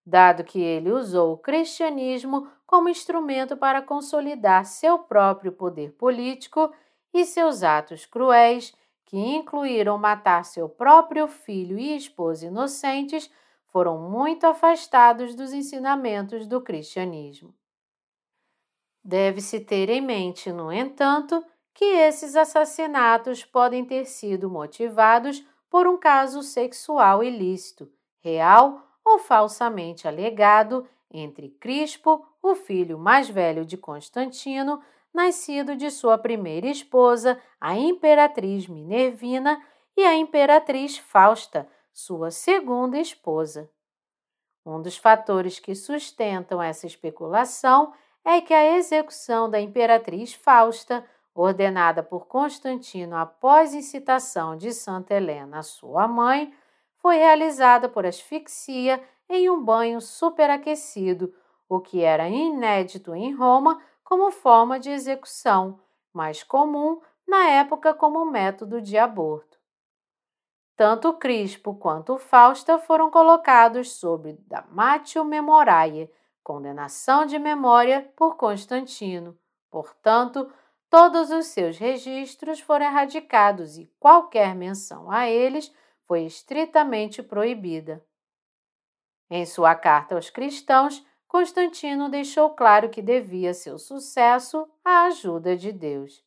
dado 0.05 0.45
que 0.45 0.61
ele 0.61 0.91
usou 0.91 1.35
o 1.35 1.39
cristianismo 1.39 2.51
como 2.67 2.89
instrumento 2.89 3.57
para 3.57 3.83
consolidar 3.83 4.65
seu 4.65 4.99
próprio 4.99 5.53
poder 5.53 5.93
político 5.93 6.73
e 7.13 7.25
seus 7.25 7.63
atos 7.63 8.07
cruéis, 8.07 8.75
que 9.05 9.17
incluíram 9.19 9.99
matar 9.99 10.45
seu 10.45 10.69
próprio 10.69 11.29
filho 11.29 11.79
e 11.79 11.97
esposa 11.97 12.47
inocentes, 12.47 13.31
foram 13.67 13.99
muito 13.99 14.47
afastados 14.47 15.35
dos 15.35 15.53
ensinamentos 15.53 16.47
do 16.47 16.61
cristianismo. 16.61 17.55
Deve-se 19.05 19.61
ter 19.61 19.89
em 19.89 20.01
mente, 20.01 20.53
no 20.53 20.73
entanto, 20.73 21.45
que 21.75 21.85
esses 21.85 22.37
assassinatos 22.37 23.45
podem 23.45 23.85
ter 23.85 24.05
sido 24.05 24.49
motivados 24.49 25.45
por 25.69 25.87
um 25.87 25.99
caso 25.99 26.43
sexual 26.43 27.25
ilícito, 27.25 27.91
real 28.21 28.87
ou 29.05 29.19
falsamente 29.19 30.07
alegado, 30.07 30.87
entre 31.11 31.49
Crispo, 31.49 32.27
o 32.43 32.55
filho 32.55 32.99
mais 32.99 33.29
velho 33.29 33.65
de 33.65 33.77
Constantino, 33.77 34.81
nascido 35.13 35.77
de 35.77 35.91
sua 35.91 36.17
primeira 36.17 36.67
esposa, 36.67 37.41
a 37.61 37.77
imperatriz 37.77 38.67
Minervina, 38.67 39.61
e 39.97 40.05
a 40.05 40.15
imperatriz 40.15 40.97
Fausta, 40.99 41.69
sua 41.93 42.31
segunda 42.31 42.99
esposa. 42.99 43.71
Um 44.65 44.81
dos 44.81 44.97
fatores 44.97 45.59
que 45.59 45.75
sustentam 45.75 46.63
essa 46.63 46.87
especulação 46.87 47.93
é 48.25 48.41
que 48.41 48.55
a 48.55 48.77
execução 48.77 49.51
da 49.51 49.61
imperatriz 49.61 50.33
Fausta, 50.33 51.05
ordenada 51.35 52.03
por 52.03 52.27
Constantino 52.27 53.17
após 53.17 53.75
incitação 53.75 54.57
de 54.57 54.73
Santa 54.73 55.15
Helena, 55.15 55.63
sua 55.63 56.07
mãe, 56.07 56.55
foi 56.97 57.17
realizada 57.17 57.89
por 57.89 58.07
asfixia 58.07 59.03
em 59.29 59.51
um 59.51 59.63
banho 59.63 60.01
superaquecido, 60.01 61.35
o 61.69 61.81
que 61.81 62.03
era 62.03 62.29
inédito 62.29 63.15
em 63.15 63.35
Roma 63.35 63.83
como 64.13 64.31
forma 64.31 64.79
de 64.79 64.91
execução, 64.91 65.81
mais 66.13 66.43
comum 66.43 67.01
na 67.27 67.49
época 67.49 67.95
como 67.95 68.27
método 68.27 68.79
de 68.79 68.99
aborto. 68.99 69.59
Tanto 70.77 71.15
Crispo 71.15 71.75
quanto 71.77 72.19
Fausta 72.19 72.79
foram 72.79 73.11
colocados 73.11 73.93
sob 73.93 74.35
damatio 74.47 75.25
memoriae, 75.25 76.13
condenação 76.45 77.25
de 77.25 77.39
memória 77.39 78.13
por 78.15 78.37
Constantino. 78.37 79.35
Portanto, 79.71 80.53
todos 80.91 81.31
os 81.31 81.47
seus 81.47 81.79
registros 81.79 82.61
foram 82.61 82.85
erradicados 82.85 83.79
e 83.79 83.91
qualquer 83.99 84.55
menção 84.55 85.11
a 85.11 85.27
eles 85.27 85.75
foi 86.07 86.25
estritamente 86.27 87.23
proibida. 87.23 88.05
Em 89.31 89.47
sua 89.47 89.75
carta 89.75 90.15
aos 90.15 90.29
cristãos, 90.29 91.03
Constantino 91.33 92.11
deixou 92.11 92.51
claro 92.51 92.91
que 92.91 93.01
devia 93.01 93.55
seu 93.55 93.79
sucesso 93.79 94.69
à 94.85 95.07
ajuda 95.07 95.57
de 95.57 95.73
Deus. 95.73 96.23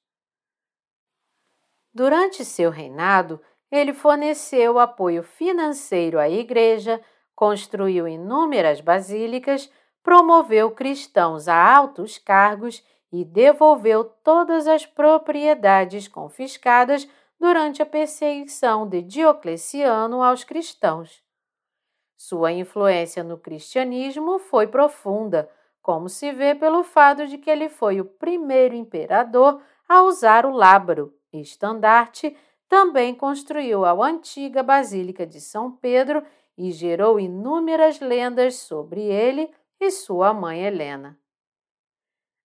Durante 1.93 2.43
seu 2.43 2.71
reinado, 2.71 3.39
ele 3.69 3.93
forneceu 3.93 4.79
apoio 4.79 5.21
financeiro 5.21 6.17
à 6.17 6.27
Igreja, 6.27 6.99
construiu 7.35 8.07
inúmeras 8.07 8.81
basílicas, 8.81 9.71
promoveu 10.01 10.71
cristãos 10.71 11.47
a 11.47 11.55
altos 11.55 12.17
cargos 12.17 12.83
e 13.11 13.23
devolveu 13.23 14.05
todas 14.05 14.65
as 14.65 14.87
propriedades 14.87 16.07
confiscadas 16.07 17.07
durante 17.39 17.79
a 17.79 17.85
perseguição 17.85 18.89
de 18.89 19.03
Diocleciano 19.03 20.23
aos 20.23 20.43
cristãos. 20.43 21.24
Sua 22.17 22.51
influência 22.51 23.23
no 23.23 23.37
cristianismo 23.37 24.39
foi 24.39 24.67
profunda, 24.67 25.49
como 25.81 26.09
se 26.09 26.31
vê 26.31 26.55
pelo 26.55 26.83
fato 26.83 27.27
de 27.27 27.37
que 27.37 27.49
ele 27.49 27.69
foi 27.69 28.01
o 28.01 28.05
primeiro 28.05 28.73
imperador 28.73 29.61
a 29.87 30.01
usar 30.03 30.45
o 30.45 30.51
lábaro, 30.51 31.13
estandarte, 31.31 32.35
também 32.67 33.13
construiu 33.13 33.85
a 33.85 33.91
antiga 33.91 34.63
Basílica 34.63 35.25
de 35.25 35.39
São 35.39 35.71
Pedro 35.71 36.23
e 36.57 36.71
gerou 36.71 37.19
inúmeras 37.19 37.99
lendas 37.99 38.55
sobre 38.55 39.01
ele 39.01 39.53
e 39.79 39.91
sua 39.91 40.33
mãe 40.33 40.63
Helena. 40.63 41.19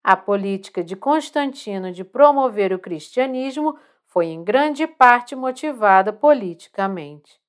A 0.03 0.17
política 0.17 0.85
de 0.85 0.95
Constantino 0.95 1.93
de 1.93 2.05
promover 2.05 2.73
o 2.73 2.79
cristianismo 2.79 3.77
foi 4.07 4.27
em 4.27 4.43
grande 4.43 4.87
parte 4.87 5.35
motivada 5.35 6.13
politicamente. 6.13 7.41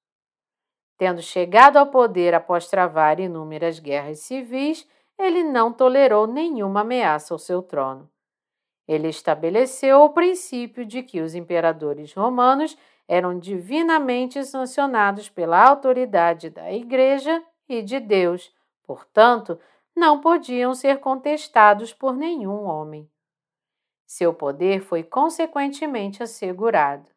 Tendo 0.98 1.22
chegado 1.22 1.78
ao 1.78 1.88
poder 1.88 2.34
após 2.34 2.68
travar 2.68 3.19
inúmeras 3.19 3.80
guerras 3.80 4.19
civis, 4.19 4.88
ele 5.18 5.44
não 5.44 5.72
tolerou 5.72 6.26
nenhuma 6.26 6.82
ameaça 6.82 7.34
ao 7.34 7.40
seu 7.40 7.61
trono. 7.61 8.10
Ele 8.88 9.10
estabeleceu 9.10 10.02
o 10.02 10.10
princípio 10.10 10.86
de 10.86 11.03
que 11.03 11.22
os 11.22 11.36
imperadores 11.36 12.14
romanos 12.14 12.78
eram 13.07 13.38
divinamente 13.38 14.44
sancionados 14.44 15.30
pela 15.30 15.61
autoridade 15.61 16.49
da 16.49 16.72
Igreja 16.72 17.44
e 17.69 17.82
de 17.82 17.99
Deus, 17.99 18.52
portanto, 18.84 19.60
não 19.95 20.19
podiam 20.19 20.74
ser 20.74 20.99
contestados 20.99 21.94
por 21.94 22.15
nenhum 22.15 22.65
homem. 22.65 23.10
Seu 24.06 24.34
poder 24.34 24.82
foi 24.82 25.03
consequentemente 25.03 26.24
assegurado. 26.24 27.16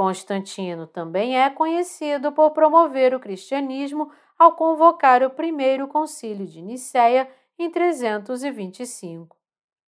Constantino 0.00 0.86
também 0.86 1.38
é 1.38 1.50
conhecido 1.50 2.32
por 2.32 2.52
promover 2.52 3.14
o 3.14 3.20
cristianismo 3.20 4.10
ao 4.38 4.52
convocar 4.52 5.22
o 5.22 5.28
primeiro 5.28 5.86
concílio 5.86 6.46
de 6.46 6.62
Nicéia 6.62 7.30
em 7.58 7.70
325. 7.70 9.36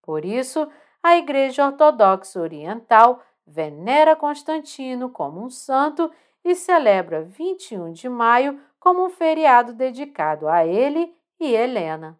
Por 0.01 0.25
isso, 0.25 0.67
a 1.03 1.17
Igreja 1.17 1.67
Ortodoxa 1.67 2.41
Oriental 2.41 3.21
venera 3.45 4.15
Constantino 4.15 5.07
como 5.07 5.39
um 5.39 5.51
santo 5.51 6.11
e 6.43 6.55
celebra 6.55 7.21
21 7.21 7.91
de 7.91 8.09
maio 8.09 8.59
como 8.79 9.05
um 9.05 9.09
feriado 9.11 9.71
dedicado 9.71 10.47
a 10.49 10.65
ele 10.65 11.15
e 11.39 11.53
Helena. 11.53 12.19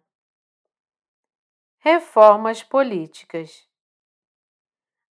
Reformas 1.80 2.62
políticas. 2.62 3.71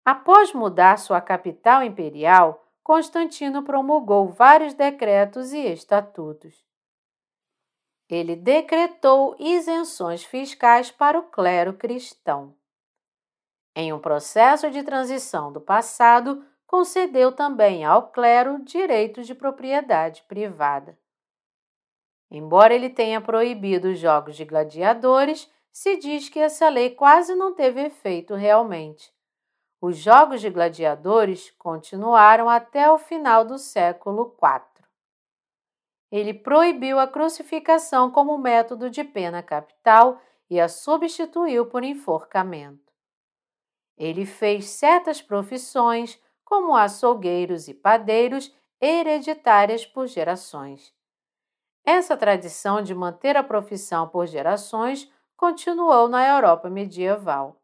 Após 0.08 0.54
mudar 0.54 0.98
sua 0.98 1.20
capital 1.20 1.84
imperial, 1.84 2.66
Constantino 2.82 3.62
promulgou 3.62 4.30
vários 4.30 4.74
decretos 4.74 5.52
e 5.52 5.60
estatutos. 5.60 6.66
Ele 8.08 8.34
decretou 8.34 9.36
isenções 9.38 10.24
fiscais 10.24 10.90
para 10.90 11.20
o 11.20 11.24
clero 11.24 11.74
cristão. 11.74 12.56
Em 13.76 13.92
um 13.92 14.00
processo 14.00 14.72
de 14.72 14.82
transição 14.82 15.52
do 15.52 15.60
passado, 15.60 16.42
concedeu 16.66 17.34
também 17.34 17.84
ao 17.84 18.10
clero 18.10 18.64
direitos 18.64 19.28
de 19.28 19.36
propriedade 19.36 20.24
privada. 20.24 20.98
Embora 22.32 22.74
ele 22.74 22.90
tenha 22.90 23.20
proibido 23.20 23.90
os 23.90 24.00
jogos 24.00 24.38
de 24.38 24.46
gladiadores, 24.46 25.52
se 25.70 25.98
diz 25.98 26.30
que 26.30 26.40
essa 26.40 26.70
lei 26.70 26.92
quase 26.92 27.36
não 27.36 27.54
teve 27.54 27.82
efeito 27.82 28.36
realmente. 28.36 29.17
Os 29.80 29.98
jogos 29.98 30.42
de 30.42 30.50
gladiadores 30.50 31.52
continuaram 31.52 32.50
até 32.50 32.90
o 32.92 32.98
final 32.98 33.46
do 33.46 33.60
século 33.60 34.36
IV. 34.42 34.84
Ele 36.12 36.34
proibiu 36.34 37.00
a 37.00 37.08
crucificação 37.08 38.10
como 38.10 38.38
método 38.38 38.90
de 38.90 39.04
pena 39.04 39.44
capital 39.44 40.20
e 40.50 40.60
a 40.60 40.68
substituiu 40.68 41.68
por 41.68 41.84
enforcamento. 41.84 42.92
Ele 43.98 44.26
fez 44.26 44.70
certas 44.70 45.22
profissões, 45.22 46.20
como 46.44 46.76
açougueiros 46.76 47.68
e 47.68 47.74
padeiros, 47.74 48.56
hereditárias 48.80 49.86
por 49.86 50.08
gerações. 50.08 50.94
Essa 51.84 52.18
tradição 52.18 52.82
de 52.82 52.96
manter 52.96 53.36
a 53.36 53.44
profissão 53.44 54.08
por 54.08 54.26
gerações 54.28 55.12
continuou 55.36 56.08
na 56.08 56.28
Europa 56.28 56.70
medieval. 56.70 57.62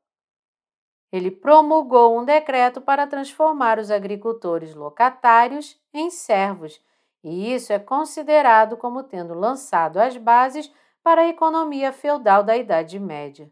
Ele 1.14 1.30
promulgou 1.30 2.20
um 2.20 2.26
decreto 2.26 2.82
para 2.82 3.06
transformar 3.06 3.78
os 3.78 3.92
agricultores 3.92 4.74
locatários 4.74 5.80
em 5.94 6.10
servos, 6.10 6.82
e 7.24 7.54
isso 7.54 7.72
é 7.72 7.78
considerado 7.78 8.76
como 8.76 9.04
tendo 9.04 9.36
lançado 9.36 9.98
as 9.98 10.18
bases 10.18 10.74
para 11.04 11.22
a 11.22 11.28
economia 11.28 11.94
feudal 11.94 12.44
da 12.44 12.58
Idade 12.58 13.00
Média. 13.00 13.48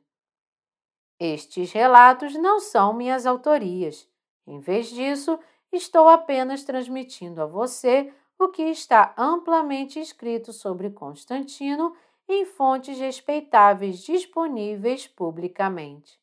Estes 1.20 1.72
relatos 1.72 2.34
não 2.34 2.60
são 2.60 2.94
minhas 2.94 3.28
autorias. 3.28 4.10
Em 4.48 4.60
vez 4.60 4.90
disso, 4.90 5.40
estou 5.72 6.10
apenas 6.10 6.64
transmitindo 6.64 7.44
a 7.44 7.46
você 7.46 8.12
o 8.40 8.48
que 8.48 8.64
está 8.64 9.14
amplamente 9.16 10.00
escrito 10.00 10.52
sobre 10.52 10.90
Constantino 10.90 11.96
em 12.28 12.44
fontes 12.44 12.98
respeitáveis 12.98 14.00
disponíveis 14.00 15.06
publicamente. 15.06 16.20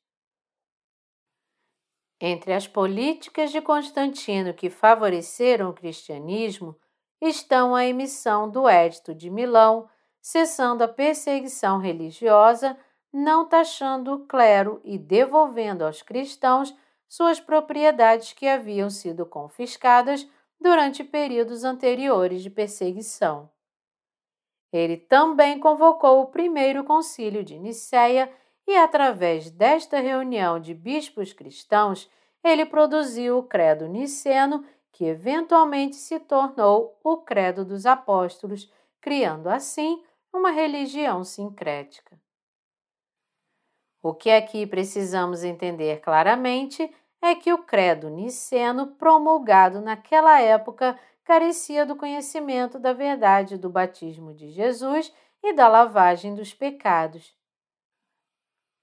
Entre 2.20 2.52
as 2.52 2.66
políticas 2.66 3.52
de 3.52 3.60
Constantino 3.60 4.52
que 4.52 4.68
favoreceram 4.68 5.70
o 5.70 5.72
cristianismo 5.72 6.76
estão 7.20 7.74
a 7.74 7.84
emissão 7.84 8.50
do 8.50 8.68
Edito 8.68 9.14
de 9.14 9.30
Milão, 9.30 9.88
cessando 10.20 10.82
a 10.82 10.88
perseguição 10.88 11.78
religiosa, 11.78 12.76
não 13.12 13.48
taxando 13.48 14.14
o 14.14 14.26
clero 14.26 14.80
e 14.84 14.98
devolvendo 14.98 15.84
aos 15.84 16.02
cristãos 16.02 16.74
suas 17.08 17.40
propriedades 17.40 18.32
que 18.32 18.46
haviam 18.46 18.90
sido 18.90 19.24
confiscadas 19.24 20.28
durante 20.60 21.04
períodos 21.04 21.64
anteriores 21.64 22.42
de 22.42 22.50
perseguição. 22.50 23.48
Ele 24.72 24.96
também 24.96 25.58
convocou 25.58 26.20
o 26.20 26.26
primeiro 26.26 26.84
concílio 26.84 27.42
de 27.42 27.58
Nicéia 27.58 28.30
e, 28.68 28.76
através 28.76 29.50
desta 29.50 29.98
reunião 29.98 30.60
de 30.60 30.74
bispos 30.74 31.32
cristãos, 31.32 32.08
ele 32.44 32.66
produziu 32.66 33.38
o 33.38 33.42
Credo 33.42 33.88
Niceno, 33.88 34.62
que 34.92 35.06
eventualmente 35.06 35.96
se 35.96 36.20
tornou 36.20 37.00
o 37.02 37.16
Credo 37.16 37.64
dos 37.64 37.86
Apóstolos, 37.86 38.70
criando 39.00 39.48
assim 39.48 40.04
uma 40.30 40.50
religião 40.50 41.24
sincrética. 41.24 42.20
O 44.02 44.12
que 44.12 44.30
aqui 44.30 44.66
precisamos 44.66 45.44
entender 45.44 46.02
claramente 46.02 46.94
é 47.22 47.34
que 47.34 47.52
o 47.52 47.64
credo 47.64 48.10
niceno 48.10 48.86
promulgado 48.86 49.80
naquela 49.80 50.40
época 50.40 50.98
carecia 51.24 51.86
do 51.86 51.96
conhecimento 51.96 52.78
da 52.78 52.92
verdade 52.92 53.56
do 53.56 53.70
batismo 53.70 54.34
de 54.34 54.50
Jesus 54.50 55.12
e 55.42 55.54
da 55.54 55.68
lavagem 55.68 56.34
dos 56.34 56.52
pecados. 56.52 57.37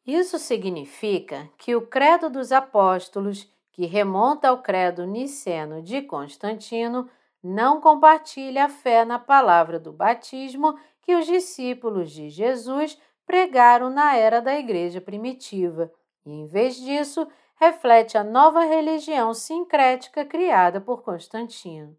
Isso 0.05 0.37
significa 0.37 1.49
que 1.57 1.75
o 1.75 1.87
credo 1.87 2.29
dos 2.29 2.51
apóstolos, 2.51 3.51
que 3.71 3.85
remonta 3.85 4.49
ao 4.49 4.61
credo 4.61 5.05
niceno 5.05 5.81
de 5.81 6.01
Constantino, 6.03 7.09
não 7.43 7.81
compartilha 7.81 8.65
a 8.65 8.69
fé 8.69 9.03
na 9.03 9.17
palavra 9.17 9.79
do 9.79 9.91
batismo 9.91 10.77
que 11.01 11.15
os 11.15 11.25
discípulos 11.25 12.11
de 12.11 12.29
Jesus 12.29 12.99
pregaram 13.25 13.89
na 13.89 14.15
era 14.15 14.39
da 14.39 14.57
igreja 14.57 15.01
primitiva, 15.01 15.91
e 16.25 16.31
em 16.31 16.45
vez 16.45 16.75
disso, 16.75 17.27
reflete 17.55 18.17
a 18.17 18.23
nova 18.23 18.63
religião 18.63 19.33
sincrética 19.33 20.23
criada 20.23 20.79
por 20.79 21.01
Constantino. 21.01 21.97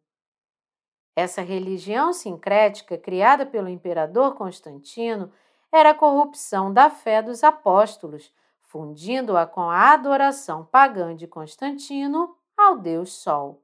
Essa 1.15 1.41
religião 1.41 2.13
sincrética 2.13 2.99
criada 2.99 3.47
pelo 3.47 3.69
imperador 3.69 4.35
Constantino 4.35 5.33
era 5.73 5.91
a 5.91 5.95
corrupção 5.95 6.73
da 6.73 6.89
fé 6.89 7.23
dos 7.23 7.43
apóstolos, 7.45 8.33
fundindo-a 8.63 9.47
com 9.47 9.63
a 9.63 9.93
adoração 9.93 10.65
pagã 10.65 11.15
de 11.15 11.27
Constantino 11.27 12.37
ao 12.57 12.79
deus 12.79 13.13
Sol. 13.13 13.63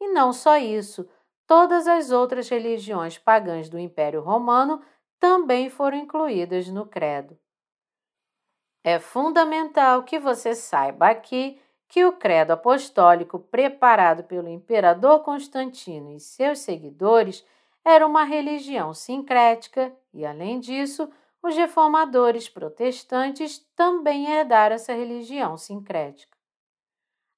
E 0.00 0.08
não 0.08 0.32
só 0.32 0.56
isso, 0.56 1.08
todas 1.46 1.86
as 1.86 2.10
outras 2.10 2.48
religiões 2.48 3.18
pagãs 3.18 3.68
do 3.68 3.78
Império 3.78 4.20
Romano 4.20 4.82
também 5.18 5.68
foram 5.68 5.98
incluídas 5.98 6.68
no 6.68 6.86
credo. 6.86 7.38
É 8.82 8.98
fundamental 8.98 10.02
que 10.04 10.18
você 10.18 10.54
saiba 10.54 11.08
aqui 11.08 11.60
que 11.86 12.04
o 12.04 12.12
credo 12.12 12.52
apostólico 12.52 13.38
preparado 13.38 14.24
pelo 14.24 14.48
imperador 14.48 15.20
Constantino 15.20 16.12
e 16.12 16.20
seus 16.20 16.60
seguidores 16.60 17.44
era 17.84 18.06
uma 18.06 18.24
religião 18.24 18.94
sincrética 18.94 19.92
e, 20.12 20.24
além 20.24 20.60
disso, 20.60 21.10
os 21.42 21.56
reformadores 21.56 22.48
protestantes 22.48 23.58
também 23.74 24.26
herdaram 24.26 24.74
essa 24.74 24.92
religião 24.92 25.56
sincrética. 25.56 26.36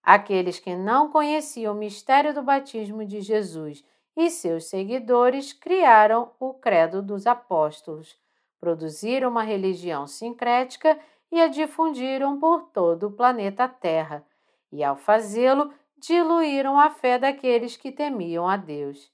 Aqueles 0.03 0.59
que 0.59 0.74
não 0.74 1.11
conheciam 1.11 1.74
o 1.74 1.78
mistério 1.78 2.35
do 2.35 2.43
batismo 2.43 3.05
de 3.05 3.20
Jesus 3.20 3.85
e 4.16 4.28
seus 4.31 4.65
seguidores 4.65 5.53
criaram 5.53 6.32
o 6.40 6.53
Credo 6.55 7.01
dos 7.01 7.27
Apóstolos, 7.27 8.19
produziram 8.59 9.31
uma 9.31 9.43
religião 9.43 10.07
sincrética 10.07 10.99
e 11.31 11.40
a 11.40 11.47
difundiram 11.47 12.39
por 12.39 12.62
todo 12.70 13.07
o 13.07 13.12
planeta 13.12 13.69
Terra, 13.69 14.27
e 14.70 14.82
ao 14.82 14.97
fazê-lo, 14.97 15.73
diluíram 15.97 16.78
a 16.78 16.90
fé 16.90 17.19
daqueles 17.19 17.77
que 17.77 17.93
temiam 17.93 18.49
a 18.49 18.57
Deus. 18.57 19.12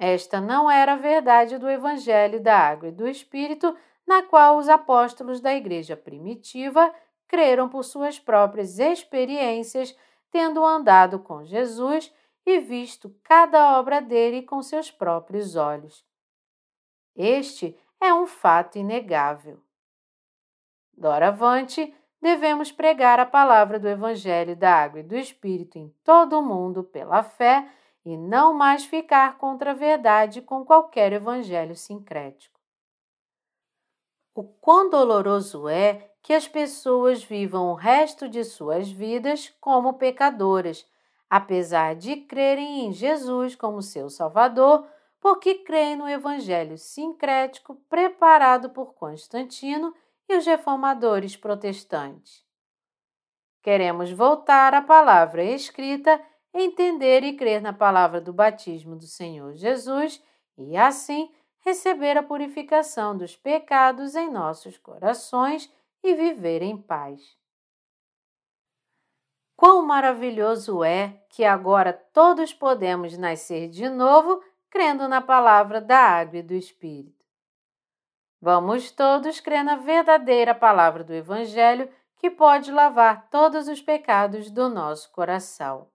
Esta 0.00 0.40
não 0.40 0.70
era 0.70 0.94
a 0.94 0.96
verdade 0.96 1.58
do 1.58 1.68
Evangelho 1.68 2.40
da 2.40 2.56
Água 2.56 2.88
e 2.88 2.92
do 2.92 3.06
Espírito, 3.06 3.76
na 4.06 4.22
qual 4.22 4.56
os 4.56 4.66
apóstolos 4.66 5.42
da 5.42 5.54
Igreja 5.54 5.94
primitiva 5.94 6.90
creram 7.28 7.68
por 7.68 7.84
suas 7.84 8.18
próprias 8.18 8.78
experiências, 8.78 9.94
tendo 10.30 10.64
andado 10.64 11.18
com 11.18 11.44
Jesus 11.44 12.10
e 12.46 12.58
visto 12.60 13.14
cada 13.22 13.78
obra 13.78 14.00
dele 14.00 14.40
com 14.40 14.62
seus 14.62 14.90
próprios 14.90 15.54
olhos. 15.54 16.02
Este 17.14 17.78
é 18.00 18.14
um 18.14 18.26
fato 18.26 18.78
inegável. 18.78 19.60
Doravante, 20.96 21.94
devemos 22.22 22.72
pregar 22.72 23.20
a 23.20 23.26
palavra 23.26 23.78
do 23.78 23.86
Evangelho 23.86 24.56
da 24.56 24.72
Água 24.76 25.00
e 25.00 25.02
do 25.02 25.14
Espírito 25.14 25.78
em 25.78 25.94
todo 26.02 26.38
o 26.38 26.42
mundo 26.42 26.82
pela 26.82 27.22
fé 27.22 27.70
e 28.04 28.16
não 28.16 28.54
mais 28.54 28.84
ficar 28.84 29.38
contra 29.38 29.72
a 29.72 29.74
verdade 29.74 30.40
com 30.40 30.64
qualquer 30.64 31.12
evangelho 31.12 31.76
sincrético. 31.76 32.58
O 34.34 34.44
quão 34.44 34.88
doloroso 34.88 35.68
é 35.68 36.10
que 36.22 36.32
as 36.32 36.46
pessoas 36.46 37.22
vivam 37.22 37.68
o 37.68 37.74
resto 37.74 38.28
de 38.28 38.44
suas 38.44 38.90
vidas 38.90 39.52
como 39.60 39.94
pecadoras, 39.94 40.86
apesar 41.28 41.94
de 41.94 42.16
crerem 42.16 42.86
em 42.86 42.92
Jesus 42.92 43.54
como 43.54 43.82
seu 43.82 44.08
Salvador, 44.08 44.86
porque 45.20 45.56
creem 45.56 45.96
no 45.96 46.08
evangelho 46.08 46.78
sincrético 46.78 47.74
preparado 47.88 48.70
por 48.70 48.94
Constantino 48.94 49.94
e 50.28 50.36
os 50.36 50.46
reformadores 50.46 51.36
protestantes. 51.36 52.44
Queremos 53.62 54.10
voltar 54.10 54.72
à 54.72 54.80
palavra 54.80 55.44
escrita 55.44 56.20
entender 56.52 57.22
e 57.22 57.36
crer 57.36 57.60
na 57.62 57.72
palavra 57.72 58.20
do 58.20 58.32
batismo 58.32 58.96
do 58.96 59.06
Senhor 59.06 59.54
Jesus 59.54 60.22
e, 60.56 60.76
assim, 60.76 61.30
receber 61.60 62.16
a 62.16 62.22
purificação 62.22 63.16
dos 63.16 63.36
pecados 63.36 64.14
em 64.14 64.30
nossos 64.30 64.76
corações 64.78 65.72
e 66.02 66.14
viver 66.14 66.62
em 66.62 66.76
paz. 66.76 67.38
Quão 69.56 69.82
maravilhoso 69.82 70.82
é 70.82 71.22
que 71.28 71.44
agora 71.44 71.92
todos 71.92 72.54
podemos 72.54 73.16
nascer 73.18 73.68
de 73.68 73.90
novo 73.90 74.42
crendo 74.70 75.06
na 75.06 75.20
palavra 75.20 75.80
da 75.80 75.98
água 75.98 76.38
e 76.38 76.42
do 76.42 76.54
Espírito. 76.54 77.20
Vamos 78.40 78.90
todos 78.90 79.38
crer 79.38 79.62
na 79.62 79.76
verdadeira 79.76 80.54
palavra 80.54 81.04
do 81.04 81.12
Evangelho 81.12 81.92
que 82.16 82.30
pode 82.30 82.72
lavar 82.72 83.28
todos 83.28 83.68
os 83.68 83.82
pecados 83.82 84.50
do 84.50 84.68
nosso 84.68 85.10
coração. 85.12 85.90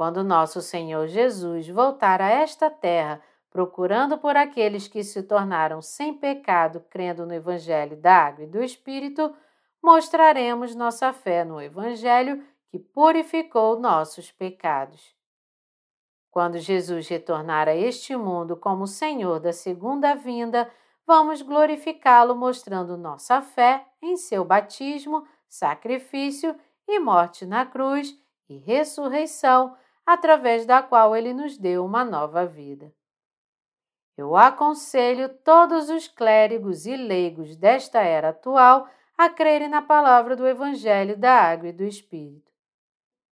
Quando 0.00 0.24
nosso 0.24 0.62
Senhor 0.62 1.08
Jesus 1.08 1.68
voltar 1.68 2.22
a 2.22 2.30
esta 2.30 2.70
terra, 2.70 3.20
procurando 3.50 4.16
por 4.16 4.34
aqueles 4.34 4.88
que 4.88 5.04
se 5.04 5.22
tornaram 5.22 5.82
sem 5.82 6.14
pecado, 6.14 6.82
crendo 6.88 7.26
no 7.26 7.34
Evangelho 7.34 7.98
da 7.98 8.28
Água 8.28 8.44
e 8.44 8.46
do 8.46 8.62
Espírito, 8.62 9.30
mostraremos 9.82 10.74
nossa 10.74 11.12
fé 11.12 11.44
no 11.44 11.60
Evangelho 11.60 12.42
que 12.70 12.78
purificou 12.78 13.78
nossos 13.78 14.32
pecados. 14.32 15.14
Quando 16.30 16.56
Jesus 16.56 17.06
retornar 17.06 17.68
a 17.68 17.76
este 17.76 18.16
mundo 18.16 18.56
como 18.56 18.86
Senhor 18.86 19.38
da 19.38 19.52
segunda 19.52 20.14
vinda, 20.14 20.70
vamos 21.06 21.42
glorificá-lo 21.42 22.34
mostrando 22.34 22.96
nossa 22.96 23.42
fé 23.42 23.84
em 24.00 24.16
seu 24.16 24.46
batismo, 24.46 25.28
sacrifício 25.46 26.58
e 26.88 26.98
morte 26.98 27.44
na 27.44 27.66
cruz 27.66 28.18
e 28.48 28.56
ressurreição 28.56 29.76
através 30.12 30.66
da 30.66 30.82
qual 30.82 31.14
ele 31.14 31.32
nos 31.32 31.56
deu 31.56 31.84
uma 31.84 32.04
nova 32.04 32.44
vida. 32.44 32.92
Eu 34.16 34.34
aconselho 34.36 35.28
todos 35.28 35.88
os 35.88 36.08
clérigos 36.08 36.84
e 36.84 36.96
leigos 36.96 37.54
desta 37.54 38.00
era 38.00 38.30
atual 38.30 38.88
a 39.16 39.30
crerem 39.30 39.68
na 39.68 39.80
palavra 39.80 40.34
do 40.34 40.48
Evangelho 40.48 41.16
da 41.16 41.32
Água 41.32 41.68
e 41.68 41.72
do 41.72 41.84
Espírito. 41.84 42.50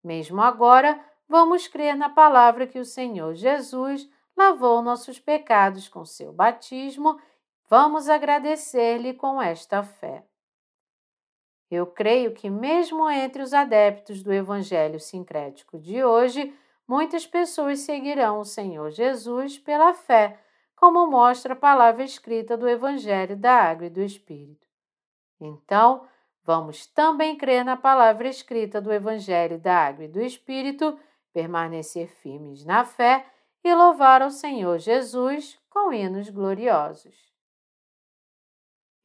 Mesmo 0.02 0.42
agora, 0.42 0.98
vamos 1.28 1.68
crer 1.68 1.94
na 1.96 2.08
palavra 2.08 2.66
que 2.66 2.80
o 2.80 2.86
Senhor 2.86 3.36
Jesus 3.36 4.10
lavou 4.36 4.82
nossos 4.82 5.20
pecados 5.20 5.90
com 5.90 6.06
seu 6.06 6.32
batismo, 6.32 7.20
vamos 7.70 8.08
agradecer-lhe 8.08 9.14
com 9.14 9.42
esta 9.42 9.84
fé. 9.84 10.24
Eu 11.70 11.86
creio 11.86 12.34
que, 12.34 12.50
mesmo 12.50 13.10
entre 13.10 13.42
os 13.42 13.54
adeptos 13.54 14.22
do 14.22 14.34
Evangelho 14.34 15.00
sincrético 15.00 15.78
de 15.78 16.04
hoje, 16.04 16.54
muitas 16.92 17.26
pessoas 17.26 17.80
seguirão 17.80 18.42
o 18.42 18.44
Senhor 18.44 18.92
Jesus 18.92 19.58
pela 19.58 19.94
fé, 19.94 20.38
como 20.76 21.08
mostra 21.08 21.54
a 21.54 21.56
palavra 21.56 22.04
escrita 22.04 22.58
do 22.58 22.68
Evangelho 22.68 23.38
da 23.38 23.54
Água 23.54 23.86
e 23.86 23.90
do 23.90 24.02
Espírito. 24.02 24.68
Então, 25.40 26.06
vamos 26.44 26.86
também 26.88 27.38
crer 27.38 27.64
na 27.64 27.78
palavra 27.78 28.28
escrita 28.28 28.82
do 28.82 28.92
Evangelho 28.92 29.58
da 29.58 29.74
Água 29.74 30.04
e 30.04 30.10
do 30.10 30.20
Espírito, 30.20 31.00
permanecer 31.32 32.10
firmes 32.10 32.66
na 32.66 32.84
fé 32.84 33.26
e 33.64 33.74
louvar 33.74 34.22
ao 34.22 34.30
Senhor 34.30 34.78
Jesus 34.78 35.58
com 35.70 35.94
hinos 35.94 36.30
gloriosos. 36.30 37.16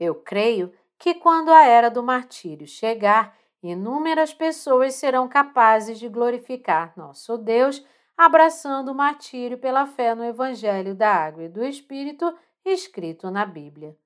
Eu 0.01 0.17
creio 0.17 0.73
que 0.99 1.15
quando 1.15 1.53
a 1.53 1.65
era 1.65 1.89
do 1.89 2.03
martírio 2.03 2.67
chegar, 2.67 3.39
inúmeras 3.71 4.35
pessoas 4.35 4.95
serão 4.95 5.29
capazes 5.29 5.99
de 5.99 6.09
glorificar 6.09 6.93
nosso 6.97 7.39
Deus, 7.39 7.85
abraçando 8.17 8.91
o 8.91 8.95
martírio 8.95 9.59
pela 9.59 9.87
fé 9.87 10.15
no 10.15 10.25
Evangelho 10.25 10.95
da 10.95 11.11
Água 11.11 11.45
e 11.45 11.49
do 11.49 11.65
Espírito 11.65 12.35
escrito 12.65 13.31
na 13.31 13.45
Bíblia. 13.47 13.97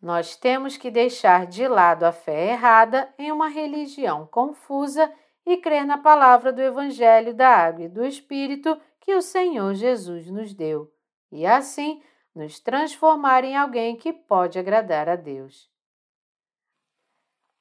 Nós 0.00 0.36
temos 0.36 0.76
que 0.76 0.90
deixar 0.90 1.46
de 1.46 1.66
lado 1.66 2.04
a 2.04 2.12
fé 2.12 2.52
errada 2.52 3.12
em 3.18 3.32
uma 3.32 3.48
religião 3.48 4.26
confusa 4.26 5.12
e 5.44 5.56
crer 5.56 5.86
na 5.86 5.98
palavra 5.98 6.52
do 6.52 6.60
Evangelho 6.60 7.34
da 7.34 7.48
Água 7.48 7.84
e 7.84 7.88
do 7.88 8.04
Espírito 8.04 8.78
que 9.00 9.14
o 9.14 9.22
Senhor 9.22 9.74
Jesus 9.74 10.28
nos 10.28 10.52
deu, 10.52 10.92
e 11.30 11.46
assim 11.46 12.02
nos 12.34 12.60
transformar 12.60 13.44
em 13.44 13.56
alguém 13.56 13.96
que 13.96 14.12
pode 14.12 14.58
agradar 14.58 15.08
a 15.08 15.16
Deus. 15.16 15.70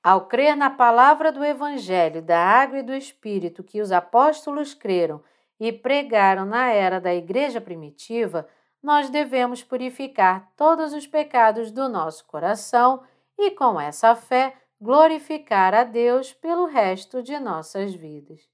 Ao 0.05 0.27
crer 0.27 0.55
na 0.55 0.69
palavra 0.69 1.31
do 1.31 1.43
Evangelho 1.43 2.21
da 2.21 2.39
Água 2.39 2.77
e 2.77 2.83
do 2.83 2.93
Espírito 2.93 3.63
que 3.63 3.81
os 3.81 3.91
apóstolos 3.91 4.71
creram 4.71 5.19
e 5.59 5.73
pregaram 5.73 6.45
na 6.45 6.69
era 6.69 7.01
da 7.01 7.11
Igreja 7.11 7.59
primitiva, 7.59 8.47
nós 8.83 9.09
devemos 9.09 9.63
purificar 9.63 10.53
todos 10.55 10.93
os 10.93 11.07
pecados 11.07 11.71
do 11.71 11.89
nosso 11.89 12.23
coração 12.25 13.03
e, 13.35 13.49
com 13.49 13.81
essa 13.81 14.13
fé, 14.13 14.55
glorificar 14.79 15.73
a 15.73 15.83
Deus 15.83 16.31
pelo 16.31 16.67
resto 16.67 17.23
de 17.23 17.39
nossas 17.39 17.91
vidas. 17.95 18.47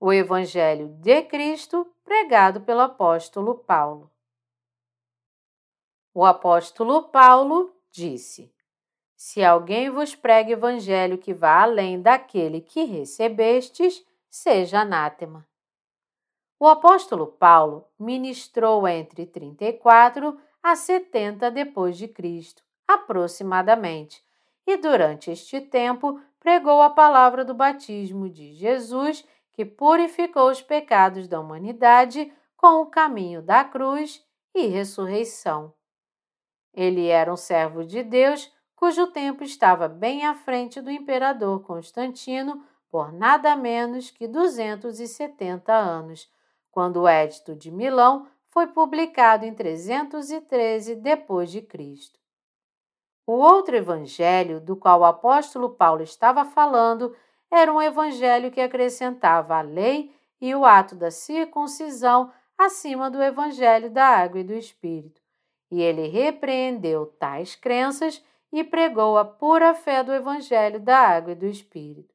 O 0.00 0.10
Evangelho 0.10 0.88
de 0.88 1.20
Cristo, 1.24 1.86
pregado 2.02 2.62
pelo 2.62 2.80
apóstolo 2.80 3.58
Paulo. 3.58 4.10
O 6.14 6.24
apóstolo 6.24 7.10
Paulo 7.10 7.76
disse: 7.90 8.55
se 9.16 9.42
alguém 9.42 9.88
vos 9.88 10.14
prega 10.14 10.52
evangelho 10.52 11.16
que 11.16 11.32
vá 11.32 11.62
além 11.62 12.00
daquele 12.00 12.60
que 12.60 12.84
recebestes, 12.84 14.04
seja 14.28 14.80
anátema. 14.80 15.46
O 16.60 16.66
apóstolo 16.66 17.26
Paulo 17.26 17.86
ministrou 17.98 18.86
entre 18.86 19.26
34 19.26 20.38
a 20.62 20.76
70 20.76 21.50
depois 21.50 21.96
de 21.96 22.08
Cristo, 22.08 22.62
aproximadamente, 22.86 24.22
e 24.66 24.76
durante 24.76 25.30
este 25.30 25.60
tempo 25.60 26.20
pregou 26.40 26.82
a 26.82 26.90
palavra 26.90 27.44
do 27.44 27.54
batismo 27.54 28.28
de 28.28 28.52
Jesus, 28.52 29.24
que 29.52 29.64
purificou 29.64 30.50
os 30.50 30.60
pecados 30.60 31.26
da 31.26 31.40
humanidade 31.40 32.32
com 32.56 32.82
o 32.82 32.86
caminho 32.86 33.40
da 33.40 33.64
cruz 33.64 34.24
e 34.54 34.66
ressurreição. 34.66 35.72
Ele 36.74 37.06
era 37.06 37.32
um 37.32 37.36
servo 37.36 37.84
de 37.84 38.02
Deus 38.02 38.52
cujo 38.76 39.06
tempo 39.06 39.42
estava 39.42 39.88
bem 39.88 40.26
à 40.26 40.34
frente 40.34 40.80
do 40.80 40.90
imperador 40.90 41.60
Constantino 41.62 42.62
por 42.90 43.12
nada 43.12 43.56
menos 43.56 44.10
que 44.10 44.28
270 44.28 45.72
anos, 45.72 46.30
quando 46.70 47.02
o 47.02 47.08
Edito 47.08 47.56
de 47.56 47.70
Milão 47.70 48.28
foi 48.48 48.66
publicado 48.66 49.44
em 49.44 49.54
313 49.54 50.94
depois 50.96 51.50
de 51.50 51.60
Cristo. 51.62 52.20
O 53.26 53.32
outro 53.32 53.74
evangelho 53.74 54.60
do 54.60 54.76
qual 54.76 55.00
o 55.00 55.04
apóstolo 55.04 55.70
Paulo 55.70 56.02
estava 56.02 56.44
falando 56.44 57.16
era 57.50 57.72
um 57.72 57.82
evangelho 57.82 58.50
que 58.50 58.60
acrescentava 58.60 59.56
a 59.56 59.62
lei 59.62 60.14
e 60.40 60.54
o 60.54 60.64
ato 60.64 60.94
da 60.94 61.10
circuncisão 61.10 62.30
acima 62.56 63.10
do 63.10 63.22
evangelho 63.22 63.90
da 63.90 64.06
água 64.06 64.40
e 64.40 64.44
do 64.44 64.54
espírito. 64.54 65.20
E 65.70 65.82
ele 65.82 66.06
repreendeu 66.06 67.06
tais 67.18 67.56
crenças 67.56 68.22
e 68.58 68.64
pregou 68.64 69.18
a 69.18 69.24
pura 69.24 69.74
fé 69.74 70.02
do 70.02 70.14
Evangelho 70.14 70.80
da 70.80 70.96
Água 70.96 71.32
e 71.32 71.34
do 71.34 71.44
Espírito. 71.44 72.14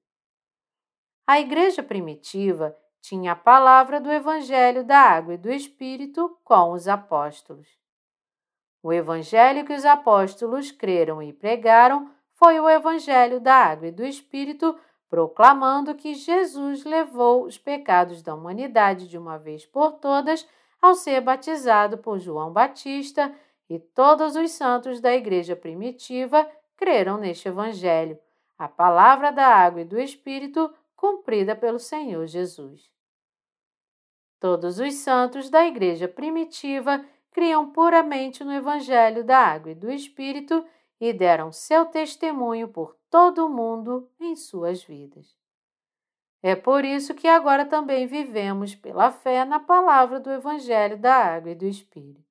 A 1.28 1.40
igreja 1.40 1.84
primitiva 1.84 2.76
tinha 3.00 3.34
a 3.34 3.36
palavra 3.36 4.02
do 4.02 4.12
Evangelho 4.12 4.84
da 4.84 4.98
Água 4.98 5.36
e 5.36 5.38
do 5.38 5.52
Espírito 5.52 6.36
com 6.44 6.72
os 6.72 6.88
apóstolos. 6.88 7.68
O 8.82 8.92
Evangelho 8.92 9.64
que 9.64 9.74
os 9.74 9.86
apóstolos 9.86 10.72
creram 10.72 11.22
e 11.22 11.32
pregaram 11.32 12.10
foi 12.34 12.60
o 12.60 12.68
Evangelho 12.68 13.40
da 13.40 13.54
Água 13.54 13.90
e 13.90 13.92
do 13.92 14.04
Espírito 14.04 14.76
proclamando 15.08 15.94
que 15.94 16.16
Jesus 16.16 16.84
levou 16.86 17.44
os 17.46 17.60
pecados 17.60 18.24
da 18.24 18.34
humanidade 18.34 19.08
de 19.08 19.16
uma 19.16 19.38
vez 19.38 19.64
por 19.64 19.92
todas 20.00 20.50
ao 20.82 20.96
ser 20.96 21.22
batizado 21.22 22.00
por 22.00 22.18
João 22.18 22.52
Batista, 22.52 23.32
e 23.72 23.80
todos 23.80 24.36
os 24.36 24.52
santos 24.52 25.00
da 25.00 25.14
igreja 25.14 25.56
primitiva 25.56 26.46
creram 26.76 27.18
neste 27.18 27.48
Evangelho, 27.48 28.20
a 28.58 28.68
palavra 28.68 29.32
da 29.32 29.48
água 29.48 29.80
e 29.80 29.86
do 29.86 29.98
Espírito 29.98 30.70
cumprida 30.94 31.56
pelo 31.56 31.80
Senhor 31.80 32.28
Jesus. 32.28 32.92
Todos 34.42 34.78
os 34.78 34.96
santos 34.96 35.50
da 35.50 35.66
igreja 35.66 36.06
primitiva 36.06 37.02
criam 37.32 37.72
puramente 37.72 38.44
no 38.44 38.52
Evangelho 38.52 39.24
da 39.24 39.38
água 39.38 39.72
e 39.72 39.76
do 39.76 39.90
Espírito 39.90 40.66
e 41.00 41.14
deram 41.14 41.50
seu 41.54 41.86
testemunho 41.86 42.68
por 42.68 42.98
todo 43.10 43.46
o 43.46 43.50
mundo 43.50 44.12
em 44.20 44.36
suas 44.36 44.84
vidas. 44.84 45.34
É 46.44 46.58
por 46.58 46.84
isso 46.84 47.14
que 47.14 47.28
agora 47.30 47.66
também 47.66 48.06
vivemos 48.06 48.76
pela 48.76 49.12
fé 49.12 49.46
na 49.46 49.62
palavra 49.62 50.20
do 50.20 50.30
Evangelho 50.30 50.98
da 50.98 51.16
água 51.16 51.52
e 51.52 51.56
do 51.56 51.66
Espírito. 51.66 52.31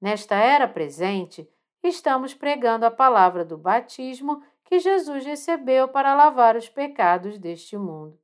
Nesta 0.00 0.34
era 0.34 0.66
presente, 0.66 1.48
estamos 1.82 2.32
pregando 2.32 2.86
a 2.86 2.90
palavra 2.90 3.44
do 3.44 3.58
batismo 3.58 4.42
que 4.64 4.78
Jesus 4.78 5.26
recebeu 5.26 5.88
para 5.88 6.14
lavar 6.14 6.56
os 6.56 6.68
pecados 6.68 7.38
deste 7.38 7.76
mundo. 7.76 8.18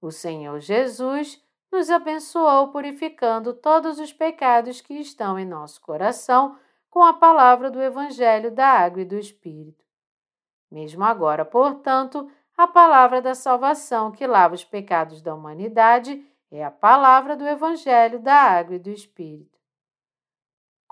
O 0.00 0.10
Senhor 0.10 0.58
Jesus 0.58 1.42
nos 1.70 1.90
abençoou 1.90 2.68
purificando 2.68 3.52
todos 3.52 3.98
os 3.98 4.12
pecados 4.12 4.80
que 4.80 4.94
estão 4.94 5.38
em 5.38 5.44
nosso 5.44 5.80
coração 5.80 6.58
com 6.90 7.02
a 7.02 7.12
palavra 7.12 7.70
do 7.70 7.82
Evangelho 7.82 8.50
da 8.50 8.66
Água 8.66 9.02
e 9.02 9.04
do 9.04 9.18
Espírito. 9.18 9.84
Mesmo 10.70 11.04
agora, 11.04 11.44
portanto, 11.44 12.30
a 12.56 12.66
palavra 12.66 13.20
da 13.20 13.34
salvação 13.34 14.12
que 14.12 14.26
lava 14.26 14.54
os 14.54 14.64
pecados 14.64 15.20
da 15.20 15.34
humanidade 15.34 16.24
é 16.50 16.64
a 16.64 16.70
palavra 16.70 17.36
do 17.36 17.46
Evangelho 17.46 18.20
da 18.20 18.34
Água 18.34 18.76
e 18.76 18.78
do 18.78 18.90
Espírito. 18.90 19.53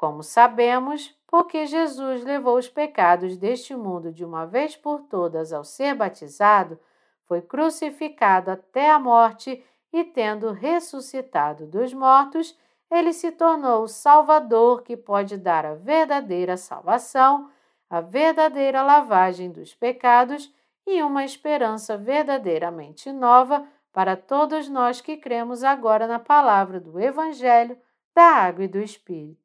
Como 0.02 0.24
sabemos, 0.24 1.16
porque 1.28 1.64
Jesus 1.64 2.24
levou 2.24 2.58
os 2.58 2.68
pecados 2.68 3.36
deste 3.36 3.72
mundo 3.76 4.10
de 4.10 4.24
uma 4.24 4.44
vez 4.44 4.74
por 4.74 5.02
todas 5.02 5.52
ao 5.52 5.62
ser 5.62 5.94
batizado, 5.94 6.76
foi 7.24 7.40
crucificado 7.40 8.50
até 8.50 8.90
a 8.90 8.98
morte 8.98 9.64
e, 9.92 10.02
tendo 10.02 10.50
ressuscitado 10.50 11.68
dos 11.68 11.94
mortos, 11.94 12.58
ele 12.90 13.12
se 13.12 13.30
tornou 13.30 13.84
o 13.84 13.88
Salvador 13.88 14.82
que 14.82 14.96
pode 14.96 15.36
dar 15.36 15.64
a 15.64 15.74
verdadeira 15.74 16.56
salvação, 16.56 17.48
a 17.88 18.00
verdadeira 18.00 18.82
lavagem 18.82 19.52
dos 19.52 19.72
pecados 19.72 20.52
e 20.84 21.00
uma 21.00 21.24
esperança 21.24 21.96
verdadeiramente 21.96 23.12
nova 23.12 23.64
para 23.92 24.16
todos 24.16 24.68
nós 24.68 25.00
que 25.00 25.16
cremos 25.16 25.62
agora 25.62 26.08
na 26.08 26.18
palavra 26.18 26.80
do 26.80 26.98
Evangelho, 26.98 27.78
da 28.12 28.24
água 28.24 28.64
e 28.64 28.68
do 28.68 28.80
Espírito. 28.80 29.41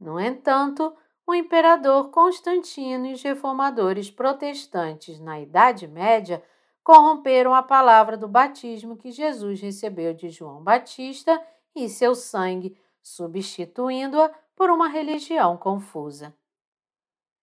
No 0.00 0.18
entanto, 0.18 0.96
o 1.26 1.34
imperador 1.34 2.10
Constantino 2.10 3.06
e 3.06 3.12
os 3.12 3.22
reformadores 3.22 4.10
protestantes 4.10 5.20
na 5.20 5.38
Idade 5.38 5.86
Média 5.86 6.42
corromperam 6.82 7.54
a 7.54 7.62
palavra 7.62 8.16
do 8.16 8.26
batismo 8.26 8.96
que 8.96 9.12
Jesus 9.12 9.60
recebeu 9.60 10.14
de 10.14 10.30
João 10.30 10.62
Batista 10.62 11.40
e 11.76 11.88
seu 11.88 12.14
sangue, 12.14 12.76
substituindo-a 13.02 14.30
por 14.56 14.70
uma 14.70 14.88
religião 14.88 15.56
confusa. 15.56 16.34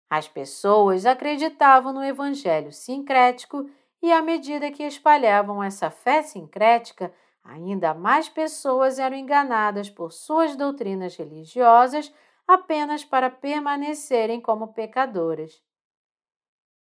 As 0.10 0.28
pessoas 0.28 1.06
acreditavam 1.06 1.94
no 1.94 2.04
evangelho 2.04 2.72
sincrético 2.72 3.70
e, 4.02 4.12
à 4.12 4.22
medida 4.22 4.72
que 4.72 4.84
espalhavam 4.84 5.64
essa 5.64 5.90
fé 5.90 6.22
sincrética, 6.24 7.14
ainda 7.44 7.94
mais 7.94 8.28
pessoas 8.28 9.00
eram 9.00 9.16
enganadas 9.16 9.90
por 9.90 10.12
suas 10.12 10.56
doutrinas 10.56 11.16
religiosas 11.16 12.12
apenas 12.48 13.04
para 13.04 13.30
permanecerem 13.30 14.40
como 14.40 14.74
pecadoras. 14.74 15.62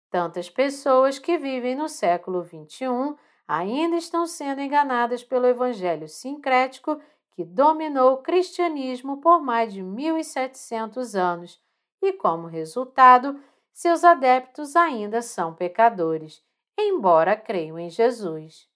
Tantas 0.09 0.49
pessoas 0.49 1.17
que 1.17 1.37
vivem 1.37 1.75
no 1.75 1.87
século 1.87 2.43
XXI 2.43 3.15
ainda 3.47 3.95
estão 3.95 4.27
sendo 4.27 4.61
enganadas 4.61 5.23
pelo 5.23 5.47
evangelho 5.47 6.07
sincrético 6.07 7.01
que 7.31 7.43
dominou 7.43 8.13
o 8.13 8.21
cristianismo 8.21 9.17
por 9.17 9.41
mais 9.41 9.73
de 9.73 9.81
1700 9.81 11.15
anos 11.15 11.59
e, 12.01 12.13
como 12.13 12.47
resultado, 12.47 13.39
seus 13.71 14.03
adeptos 14.03 14.75
ainda 14.75 15.21
são 15.21 15.55
pecadores, 15.55 16.43
embora 16.77 17.35
creiam 17.35 17.79
em 17.79 17.89
Jesus. 17.89 18.69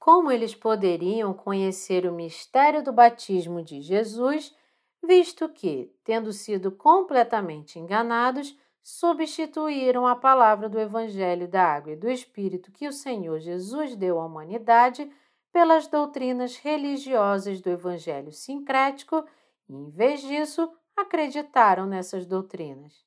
Como 0.00 0.32
eles 0.32 0.54
poderiam 0.54 1.34
conhecer 1.34 2.06
o 2.06 2.12
mistério 2.12 2.82
do 2.82 2.90
batismo 2.90 3.62
de 3.62 3.82
Jesus, 3.82 4.56
visto 5.02 5.46
que, 5.46 5.94
tendo 6.02 6.32
sido 6.32 6.72
completamente 6.72 7.78
enganados, 7.78 8.58
substituíram 8.82 10.06
a 10.06 10.16
palavra 10.16 10.70
do 10.70 10.80
Evangelho 10.80 11.46
da 11.46 11.62
Água 11.62 11.92
e 11.92 11.96
do 11.96 12.08
Espírito 12.08 12.72
que 12.72 12.88
o 12.88 12.92
Senhor 12.92 13.40
Jesus 13.40 13.94
deu 13.94 14.18
à 14.18 14.24
humanidade 14.24 15.12
pelas 15.52 15.86
doutrinas 15.86 16.56
religiosas 16.56 17.60
do 17.60 17.68
Evangelho 17.68 18.32
sincrético 18.32 19.22
e, 19.68 19.74
em 19.74 19.90
vez 19.90 20.22
disso, 20.22 20.72
acreditaram 20.96 21.84
nessas 21.84 22.24
doutrinas. 22.24 23.04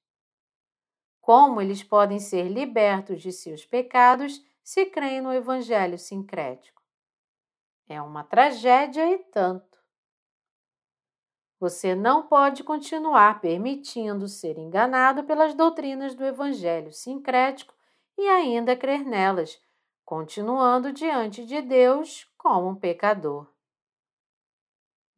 Como 1.19 1.59
eles 1.59 1.81
podem 1.81 2.19
ser 2.19 2.49
libertos 2.49 3.19
de 3.19 3.31
seus 3.31 3.65
pecados 3.65 4.45
se 4.63 4.85
creem 4.85 5.21
no 5.21 5.33
Evangelho 5.33 5.97
sincrético? 5.97 6.82
É 7.93 8.01
uma 8.01 8.23
tragédia 8.23 9.07
e 9.07 9.19
tanto. 9.19 9.77
Você 11.59 11.93
não 11.93 12.25
pode 12.25 12.63
continuar 12.63 13.39
permitindo 13.39 14.27
ser 14.27 14.57
enganado 14.57 15.23
pelas 15.25 15.53
doutrinas 15.53 16.15
do 16.15 16.25
Evangelho 16.25 16.91
sincrético 16.91 17.71
e 18.17 18.27
ainda 18.27 18.75
crer 18.75 19.05
nelas, 19.05 19.61
continuando 20.03 20.91
diante 20.91 21.45
de 21.45 21.61
Deus 21.61 22.27
como 22.35 22.69
um 22.69 22.75
pecador. 22.75 23.47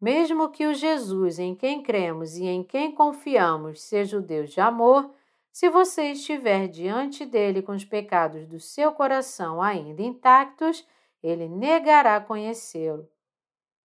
Mesmo 0.02 0.50
que 0.50 0.68
o 0.68 0.74
Jesus 0.74 1.40
em 1.40 1.56
quem 1.56 1.82
cremos 1.82 2.36
e 2.36 2.44
em 2.44 2.62
quem 2.62 2.92
confiamos 2.92 3.84
seja 3.84 4.18
o 4.18 4.22
Deus 4.22 4.52
de 4.52 4.60
amor, 4.60 5.16
se 5.50 5.70
você 5.70 6.12
estiver 6.12 6.68
diante 6.68 7.26
dele 7.26 7.62
com 7.62 7.72
os 7.72 7.86
pecados 7.86 8.46
do 8.46 8.60
seu 8.60 8.92
coração 8.92 9.62
ainda 9.62 10.02
intactos, 10.02 10.86
ele 11.26 11.48
negará 11.48 12.22
conhecê-lo. 12.22 13.10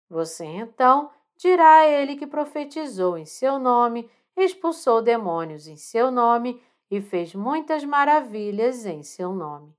Você 0.09 0.45
então 0.45 1.11
dirá 1.35 1.79
a 1.79 1.87
ele 1.87 2.15
que 2.15 2.25
profetizou 2.25 3.17
em 3.17 3.25
seu 3.25 3.59
nome, 3.59 4.09
expulsou 4.35 5.01
demônios 5.01 5.67
em 5.67 5.77
seu 5.77 6.09
nome 6.09 6.61
e 6.89 6.99
fez 6.99 7.35
muitas 7.35 7.83
maravilhas 7.83 8.85
em 8.85 9.03
seu 9.03 9.33
nome. 9.33 9.75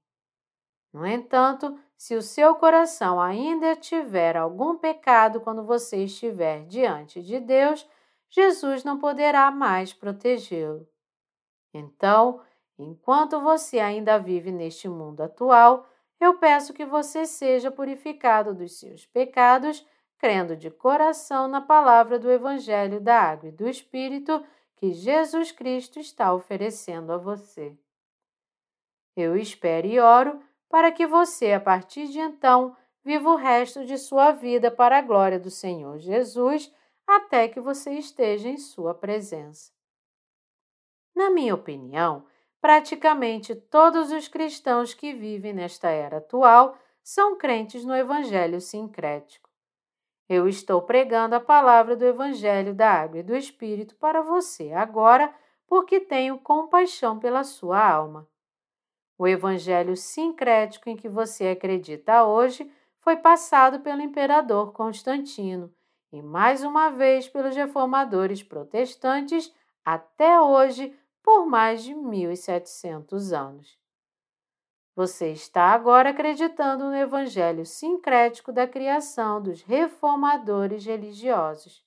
No 0.92 1.06
entanto, 1.06 1.78
se 1.96 2.14
o 2.14 2.22
seu 2.22 2.54
coração 2.54 3.20
ainda 3.20 3.74
tiver 3.74 4.36
algum 4.36 4.76
pecado 4.76 5.40
quando 5.40 5.64
você 5.64 6.04
estiver 6.04 6.64
diante 6.66 7.20
de 7.22 7.40
Deus, 7.40 7.88
Jesus 8.30 8.84
não 8.84 8.98
poderá 8.98 9.50
mais 9.50 9.92
protegê-lo. 9.92 10.86
Então, 11.74 12.40
enquanto 12.78 13.40
você 13.40 13.80
ainda 13.80 14.18
vive 14.18 14.52
neste 14.52 14.88
mundo 14.88 15.22
atual, 15.22 15.87
eu 16.20 16.38
peço 16.38 16.72
que 16.72 16.84
você 16.84 17.26
seja 17.26 17.70
purificado 17.70 18.54
dos 18.54 18.78
seus 18.78 19.06
pecados, 19.06 19.86
crendo 20.18 20.56
de 20.56 20.70
coração 20.70 21.46
na 21.46 21.60
palavra 21.60 22.18
do 22.18 22.30
Evangelho 22.30 23.00
da 23.00 23.20
Água 23.20 23.48
e 23.48 23.52
do 23.52 23.68
Espírito 23.68 24.44
que 24.76 24.92
Jesus 24.92 25.52
Cristo 25.52 25.98
está 25.98 26.32
oferecendo 26.32 27.12
a 27.12 27.18
você. 27.18 27.76
Eu 29.16 29.36
espero 29.36 29.86
e 29.86 29.98
oro 29.98 30.40
para 30.68 30.92
que 30.92 31.06
você, 31.06 31.52
a 31.52 31.60
partir 31.60 32.08
de 32.08 32.18
então, 32.18 32.76
viva 33.04 33.30
o 33.30 33.36
resto 33.36 33.84
de 33.84 33.96
sua 33.96 34.32
vida 34.32 34.70
para 34.70 34.98
a 34.98 35.02
glória 35.02 35.38
do 35.38 35.50
Senhor 35.50 35.98
Jesus, 35.98 36.72
até 37.06 37.48
que 37.48 37.58
você 37.60 37.92
esteja 37.92 38.48
em 38.48 38.58
sua 38.58 38.94
presença. 38.94 39.72
Na 41.16 41.30
minha 41.30 41.54
opinião, 41.54 42.26
praticamente 42.60 43.54
todos 43.54 44.10
os 44.10 44.28
cristãos 44.28 44.94
que 44.94 45.12
vivem 45.12 45.52
nesta 45.52 45.88
era 45.88 46.18
atual 46.18 46.76
são 47.02 47.36
crentes 47.36 47.84
no 47.84 47.94
Evangelho 47.94 48.60
sincrético. 48.60 49.48
Eu 50.28 50.46
estou 50.46 50.82
pregando 50.82 51.34
a 51.34 51.40
palavra 51.40 51.96
do 51.96 52.04
Evangelho 52.04 52.74
da 52.74 52.90
Água 52.90 53.20
e 53.20 53.22
do 53.22 53.34
Espírito 53.34 53.96
para 53.96 54.20
você 54.20 54.72
agora, 54.72 55.34
porque 55.66 56.00
tenho 56.00 56.38
compaixão 56.38 57.18
pela 57.18 57.44
sua 57.44 57.82
alma. 57.82 58.28
O 59.18 59.26
evangelho 59.26 59.96
sincrético 59.96 60.88
em 60.88 60.96
que 60.96 61.08
você 61.08 61.48
acredita 61.48 62.24
hoje 62.24 62.70
foi 63.00 63.16
passado 63.16 63.80
pelo 63.80 64.00
imperador 64.00 64.72
Constantino 64.72 65.74
e 66.12 66.22
mais 66.22 66.62
uma 66.62 66.88
vez 66.90 67.28
pelos 67.28 67.54
reformadores 67.54 68.42
protestantes, 68.42 69.52
até 69.84 70.40
hoje 70.40 70.96
por 71.28 71.44
mais 71.44 71.84
de 71.84 71.94
1700 71.94 73.34
anos. 73.34 73.78
Você 74.96 75.30
está 75.30 75.74
agora 75.74 76.08
acreditando 76.08 76.84
no 76.84 76.96
evangelho 76.96 77.66
sincrético 77.66 78.50
da 78.50 78.66
criação 78.66 79.38
dos 79.38 79.60
reformadores 79.60 80.86
religiosos. 80.86 81.84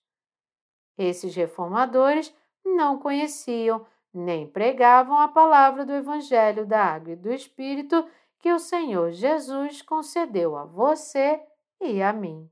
Esses 0.96 1.34
reformadores 1.36 2.32
não 2.64 3.00
conheciam 3.00 3.84
nem 4.14 4.48
pregavam 4.48 5.18
a 5.18 5.28
palavra 5.28 5.88
do 5.88 5.94
evangelho 5.94 6.64
da 6.64 6.80
água 6.80 7.14
e 7.14 7.16
do 7.16 7.34
espírito 7.34 8.08
que 8.38 8.54
o 8.54 8.60
Senhor 8.60 9.12
Jesus 9.12 9.82
concedeu 9.82 10.56
a 10.56 10.66
você 10.66 11.44
e 11.80 12.00
a 12.00 12.14
mim. 12.14 12.48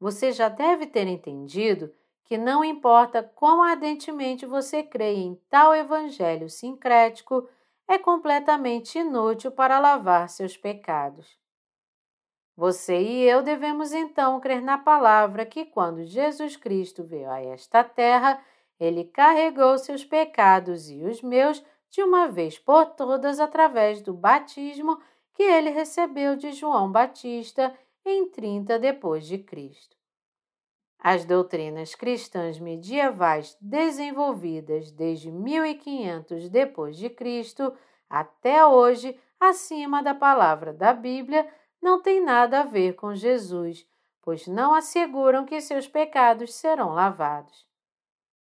Você 0.00 0.32
já 0.32 0.48
deve 0.48 0.84
ter 0.84 1.06
entendido 1.06 1.94
que 2.26 2.36
não 2.36 2.64
importa 2.64 3.22
quão 3.22 3.62
ardentemente 3.62 4.44
você 4.44 4.82
crê 4.82 5.14
em 5.14 5.40
tal 5.48 5.74
evangelho 5.74 6.50
sincrético, 6.50 7.48
é 7.88 7.98
completamente 7.98 8.98
inútil 8.98 9.52
para 9.52 9.78
lavar 9.78 10.28
seus 10.28 10.56
pecados. 10.56 11.38
Você 12.56 13.00
e 13.00 13.22
eu 13.22 13.42
devemos 13.42 13.92
então 13.92 14.40
crer 14.40 14.60
na 14.60 14.76
palavra 14.76 15.46
que, 15.46 15.64
quando 15.64 16.04
Jesus 16.04 16.56
Cristo 16.56 17.04
veio 17.04 17.30
a 17.30 17.40
esta 17.40 17.84
terra, 17.84 18.42
ele 18.80 19.04
carregou 19.04 19.78
seus 19.78 20.04
pecados 20.04 20.90
e 20.90 21.04
os 21.04 21.22
meus 21.22 21.64
de 21.90 22.02
uma 22.02 22.26
vez 22.26 22.58
por 22.58 22.86
todas 22.86 23.38
através 23.38 24.02
do 24.02 24.12
batismo 24.12 25.00
que 25.32 25.42
ele 25.42 25.70
recebeu 25.70 26.34
de 26.34 26.50
João 26.52 26.90
Batista 26.90 27.72
em 28.04 28.28
30 28.30 28.78
depois 28.78 29.26
de 29.26 29.38
Cristo. 29.38 29.95
As 30.98 31.24
doutrinas 31.24 31.94
cristãs 31.94 32.58
medievais 32.58 33.56
desenvolvidas 33.60 34.90
desde 34.90 35.30
1500 35.30 36.48
depois 36.48 36.96
de 36.96 37.08
Cristo 37.08 37.72
até 38.08 38.64
hoje, 38.66 39.18
acima 39.38 40.02
da 40.02 40.14
palavra 40.14 40.72
da 40.72 40.92
Bíblia, 40.92 41.48
não 41.80 42.00
têm 42.00 42.24
nada 42.24 42.60
a 42.60 42.64
ver 42.64 42.94
com 42.94 43.14
Jesus, 43.14 43.86
pois 44.22 44.46
não 44.46 44.74
asseguram 44.74 45.44
que 45.44 45.60
seus 45.60 45.86
pecados 45.86 46.54
serão 46.54 46.92
lavados. 46.92 47.66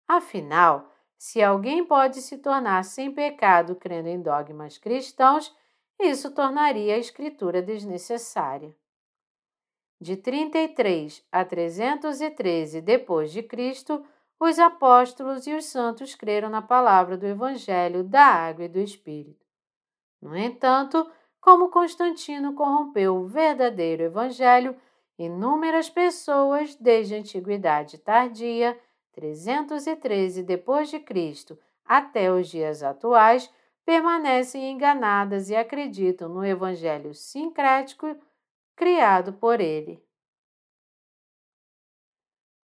Afinal, 0.06 0.90
se 1.18 1.42
alguém 1.42 1.84
pode 1.84 2.20
se 2.20 2.38
tornar 2.38 2.84
sem 2.84 3.12
pecado 3.12 3.74
crendo 3.74 4.08
em 4.08 4.20
dogmas 4.20 4.78
cristãos, 4.78 5.54
isso 5.98 6.30
tornaria 6.32 6.94
a 6.94 6.98
escritura 6.98 7.62
desnecessária. 7.62 8.74
De 10.00 10.16
33 10.16 11.24
a 11.30 11.44
313 11.44 12.80
depois 12.80 13.32
de 13.32 13.42
Cristo, 13.42 14.04
os 14.38 14.58
apóstolos 14.58 15.46
e 15.46 15.54
os 15.54 15.66
santos 15.66 16.14
creram 16.14 16.50
na 16.50 16.60
palavra 16.60 17.16
do 17.16 17.26
evangelho 17.26 18.02
da 18.02 18.24
água 18.24 18.64
e 18.64 18.68
do 18.68 18.78
espírito. 18.78 19.46
No 20.20 20.36
entanto, 20.36 21.08
como 21.40 21.68
Constantino 21.68 22.54
corrompeu 22.54 23.16
o 23.16 23.26
verdadeiro 23.26 24.02
evangelho, 24.02 24.76
inúmeras 25.18 25.88
pessoas 25.88 26.74
desde 26.74 27.14
a 27.14 27.18
antiguidade 27.18 27.98
tardia, 27.98 28.78
313 29.12 30.42
depois 30.42 30.90
de 30.90 30.98
Cristo, 30.98 31.58
até 31.84 32.32
os 32.32 32.48
dias 32.48 32.82
atuais, 32.82 33.50
permanecem 33.84 34.72
enganadas 34.72 35.50
e 35.50 35.54
acreditam 35.56 36.28
no 36.28 36.44
evangelho 36.44 37.14
sincrético 37.14 38.16
criado 38.74 39.32
por 39.32 39.60
ele. 39.60 40.02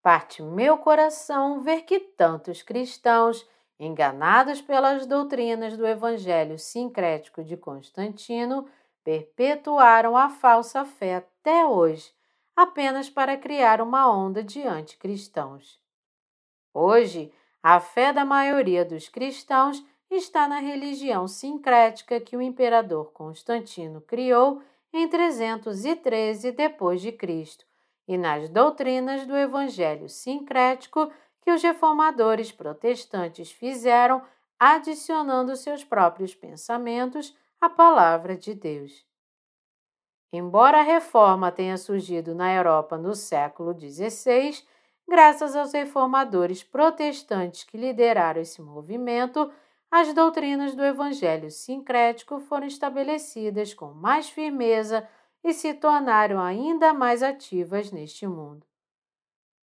Parte 0.02 0.41
meu 0.41 0.77
coração 0.77 1.61
ver 1.61 1.84
que 1.84 1.99
tantos 1.99 2.61
cristãos, 2.61 3.48
enganados 3.80 4.61
pelas 4.61 5.06
doutrinas 5.06 5.77
do 5.77 5.86
Evangelho 5.86 6.57
sincrético 6.57 7.44
de 7.44 7.57
Constantino, 7.57 8.68
perpetuaram 9.03 10.15
a 10.15 10.30
falsa 10.30 10.86
fé 10.86 11.18
até 11.18 11.65
hoje, 11.65 12.14
apenas 12.56 13.10
para 13.10 13.38
criar 13.38 13.81
uma 13.81 14.11
onda 14.11 14.44
de 14.44 14.61
anticristãos. 14.64 15.80
Hoje, 16.73 17.34
a 17.61 17.80
fé 17.80 18.14
da 18.14 18.23
maioria 18.23 18.86
dos 18.86 19.10
cristãos 19.10 19.84
está 20.10 20.48
na 20.48 20.60
religião 20.60 21.27
sincrética 21.27 22.19
que 22.19 22.36
o 22.36 22.41
imperador 22.41 23.11
Constantino 23.11 24.02
criou 24.02 24.61
em 24.94 25.07
313 25.07 26.52
depois 26.52 27.02
de 27.02 27.11
Cristo 27.11 27.66
e 28.07 28.18
nas 28.18 28.49
doutrinas 28.49 29.26
do 29.28 29.38
evangelho 29.38 30.10
sincrético 30.10 31.11
que 31.41 31.52
os 31.52 31.61
reformadores 31.61 32.52
protestantes 32.52 33.52
fizeram, 33.52 34.22
adicionando 34.60 35.56
seus 35.56 35.84
próprios 35.84 36.36
pensamentos 36.36 37.36
à 37.61 37.70
palavra 37.70 38.36
de 38.36 38.53
Deus. 38.53 39.06
Embora 40.32 40.80
a 40.80 40.84
reforma 40.84 41.52
tenha 41.52 41.78
surgido 41.78 42.36
na 42.36 42.53
Europa 42.53 42.98
no 42.98 43.16
século 43.16 43.74
XVI, 43.74 44.64
graças 45.07 45.56
aos 45.56 45.74
reformadores 45.74 46.64
protestantes 46.64 47.64
que 47.64 47.78
lideraram 47.78 48.41
esse 48.41 48.61
movimento, 48.61 49.52
as 49.91 50.14
doutrinas 50.14 50.76
do 50.76 50.84
evangelho 50.84 51.49
sincrético 51.49 52.40
foram 52.40 52.68
estabelecidas 52.68 53.74
com 53.74 53.94
mais 53.94 54.30
firmeza 54.30 55.07
e 55.44 55.53
se 55.53 55.74
tornaram 55.74 56.40
ainda 56.40 56.94
mais 56.94 57.24
ativas 57.24 57.91
neste 57.91 58.28
mundo. 58.28 58.66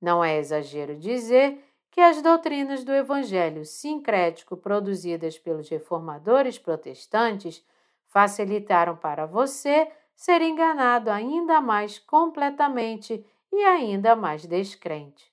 Não 0.02 0.24
é 0.24 0.38
exagero 0.38 0.96
dizer 0.96 1.64
que 1.92 2.02
as 2.02 2.22
doutrinas 2.22 2.84
do 2.84 2.94
evangelho 2.94 3.66
sincrético 3.66 4.56
produzidas 4.56 5.38
pelos 5.38 5.70
reformadores 5.70 6.58
protestantes 6.58 7.64
facilitaram 8.08 8.96
para 8.96 9.26
você 9.26 9.92
ser 10.16 10.42
enganado 10.42 11.10
ainda 11.10 11.62
mais 11.62 12.00
completamente 12.00 13.26
e 13.52 13.64
ainda 13.64 14.16
mais 14.16 14.46
descrente. 14.46 15.29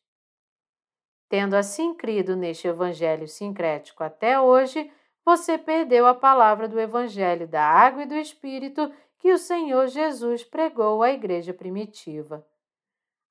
Tendo 1.29 1.55
assim 1.55 1.95
crido 1.95 2.37
neste 2.37 2.69
evangelho 2.69 3.27
sincrético 3.27 4.05
até 4.05 4.41
hoje, 4.41 4.91
você 5.25 5.59
perdeu 5.59 6.07
a 6.07 6.15
palavra 6.15 6.69
do 6.69 6.79
evangelho 6.79 7.49
da 7.49 7.63
água 7.63 8.05
e 8.05 8.07
do 8.07 8.15
espírito 8.15 8.93
que 9.19 9.33
o 9.33 9.39
Senhor 9.39 9.89
Jesus 9.89 10.45
pregou 10.45 11.03
à 11.03 11.11
igreja 11.11 11.53
primitiva. 11.53 12.47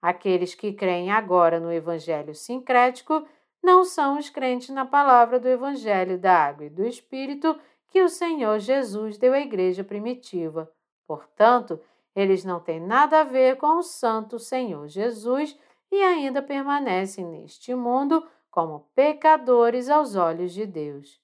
Aqueles 0.01 0.53
que 0.53 0.73
creem 0.73 1.09
agora 1.09 1.59
no 1.59 1.71
evangelho 1.71 2.35
sincrético 2.35 3.25
não 3.63 3.83
são 3.83 4.19
os 4.19 4.29
crentes 4.29 4.69
na 4.69 4.85
palavra 4.85 5.39
do 5.39 5.47
evangelho 5.47 6.19
da 6.19 6.33
água 6.33 6.65
e 6.65 6.69
do 6.69 6.85
espírito 6.85 7.57
que 7.87 8.01
o 8.01 8.09
Senhor 8.09 8.59
Jesus 8.59 9.17
deu 9.17 9.33
à 9.33 9.39
igreja 9.39 9.83
primitiva. 9.83 10.69
Portanto, 11.07 11.79
eles 12.15 12.43
não 12.43 12.59
têm 12.59 12.79
nada 12.79 13.21
a 13.21 13.23
ver 13.23 13.55
com 13.55 13.77
o 13.77 13.83
santo 13.83 14.37
Senhor 14.37 14.87
Jesus 14.87 15.57
e 15.95 16.03
ainda 16.03 16.41
permanecem 16.41 17.25
neste 17.25 17.73
mundo 17.73 18.27
como 18.51 18.89
pecadores 18.93 19.89
aos 19.89 20.15
olhos 20.15 20.53
de 20.53 20.65
Deus. 20.65 21.21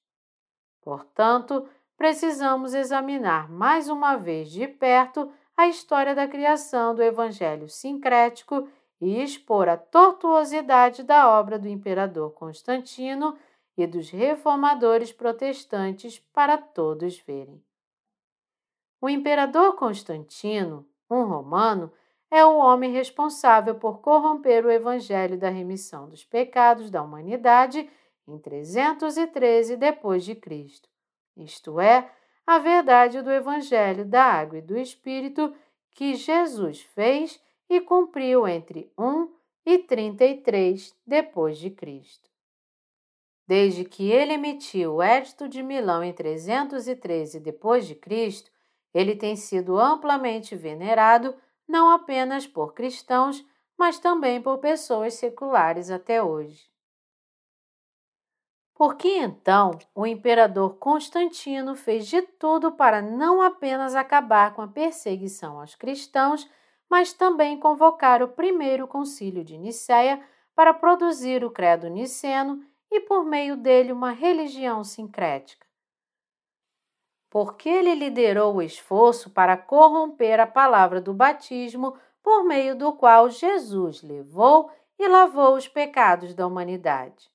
Portanto, 0.81 1.67
precisamos 1.97 2.73
examinar 2.73 3.51
mais 3.51 3.89
uma 3.89 4.15
vez 4.15 4.49
de 4.49 4.67
perto 4.69 5.29
a 5.57 5.67
história 5.67 6.15
da 6.15 6.25
criação 6.25 6.95
do 6.95 7.03
Evangelho 7.03 7.67
sincrético 7.67 8.67
e 9.01 9.21
expor 9.21 9.67
a 9.67 9.75
tortuosidade 9.75 11.03
da 11.03 11.37
obra 11.37 11.59
do 11.59 11.67
imperador 11.67 12.31
Constantino 12.31 13.37
e 13.77 13.85
dos 13.85 14.09
reformadores 14.09 15.11
protestantes 15.11 16.17
para 16.33 16.57
todos 16.57 17.19
verem. 17.19 17.61
O 19.01 19.09
imperador 19.09 19.75
Constantino, 19.75 20.87
um 21.09 21.23
romano, 21.23 21.91
é 22.31 22.45
o 22.45 22.57
homem 22.57 22.93
responsável 22.93 23.75
por 23.75 23.99
corromper 23.99 24.65
o 24.65 24.71
evangelho 24.71 25.37
da 25.37 25.49
remissão 25.49 26.07
dos 26.07 26.23
pecados 26.23 26.89
da 26.89 27.03
humanidade 27.03 27.87
em 28.25 28.39
313 28.39 29.75
depois 29.75 30.23
de 30.23 30.33
Cristo. 30.33 30.89
Isto 31.35 31.79
é, 31.81 32.09
a 32.47 32.57
verdade 32.57 33.21
do 33.21 33.29
evangelho 33.29 34.05
da 34.05 34.23
água 34.23 34.59
e 34.59 34.61
do 34.61 34.77
espírito 34.77 35.53
que 35.91 36.15
Jesus 36.15 36.81
fez 36.81 37.39
e 37.69 37.81
cumpriu 37.81 38.47
entre 38.47 38.91
1 38.97 39.29
e 39.65 39.77
33 39.79 40.95
depois 41.05 41.57
de 41.57 41.69
Cristo. 41.69 42.29
Desde 43.45 43.83
que 43.83 44.09
ele 44.09 44.33
emitiu 44.33 44.95
o 44.95 45.03
Edito 45.03 45.49
de 45.49 45.61
Milão 45.61 46.01
em 46.01 46.13
313 46.13 47.39
depois 47.41 47.85
de 47.85 47.95
Cristo, 47.95 48.49
ele 48.93 49.15
tem 49.15 49.35
sido 49.35 49.77
amplamente 49.77 50.55
venerado 50.55 51.35
não 51.71 51.89
apenas 51.89 52.45
por 52.45 52.73
cristãos, 52.73 53.43
mas 53.77 53.97
também 53.97 54.41
por 54.41 54.59
pessoas 54.59 55.13
seculares 55.15 55.89
até 55.89 56.21
hoje. 56.21 56.69
Por 58.75 58.95
que 58.95 59.07
então 59.07 59.71
o 59.95 60.05
imperador 60.05 60.75
Constantino 60.77 61.75
fez 61.75 62.07
de 62.07 62.21
tudo 62.21 62.71
para 62.71 63.01
não 63.01 63.41
apenas 63.41 63.95
acabar 63.95 64.53
com 64.53 64.61
a 64.61 64.67
perseguição 64.67 65.59
aos 65.59 65.75
cristãos, 65.75 66.49
mas 66.89 67.13
também 67.13 67.57
convocar 67.57 68.21
o 68.21 68.27
primeiro 68.27 68.87
concílio 68.87 69.43
de 69.43 69.57
Nicéia 69.57 70.21
para 70.53 70.73
produzir 70.73 71.43
o 71.45 71.51
credo 71.51 71.87
niceno 71.87 72.61
e, 72.91 72.99
por 72.99 73.23
meio 73.23 73.55
dele, 73.55 73.93
uma 73.93 74.11
religião 74.11 74.83
sincrética. 74.83 75.70
Porque 77.31 77.69
ele 77.69 77.95
liderou 77.95 78.55
o 78.55 78.61
esforço 78.61 79.29
para 79.29 79.57
corromper 79.57 80.39
a 80.39 80.45
palavra 80.45 81.01
do 81.01 81.13
batismo, 81.13 81.97
por 82.21 82.43
meio 82.43 82.75
do 82.75 82.93
qual 82.93 83.29
Jesus 83.29 84.03
levou 84.03 84.69
e 84.99 85.07
lavou 85.07 85.55
os 85.55 85.67
pecados 85.67 86.35
da 86.35 86.45
humanidade. 86.45 87.31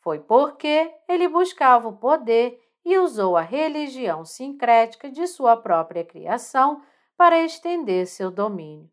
Foi 0.00 0.20
porque 0.20 0.94
ele 1.08 1.28
buscava 1.28 1.88
o 1.88 1.96
poder 1.96 2.62
e 2.84 2.96
usou 2.96 3.36
a 3.36 3.42
religião 3.42 4.24
sincrética 4.24 5.10
de 5.10 5.26
sua 5.26 5.56
própria 5.56 6.04
criação 6.04 6.80
para 7.16 7.42
estender 7.42 8.06
seu 8.06 8.30
domínio. 8.30 8.88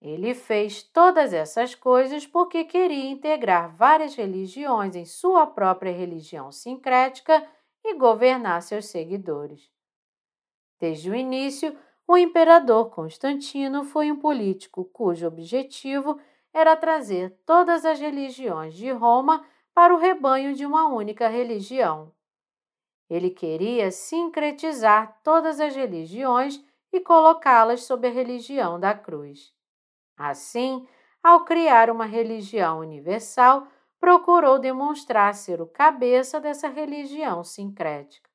Ele 0.00 0.32
fez 0.32 0.82
todas 0.82 1.32
essas 1.32 1.74
coisas 1.74 2.24
porque 2.24 2.64
queria 2.64 3.10
integrar 3.10 3.74
várias 3.74 4.14
religiões 4.14 4.94
em 4.94 5.04
sua 5.04 5.44
própria 5.46 5.92
religião 5.92 6.52
sincrética 6.52 7.44
e 7.84 7.94
governar 7.94 8.62
seus 8.62 8.86
seguidores. 8.86 9.70
Desde 10.78 11.10
o 11.10 11.14
início, 11.14 11.76
o 12.06 12.16
imperador 12.16 12.90
Constantino 12.90 13.84
foi 13.84 14.10
um 14.10 14.18
político 14.18 14.84
cujo 14.84 15.26
objetivo 15.26 16.20
era 16.52 16.76
trazer 16.76 17.30
todas 17.46 17.84
as 17.84 17.98
religiões 17.98 18.74
de 18.74 18.90
Roma 18.90 19.44
para 19.74 19.94
o 19.94 19.98
rebanho 19.98 20.54
de 20.54 20.66
uma 20.66 20.88
única 20.88 21.28
religião. 21.28 22.12
Ele 23.08 23.30
queria 23.30 23.90
sincretizar 23.90 25.20
todas 25.22 25.60
as 25.60 25.74
religiões 25.74 26.62
e 26.92 27.00
colocá-las 27.00 27.84
sob 27.84 28.06
a 28.06 28.10
religião 28.10 28.78
da 28.78 28.94
cruz. 28.94 29.52
Assim, 30.16 30.86
ao 31.22 31.44
criar 31.44 31.90
uma 31.90 32.04
religião 32.04 32.80
universal, 32.80 33.66
procurou 34.02 34.58
demonstrar 34.58 35.32
ser 35.32 35.62
o 35.62 35.66
cabeça 35.66 36.40
dessa 36.40 36.66
religião 36.66 37.44
sincrética. 37.44 38.28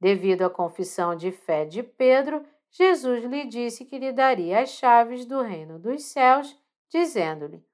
Devido 0.00 0.42
à 0.42 0.50
confissão 0.50 1.14
de 1.14 1.30
fé 1.30 1.64
de 1.64 1.84
Pedro, 1.84 2.44
Jesus 2.68 3.22
lhe 3.22 3.44
disse 3.44 3.84
que 3.84 3.96
lhe 3.96 4.10
daria 4.10 4.60
as 4.60 4.70
chaves 4.70 5.24
do 5.24 5.40
reino 5.40 5.78
dos 5.78 6.02
céus, 6.02 6.60
dizendo-lhe: 6.88 7.64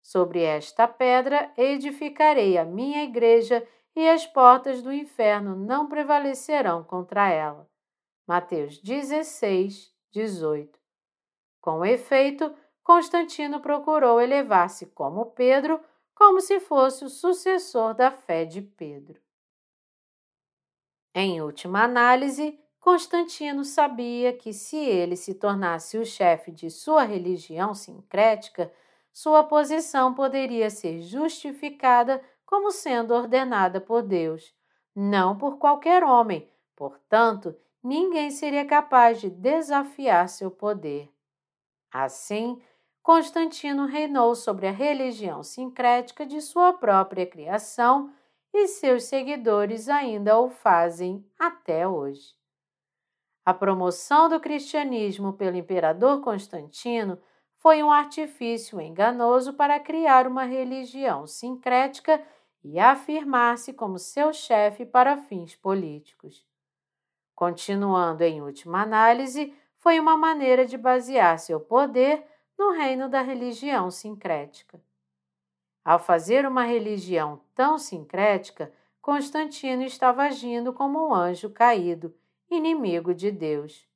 Sobre 0.00 0.40
esta 0.40 0.86
pedra 0.86 1.52
edificarei 1.56 2.58
a 2.58 2.64
minha 2.64 3.02
igreja 3.02 3.66
e 3.96 4.08
as 4.08 4.24
portas 4.24 4.82
do 4.82 4.92
inferno 4.92 5.56
não 5.56 5.88
prevalecerão 5.88 6.84
contra 6.84 7.28
ela. 7.28 7.68
Mateus 8.24 8.78
16, 8.78 9.92
18. 10.12 10.78
Com 11.60 11.84
efeito, 11.84 12.54
Constantino 12.84 13.58
procurou 13.58 14.20
elevar-se 14.20 14.86
como 14.86 15.26
Pedro, 15.32 15.80
como 16.14 16.40
se 16.40 16.60
fosse 16.60 17.04
o 17.04 17.08
sucessor 17.08 17.94
da 17.94 18.10
fé 18.10 18.44
de 18.44 18.62
Pedro. 18.62 19.20
Em 21.14 21.40
última 21.40 21.82
análise, 21.82 22.58
Constantino 22.80 23.64
sabia 23.64 24.32
que 24.32 24.52
se 24.52 24.76
ele 24.76 25.16
se 25.16 25.34
tornasse 25.34 25.96
o 25.96 26.04
chefe 26.04 26.50
de 26.50 26.70
sua 26.70 27.02
religião 27.04 27.74
sincrética, 27.74 28.72
sua 29.12 29.44
posição 29.44 30.12
poderia 30.12 30.68
ser 30.68 31.00
justificada 31.00 32.22
como 32.44 32.70
sendo 32.70 33.14
ordenada 33.14 33.80
por 33.80 34.02
Deus, 34.02 34.54
não 34.94 35.38
por 35.38 35.56
qualquer 35.58 36.04
homem. 36.04 36.50
Portanto, 36.76 37.56
ninguém 37.82 38.30
seria 38.30 38.64
capaz 38.64 39.20
de 39.20 39.30
desafiar 39.30 40.28
seu 40.28 40.50
poder. 40.50 41.08
Assim, 41.90 42.60
Constantino 43.04 43.84
reinou 43.84 44.34
sobre 44.34 44.66
a 44.66 44.70
religião 44.70 45.42
sincrética 45.42 46.24
de 46.24 46.40
sua 46.40 46.72
própria 46.72 47.26
criação 47.26 48.10
e 48.50 48.66
seus 48.66 49.04
seguidores 49.04 49.90
ainda 49.90 50.40
o 50.40 50.48
fazem 50.48 51.22
até 51.38 51.86
hoje. 51.86 52.34
A 53.44 53.52
promoção 53.52 54.30
do 54.30 54.40
cristianismo 54.40 55.34
pelo 55.34 55.54
imperador 55.54 56.22
Constantino 56.22 57.20
foi 57.58 57.82
um 57.82 57.90
artifício 57.90 58.80
enganoso 58.80 59.52
para 59.52 59.78
criar 59.78 60.26
uma 60.26 60.44
religião 60.44 61.26
sincrética 61.26 62.26
e 62.62 62.80
afirmar-se 62.80 63.74
como 63.74 63.98
seu 63.98 64.32
chefe 64.32 64.86
para 64.86 65.18
fins 65.18 65.54
políticos. 65.54 66.42
Continuando 67.34 68.24
em 68.24 68.40
última 68.40 68.80
análise, 68.80 69.54
foi 69.76 70.00
uma 70.00 70.16
maneira 70.16 70.64
de 70.64 70.78
basear 70.78 71.38
seu 71.38 71.60
poder 71.60 72.32
no 72.58 72.72
reino 72.72 73.08
da 73.08 73.20
religião 73.20 73.90
sincrética. 73.90 74.80
Ao 75.84 75.98
fazer 75.98 76.46
uma 76.46 76.64
religião 76.64 77.40
tão 77.54 77.78
sincrética, 77.78 78.72
Constantino 79.02 79.82
estava 79.82 80.22
agindo 80.22 80.72
como 80.72 81.08
um 81.08 81.14
anjo 81.14 81.50
caído, 81.50 82.14
inimigo 82.50 83.12
de 83.12 83.30
Deus. 83.30 83.86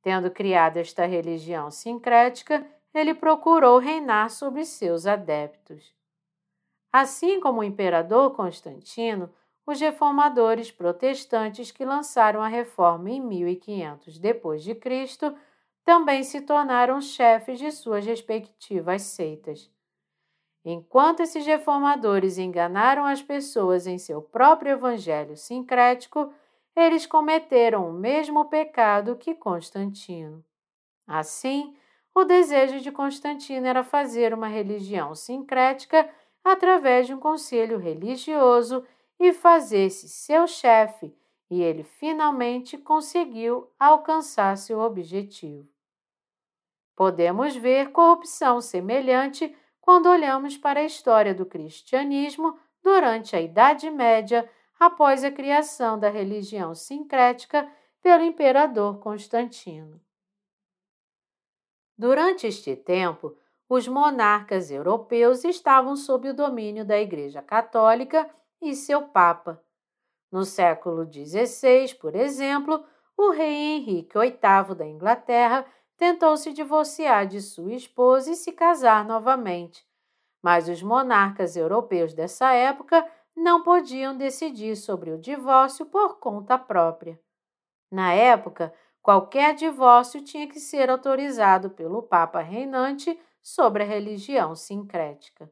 Tendo 0.00 0.30
criado 0.30 0.78
esta 0.78 1.04
religião 1.04 1.70
sincrética, 1.70 2.66
ele 2.94 3.12
procurou 3.12 3.78
reinar 3.78 4.30
sobre 4.30 4.64
seus 4.64 5.06
adeptos. 5.06 5.94
Assim 6.90 7.40
como 7.40 7.60
o 7.60 7.64
imperador 7.64 8.34
Constantino, 8.34 9.30
os 9.66 9.80
reformadores 9.80 10.70
protestantes 10.70 11.70
que 11.70 11.84
lançaram 11.84 12.40
a 12.40 12.48
reforma 12.48 13.10
em 13.10 13.20
1500 13.20 14.18
depois 14.18 14.62
de 14.62 14.74
Cristo 14.74 15.36
também 15.86 16.24
se 16.24 16.40
tornaram 16.40 17.00
chefes 17.00 17.60
de 17.60 17.70
suas 17.70 18.04
respectivas 18.04 19.02
seitas. 19.02 19.70
Enquanto 20.64 21.20
esses 21.20 21.46
reformadores 21.46 22.38
enganaram 22.38 23.06
as 23.06 23.22
pessoas 23.22 23.86
em 23.86 23.96
seu 23.96 24.20
próprio 24.20 24.72
evangelho 24.72 25.36
sincrético, 25.36 26.34
eles 26.74 27.06
cometeram 27.06 27.88
o 27.88 27.92
mesmo 27.92 28.46
pecado 28.46 29.14
que 29.14 29.32
Constantino. 29.32 30.44
Assim, 31.06 31.76
o 32.12 32.24
desejo 32.24 32.80
de 32.80 32.90
Constantino 32.90 33.64
era 33.64 33.84
fazer 33.84 34.34
uma 34.34 34.48
religião 34.48 35.14
sincrética 35.14 36.10
através 36.42 37.06
de 37.06 37.14
um 37.14 37.20
conselho 37.20 37.78
religioso 37.78 38.84
e 39.20 39.32
fazer-se 39.32 40.08
seu 40.08 40.48
chefe, 40.48 41.14
e 41.48 41.62
ele 41.62 41.84
finalmente 41.84 42.76
conseguiu 42.76 43.70
alcançar 43.78 44.56
seu 44.56 44.80
objetivo. 44.80 45.75
Podemos 46.96 47.54
ver 47.54 47.92
corrupção 47.92 48.60
semelhante 48.60 49.54
quando 49.82 50.08
olhamos 50.08 50.56
para 50.56 50.80
a 50.80 50.84
história 50.84 51.34
do 51.34 51.44
cristianismo 51.44 52.58
durante 52.82 53.36
a 53.36 53.40
Idade 53.40 53.90
Média, 53.90 54.48
após 54.80 55.22
a 55.22 55.30
criação 55.30 55.98
da 55.98 56.08
religião 56.08 56.74
sincrética 56.74 57.70
pelo 58.02 58.24
imperador 58.24 58.98
Constantino. 58.98 60.00
Durante 61.98 62.46
este 62.46 62.74
tempo, 62.74 63.36
os 63.68 63.86
monarcas 63.86 64.70
europeus 64.70 65.44
estavam 65.44 65.96
sob 65.96 66.30
o 66.30 66.34
domínio 66.34 66.84
da 66.84 66.98
Igreja 66.98 67.42
Católica 67.42 68.28
e 68.60 68.74
seu 68.74 69.02
Papa. 69.08 69.62
No 70.30 70.44
século 70.44 71.04
XVI, 71.04 71.94
por 72.00 72.14
exemplo, 72.14 72.84
o 73.16 73.30
rei 73.30 73.76
Henrique 73.76 74.18
VIII 74.18 74.74
da 74.76 74.86
Inglaterra 74.86 75.66
tentou 75.96 76.36
se 76.36 76.52
divorciar 76.52 77.26
de 77.26 77.40
sua 77.40 77.74
esposa 77.74 78.30
e 78.30 78.36
se 78.36 78.52
casar 78.52 79.04
novamente, 79.04 79.86
mas 80.42 80.68
os 80.68 80.82
monarcas 80.82 81.56
europeus 81.56 82.12
dessa 82.14 82.52
época 82.52 83.06
não 83.34 83.62
podiam 83.62 84.16
decidir 84.16 84.76
sobre 84.76 85.10
o 85.10 85.18
divórcio 85.18 85.86
por 85.86 86.18
conta 86.18 86.58
própria. 86.58 87.20
Na 87.90 88.12
época, 88.12 88.72
qualquer 89.02 89.54
divórcio 89.54 90.22
tinha 90.22 90.48
que 90.48 90.58
ser 90.58 90.90
autorizado 90.90 91.70
pelo 91.70 92.02
Papa 92.02 92.40
reinante 92.40 93.18
sobre 93.42 93.82
a 93.82 93.86
religião 93.86 94.54
sincrética. 94.54 95.50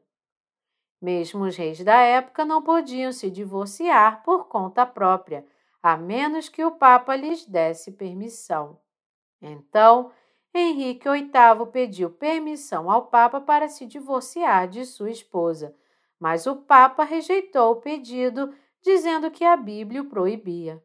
Mesmo 1.01 1.43
os 1.45 1.55
reis 1.55 1.83
da 1.83 2.01
época 2.01 2.43
não 2.43 2.61
podiam 2.61 3.11
se 3.11 3.29
divorciar 3.29 4.23
por 4.23 4.47
conta 4.47 4.85
própria, 4.85 5.45
a 5.81 5.95
menos 5.95 6.49
que 6.49 6.65
o 6.65 6.71
Papa 6.71 7.15
lhes 7.15 7.45
desse 7.45 7.91
permissão. 7.91 8.79
Então, 9.41 10.11
Henrique 10.57 11.09
VIII 11.09 11.65
pediu 11.71 12.09
permissão 12.09 12.89
ao 12.89 13.07
Papa 13.07 13.41
para 13.41 13.67
se 13.67 13.85
divorciar 13.85 14.67
de 14.67 14.85
sua 14.85 15.09
esposa, 15.09 15.75
mas 16.17 16.47
o 16.47 16.55
Papa 16.55 17.03
rejeitou 17.03 17.73
o 17.73 17.75
pedido, 17.75 18.53
dizendo 18.81 19.29
que 19.29 19.43
a 19.43 19.57
Bíblia 19.57 20.01
o 20.01 20.05
proibia. 20.05 20.81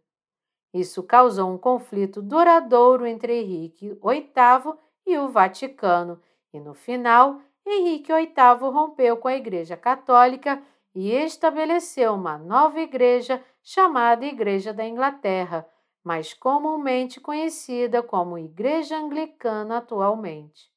Isso 0.74 1.02
causou 1.02 1.50
um 1.50 1.58
conflito 1.58 2.20
duradouro 2.20 3.06
entre 3.06 3.40
Henrique 3.40 3.90
VIII 3.90 4.74
e 5.06 5.18
o 5.18 5.28
Vaticano, 5.28 6.20
e 6.52 6.58
no 6.58 6.74
final 6.74 7.40
Henrique 7.64 8.12
VIII 8.12 8.70
rompeu 8.72 9.16
com 9.16 9.28
a 9.28 9.36
Igreja 9.36 9.76
Católica 9.76 10.60
e 10.92 11.12
estabeleceu 11.12 12.14
uma 12.14 12.36
nova 12.36 12.80
igreja 12.80 13.40
chamada 13.62 14.26
Igreja 14.26 14.72
da 14.72 14.84
Inglaterra, 14.84 15.68
mais 16.02 16.32
comumente 16.32 17.20
conhecida 17.20 18.02
como 18.02 18.38
Igreja 18.38 18.96
Anglicana 18.96 19.78
atualmente. 19.78 20.70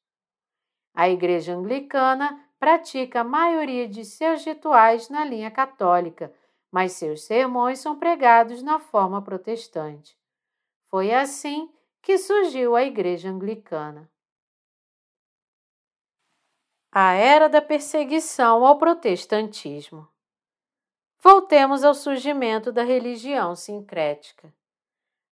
A 0.94 1.08
Igreja 1.08 1.54
Anglicana 1.54 2.40
pratica 2.58 3.20
a 3.20 3.24
maioria 3.24 3.88
de 3.88 4.04
seus 4.04 4.44
rituais 4.44 5.08
na 5.08 5.24
linha 5.24 5.50
católica, 5.50 6.32
mas 6.70 6.92
seus 6.92 7.24
sermões 7.24 7.78
são 7.78 7.98
pregados 7.98 8.62
na 8.62 8.78
forma 8.78 9.22
protestante. 9.22 10.16
Foi 10.86 11.12
assim 11.12 11.72
que 12.00 12.18
surgiu 12.18 12.76
a 12.76 12.84
Igreja 12.84 13.30
Anglicana. 13.30 14.10
A 16.92 17.14
era 17.14 17.48
da 17.48 17.60
perseguição 17.60 18.64
ao 18.64 18.78
protestantismo. 18.78 20.06
Voltemos 21.18 21.82
ao 21.82 21.94
surgimento 21.94 22.70
da 22.70 22.84
religião 22.84 23.56
sincrética. 23.56 24.54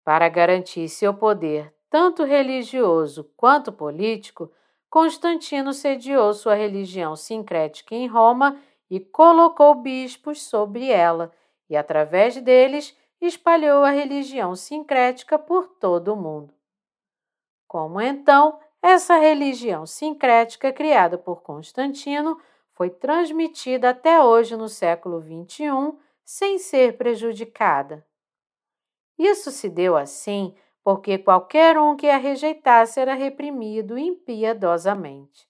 Para 0.09 0.27
garantir 0.27 0.89
seu 0.89 1.13
poder, 1.13 1.71
tanto 1.87 2.23
religioso 2.23 3.31
quanto 3.37 3.71
político, 3.71 4.51
Constantino 4.89 5.71
sediou 5.71 6.33
sua 6.33 6.55
religião 6.55 7.15
sincrética 7.15 7.93
em 7.93 8.07
Roma 8.07 8.59
e 8.89 8.99
colocou 8.99 9.75
bispos 9.75 10.41
sobre 10.41 10.89
ela, 10.89 11.31
e 11.69 11.77
através 11.77 12.41
deles 12.41 12.97
espalhou 13.21 13.83
a 13.83 13.91
religião 13.91 14.55
sincrética 14.55 15.37
por 15.37 15.67
todo 15.79 16.13
o 16.13 16.17
mundo. 16.17 16.55
Como 17.67 18.01
então 18.01 18.59
essa 18.81 19.15
religião 19.15 19.85
sincrética 19.85 20.73
criada 20.73 21.19
por 21.19 21.43
Constantino 21.43 22.35
foi 22.73 22.89
transmitida 22.89 23.91
até 23.91 24.19
hoje 24.23 24.55
no 24.55 24.69
século 24.69 25.21
XXI 25.21 25.95
sem 26.25 26.57
ser 26.57 26.97
prejudicada? 26.97 28.08
Isso 29.19 29.51
se 29.51 29.67
deu 29.67 29.97
assim 29.97 30.55
porque 30.81 31.17
qualquer 31.17 31.77
um 31.77 31.95
que 31.97 32.07
a 32.09 32.17
rejeitasse 32.17 33.01
era 33.01 33.13
reprimido 33.13 33.97
impiedosamente. 33.97 35.45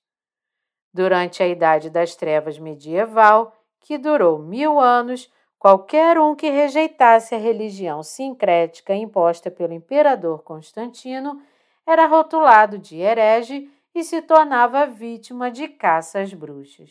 Durante 0.92 1.44
a 1.44 1.48
Idade 1.48 1.90
das 1.92 2.16
Trevas 2.16 2.58
medieval, 2.58 3.56
que 3.80 4.00
durou 4.00 4.40
mil 4.40 4.80
anos, 4.80 5.32
qualquer 5.60 6.18
um 6.18 6.36
que 6.36 6.50
rejeitasse 6.50 7.36
a 7.36 7.38
religião 7.38 8.02
sincrética 8.02 8.96
imposta 8.96 9.52
pelo 9.52 9.72
imperador 9.72 10.42
Constantino 10.42 11.40
era 11.86 12.08
rotulado 12.08 12.78
de 12.80 12.98
herege 12.98 13.72
e 13.94 14.04
se 14.04 14.22
tornava 14.22 14.88
vítima 14.88 15.52
de 15.52 15.68
caça 15.68 16.20
às 16.20 16.34
bruxas. 16.34 16.90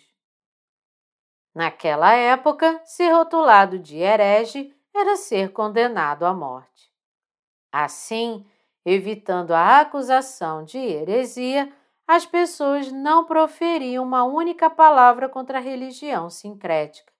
Naquela 1.54 2.14
época, 2.14 2.80
ser 2.84 3.10
rotulado 3.10 3.80
de 3.80 3.98
herege 3.98 4.72
era 4.98 5.16
ser 5.16 5.52
condenado 5.52 6.24
à 6.26 6.34
morte. 6.34 6.92
Assim, 7.72 8.46
evitando 8.84 9.52
a 9.52 9.80
acusação 9.80 10.64
de 10.64 10.78
heresia, 10.78 11.72
as 12.06 12.24
pessoas 12.24 12.90
não 12.90 13.24
proferiam 13.24 14.02
uma 14.02 14.24
única 14.24 14.70
palavra 14.70 15.28
contra 15.28 15.58
a 15.58 15.60
religião 15.60 16.30
sincrética. 16.30 17.12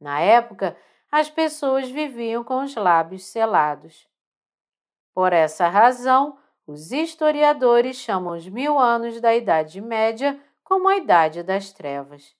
Na 0.00 0.20
época, 0.20 0.76
as 1.10 1.30
pessoas 1.30 1.88
viviam 1.88 2.42
com 2.42 2.62
os 2.62 2.74
lábios 2.74 3.24
selados. 3.24 4.08
Por 5.14 5.32
essa 5.32 5.68
razão, 5.68 6.38
os 6.66 6.90
historiadores 6.90 7.96
chamam 7.96 8.36
os 8.36 8.48
mil 8.48 8.78
anos 8.78 9.20
da 9.20 9.34
Idade 9.34 9.80
Média 9.80 10.38
como 10.64 10.88
a 10.88 10.96
Idade 10.96 11.44
das 11.44 11.72
Trevas. 11.72 12.36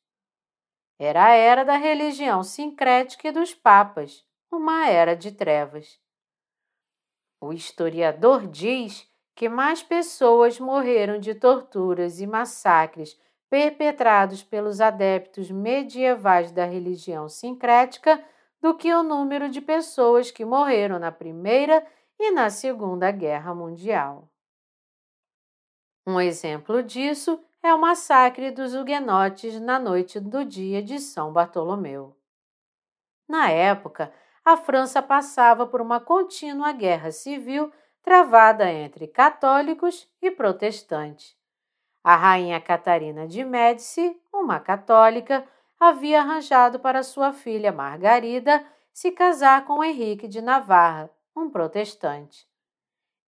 Era 0.99 1.27
a 1.27 1.31
era 1.31 1.65
da 1.65 1.77
religião 1.77 2.43
sincrética 2.43 3.29
e 3.29 3.33
dos 3.33 3.55
papas, 3.55 4.25
uma 4.51 4.89
era 4.89 5.15
de 5.15 5.33
trevas. 5.33 5.99
O 7.41 7.53
historiador 7.53 8.47
diz 8.47 9.09
que 9.35 9.49
mais 9.49 9.83
pessoas 9.83 10.59
morreram 10.59 11.19
de 11.19 11.35
torturas 11.35 12.21
e 12.21 12.27
massacres 12.27 13.21
perpetrados 13.49 14.43
pelos 14.43 14.81
adeptos 14.81 15.51
medievais 15.51 16.51
da 16.51 16.65
religião 16.65 17.29
sincrética 17.29 18.23
do 18.61 18.75
que 18.75 18.93
o 18.93 19.03
número 19.03 19.49
de 19.49 19.61
pessoas 19.61 20.31
que 20.31 20.45
morreram 20.45 20.99
na 20.99 21.13
Primeira 21.13 21.87
e 22.19 22.31
na 22.31 22.51
Segunda 22.51 23.11
Guerra 23.11 23.55
Mundial. 23.55 24.29
Um 26.07 26.21
exemplo 26.21 26.83
disso 26.83 27.39
é 27.63 27.75
o 27.75 27.81
massacre 27.81 28.51
dos 28.51 28.75
huguenotes 28.75 29.61
na 29.61 29.79
noite 29.79 30.19
do 30.19 30.45
dia 30.45 30.83
de 30.83 30.99
São 30.99 31.33
Bartolomeu. 31.33 32.17
Na 33.29 33.51
época, 33.51 34.13
a 34.47 34.57
França 34.57 35.03
passava 35.03 35.67
por 35.67 35.81
uma 35.81 35.99
contínua 35.99 36.71
guerra 36.71 37.11
civil 37.11 37.73
travada 38.01 38.71
entre 38.71 39.09
católicos 39.09 40.09
e 40.23 40.31
protestantes. 40.31 41.37
A 42.05 42.15
rainha 42.15 42.61
Catarina 42.61 43.27
de 43.27 43.45
Médici, 43.45 44.17
uma 44.33 44.61
católica, 44.61 45.45
havia 45.81 46.21
arranjado 46.21 46.79
para 46.79 47.03
sua 47.03 47.33
filha 47.33 47.73
Margarida 47.73 48.65
se 48.93 49.11
casar 49.11 49.65
com 49.65 49.83
Henrique 49.83 50.29
de 50.29 50.41
Navarra, 50.41 51.11
um 51.35 51.51
protestante. 51.51 52.47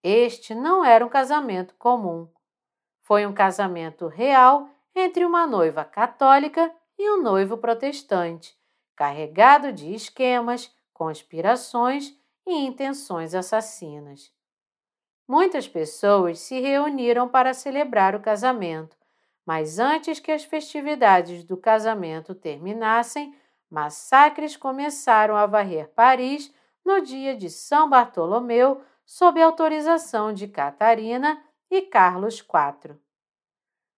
Este 0.03 0.53
não 0.53 0.85
era 0.85 1.07
um 1.07 1.09
casamento 1.09 1.77
comum. 1.77 2.29
Foi 3.03 3.25
um 3.25 3.33
casamento 3.33 4.09
real 4.09 4.69
entre 4.93 5.25
uma 5.25 5.47
noiva 5.47 5.85
católica 5.85 6.75
e 6.99 7.09
um 7.09 7.23
noivo 7.23 7.57
protestante, 7.57 8.59
carregado 8.97 9.73
de 9.73 9.95
esquemas, 9.95 10.75
conspirações 10.95 12.17
e 12.47 12.55
intenções 12.55 13.35
assassinas. 13.35 14.33
Muitas 15.29 15.67
pessoas 15.67 16.39
se 16.39 16.61
reuniram 16.61 17.29
para 17.29 17.53
celebrar 17.53 18.15
o 18.15 18.21
casamento, 18.21 18.97
mas 19.45 19.79
antes 19.79 20.21
que 20.21 20.31
as 20.31 20.45
festividades 20.45 21.45
do 21.45 21.57
casamento 21.57 22.35
terminassem, 22.35 23.35
massacres 23.71 24.57
começaram 24.57 25.37
a 25.37 25.45
varrer 25.45 25.89
Paris 25.91 26.55
no 26.85 27.01
dia 27.01 27.35
de 27.35 27.51
São 27.51 27.89
Bartolomeu, 27.89 28.83
sob 29.07 29.41
autorização 29.41 30.33
de 30.33 30.49
Catarina 30.49 31.43
e 31.71 31.83
Carlos 31.83 32.39
IV. 32.39 32.97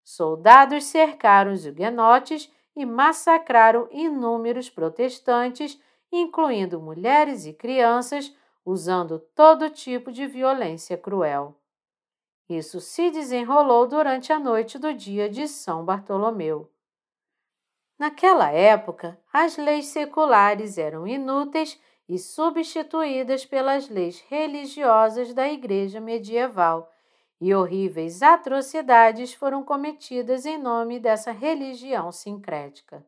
Soldados 0.04 0.84
cercaram 0.84 1.52
os 1.52 1.66
huguenotes 1.66 2.52
e 2.74 2.84
massacraram 2.84 3.88
inúmeros 3.90 4.70
protestantes, 4.70 5.80
incluindo 6.12 6.80
mulheres 6.80 7.46
e 7.46 7.52
crianças, 7.52 8.34
usando 8.64 9.18
todo 9.18 9.70
tipo 9.70 10.10
de 10.10 10.26
violência 10.26 10.96
cruel. 10.96 11.60
Isso 12.48 12.80
se 12.80 13.10
desenrolou 13.10 13.86
durante 13.86 14.32
a 14.32 14.38
noite 14.38 14.78
do 14.78 14.94
dia 14.94 15.28
de 15.28 15.48
São 15.48 15.84
Bartolomeu. 15.84 16.70
Naquela 17.98 18.50
época, 18.50 19.18
as 19.32 19.56
leis 19.56 19.86
seculares 19.86 20.78
eram 20.78 21.06
inúteis 21.06 21.80
e 22.08 22.18
substituídas 22.18 23.44
pelas 23.44 23.88
leis 23.88 24.20
religiosas 24.28 25.34
da 25.34 25.48
Igreja 25.48 26.00
medieval, 26.00 26.92
e 27.40 27.54
horríveis 27.54 28.22
atrocidades 28.22 29.34
foram 29.34 29.62
cometidas 29.62 30.46
em 30.46 30.56
nome 30.56 30.98
dessa 30.98 31.32
religião 31.32 32.10
sincrética. 32.12 33.04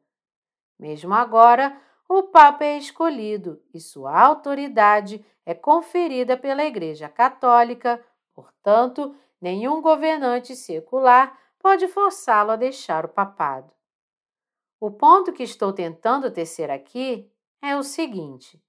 Mesmo 0.78 1.14
agora, 1.14 1.80
o 2.08 2.22
Papa 2.22 2.64
é 2.64 2.78
escolhido 2.78 3.62
e 3.72 3.78
sua 3.78 4.18
autoridade 4.18 5.24
é 5.44 5.54
conferida 5.54 6.36
pela 6.36 6.64
Igreja 6.64 7.08
Católica, 7.08 8.02
portanto, 8.34 9.14
nenhum 9.40 9.82
governante 9.82 10.56
secular 10.56 11.38
pode 11.58 11.86
forçá-lo 11.88 12.50
a 12.50 12.56
deixar 12.56 13.04
o 13.04 13.08
papado. 13.08 13.72
O 14.80 14.90
ponto 14.90 15.32
que 15.32 15.42
estou 15.42 15.72
tentando 15.72 16.30
tecer 16.30 16.70
aqui 16.70 17.30
é 17.60 17.76
o 17.76 17.82
seguinte: 17.82 18.62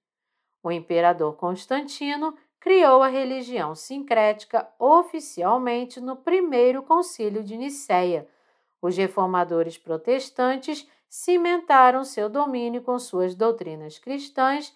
o 0.62 0.70
imperador 0.70 1.36
Constantino 1.36 2.36
criou 2.58 3.02
a 3.02 3.08
religião 3.08 3.74
sincrética 3.74 4.68
oficialmente 4.78 6.00
no 6.00 6.16
primeiro 6.16 6.82
concílio 6.82 7.42
de 7.42 7.56
Nicéia. 7.56 8.28
Os 8.82 8.96
reformadores 8.96 9.78
protestantes 9.78 10.86
cimentaram 11.10 12.04
seu 12.04 12.28
domínio 12.28 12.82
com 12.82 12.96
suas 12.98 13.34
doutrinas 13.34 13.98
cristãs. 13.98 14.74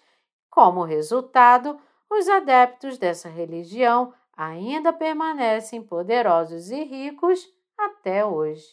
Como 0.49 0.83
resultado, 0.83 1.79
os 2.09 2.27
adeptos 2.27 2.97
dessa 2.97 3.29
religião 3.29 4.13
ainda 4.35 4.91
permanecem 4.91 5.81
poderosos 5.81 6.69
e 6.69 6.83
ricos 6.83 7.47
até 7.77 8.25
hoje. 8.25 8.67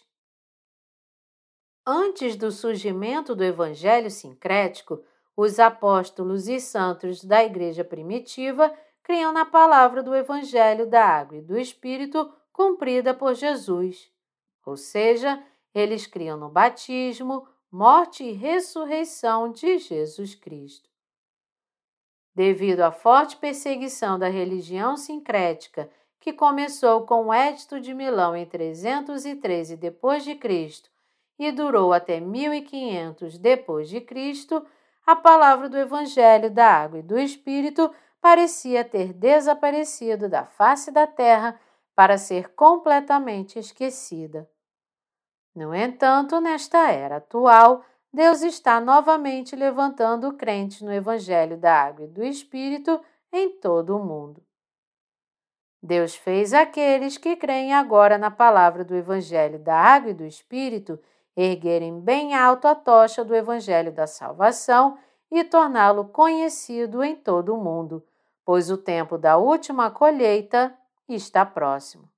Antes 1.86 2.36
do 2.36 2.50
surgimento 2.50 3.34
do 3.34 3.44
evangelho 3.44 4.10
sincrético, 4.10 5.02
os 5.36 5.58
apóstolos 5.58 6.48
e 6.48 6.60
santos 6.60 7.24
da 7.24 7.42
igreja 7.44 7.84
primitiva 7.84 8.72
criam 9.02 9.32
na 9.32 9.44
palavra 9.44 10.02
do 10.02 10.14
evangelho 10.14 10.86
da 10.86 11.04
água 11.04 11.38
e 11.38 11.42
do 11.42 11.58
espírito 11.58 12.32
cumprida 12.52 13.14
por 13.14 13.34
Jesus. 13.34 14.10
Ou 14.64 14.76
seja, 14.76 15.42
eles 15.74 16.06
criam 16.06 16.36
no 16.36 16.48
batismo, 16.48 17.48
morte 17.72 18.22
e 18.22 18.32
ressurreição 18.32 19.50
de 19.50 19.78
Jesus 19.78 20.34
Cristo. 20.34 20.90
Devido 22.34 22.80
à 22.80 22.92
forte 22.92 23.38
perseguição 23.38 24.18
da 24.18 24.28
religião 24.28 24.94
sincrética, 24.94 25.88
que 26.20 26.34
começou 26.34 27.06
com 27.06 27.28
o 27.28 27.34
Edito 27.34 27.80
de 27.80 27.94
Milão 27.94 28.36
em 28.36 28.44
313 28.44 29.76
d.C. 29.76 30.82
e 31.38 31.50
durou 31.50 31.94
até 31.94 32.20
1500 32.20 33.38
depois 33.38 33.88
de 33.88 34.02
Cristo, 34.02 34.64
a 35.06 35.16
palavra 35.16 35.66
do 35.70 35.78
evangelho 35.78 36.50
da 36.50 36.66
água 36.66 36.98
e 36.98 37.02
do 37.02 37.18
espírito 37.18 37.90
parecia 38.20 38.84
ter 38.84 39.14
desaparecido 39.14 40.28
da 40.28 40.44
face 40.44 40.90
da 40.90 41.06
terra 41.06 41.58
para 41.94 42.18
ser 42.18 42.50
completamente 42.50 43.58
esquecida. 43.58 44.48
No 45.54 45.74
entanto, 45.74 46.40
nesta 46.40 46.90
era 46.90 47.16
atual, 47.16 47.84
Deus 48.12 48.42
está 48.42 48.80
novamente 48.80 49.54
levantando 49.54 50.32
crentes 50.34 50.80
no 50.80 50.92
Evangelho 50.92 51.56
da 51.56 51.74
Água 51.74 52.04
e 52.04 52.08
do 52.08 52.22
Espírito 52.24 53.00
em 53.32 53.50
todo 53.58 53.96
o 53.96 54.04
mundo. 54.04 54.42
Deus 55.82 56.14
fez 56.14 56.54
aqueles 56.54 57.18
que 57.18 57.34
creem 57.34 57.74
agora 57.74 58.16
na 58.16 58.30
palavra 58.30 58.84
do 58.84 58.94
Evangelho 58.94 59.58
da 59.58 59.74
Água 59.74 60.10
e 60.10 60.14
do 60.14 60.24
Espírito 60.24 60.98
erguerem 61.36 62.00
bem 62.00 62.34
alto 62.34 62.68
a 62.68 62.74
tocha 62.74 63.24
do 63.24 63.34
Evangelho 63.34 63.90
da 63.90 64.06
Salvação 64.06 64.96
e 65.30 65.42
torná-lo 65.42 66.04
conhecido 66.04 67.02
em 67.02 67.16
todo 67.16 67.54
o 67.54 67.62
mundo, 67.62 68.06
pois 68.44 68.70
o 68.70 68.76
tempo 68.76 69.16
da 69.16 69.38
última 69.38 69.90
colheita 69.90 70.72
está 71.08 71.44
próximo. 71.44 72.11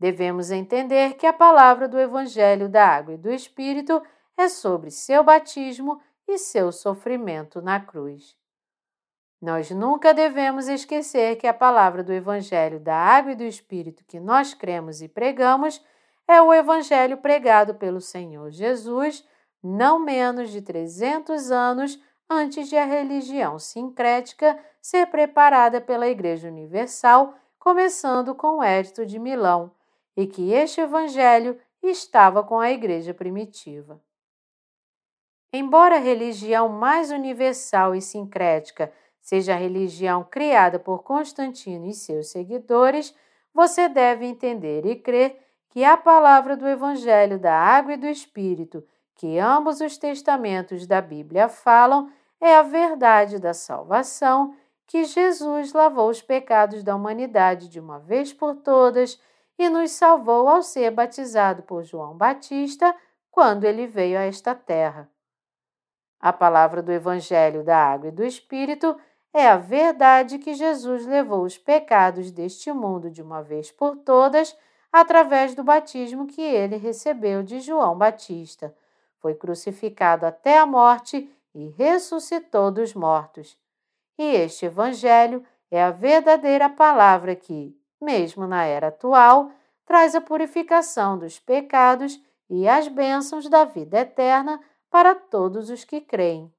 Devemos 0.00 0.50
entender 0.50 1.14
que 1.14 1.26
a 1.26 1.32
palavra 1.32 1.86
do 1.86 2.00
Evangelho 2.00 2.68
da 2.68 2.86
Água 2.86 3.14
e 3.14 3.18
do 3.18 3.30
Espírito 3.30 4.02
é 4.36 4.48
sobre 4.48 4.90
seu 4.90 5.22
batismo 5.22 6.00
e 6.26 6.38
seu 6.38 6.72
sofrimento 6.72 7.60
na 7.60 7.78
cruz. 7.78 8.34
Nós 9.40 9.70
nunca 9.70 10.14
devemos 10.14 10.68
esquecer 10.68 11.36
que 11.36 11.46
a 11.46 11.54
palavra 11.54 12.02
do 12.02 12.12
Evangelho 12.12 12.80
da 12.80 12.96
Água 12.96 13.32
e 13.32 13.36
do 13.36 13.44
Espírito 13.44 14.02
que 14.06 14.18
nós 14.18 14.54
cremos 14.54 15.02
e 15.02 15.08
pregamos 15.08 15.84
é 16.26 16.40
o 16.40 16.52
Evangelho 16.52 17.18
pregado 17.18 17.74
pelo 17.74 18.00
Senhor 18.00 18.50
Jesus 18.50 19.22
não 19.62 19.98
menos 19.98 20.50
de 20.50 20.62
300 20.62 21.50
anos 21.50 22.00
antes 22.28 22.68
de 22.68 22.76
a 22.76 22.84
religião 22.84 23.58
sincrética 23.58 24.58
ser 24.80 25.06
preparada 25.06 25.80
pela 25.80 26.08
Igreja 26.08 26.48
Universal, 26.48 27.34
começando 27.58 28.34
com 28.34 28.58
o 28.58 28.62
Édito 28.62 29.04
de 29.04 29.18
Milão, 29.18 29.70
e 30.20 30.26
que 30.26 30.52
este 30.52 30.82
Evangelho 30.82 31.58
estava 31.82 32.42
com 32.42 32.60
a 32.60 32.70
Igreja 32.70 33.14
primitiva. 33.14 33.98
Embora 35.50 35.96
a 35.96 35.98
religião 35.98 36.68
mais 36.68 37.10
universal 37.10 37.94
e 37.94 38.02
sincrética 38.02 38.92
seja 39.20 39.54
a 39.54 39.56
religião 39.56 40.22
criada 40.22 40.78
por 40.78 41.02
Constantino 41.02 41.86
e 41.86 41.94
seus 41.94 42.28
seguidores, 42.28 43.14
você 43.52 43.88
deve 43.88 44.26
entender 44.26 44.84
e 44.84 44.94
crer 44.94 45.38
que 45.70 45.84
a 45.84 45.96
palavra 45.96 46.54
do 46.54 46.68
Evangelho 46.68 47.38
da 47.38 47.54
Água 47.54 47.94
e 47.94 47.96
do 47.96 48.06
Espírito, 48.06 48.84
que 49.14 49.38
ambos 49.38 49.80
os 49.80 49.96
testamentos 49.96 50.86
da 50.86 51.00
Bíblia 51.00 51.48
falam, 51.48 52.12
é 52.38 52.56
a 52.56 52.62
verdade 52.62 53.38
da 53.38 53.54
salvação, 53.54 54.54
que 54.86 55.04
Jesus 55.04 55.72
lavou 55.72 56.10
os 56.10 56.20
pecados 56.20 56.82
da 56.82 56.94
humanidade 56.94 57.68
de 57.68 57.80
uma 57.80 57.98
vez 57.98 58.32
por 58.34 58.56
todas 58.56 59.18
e 59.60 59.68
nos 59.68 59.90
salvou 59.90 60.48
ao 60.48 60.62
ser 60.62 60.90
batizado 60.90 61.62
por 61.64 61.84
João 61.84 62.16
Batista 62.16 62.96
quando 63.30 63.64
ele 63.64 63.86
veio 63.86 64.18
a 64.18 64.22
esta 64.22 64.54
terra. 64.54 65.06
A 66.18 66.32
palavra 66.32 66.82
do 66.82 66.90
Evangelho 66.90 67.62
da 67.62 67.76
Água 67.76 68.08
e 68.08 68.10
do 68.10 68.24
Espírito 68.24 68.98
é 69.34 69.46
a 69.46 69.58
verdade 69.58 70.38
que 70.38 70.54
Jesus 70.54 71.04
levou 71.04 71.44
os 71.44 71.58
pecados 71.58 72.30
deste 72.30 72.72
mundo 72.72 73.10
de 73.10 73.20
uma 73.20 73.42
vez 73.42 73.70
por 73.70 73.98
todas 73.98 74.56
através 74.90 75.54
do 75.54 75.62
batismo 75.62 76.26
que 76.26 76.40
ele 76.40 76.76
recebeu 76.76 77.42
de 77.42 77.60
João 77.60 77.98
Batista. 77.98 78.74
Foi 79.18 79.34
crucificado 79.34 80.24
até 80.24 80.58
a 80.58 80.64
morte 80.64 81.30
e 81.54 81.68
ressuscitou 81.68 82.70
dos 82.70 82.94
mortos. 82.94 83.58
E 84.18 84.24
este 84.24 84.64
Evangelho 84.64 85.44
é 85.70 85.82
a 85.82 85.90
verdadeira 85.90 86.70
palavra 86.70 87.36
que, 87.36 87.78
mesmo 88.00 88.46
na 88.46 88.64
era 88.64 88.88
atual, 88.88 89.50
traz 89.84 90.14
a 90.14 90.20
purificação 90.20 91.18
dos 91.18 91.38
pecados 91.38 92.20
e 92.48 92.68
as 92.68 92.88
bênçãos 92.88 93.48
da 93.48 93.64
vida 93.64 94.00
eterna 94.00 94.60
para 94.90 95.14
todos 95.14 95.70
os 95.70 95.84
que 95.84 96.00
creem. 96.00 96.52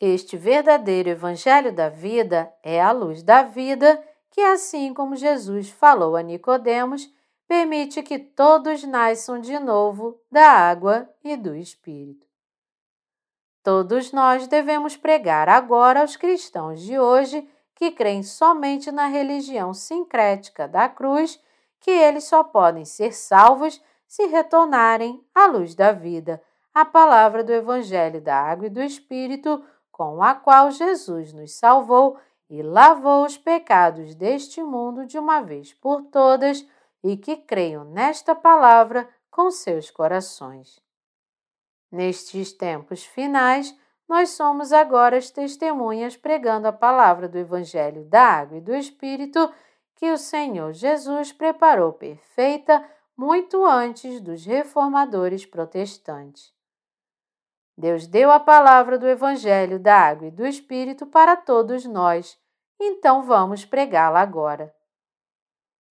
Este 0.00 0.36
verdadeiro 0.36 1.10
Evangelho 1.10 1.74
da 1.74 1.90
vida 1.90 2.52
é 2.62 2.80
a 2.80 2.90
luz 2.90 3.22
da 3.22 3.42
vida 3.42 4.02
que, 4.30 4.40
assim 4.40 4.94
como 4.94 5.16
Jesus 5.16 5.68
falou 5.68 6.16
a 6.16 6.22
Nicodemos, 6.22 7.12
permite 7.46 8.02
que 8.02 8.18
todos 8.18 8.84
nasçam 8.84 9.40
de 9.40 9.58
novo 9.58 10.18
da 10.30 10.48
água 10.48 11.08
e 11.22 11.36
do 11.36 11.54
Espírito. 11.54 12.26
Todos 13.62 14.12
nós 14.12 14.46
devemos 14.46 14.96
pregar 14.96 15.48
agora 15.48 16.00
aos 16.00 16.16
cristãos 16.16 16.80
de 16.80 16.98
hoje 16.98 17.46
que 17.80 17.90
creem 17.90 18.22
somente 18.22 18.92
na 18.92 19.06
religião 19.06 19.72
sincrética 19.72 20.68
da 20.68 20.86
cruz 20.86 21.42
que 21.80 21.90
eles 21.90 22.24
só 22.24 22.44
podem 22.44 22.84
ser 22.84 23.10
salvos 23.14 23.82
se 24.06 24.26
retornarem 24.26 25.24
à 25.34 25.46
luz 25.46 25.74
da 25.74 25.90
vida, 25.90 26.42
a 26.74 26.84
palavra 26.84 27.42
do 27.42 27.54
Evangelho 27.54 28.20
da 28.20 28.36
Água 28.36 28.66
e 28.66 28.70
do 28.70 28.82
Espírito, 28.82 29.64
com 29.90 30.22
a 30.22 30.34
qual 30.34 30.70
Jesus 30.70 31.32
nos 31.32 31.52
salvou 31.54 32.18
e 32.50 32.62
lavou 32.62 33.24
os 33.24 33.38
pecados 33.38 34.14
deste 34.14 34.62
mundo 34.62 35.06
de 35.06 35.18
uma 35.18 35.40
vez 35.40 35.72
por 35.72 36.02
todas 36.02 36.68
e 37.02 37.16
que 37.16 37.34
creiam 37.34 37.82
nesta 37.86 38.34
palavra 38.34 39.08
com 39.30 39.50
seus 39.50 39.90
corações. 39.90 40.78
Nestes 41.90 42.52
tempos 42.52 43.06
finais, 43.06 43.74
nós 44.10 44.30
somos 44.30 44.72
agora 44.72 45.16
as 45.16 45.30
testemunhas 45.30 46.16
pregando 46.16 46.66
a 46.66 46.72
palavra 46.72 47.28
do 47.28 47.38
Evangelho 47.38 48.04
da 48.06 48.20
Água 48.20 48.58
e 48.58 48.60
do 48.60 48.74
Espírito 48.74 49.54
que 49.94 50.10
o 50.10 50.18
Senhor 50.18 50.72
Jesus 50.72 51.32
preparou 51.32 51.92
perfeita 51.92 52.84
muito 53.16 53.64
antes 53.64 54.20
dos 54.20 54.44
reformadores 54.44 55.46
protestantes. 55.46 56.52
Deus 57.78 58.08
deu 58.08 58.32
a 58.32 58.40
palavra 58.40 58.98
do 58.98 59.06
Evangelho 59.06 59.78
da 59.78 59.94
Água 59.94 60.26
e 60.26 60.32
do 60.32 60.44
Espírito 60.44 61.06
para 61.06 61.36
todos 61.36 61.84
nós, 61.84 62.36
então 62.80 63.22
vamos 63.22 63.64
pregá-la 63.64 64.20
agora. 64.20 64.74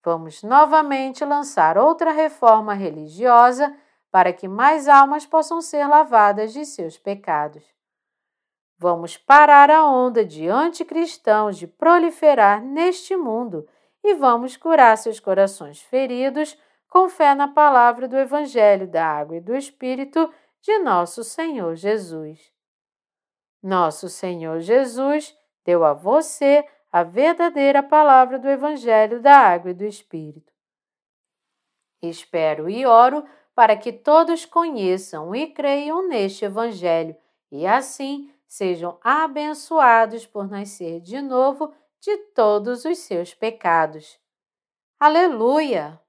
Vamos 0.04 0.42
novamente 0.42 1.24
lançar 1.24 1.78
outra 1.78 2.12
reforma 2.12 2.74
religiosa 2.74 3.74
para 4.10 4.30
que 4.30 4.46
mais 4.46 4.88
almas 4.88 5.24
possam 5.24 5.62
ser 5.62 5.86
lavadas 5.86 6.52
de 6.52 6.66
seus 6.66 6.98
pecados. 6.98 7.79
Vamos 8.80 9.18
parar 9.18 9.70
a 9.70 9.84
onda 9.84 10.24
de 10.24 10.48
anticristãos 10.48 11.58
de 11.58 11.66
proliferar 11.66 12.64
neste 12.64 13.14
mundo 13.14 13.68
e 14.02 14.14
vamos 14.14 14.56
curar 14.56 14.96
seus 14.96 15.20
corações 15.20 15.82
feridos 15.82 16.56
com 16.88 17.06
fé 17.06 17.34
na 17.34 17.46
palavra 17.46 18.08
do 18.08 18.16
Evangelho 18.16 18.88
da 18.88 19.04
Água 19.04 19.36
e 19.36 19.40
do 19.40 19.54
Espírito 19.54 20.32
de 20.62 20.78
nosso 20.78 21.22
Senhor 21.22 21.74
Jesus. 21.74 22.50
Nosso 23.62 24.08
Senhor 24.08 24.60
Jesus 24.60 25.36
deu 25.62 25.84
a 25.84 25.92
você 25.92 26.66
a 26.90 27.02
verdadeira 27.02 27.82
palavra 27.82 28.38
do 28.38 28.48
Evangelho 28.48 29.20
da 29.20 29.36
Água 29.36 29.72
e 29.72 29.74
do 29.74 29.84
Espírito. 29.84 30.54
Espero 32.00 32.66
e 32.66 32.86
oro 32.86 33.26
para 33.54 33.76
que 33.76 33.92
todos 33.92 34.46
conheçam 34.46 35.34
e 35.34 35.48
creiam 35.48 36.08
neste 36.08 36.46
Evangelho 36.46 37.14
e 37.52 37.66
assim 37.66 38.32
sejam 38.50 38.98
abençoados 39.00 40.26
por 40.26 40.50
nascer 40.50 41.00
de 41.00 41.22
novo 41.22 41.72
de 42.00 42.16
todos 42.34 42.84
os 42.84 42.98
seus 42.98 43.32
pecados. 43.32 44.18
Aleluia! 44.98 45.99